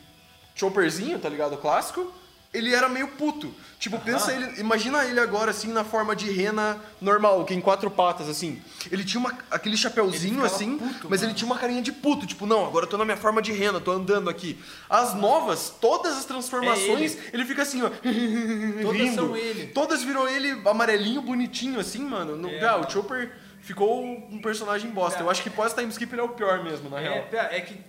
[0.55, 1.55] Chopperzinho, tá ligado?
[1.55, 2.13] O clássico,
[2.55, 3.53] ele era meio puto.
[3.81, 4.61] Tipo, pensa ele.
[4.61, 8.63] Imagina ele agora, assim, na forma de rena normal, que em quatro patas, assim.
[8.93, 11.33] Ele tinha uma, aquele chapeuzinho, Ele ficava assim, puto, mas mano.
[11.33, 12.29] ele tinha uma carinha de puto.
[12.29, 14.57] Tipo, não, agora eu tô na minha forma de rena, tô andando aqui.
[14.89, 17.45] As novas, todas as transformações, ele.
[17.45, 17.91] fica assim, ó.
[18.83, 19.15] Todas rindo.
[19.17, 19.67] são ele.
[19.69, 22.37] Todas viram ele amarelinho, bonitinho, assim, mano.
[22.37, 23.33] No, É, ah, o Chopper
[23.71, 25.21] ficou um personagem bosta.
[25.21, 25.23] É.
[25.23, 27.27] Eu acho que pós-time skip ele é o pior mesmo, na É, real.
[27.31, 27.81] pera, é que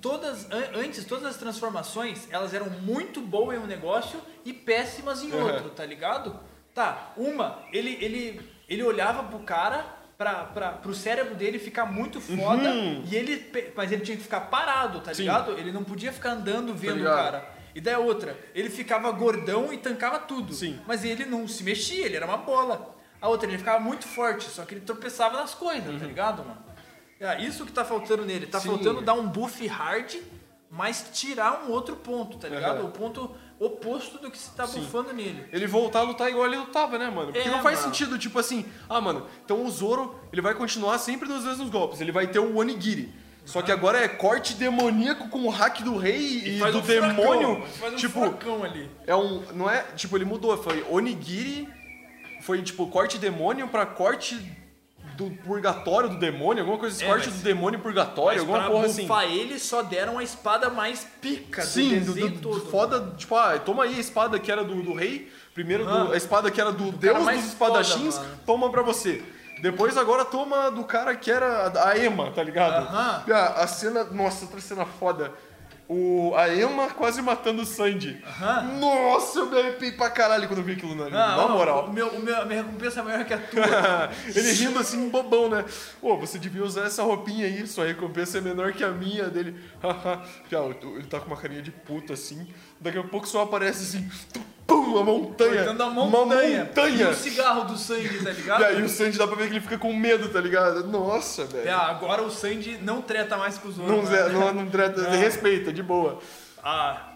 [0.00, 5.22] todas, an- antes, todas as transformações, elas eram muito boas em um negócio e péssimas
[5.22, 5.44] em Uhum.
[5.44, 6.38] outro, tá ligado?
[6.74, 9.84] Tá, uma, ele, ele, ele olhava pro cara,
[10.18, 12.70] pra, pra, pro cérebro dele ficar muito foda,
[13.08, 15.14] e ele, mas ele tinha que ficar parado, tá Uhum.
[15.14, 15.22] Sim.
[15.22, 15.52] ligado?
[15.58, 17.16] Ele não podia ficar andando vendo o ligado.
[17.16, 17.60] cara.
[17.74, 20.52] E daí a outra, ele ficava gordão e tancava tudo.
[20.52, 20.80] Sim.
[20.86, 22.96] Mas ele não se mexia, ele era uma bola.
[23.20, 26.58] A outra, ele ficava muito forte, só que ele tropeçava nas coisas, tá ligado, mano?
[27.20, 28.46] É, isso que tá faltando nele.
[28.46, 28.68] Tá Sim.
[28.70, 30.14] faltando dar um buff hard,
[30.70, 32.78] mas tirar um outro ponto, tá ligado?
[32.78, 32.86] Aham.
[32.86, 34.80] O ponto oposto do que se tá Sim.
[34.80, 35.44] buffando nele.
[35.52, 37.30] Ele voltar a lutar igual ele lutava, né, mano?
[37.30, 37.92] Porque É, não faz mano.
[37.92, 42.00] sentido, tipo assim, ah, mano, então o Zoro, ele vai continuar sempre nos mesmos golpes.
[42.00, 43.12] Ele vai ter o Onigiri.
[43.44, 46.20] Só que agora é corte demoníaco com o hack do rei
[46.56, 47.66] e, Faz do um furacão, demônio.
[47.66, 48.88] faz um tipo, furacão ali.
[49.06, 49.42] é um.
[49.54, 49.82] Não é.
[49.96, 50.56] Tipo, ele mudou.
[50.62, 51.68] Foi Onigiri.
[52.40, 54.40] Foi tipo corte demônio pra corte
[55.16, 58.86] do purgatório do demônio, alguma coisa, É, escorte mas- do demônio purgatório, alguma pra porra
[58.86, 59.02] assim.
[59.02, 62.70] bufar ele, só deram a espada mais pica Sim, do do, do- todo.
[62.70, 66.12] foda, tipo, ah, toma aí a espada que era do, do rei, primeiro do- Aham.
[66.12, 69.22] a espada que era do, cara deus dos espadachins, foda, toma pra você.
[69.60, 72.86] Depois agora toma do cara que era a- a Emma, tá ligado?
[72.86, 73.24] Aham.
[73.30, 75.34] Ah, A cena, nossa, outra cena foda.
[75.92, 78.22] O, a Emma quase matando o Sandy.
[78.24, 78.78] Aham.
[78.78, 81.86] Nossa, eu me arrepiei pra caralho quando eu vi aquilo no anime, na moral.
[81.86, 84.08] O meu, o meu, a minha recompensa é maior que a tua.
[84.32, 85.64] Ele rindo assim, bobão, né?
[86.00, 89.58] Ô, você devia usar essa roupinha aí, sua recompensa é menor que a minha dele.
[89.82, 90.24] Haha.
[90.94, 92.46] Ele tá com uma carinha de puta assim.
[92.80, 94.10] Daqui a pouco só aparece assim,
[94.66, 95.56] pum, uma montanha.
[95.64, 96.60] Cortando a Uma montanha.
[96.62, 97.10] E montanha.
[97.10, 98.62] o cigarro do Sandy, tá ligado?
[98.62, 100.86] E aí o Sandy dá pra ver que ele fica com medo, tá ligado?
[100.86, 101.68] Nossa, velho.
[101.68, 104.08] É, agora o Sandy não treta mais com os Não, outros.
[104.08, 105.10] zé- não, não trata, Não.
[105.18, 106.18] respeita, de boa.
[106.62, 107.06] Ah,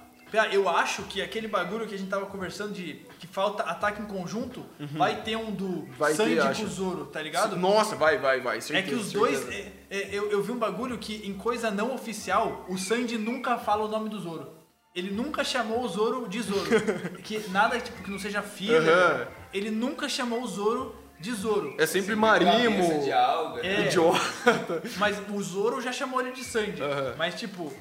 [0.53, 4.07] eu acho que aquele bagulho que a gente tava conversando de que falta ataque em
[4.07, 4.66] conjunto,
[4.97, 5.89] vai ter um do Uhum.
[5.97, 6.61] Vai ter, Sandy acho.
[6.62, 7.57] com o Zoro, tá ligado?
[7.57, 8.59] Nossa, vai, vai, vai.
[8.59, 9.49] É certeza, que os dois.
[9.49, 13.57] é- é- eu, eu vi um bagulho que em coisa não oficial, o Sandy nunca
[13.59, 14.54] fala o nome do Zoro.
[14.95, 16.66] Ele nunca chamou o Zoro de Zoro.
[17.25, 18.77] que nada tipo, que não seja filho.
[18.77, 19.27] Aham.
[19.53, 21.75] Ele nunca chamou o Zoro de Zoro.
[21.79, 23.66] É sempre Cabeça Marimo, de alga.
[23.66, 23.87] É.
[23.87, 24.83] idiota.
[24.97, 26.81] Mas o Zoro já chamou ele de Sandy.
[26.81, 27.15] Aham.
[27.19, 27.73] Mas, tipo,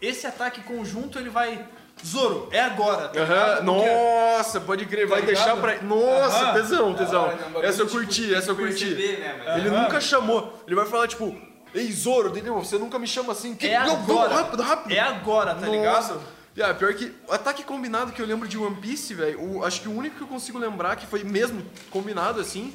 [0.00, 1.66] esse ataque conjunto ele vai.
[2.04, 3.08] Zoro, é agora.
[3.08, 3.20] tá?
[3.56, 5.60] Porque- Nossa, pode crer, vai Tá deixar ligado?
[5.60, 5.82] pra.
[5.82, 6.52] Nossa, Aham.
[6.54, 7.26] tesão, tesão.
[7.28, 7.34] Né?
[7.34, 8.86] Um bagulho, Essa eu tipo, curti, essa eu curti.
[8.86, 10.62] perceber, né, mas- Ele nunca chamou.
[10.66, 11.36] Ele vai falar, tipo,
[11.74, 12.54] Ei, Zoro, entendeu?
[12.58, 13.54] Você nunca me chama assim.
[13.54, 13.66] Que...
[13.68, 14.34] É Não, agora.
[14.34, 14.92] rápido, rápido.
[14.92, 15.70] É agora, tá Nossa.
[15.70, 16.20] ligado?
[16.60, 19.88] Ah, pior que o ataque combinado que eu lembro de One Piece, velho, acho que
[19.88, 22.74] o único que eu consigo lembrar que foi mesmo combinado assim,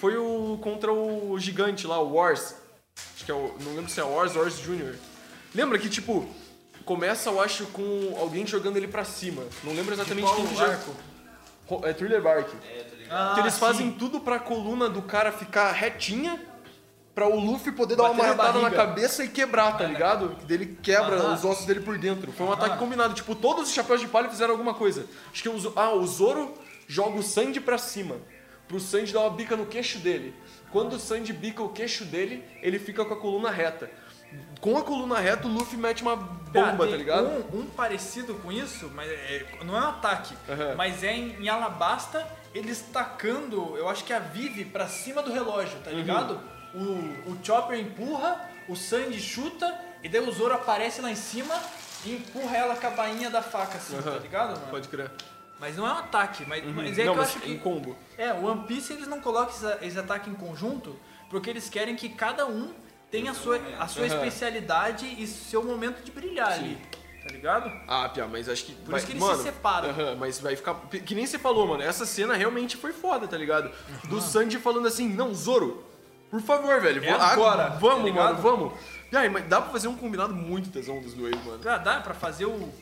[0.00, 2.54] foi o contra o gigante lá, o Wars.
[3.14, 3.54] Acho que é o.
[3.60, 4.94] Não lembro se é Wars ou Wars Jr.
[5.54, 6.26] Lembra que, tipo,
[6.84, 9.42] começa, eu acho, com alguém jogando ele pra cima.
[9.62, 10.54] Não lembro exatamente Qual quem que?
[11.66, 12.48] Ro- É Thriller Bark.
[12.64, 13.10] É, ligado?
[13.10, 13.60] Ah, que eles sim.
[13.60, 16.40] fazem tudo pra coluna do cara ficar retinha,
[17.14, 18.86] pra o Luffy poder dar uma Bater na marretada na barriga.
[18.86, 20.36] cabeça e quebrar, tá ligado?
[20.36, 21.34] Que dele quebra Aham.
[21.34, 22.30] os ossos dele por dentro.
[22.32, 22.78] Foi um ataque Aham.
[22.78, 23.14] combinado.
[23.14, 25.06] Tipo, todos os chapéus de palha fizeram alguma coisa.
[25.32, 26.54] Acho que o, ah, o Zoro
[26.86, 28.16] joga o Sandy pra cima.
[28.68, 30.34] Pro Sandy dar uma bica no queixo dele.
[30.70, 33.90] Quando o Sandy bica o queixo dele, ele fica com a coluna reta.
[34.60, 37.26] Com a coluna reta, o Luffy mete uma bomba, Ah, tá ligado?
[37.52, 40.74] Um, um parecido com isso, mas é- não é um ataque, Aham.
[40.76, 42.24] mas é em, em Alabasta
[42.54, 45.82] eles tacando, eu acho que a Vivi pra cima do relógio, Uhum.
[45.82, 46.40] tá ligado?
[46.74, 51.54] O, o Chopper empurra, o Sandy chuta, e daí o Zoro aparece lá em cima
[52.04, 54.18] e empurra ela com a bainha da faca, assim, tá Aham.
[54.18, 54.70] ligado, mano?
[54.70, 55.10] Pode crer.
[55.58, 57.58] Mas não é um ataque, mas, mas é Não, que eu acho em que.
[57.58, 57.96] combo.
[58.16, 60.96] É, o One Piece eles não colocam esse, esse ataque em conjunto
[61.28, 62.72] porque eles querem que cada um
[63.10, 64.14] tenha a sua, a sua Aham.
[64.14, 66.78] especialidade e seu momento de brilhar ali.
[67.22, 67.70] Tá ligado?
[67.86, 68.72] Ah, Pia, mas acho que.
[68.72, 69.90] Por isso que eles se separam.
[69.90, 70.74] Aham, mas vai ficar.
[70.88, 71.82] Que nem você falou, mano.
[71.82, 73.70] Essa cena realmente foi foda, tá ligado?
[74.04, 75.84] Do Sanji falando assim: não, Zoro,
[76.30, 77.04] por favor, velho.
[77.04, 78.40] É ah, agora, tá Vamos, ligado?
[78.40, 78.72] mano, vamos.
[79.10, 81.58] E aí, mas dá pra fazer um combinado muito tesão dos dois, mano.
[81.58, 82.72] Pra dar pra fazer o.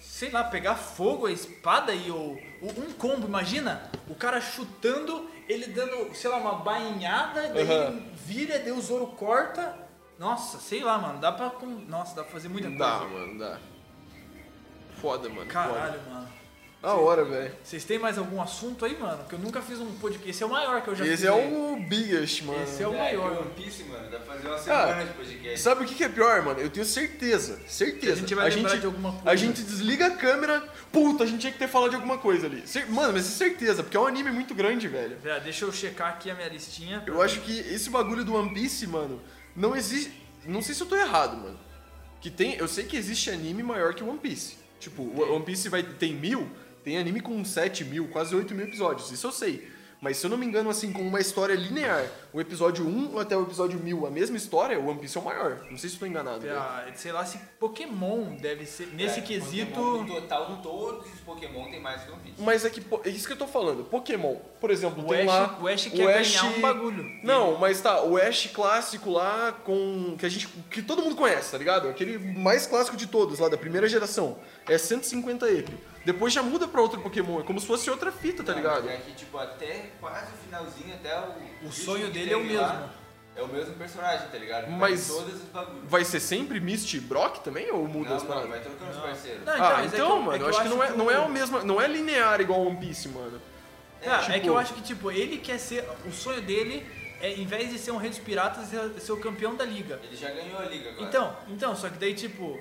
[0.00, 2.38] Sei lá, pegar fogo, a espada e o.
[2.62, 3.90] o- um combo, imagina?
[4.08, 7.88] O cara chutando, ele dando, sei lá, uma bainhada, daí Aham.
[7.88, 9.76] ele vira, daí o Zoro corta.
[10.18, 11.18] Nossa, sei lá, mano.
[11.18, 11.52] Dá pra.
[11.88, 13.14] Nossa, dá pra fazer muita Dá, coisa.
[13.14, 13.58] mano, dá.
[15.00, 15.46] Foda, mano.
[15.46, 16.28] Caralho, mano.
[16.82, 17.52] Da hora, velho.
[17.64, 19.24] Vocês têm mais algum assunto aí, mano?
[19.24, 20.30] Que eu nunca fiz um podcast.
[20.30, 21.14] Esse é o maior que eu já fiz.
[21.14, 21.52] Esse é aí.
[21.52, 22.62] o biggest, mano.
[22.62, 23.30] Esse é o É, maior.
[23.32, 25.58] que One Piece, mano, dá pra fazer uma semana de podcast.
[25.60, 26.60] Sabe o que que é pior, mano?
[26.60, 28.12] Eu tenho certeza, certeza.
[28.12, 29.30] A gente vai lembrar de alguma coisa.
[29.30, 30.62] A gente desliga a câmera,
[30.92, 32.62] puta, a gente tinha que ter falado de alguma coisa ali.
[32.90, 35.16] Mano, mas é certeza, porque é um anime muito grande, velho.
[35.20, 37.02] Vé, deixa eu checar aqui a minha listinha.
[37.06, 39.20] Eu acho que esse bagulho do One Piece, mano,
[39.56, 40.12] não existe.
[40.44, 41.58] Não sei se eu tô errado, mano.
[42.20, 42.54] Que tem.
[42.54, 44.54] Eu sei que existe anime maior que One Piece.
[44.78, 46.48] Tipo, o One Piece vai, tem mil,
[46.86, 49.10] tem anime com 7 mil, quase 8 mil episódios.
[49.10, 49.68] Isso eu sei.
[50.00, 53.34] Mas se eu não me engano, assim, com uma história linear, o episódio 1 até
[53.34, 55.58] o episódio 1000, a mesma história, o One Piece é o maior.
[55.70, 56.46] Não sei se eu tô enganado.
[56.50, 58.88] Ah, sei lá se Pokémon deve ser.
[58.88, 59.72] Nesse É, quesito.
[59.72, 62.42] Pokémon, No total, todos os Pokémon tem mais que One Piece.
[62.42, 63.84] Mas é que é isso que eu tô falando.
[63.84, 65.58] Pokémon, por exemplo, O tem Ash- lá.
[65.62, 67.04] o Ash quer ganhar um bagulho.
[67.22, 70.14] Não, mas tá, o Ash clássico lá com.
[70.18, 70.46] que a gente.
[70.70, 71.88] que todo mundo conhece, tá ligado?
[71.88, 74.38] Aquele mais clássico de todos, lá da primeira geração.
[74.68, 75.68] É 150 EP.
[76.04, 77.40] Depois já muda pra outro Pokémon.
[77.40, 78.88] É como se fosse outra fita, tá Não, ligado?
[78.88, 81.66] É que, tipo, até quase o finalzinho, até o...
[81.66, 82.96] O sonho que dele é o teve lá, mesmo.
[83.36, 84.70] É o mesmo personagem, tá ligado?
[84.70, 85.82] Mas- Faz todos os bagulhos.
[85.90, 88.50] Vai ser sempre Misty e Brock também ou muda Não, as não, paradas?
[88.50, 89.44] vai trocando os parceiros.
[89.44, 90.90] Não, ah, mas é então, que eu- mano, é que eu acho que não é,
[90.90, 91.62] não é o mesmo.
[91.64, 93.40] Não é linear igual One Piece, mano.
[94.00, 95.84] É, é tipo- que eu acho que, tipo, ele quer ser.
[96.06, 96.86] O sonho dele
[97.20, 100.00] é, em vez de ser um rei dos piratas, ser, ser o campeão da liga.
[100.02, 101.06] Ele já ganhou a liga agora.
[101.06, 102.58] Então, então, só que daí, tipo,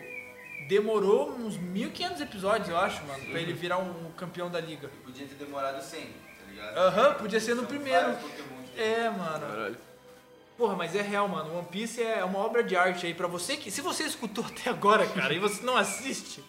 [0.67, 3.31] demorou uns 1500 episódios, eu acho, mano, Uhum.
[3.31, 4.89] pra ele virar um campeão da liga.
[5.03, 6.77] Podia ter demorado 100, tá ligado?
[6.77, 8.01] Aham, podia ser no primeiro.
[8.01, 8.44] vários diferentes.
[8.77, 9.47] É, mano.
[9.47, 9.77] Caralho.
[10.57, 11.57] Porra, mas é real, mano.
[11.57, 13.69] One Piece é uma obra de arte aí pra você que.
[13.69, 16.43] Se você escutou até agora, cara, e você não assiste,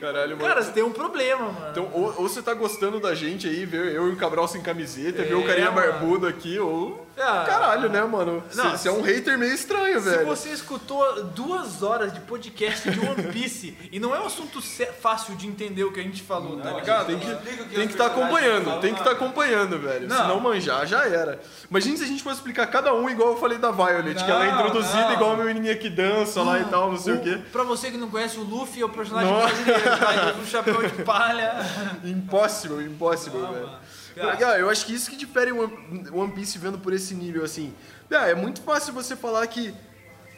[0.00, 0.48] Caralho, mano.
[0.48, 1.70] cara, você tem um problema, mano.
[1.70, 4.60] Então, ou, ou você tá gostando da gente aí, ver eu e o Cabral sem
[4.62, 5.92] camiseta, ver É, o carinha mano.
[5.92, 7.05] barbudo aqui, ou.
[7.18, 7.44] Ah.
[7.46, 8.42] Caralho, né, mano?
[8.54, 10.26] Não, Você é um hater meio estranho, Se velho.
[10.26, 14.60] você escutou duas horas de podcast de One Piece e não é um assunto
[15.00, 17.06] fácil de entender o que a gente falou, tá ligado?
[17.06, 17.44] Tem que o que
[17.74, 19.24] tem que estar personagens acompanhando, tem que estar mano.
[19.24, 20.08] acompanhando, velho.
[20.08, 20.16] Não.
[20.16, 21.40] Se não manjar, já era.
[21.70, 24.44] Imagina se a gente fosse explicar cada um igual eu falei da Violet, que ela
[24.44, 25.12] é Não, introduzida não.
[25.14, 27.38] igual a menininha que dança lá e tal, não sei o, quê.
[27.50, 30.34] Pra você que não conhece, o Luffy é o personagem brasileiro, tá?
[30.40, 31.54] Um chapéu de palha.
[32.04, 33.66] Impossible, impossible, Não, velho.
[33.66, 33.78] mano.
[34.16, 37.44] Cara, eu acho que isso que difere o One One Piece vendo por esse nível,
[37.44, 37.74] assim.
[38.10, 39.74] Ah, é muito fácil você falar que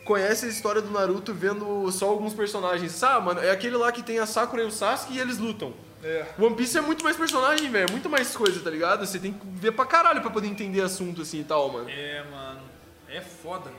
[0.04, 3.00] conhece a história do Naruto vendo só alguns personagens.
[3.02, 5.72] Ah, mano, é aquele lá que tem a Sakura e o Sasuke e eles lutam.
[6.02, 6.26] É.
[6.38, 7.86] One Piece é muito mais personagem, velho.
[7.88, 9.04] É muito mais coisa, tá ligado?
[9.06, 11.88] Você tem que ver pra caralho pra poder entender assunto assim e tal, mano.
[11.90, 12.60] É, mano.
[13.08, 13.70] É foda.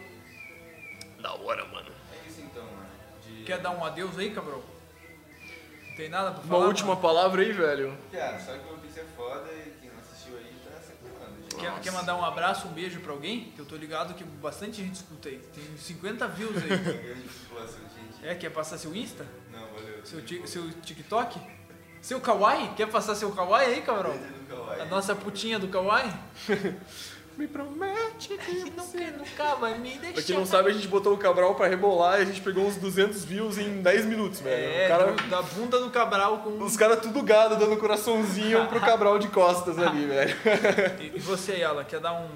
[1.21, 1.89] Da hora, mano.
[2.13, 2.87] É isso então, mano.
[3.25, 3.43] De...
[3.43, 4.61] Quer dar um adeus aí, cabrão?
[5.89, 6.67] Não tem nada pra Uma falar?
[6.67, 7.01] última mano?
[7.01, 7.93] palavra aí, velho.
[8.11, 8.77] Cara, só que o
[11.59, 13.51] Quer, quer mandar um abraço, um beijo pra alguém?
[13.55, 15.37] Que eu tô ligado que bastante gente escuta aí.
[15.53, 16.69] Tem 50 views aí.
[18.21, 19.25] É, quer passar seu Insta?
[19.51, 20.05] Não, valeu.
[20.05, 21.39] Seu, ti- seu TikTok?
[22.01, 22.73] Seu Kawaii?
[22.75, 24.11] Quer passar seu Kawaii aí, cabrão?
[24.81, 26.11] A nossa putinha do Kawaii?
[27.39, 30.13] Me promete que Nunca, nunca vai me deixar.
[30.13, 32.65] Pra quem não sabe, a gente botou o Cabral pra rebolar e a gente pegou
[32.65, 34.61] uns 200 views em 10 minutos, velho.
[34.61, 36.61] É, o cara, da bunda do Cabral com...
[36.61, 40.35] os caras tudo gado, dando coraçãozinho pro Cabral de costas ali, velho.
[40.99, 42.27] E, e você, Yala, quer dar um,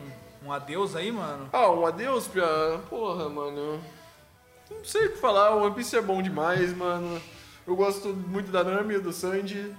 [0.46, 1.50] um adeus aí, mano?
[1.52, 2.46] Ah, um adeus, Pia.
[2.90, 3.84] Porra, mano.
[4.72, 7.22] Não sei o que falar, o One Piece é bom demais, mano.
[7.68, 9.76] Eu gosto muito da Nami, do Sanji.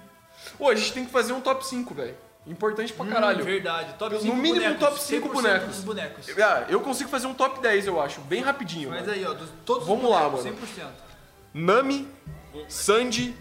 [0.59, 2.15] Pô, a gente tem que fazer um top 5, velho.
[2.47, 3.41] Importante pra caralho.
[3.41, 3.95] Hum, verdade.
[3.99, 4.79] Top No 5 mínimo, bonecos.
[4.81, 5.81] top cinco 100% bonecos.
[5.85, 6.39] bonecos.
[6.39, 8.21] Ah, eu consigo fazer um top 10, eu acho.
[8.23, 8.91] Bem rapidinho.
[8.91, 9.12] Mas mano.
[9.12, 10.91] aí, ó, dos, todos Vamos os lá, bonecos, mano.
[10.91, 11.05] 100%.
[11.55, 12.09] Nami,
[12.69, 13.35] Sanji,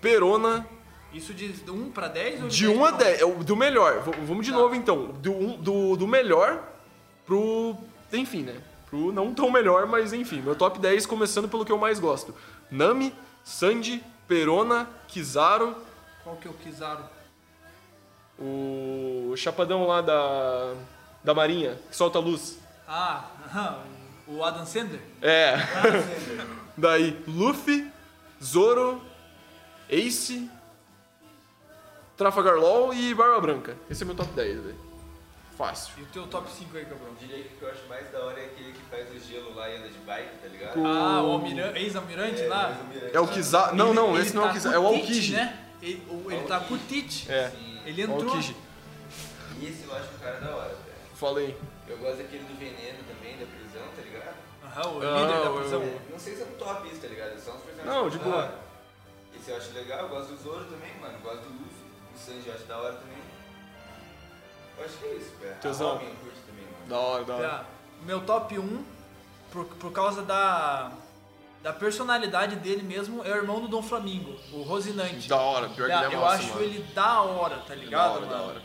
[0.00, 0.66] Perona,
[1.14, 4.00] Isso de 1 pra 10 ou De 1 a pra 10, é do melhor.
[4.26, 4.58] Vamos de Tá.
[4.58, 5.06] novo então.
[5.06, 6.62] Do, do, do melhor
[7.24, 7.76] pro.
[8.12, 8.56] Enfim, né?
[8.90, 10.42] Pro não tão melhor, mas enfim.
[10.42, 12.34] Meu top 10 começando pelo que eu mais gosto:
[12.70, 13.14] Nami,
[13.44, 15.74] Sanji, Perona, Kizaru,
[16.22, 17.02] Qual que é o Kizaru?
[18.38, 20.74] O Chapadão lá da.
[21.22, 22.58] da Marinha, que solta luz.
[22.88, 23.24] Ah,
[24.26, 25.00] o Adam Sandler?
[25.20, 25.54] É.
[26.76, 27.90] Daí, Luffy,
[28.42, 29.00] Zoro,
[29.88, 30.50] Ace,
[32.16, 33.76] Trafalgar Law e Barba Branca.
[33.90, 34.92] Esse é meu top 10, velho.
[35.56, 35.92] Fácil.
[35.98, 37.08] E o teu top 5 aí, cabrão?
[37.08, 39.18] Eu diria que o que eu acho mais da hora é aquele que faz o
[39.28, 40.72] gelo lá e anda de bike, tá ligado?
[40.74, 42.68] Com- Ah, o almira- ex-almirante lá?
[42.70, 43.76] mas o Mirante É o Kizaru.
[43.76, 44.80] Não, Ele- não, ele esse não é o tá Kizaru.
[44.82, 45.32] com É o Tite, Aokiji.
[45.34, 45.58] né?
[45.82, 47.30] Ele, ele tá com o Tite.
[47.30, 47.52] É.
[47.84, 48.22] Ele entrou.
[48.22, 48.56] Aokiji.
[49.58, 50.92] E esse eu acho o cara da hora, velho.
[51.14, 51.56] Falei.
[51.88, 54.34] Eu gosto daquele do veneno também, da prisão, tá ligado?
[54.64, 55.82] Aham, o Ah, líder da o- prisão.
[55.82, 57.38] É, não sei se é um top isso, tá ligado?
[57.38, 58.36] São os personagens Não, de da boa.
[58.36, 58.58] hora.
[59.36, 61.18] Esse eu acho legal, eu gosto do Zoro também, mano.
[61.20, 61.82] Gosto do Luffy.
[62.14, 63.18] O Sanji eu acho da hora também.
[64.78, 65.56] Eu acho que é isso, velho.
[65.60, 65.88] Tesão.
[65.90, 66.86] A Robin eu curto também, mano.
[66.88, 67.48] Da hora, da hora.
[67.48, 67.64] Tá.
[68.04, 68.84] Meu top 1,
[69.52, 70.92] por, por causa da,
[71.62, 75.28] da personalidade dele mesmo, é o irmão do Dom Flamingo, o Rosinante.
[75.28, 76.62] Da hora, pior que Tá, ele é eu massa, acho mano.
[76.62, 78.16] ele da hora, tá ligado?
[78.16, 78.48] hora, da mano?
[78.50, 78.62] hora.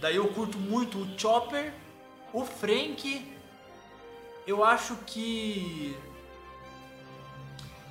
[0.00, 1.72] Daí eu curto muito o Chopper,
[2.32, 3.32] o Frank.
[4.46, 5.94] Eu acho que.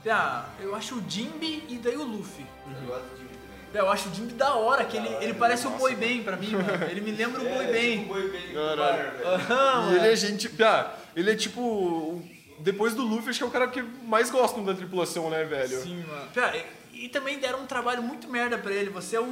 [0.09, 2.45] Ah, eu acho o Jimby e daí o Luffy.
[2.65, 3.57] Eu gosto do Jimmy também.
[3.73, 5.95] Eu acho o Jimby da hora, que ele, Da hora, ele parece o nossa, Boi
[5.95, 6.85] Bem pra mim, mano.
[6.89, 7.99] Ele me lembra o Boi É, Bem.
[7.99, 8.77] tipo o Boi Bem do Caralho.
[8.77, 9.27] bar, velho.
[9.27, 10.49] Aham, E ele é gente.
[10.49, 12.23] Piá, ele é tipo.
[12.59, 15.81] Depois do Luffy, acho que é o cara que mais gostam da tripulação, né, velho?
[15.81, 16.27] Sim, mano.
[16.33, 16.55] Pera,
[16.91, 18.89] e, e também deram um trabalho muito merda pra ele.
[18.89, 19.23] Você é o.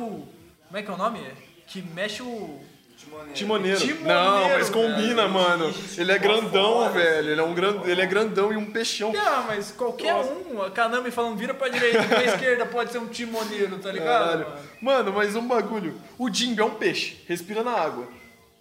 [0.67, 1.19] Como é que é o nome?
[1.67, 2.59] Que mexe o.
[2.97, 3.33] Timoneiro.
[3.33, 3.79] Timoneiro.
[3.79, 5.29] Timoneiro, Não, mas combina, velho.
[5.29, 5.73] mano.
[5.97, 7.29] Ele é grandão, velho.
[7.31, 7.81] Ele é, um gran...
[7.83, 9.11] ele é grandão e um peixão.
[9.17, 10.31] Ah, mas qualquer Nossa.
[10.31, 14.07] um, a Kanami falando vira pra direita, pra esquerda, pode ser um timoneiro, tá ligado?
[14.29, 14.45] Caralho.
[14.49, 14.59] mano?
[14.81, 15.99] Mano, mas um bagulho.
[16.17, 18.07] O Jimby é um peixe, respira na água.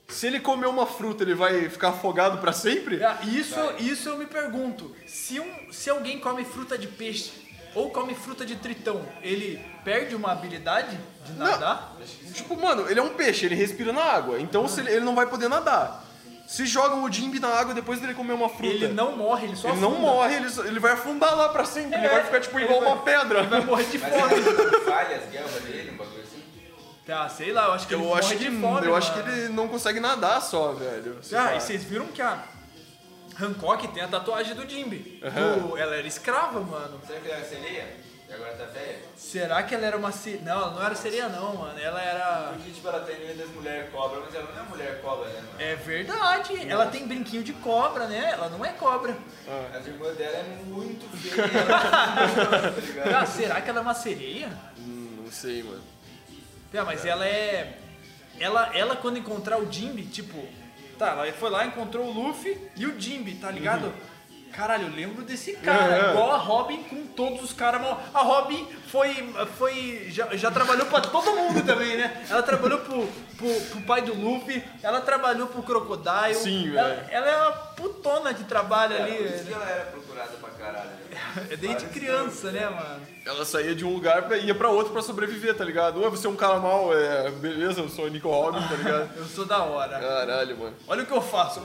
[0.09, 3.03] Se ele comer uma fruta, ele vai ficar afogado pra sempre?
[3.03, 4.95] Ah, Isso, isso eu me pergunto.
[5.07, 7.33] Se, um, se alguém come fruta de peixe
[7.75, 11.97] ou come fruta de tritão, ele perde uma habilidade de nadar?
[12.33, 14.39] Tipo, mano, ele é um peixe, ele respira na água.
[14.41, 16.05] Então se ele, ele não vai poder nadar.
[16.47, 18.67] Se jogam o Jimby na água depois dele comer uma fruta.
[18.67, 21.65] Ele não morre, ele só Ele não morre, ele, só- ele vai afundar lá pra
[21.65, 21.97] sempre.
[21.97, 23.43] ele É, vai ficar tipo ele igual vai- uma pedra.
[23.45, 24.35] Vai morrer de Mas fome.
[24.35, 26.24] ele falha as guerras dele, um bagulho
[27.09, 29.13] Ah, sei lá, eu acho que ele Eu morre acho que, de fome, eu acho
[29.13, 29.33] que mano.
[29.37, 31.19] ele não consegue nadar só, velho.
[31.37, 32.43] Ah, e vocês viram que a
[33.41, 35.21] Hancock tem a tatuagem do Jimby.
[35.23, 35.59] Aham.
[35.59, 37.01] Do- ela era escrava, mano.
[37.07, 38.05] Será que ele era sereia?
[38.27, 39.01] E agora tá velha.
[39.17, 40.43] Será que ela era uma sereia?
[40.45, 41.79] Não, ela não era sereia não, mano.
[41.79, 42.53] Ela era...
[42.55, 45.35] Porque, tipo, ela tem medo das mulheres cobra, mas ela não é mulher cobra, né,
[45.43, 45.55] mano?
[45.59, 46.71] É verdade.
[46.71, 48.31] Ela tem brinquinho de cobra, né?
[48.33, 49.15] Ela não é cobra.
[49.79, 51.67] As irmãs dela é muito feia.
[51.67, 53.15] tá ligado?
[53.15, 54.49] Ah, será que ela é uma sereia?
[54.79, 55.83] Hum, não sei, mano.
[56.75, 57.79] É, mas ela é.
[58.41, 60.45] Ela, ela quando encontrar o Jimby, tipo.
[60.99, 63.93] Tá, ela foi lá, encontrou o Luffy e o Jimby, tá ligado?
[64.53, 66.11] Caralho, eu lembro desse cara, Uhum.
[66.13, 67.81] igual a Robin com todos os caras.
[67.81, 69.13] mal- A Robin foi.
[69.59, 72.25] foi já, já trabalhou pra todo mundo também, né?
[72.31, 73.05] Ela trabalhou pro,
[73.37, 76.35] pro, pro pai do Luffy, ela trabalhou pro Crocodile.
[76.37, 77.07] Sim, ela, velho.
[77.11, 79.45] ela é uma putona de trabalho Por isso ali.
[79.47, 79.85] que ela era
[80.15, 80.91] procurada pra caralho.
[81.51, 83.01] É desde criança, né, mano?
[83.27, 86.01] Ela saía de um lugar e ia pra outro pra sobreviver, tá ligado?
[86.01, 87.29] Ué, você é um cara mal, é.
[87.31, 89.11] Beleza, eu sou o Nico Robin, tá ligado?
[89.19, 89.99] Eu sou da hora.
[89.99, 90.77] Caralho, mano.
[90.87, 91.61] Olha o que eu faço.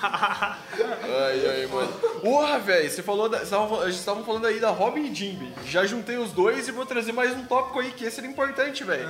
[0.00, 1.92] Ai, ai, mano.
[2.20, 3.28] Porra, velho, você falou.
[3.28, 5.52] Da, vocês estavam- a gente estavam falando aí da Robin e Jimby.
[5.66, 8.84] Já juntei os dois e vou trazer mais um tópico aí, que esse era importante,
[8.84, 9.08] velho.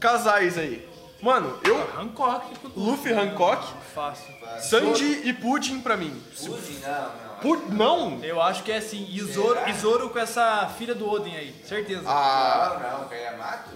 [0.00, 0.88] Casais aí.
[1.22, 1.76] Mano, eu.
[2.00, 2.46] Hancock.
[2.76, 4.34] Luffy Hancock, Fácil.
[4.60, 6.20] Sandy e Pudding pra mim.
[6.44, 7.36] Pudim, não, não.
[7.40, 8.18] Pud não!
[8.24, 9.06] Eu acho que é assim.
[9.08, 11.54] E Zoro, e Zoro com essa filha do Oden aí.
[11.64, 12.02] Certeza.
[12.06, 13.70] Ah, Não, não, Kayamato?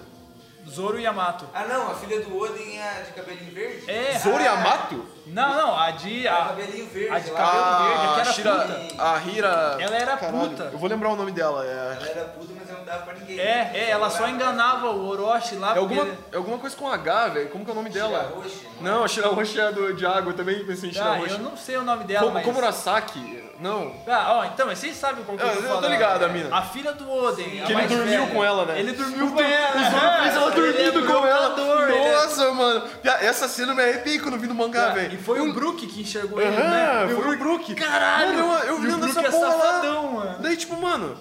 [0.68, 1.46] Zoro e Yamato.
[1.54, 3.88] Ah, não, a filha do Oden é a de cabelinho verde?
[3.88, 4.18] É.
[4.18, 5.06] Zoro Yamato?
[5.26, 5.76] Não, não.
[5.78, 6.26] A de.
[6.28, 7.08] A A, cabelinho verde.
[7.14, 8.52] a de cabelo verde, que A era Shira.
[8.52, 9.02] puta.
[9.02, 9.76] A Hira.
[9.80, 10.70] Ela era Caralho, puta.
[10.72, 11.64] Eu vou lembrar o nome dela.
[11.64, 13.38] É, Ela era puta, mas ela não dava pra ninguém.
[13.40, 15.74] É, é, ela só enganava o Orochi lá.
[15.74, 17.48] é, alguma, é alguma coisa com H, velho.
[17.50, 18.22] Como que é o nome dela?
[18.24, 20.30] Shirahoshi, Não, a Shirahoshi é do, de água.
[20.32, 21.32] Eu também pensei em Ah, Shirahoshi.
[21.32, 22.44] eu não sei o nome dela, Como, mas...
[22.44, 23.44] Komurasaki?
[23.58, 23.90] Não.
[24.06, 25.90] Ah, ó, então, mas vocês sabem qual que eu Eu- tô eu tô falando.
[25.90, 26.54] ligado, a mina.
[26.54, 27.48] A filha do Oden.
[27.48, 28.34] Que ele mais dormiu velha.
[28.34, 28.78] com ela, né?
[28.78, 29.76] Ele dormiu com ela.
[29.76, 31.90] O Zoro fez ela é dormindo com ela.
[31.90, 32.82] é- Nossa, mano.
[33.22, 36.50] Essa cena me arrepiei quando vi no mangá, E foi o Brook que enxergou ele,
[36.56, 37.08] né?
[37.14, 37.74] foi o Brook.
[37.74, 38.46] Caralho!
[38.46, 40.24] Mano, eu, eu vendo Brook essa é porra safadão, lá.
[40.24, 40.38] mano.
[40.42, 41.16] Daí, tipo, mano,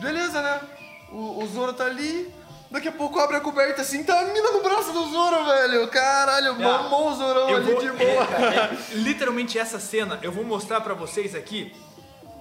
[0.00, 0.60] beleza, né?
[1.10, 2.32] O, o Zoro tá ali.
[2.70, 5.86] Daqui a pouco abre a coberta assim, tá a mina no braço do Zoro, velho.
[5.88, 8.24] Caralho, mamou o Zorão Eu ali vou, de boa.
[8.36, 11.72] é, é, literalmente essa cena, eu vou mostrar pra vocês aqui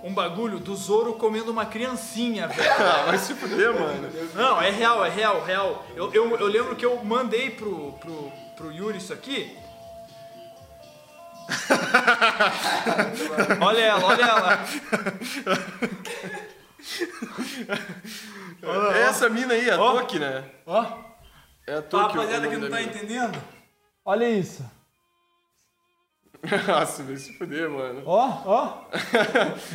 [0.03, 2.64] um bagulho do Zoro comendo uma criancinha, velho.
[2.73, 4.10] Ah, vai se fuder, mano.
[4.34, 5.85] Não, é real, é real, real.
[5.95, 9.55] Eu, eu, eu lembro que eu mandei pro, pro, pro Yuri isso aqui.
[13.61, 14.59] olha ela, olha ela.
[19.09, 19.99] Essa mina aí, a Ó.
[19.99, 20.43] Toki, né?
[20.65, 20.85] Ó,
[21.67, 22.17] É a Toki.
[22.17, 22.89] rapaziada que não tá mina.
[22.89, 23.37] entendendo.
[24.05, 24.63] Olha isso.
[26.67, 28.01] Nossa, vai se fuder, mano.
[28.05, 28.73] Ó, ó.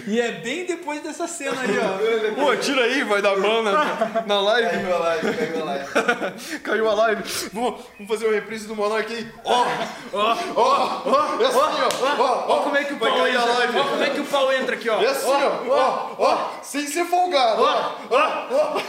[0.06, 2.34] E é bem depois dessa cena aí, ó.
[2.34, 4.68] Pô, tira aí, vai dar ban na, na live.
[4.68, 6.60] Caiu a live, caiu a live.
[6.60, 7.22] Caiu a live.
[7.54, 9.26] Vamos, vamos fazer uma reprise do Monark aí.
[9.44, 9.66] Ó,
[10.12, 11.42] ó, ó, ó.
[11.42, 12.22] É assim, ó.
[12.22, 13.80] Ó, Ó como é que o pau entra.
[13.80, 15.00] Ó como é que o pau entra aqui, ó.
[15.00, 15.62] É assim, ó.
[15.70, 16.48] Ó, ó.
[16.62, 17.62] Sem ser folgado.
[17.62, 18.80] Ó, ó, ó.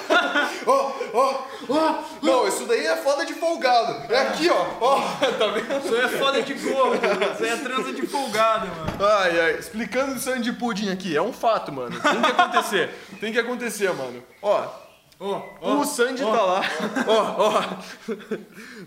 [0.67, 1.93] Ó, ó, ó.
[2.21, 4.11] Não, isso daí é foda de folgado.
[4.13, 4.65] É aqui, ó.
[4.81, 4.99] Ó,
[5.39, 5.85] tá vendo?
[5.85, 6.99] Isso aí é foda de gordo.
[7.33, 9.05] Isso é trança de folgado, mano.
[9.05, 9.51] Ai, ai.
[9.59, 11.15] Explicando o sangue de pudim aqui.
[11.15, 11.99] É um fato, mano.
[11.99, 12.89] Tem que acontecer.
[13.19, 14.23] Tem que acontecer, mano.
[14.41, 14.67] Ó,
[15.19, 15.73] Ó, ó.
[15.79, 16.61] o Sandy tá lá.
[17.07, 17.63] Ó, ó.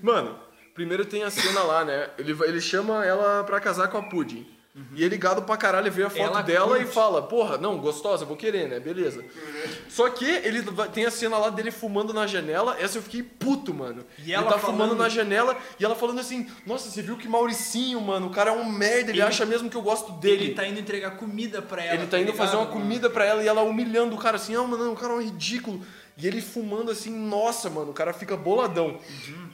[0.03, 0.39] Mano,
[0.75, 2.09] primeiro tem a cena lá, né?
[2.19, 4.03] Ele, ele chama ela pra casar com a
[4.74, 4.89] Pudding.
[4.94, 6.94] E ele gado pra caralho vê a foto Ela dela e curte.
[6.94, 8.81] fala, porra, não, gostosa, vou querer, né?
[8.81, 9.23] Beleza.
[9.89, 10.62] Só que ele
[10.93, 14.05] tem a cena lá dele fumando na janela, essa eu fiquei puto, mano.
[14.19, 17.16] E ele ela tá fumando falando- na janela e ela falando assim, nossa, você viu
[17.16, 20.12] que Mauricinho, mano, o cara é um merda, ele, Ele- acha mesmo que eu gosto
[20.12, 20.44] dele.
[20.47, 21.94] Ele tá indo entregar comida pra ela.
[21.97, 22.73] Ele tá indo ligado, fazer uma mano?
[22.81, 25.23] comida pra ela e ela humilhando o cara assim, ah, mano, o cara é um
[25.23, 25.85] ridículo.
[26.17, 28.99] E ele fumando assim, nossa, mano, o cara fica boladão.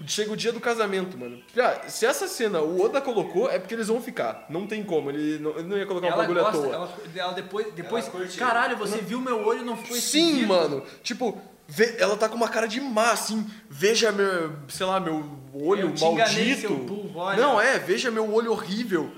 [0.07, 1.41] Chega o dia do casamento, mano.
[1.57, 4.45] Ah, se essa cena o Oda colocou, é porque eles vão ficar.
[4.51, 6.75] Não tem como, ele não, ele não ia colocar um Ela bagulho à gosta, toa.
[6.75, 8.37] ela, ela depois, depois curte.
[8.39, 10.49] caralho, você viu meu olho não ficou Sim, esquisito?
[10.49, 10.83] mano.
[11.03, 13.47] Tipo, vê- ela tá com uma cara de má, assim.
[13.71, 15.25] Veja meu, sei lá, meu
[15.55, 16.61] olho Eu te enganei, maldito.
[16.61, 17.41] seu burro, olha.
[17.41, 19.13] Não, é, veja meu olho horrível.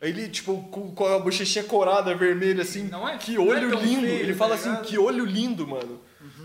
[0.00, 2.84] Aí Ele, tipo, com, a bochechinha corada, vermelha, assim.
[2.84, 4.00] Não é- que não é olho tão lindo.
[4.02, 4.82] feio, ele tá fala assim, ligado?
[4.82, 4.88] Uhum.
[4.88, 6.00] que olho lindo, mano.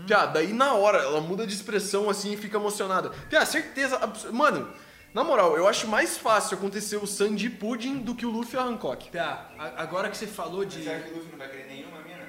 [0.06, 3.10] Piá, daí na hora, ela muda de expressão, assim, e fica emocionada.
[3.28, 3.96] Piá, certeza.
[3.96, 4.68] abs- Mano,
[5.14, 8.58] na moral, eu acho mais fácil acontecer o Sandy Pudding do que o Luffy e
[8.58, 9.10] a Hancock.
[9.18, 10.82] A- agora que você falou de...
[10.82, 12.22] Será que o Luffy não vai querer nenhuma mina?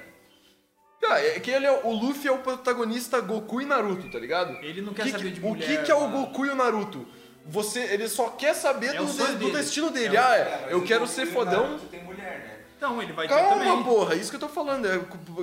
[1.00, 4.52] Cara, é que ele é, o Luffy é o protagonista Goku e Naruto, tá ligado?
[4.62, 6.08] Ele não quer Que- saber de O mulher, que, que é o.
[6.08, 7.06] Goku e o Naruto?
[7.46, 10.16] Você, ele só quer saber É o do, do destino dele.
[10.16, 11.62] É o- ah, É, é, eu o quero ser o fodão.
[11.64, 12.53] Naruto tem mulher, né?
[12.84, 13.82] Então, ele vai ter Calma, também.
[13.82, 14.86] porra, isso que eu tô falando.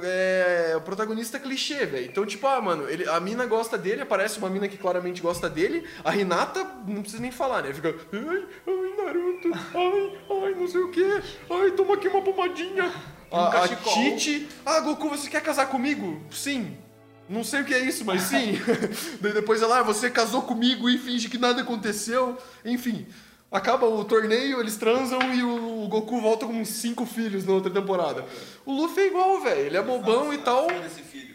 [0.04, 2.06] É, é o protagonista clichê, velho.
[2.06, 5.50] Então, tipo, ah, mano, ele, a mina gosta dele, aparece uma mina que claramente gosta
[5.50, 5.84] dele.
[6.06, 7.74] A Hinata, não precisa nem falar, né?
[7.74, 11.22] Fica, ai, ai, Naruto, ai, ai, não sei o quê.
[11.50, 12.92] Ai, toma aqui uma pomadinha.
[13.32, 13.68] Um A, a.
[13.68, 14.48] Tite.
[14.64, 16.22] Ah, Goku, você quer casar comigo?
[16.30, 16.78] Sim.
[17.28, 18.60] Não sei o que é isso, mas sim.
[19.20, 22.38] Daí depois ela, ah, você casou comigo e finge que nada aconteceu.
[22.64, 23.08] Enfim.
[23.52, 28.26] Acaba o torneio, eles transam e o Goku volta com cinco filhos na outra temporada.
[28.66, 29.60] O Luffy é igual, velho.
[29.60, 30.68] Ele é bobão e tal.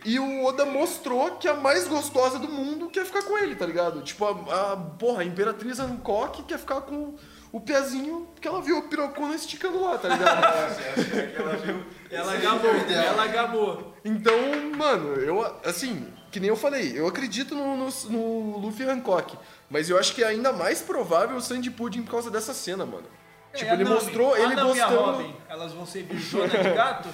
[0.02, 3.66] E o Oda mostrou que a mais gostosa do mundo quer ficar com ele, tá
[3.66, 4.00] ligado?
[4.00, 7.16] Tipo, a, a porra, a Imperatriz Hancock quer ficar com
[7.52, 11.86] o pezinho que ela viu a pirocona esticando lá, tá ligado?
[12.08, 13.94] Ela gabou, ela gabou.
[14.04, 14.36] então,
[14.76, 19.36] mano, eu, assim, que nem eu falei, eu acredito no, no, no Luffy Hancock,
[19.70, 22.84] mas eu acho que é ainda mais provável o Sandy Pudding por causa dessa cena,
[22.86, 23.06] mano.
[23.54, 23.96] tipo, É, a ele Nami.
[23.96, 25.00] mostrou a ele Nami e gostando.
[25.12, 27.08] Robin, elas vão ser bichona de gato?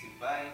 [0.00, 0.52] Se vai?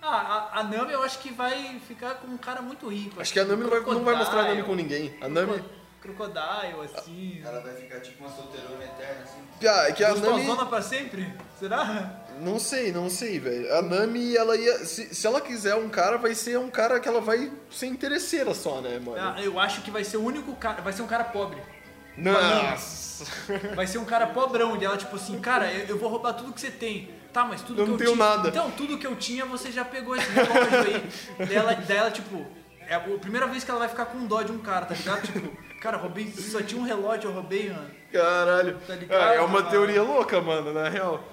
[0.00, 3.20] Ah, a, a Nami eu acho que vai ficar com um cara muito rico.
[3.20, 5.16] Acho que a Nami não vai, não vai mostrar a Nami com ninguém.
[5.20, 5.64] A Nami.
[6.00, 7.40] Crocodile, assim.
[7.42, 9.38] Ela vai ficar tipo uma solteirona eterna, assim.
[9.58, 10.46] Piá, é que a Nami.
[10.68, 11.32] Pra sempre?
[11.58, 12.23] Será?
[12.40, 13.74] Não sei, não sei, velho.
[13.74, 14.84] A Nami, ela ia.
[14.84, 18.54] Se, se ela quiser um cara, vai ser um cara que ela vai ser interesseira
[18.54, 19.16] só, né, mano?
[19.18, 20.82] Ah, eu acho que vai ser o único cara.
[20.82, 21.58] Vai ser um cara pobre.
[22.16, 23.24] Nossa!
[23.74, 24.76] Vai ser um cara pobrão.
[24.76, 27.10] E ela, tipo assim, cara, eu, eu vou roubar tudo que você tem.
[27.32, 28.24] Tá, mas tudo Eu que não eu tenho tinha.
[28.28, 28.48] nada.
[28.48, 31.10] Então, tudo que eu tinha, você já pegou esse relógio aí.
[31.46, 32.46] daí, ela, daí ela, tipo.
[32.86, 35.22] É a primeira vez que ela vai ficar com dó de um cara, tá ligado?
[35.22, 36.30] Tipo, cara, roubei.
[36.32, 37.90] Só tinha um relógio, eu roubei, mano.
[38.12, 38.78] Caralho.
[38.86, 39.70] Tá ligado, Ah, é uma mano?
[39.70, 41.24] teoria louca, mano, na real.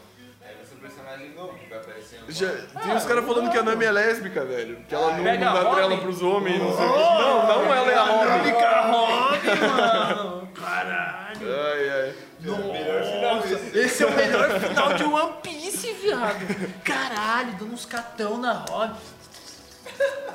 [1.30, 2.50] Novo vai aparecer no Já,
[2.82, 4.78] tem uns caras falando que a Nami é lésbica, velho.
[4.88, 6.02] Que ela não, Pega não dá trela Robin.
[6.02, 7.00] pros homens, não sei o que.
[7.00, 8.44] Não, não ela é a Robin.
[8.44, 10.48] Fica Robin, mano.
[10.54, 11.48] Caralho.
[11.48, 12.14] Ai, ai.
[12.44, 16.82] Nossa, esse é o melhor final de One Piece, viado.
[16.84, 19.00] Caralho, dando uns catão na Robin.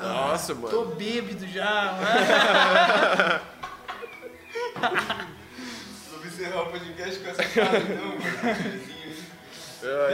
[0.01, 0.69] Nossa, mano.
[0.69, 3.41] Tô bêbado já, mano.
[6.11, 8.96] Vamos encerrar o podcast com essa frase, não, mano.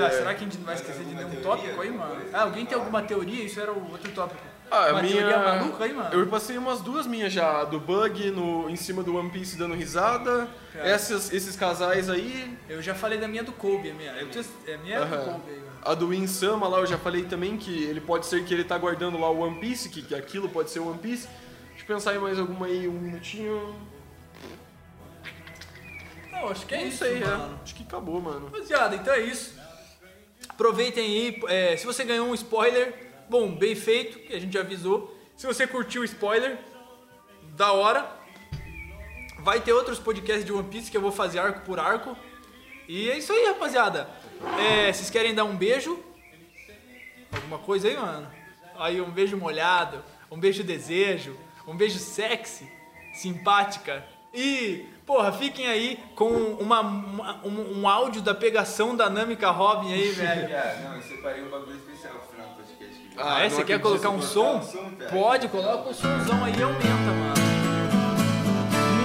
[0.06, 2.22] Ah, será que a gente não vai esquecer de nenhum tópico aí, mano?
[2.34, 3.44] Ah, alguém tem alguma teoria?
[3.44, 4.42] Isso era o outro tópico.
[4.72, 5.18] Ah, a Uma minha.
[5.18, 6.10] teoria maluca aí, mano?
[6.14, 9.76] Eu passei umas duas minhas já, do Bug no, em cima do One Piece dando
[9.76, 10.48] risada.
[10.76, 10.90] É.
[10.92, 12.58] Essas, esses casais aí.
[12.68, 14.12] Eu já falei da minha do Kobe, a minha.
[14.14, 14.44] Eu tenho,
[14.74, 15.26] a minha é do Aham.
[15.34, 15.72] Kobe aí, mano.
[15.86, 18.78] A do Insama lá eu já falei também que ele pode ser que ele tá
[18.78, 21.28] guardando lá o One Piece, que, que aquilo pode ser o One Piece.
[21.70, 23.76] Deixa eu pensar em mais alguma aí, um minutinho.
[26.32, 27.58] Não, acho que é Não isso, sei, mano.
[27.60, 27.64] é.
[27.64, 28.46] Acho que acabou, mano.
[28.48, 29.62] Rapaziada, então é isso.
[30.54, 31.42] Aproveitem aí.
[31.48, 32.94] é, se você ganhou um spoiler,
[33.30, 35.16] bom, bem feito, que a gente já avisou.
[35.36, 36.58] Se você curtiu o spoiler,
[37.56, 38.10] da hora.
[39.40, 42.18] Vai ter outros podcasts de One Piece que eu vou fazer arco por arco.
[42.88, 44.10] E é isso aí, rapaziada.
[44.60, 46.02] É, vocês querem dar um beijo?
[47.32, 48.32] Alguma coisa aí, mano?
[48.76, 52.72] Aí um beijo molhado, um beijo desejo, um beijo sexy,
[53.14, 54.06] simpática.
[54.34, 56.28] E, porra, fiquem aí com
[56.60, 60.48] uma, uma- um, um áudio da pegação da Nami Robin aí, velho.
[60.48, 63.10] Piá, não, eu separei um bagulho especial pro final do podcast.
[63.18, 63.44] Ah, é?
[63.44, 64.56] não Você quer colocar um som?
[64.58, 64.92] um som.
[65.12, 67.34] Pode, coloca o somzão aí e aumenta, mano.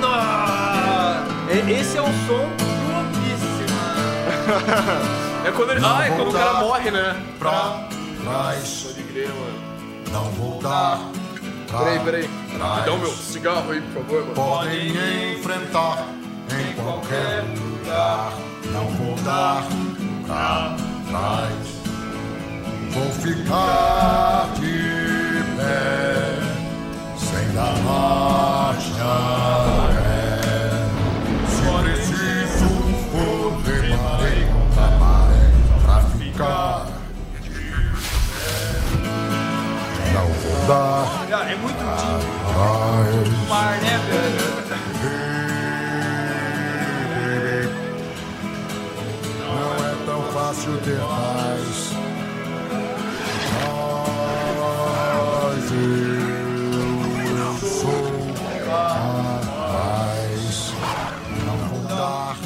[0.01, 1.53] Nossa!
[1.53, 2.13] E- Esse é o som
[2.57, 5.19] do One Piece, mano.
[5.47, 5.81] É quando ele.
[5.85, 7.17] Ah, é quando o cara morre, né?
[7.39, 7.89] Pra
[8.23, 9.59] trás, Pode crer, mano.
[10.13, 10.99] não voltar.
[11.71, 12.29] Peraí, peraí.
[12.53, 14.35] Me dá o meu cigarro aí, por favor, mano.
[14.35, 14.89] Podem
[15.35, 16.05] enfrentar
[16.51, 18.33] em qualquer lugar.
[18.73, 19.63] Não vou dar
[20.27, 20.75] pra
[21.11, 21.79] trás.
[22.91, 26.41] Vou ficar de pé,
[27.19, 29.88] sem dar marcha
[40.71, 42.05] É muito trás.
[43.49, 44.49] mar, né, velho?
[49.47, 51.93] Não é tão fácil ter paz.
[55.25, 55.73] Mas
[57.31, 58.27] eu sou
[58.67, 60.45] capaz.
[61.47, 62.37] Não vou dar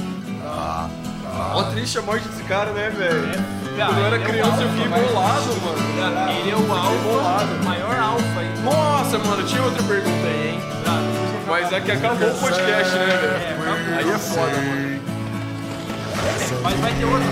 [1.55, 3.52] Ó, triste a morte desse cara, né, velho?
[3.77, 6.15] Cara, Quando eu era é criança eu fiquei bolado, mano.
[6.15, 8.59] Cara, Ele é o alfa, o maior alfa aí.
[8.63, 10.61] Nossa, mano, tinha outra pergunta aí, hein?
[11.47, 13.97] Mas é que acabou o podcast, né, velho?
[13.99, 15.01] Aí é foda, mano.
[16.63, 17.29] Mas vai ter outro.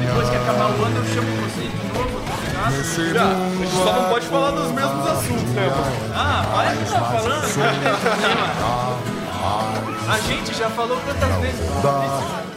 [0.00, 3.14] Depois que acabar o ano, eu chamo vocês de novo, tá ligado?
[3.14, 6.12] Já, a gente só não pode falar dos mesmos assuntos, né, mano?
[6.14, 7.98] Ah, para de estar falando, problema.
[10.08, 11.60] A gente já falou quantas vezes.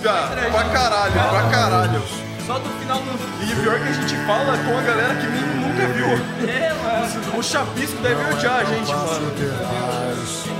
[0.04, 2.02] Já, pra caralho, pra caralho.
[2.46, 3.44] Só do final do.
[3.44, 6.06] E pior que a gente fala com a galera que nem nunca viu.
[6.48, 7.40] É, mano.
[7.40, 9.32] O Chapisco deve odiar a gente, mano.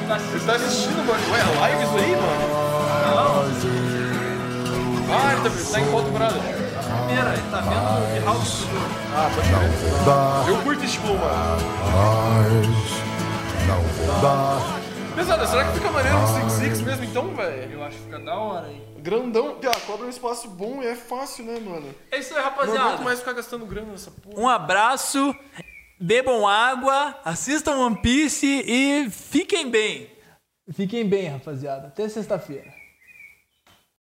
[0.08, 1.32] Você tá assistindo, mano?
[1.32, 2.66] Ué, é live isso aí, mano?
[5.08, 6.40] Ah, ele tá, tá em foto parada.
[7.06, 8.82] Primeira, ele tá vendo autodestrutor.
[9.16, 9.50] Ah, pode.
[10.06, 11.62] Dá Eu curto esse flow, mano.
[13.68, 14.82] Não vou dar.
[15.16, 17.72] Pesada, será que fica maneiro um 6-6 mesmo então, velho?
[17.72, 18.95] Eu acho que fica da hora aí.
[19.06, 19.60] Grandão.
[19.60, 21.94] Pia, cobra um espaço bom e é fácil, né, mano?
[22.12, 23.04] É isso aí, Não aguento rapaziada.
[23.04, 24.40] mais ficar gastando grana nessa porra.
[24.42, 25.36] Um abraço,
[26.02, 30.10] bebam água, assistam One Piece e fiquem bem.
[30.74, 31.88] Fiquem bem, rapaziada.
[31.90, 32.74] Até sexta-feira.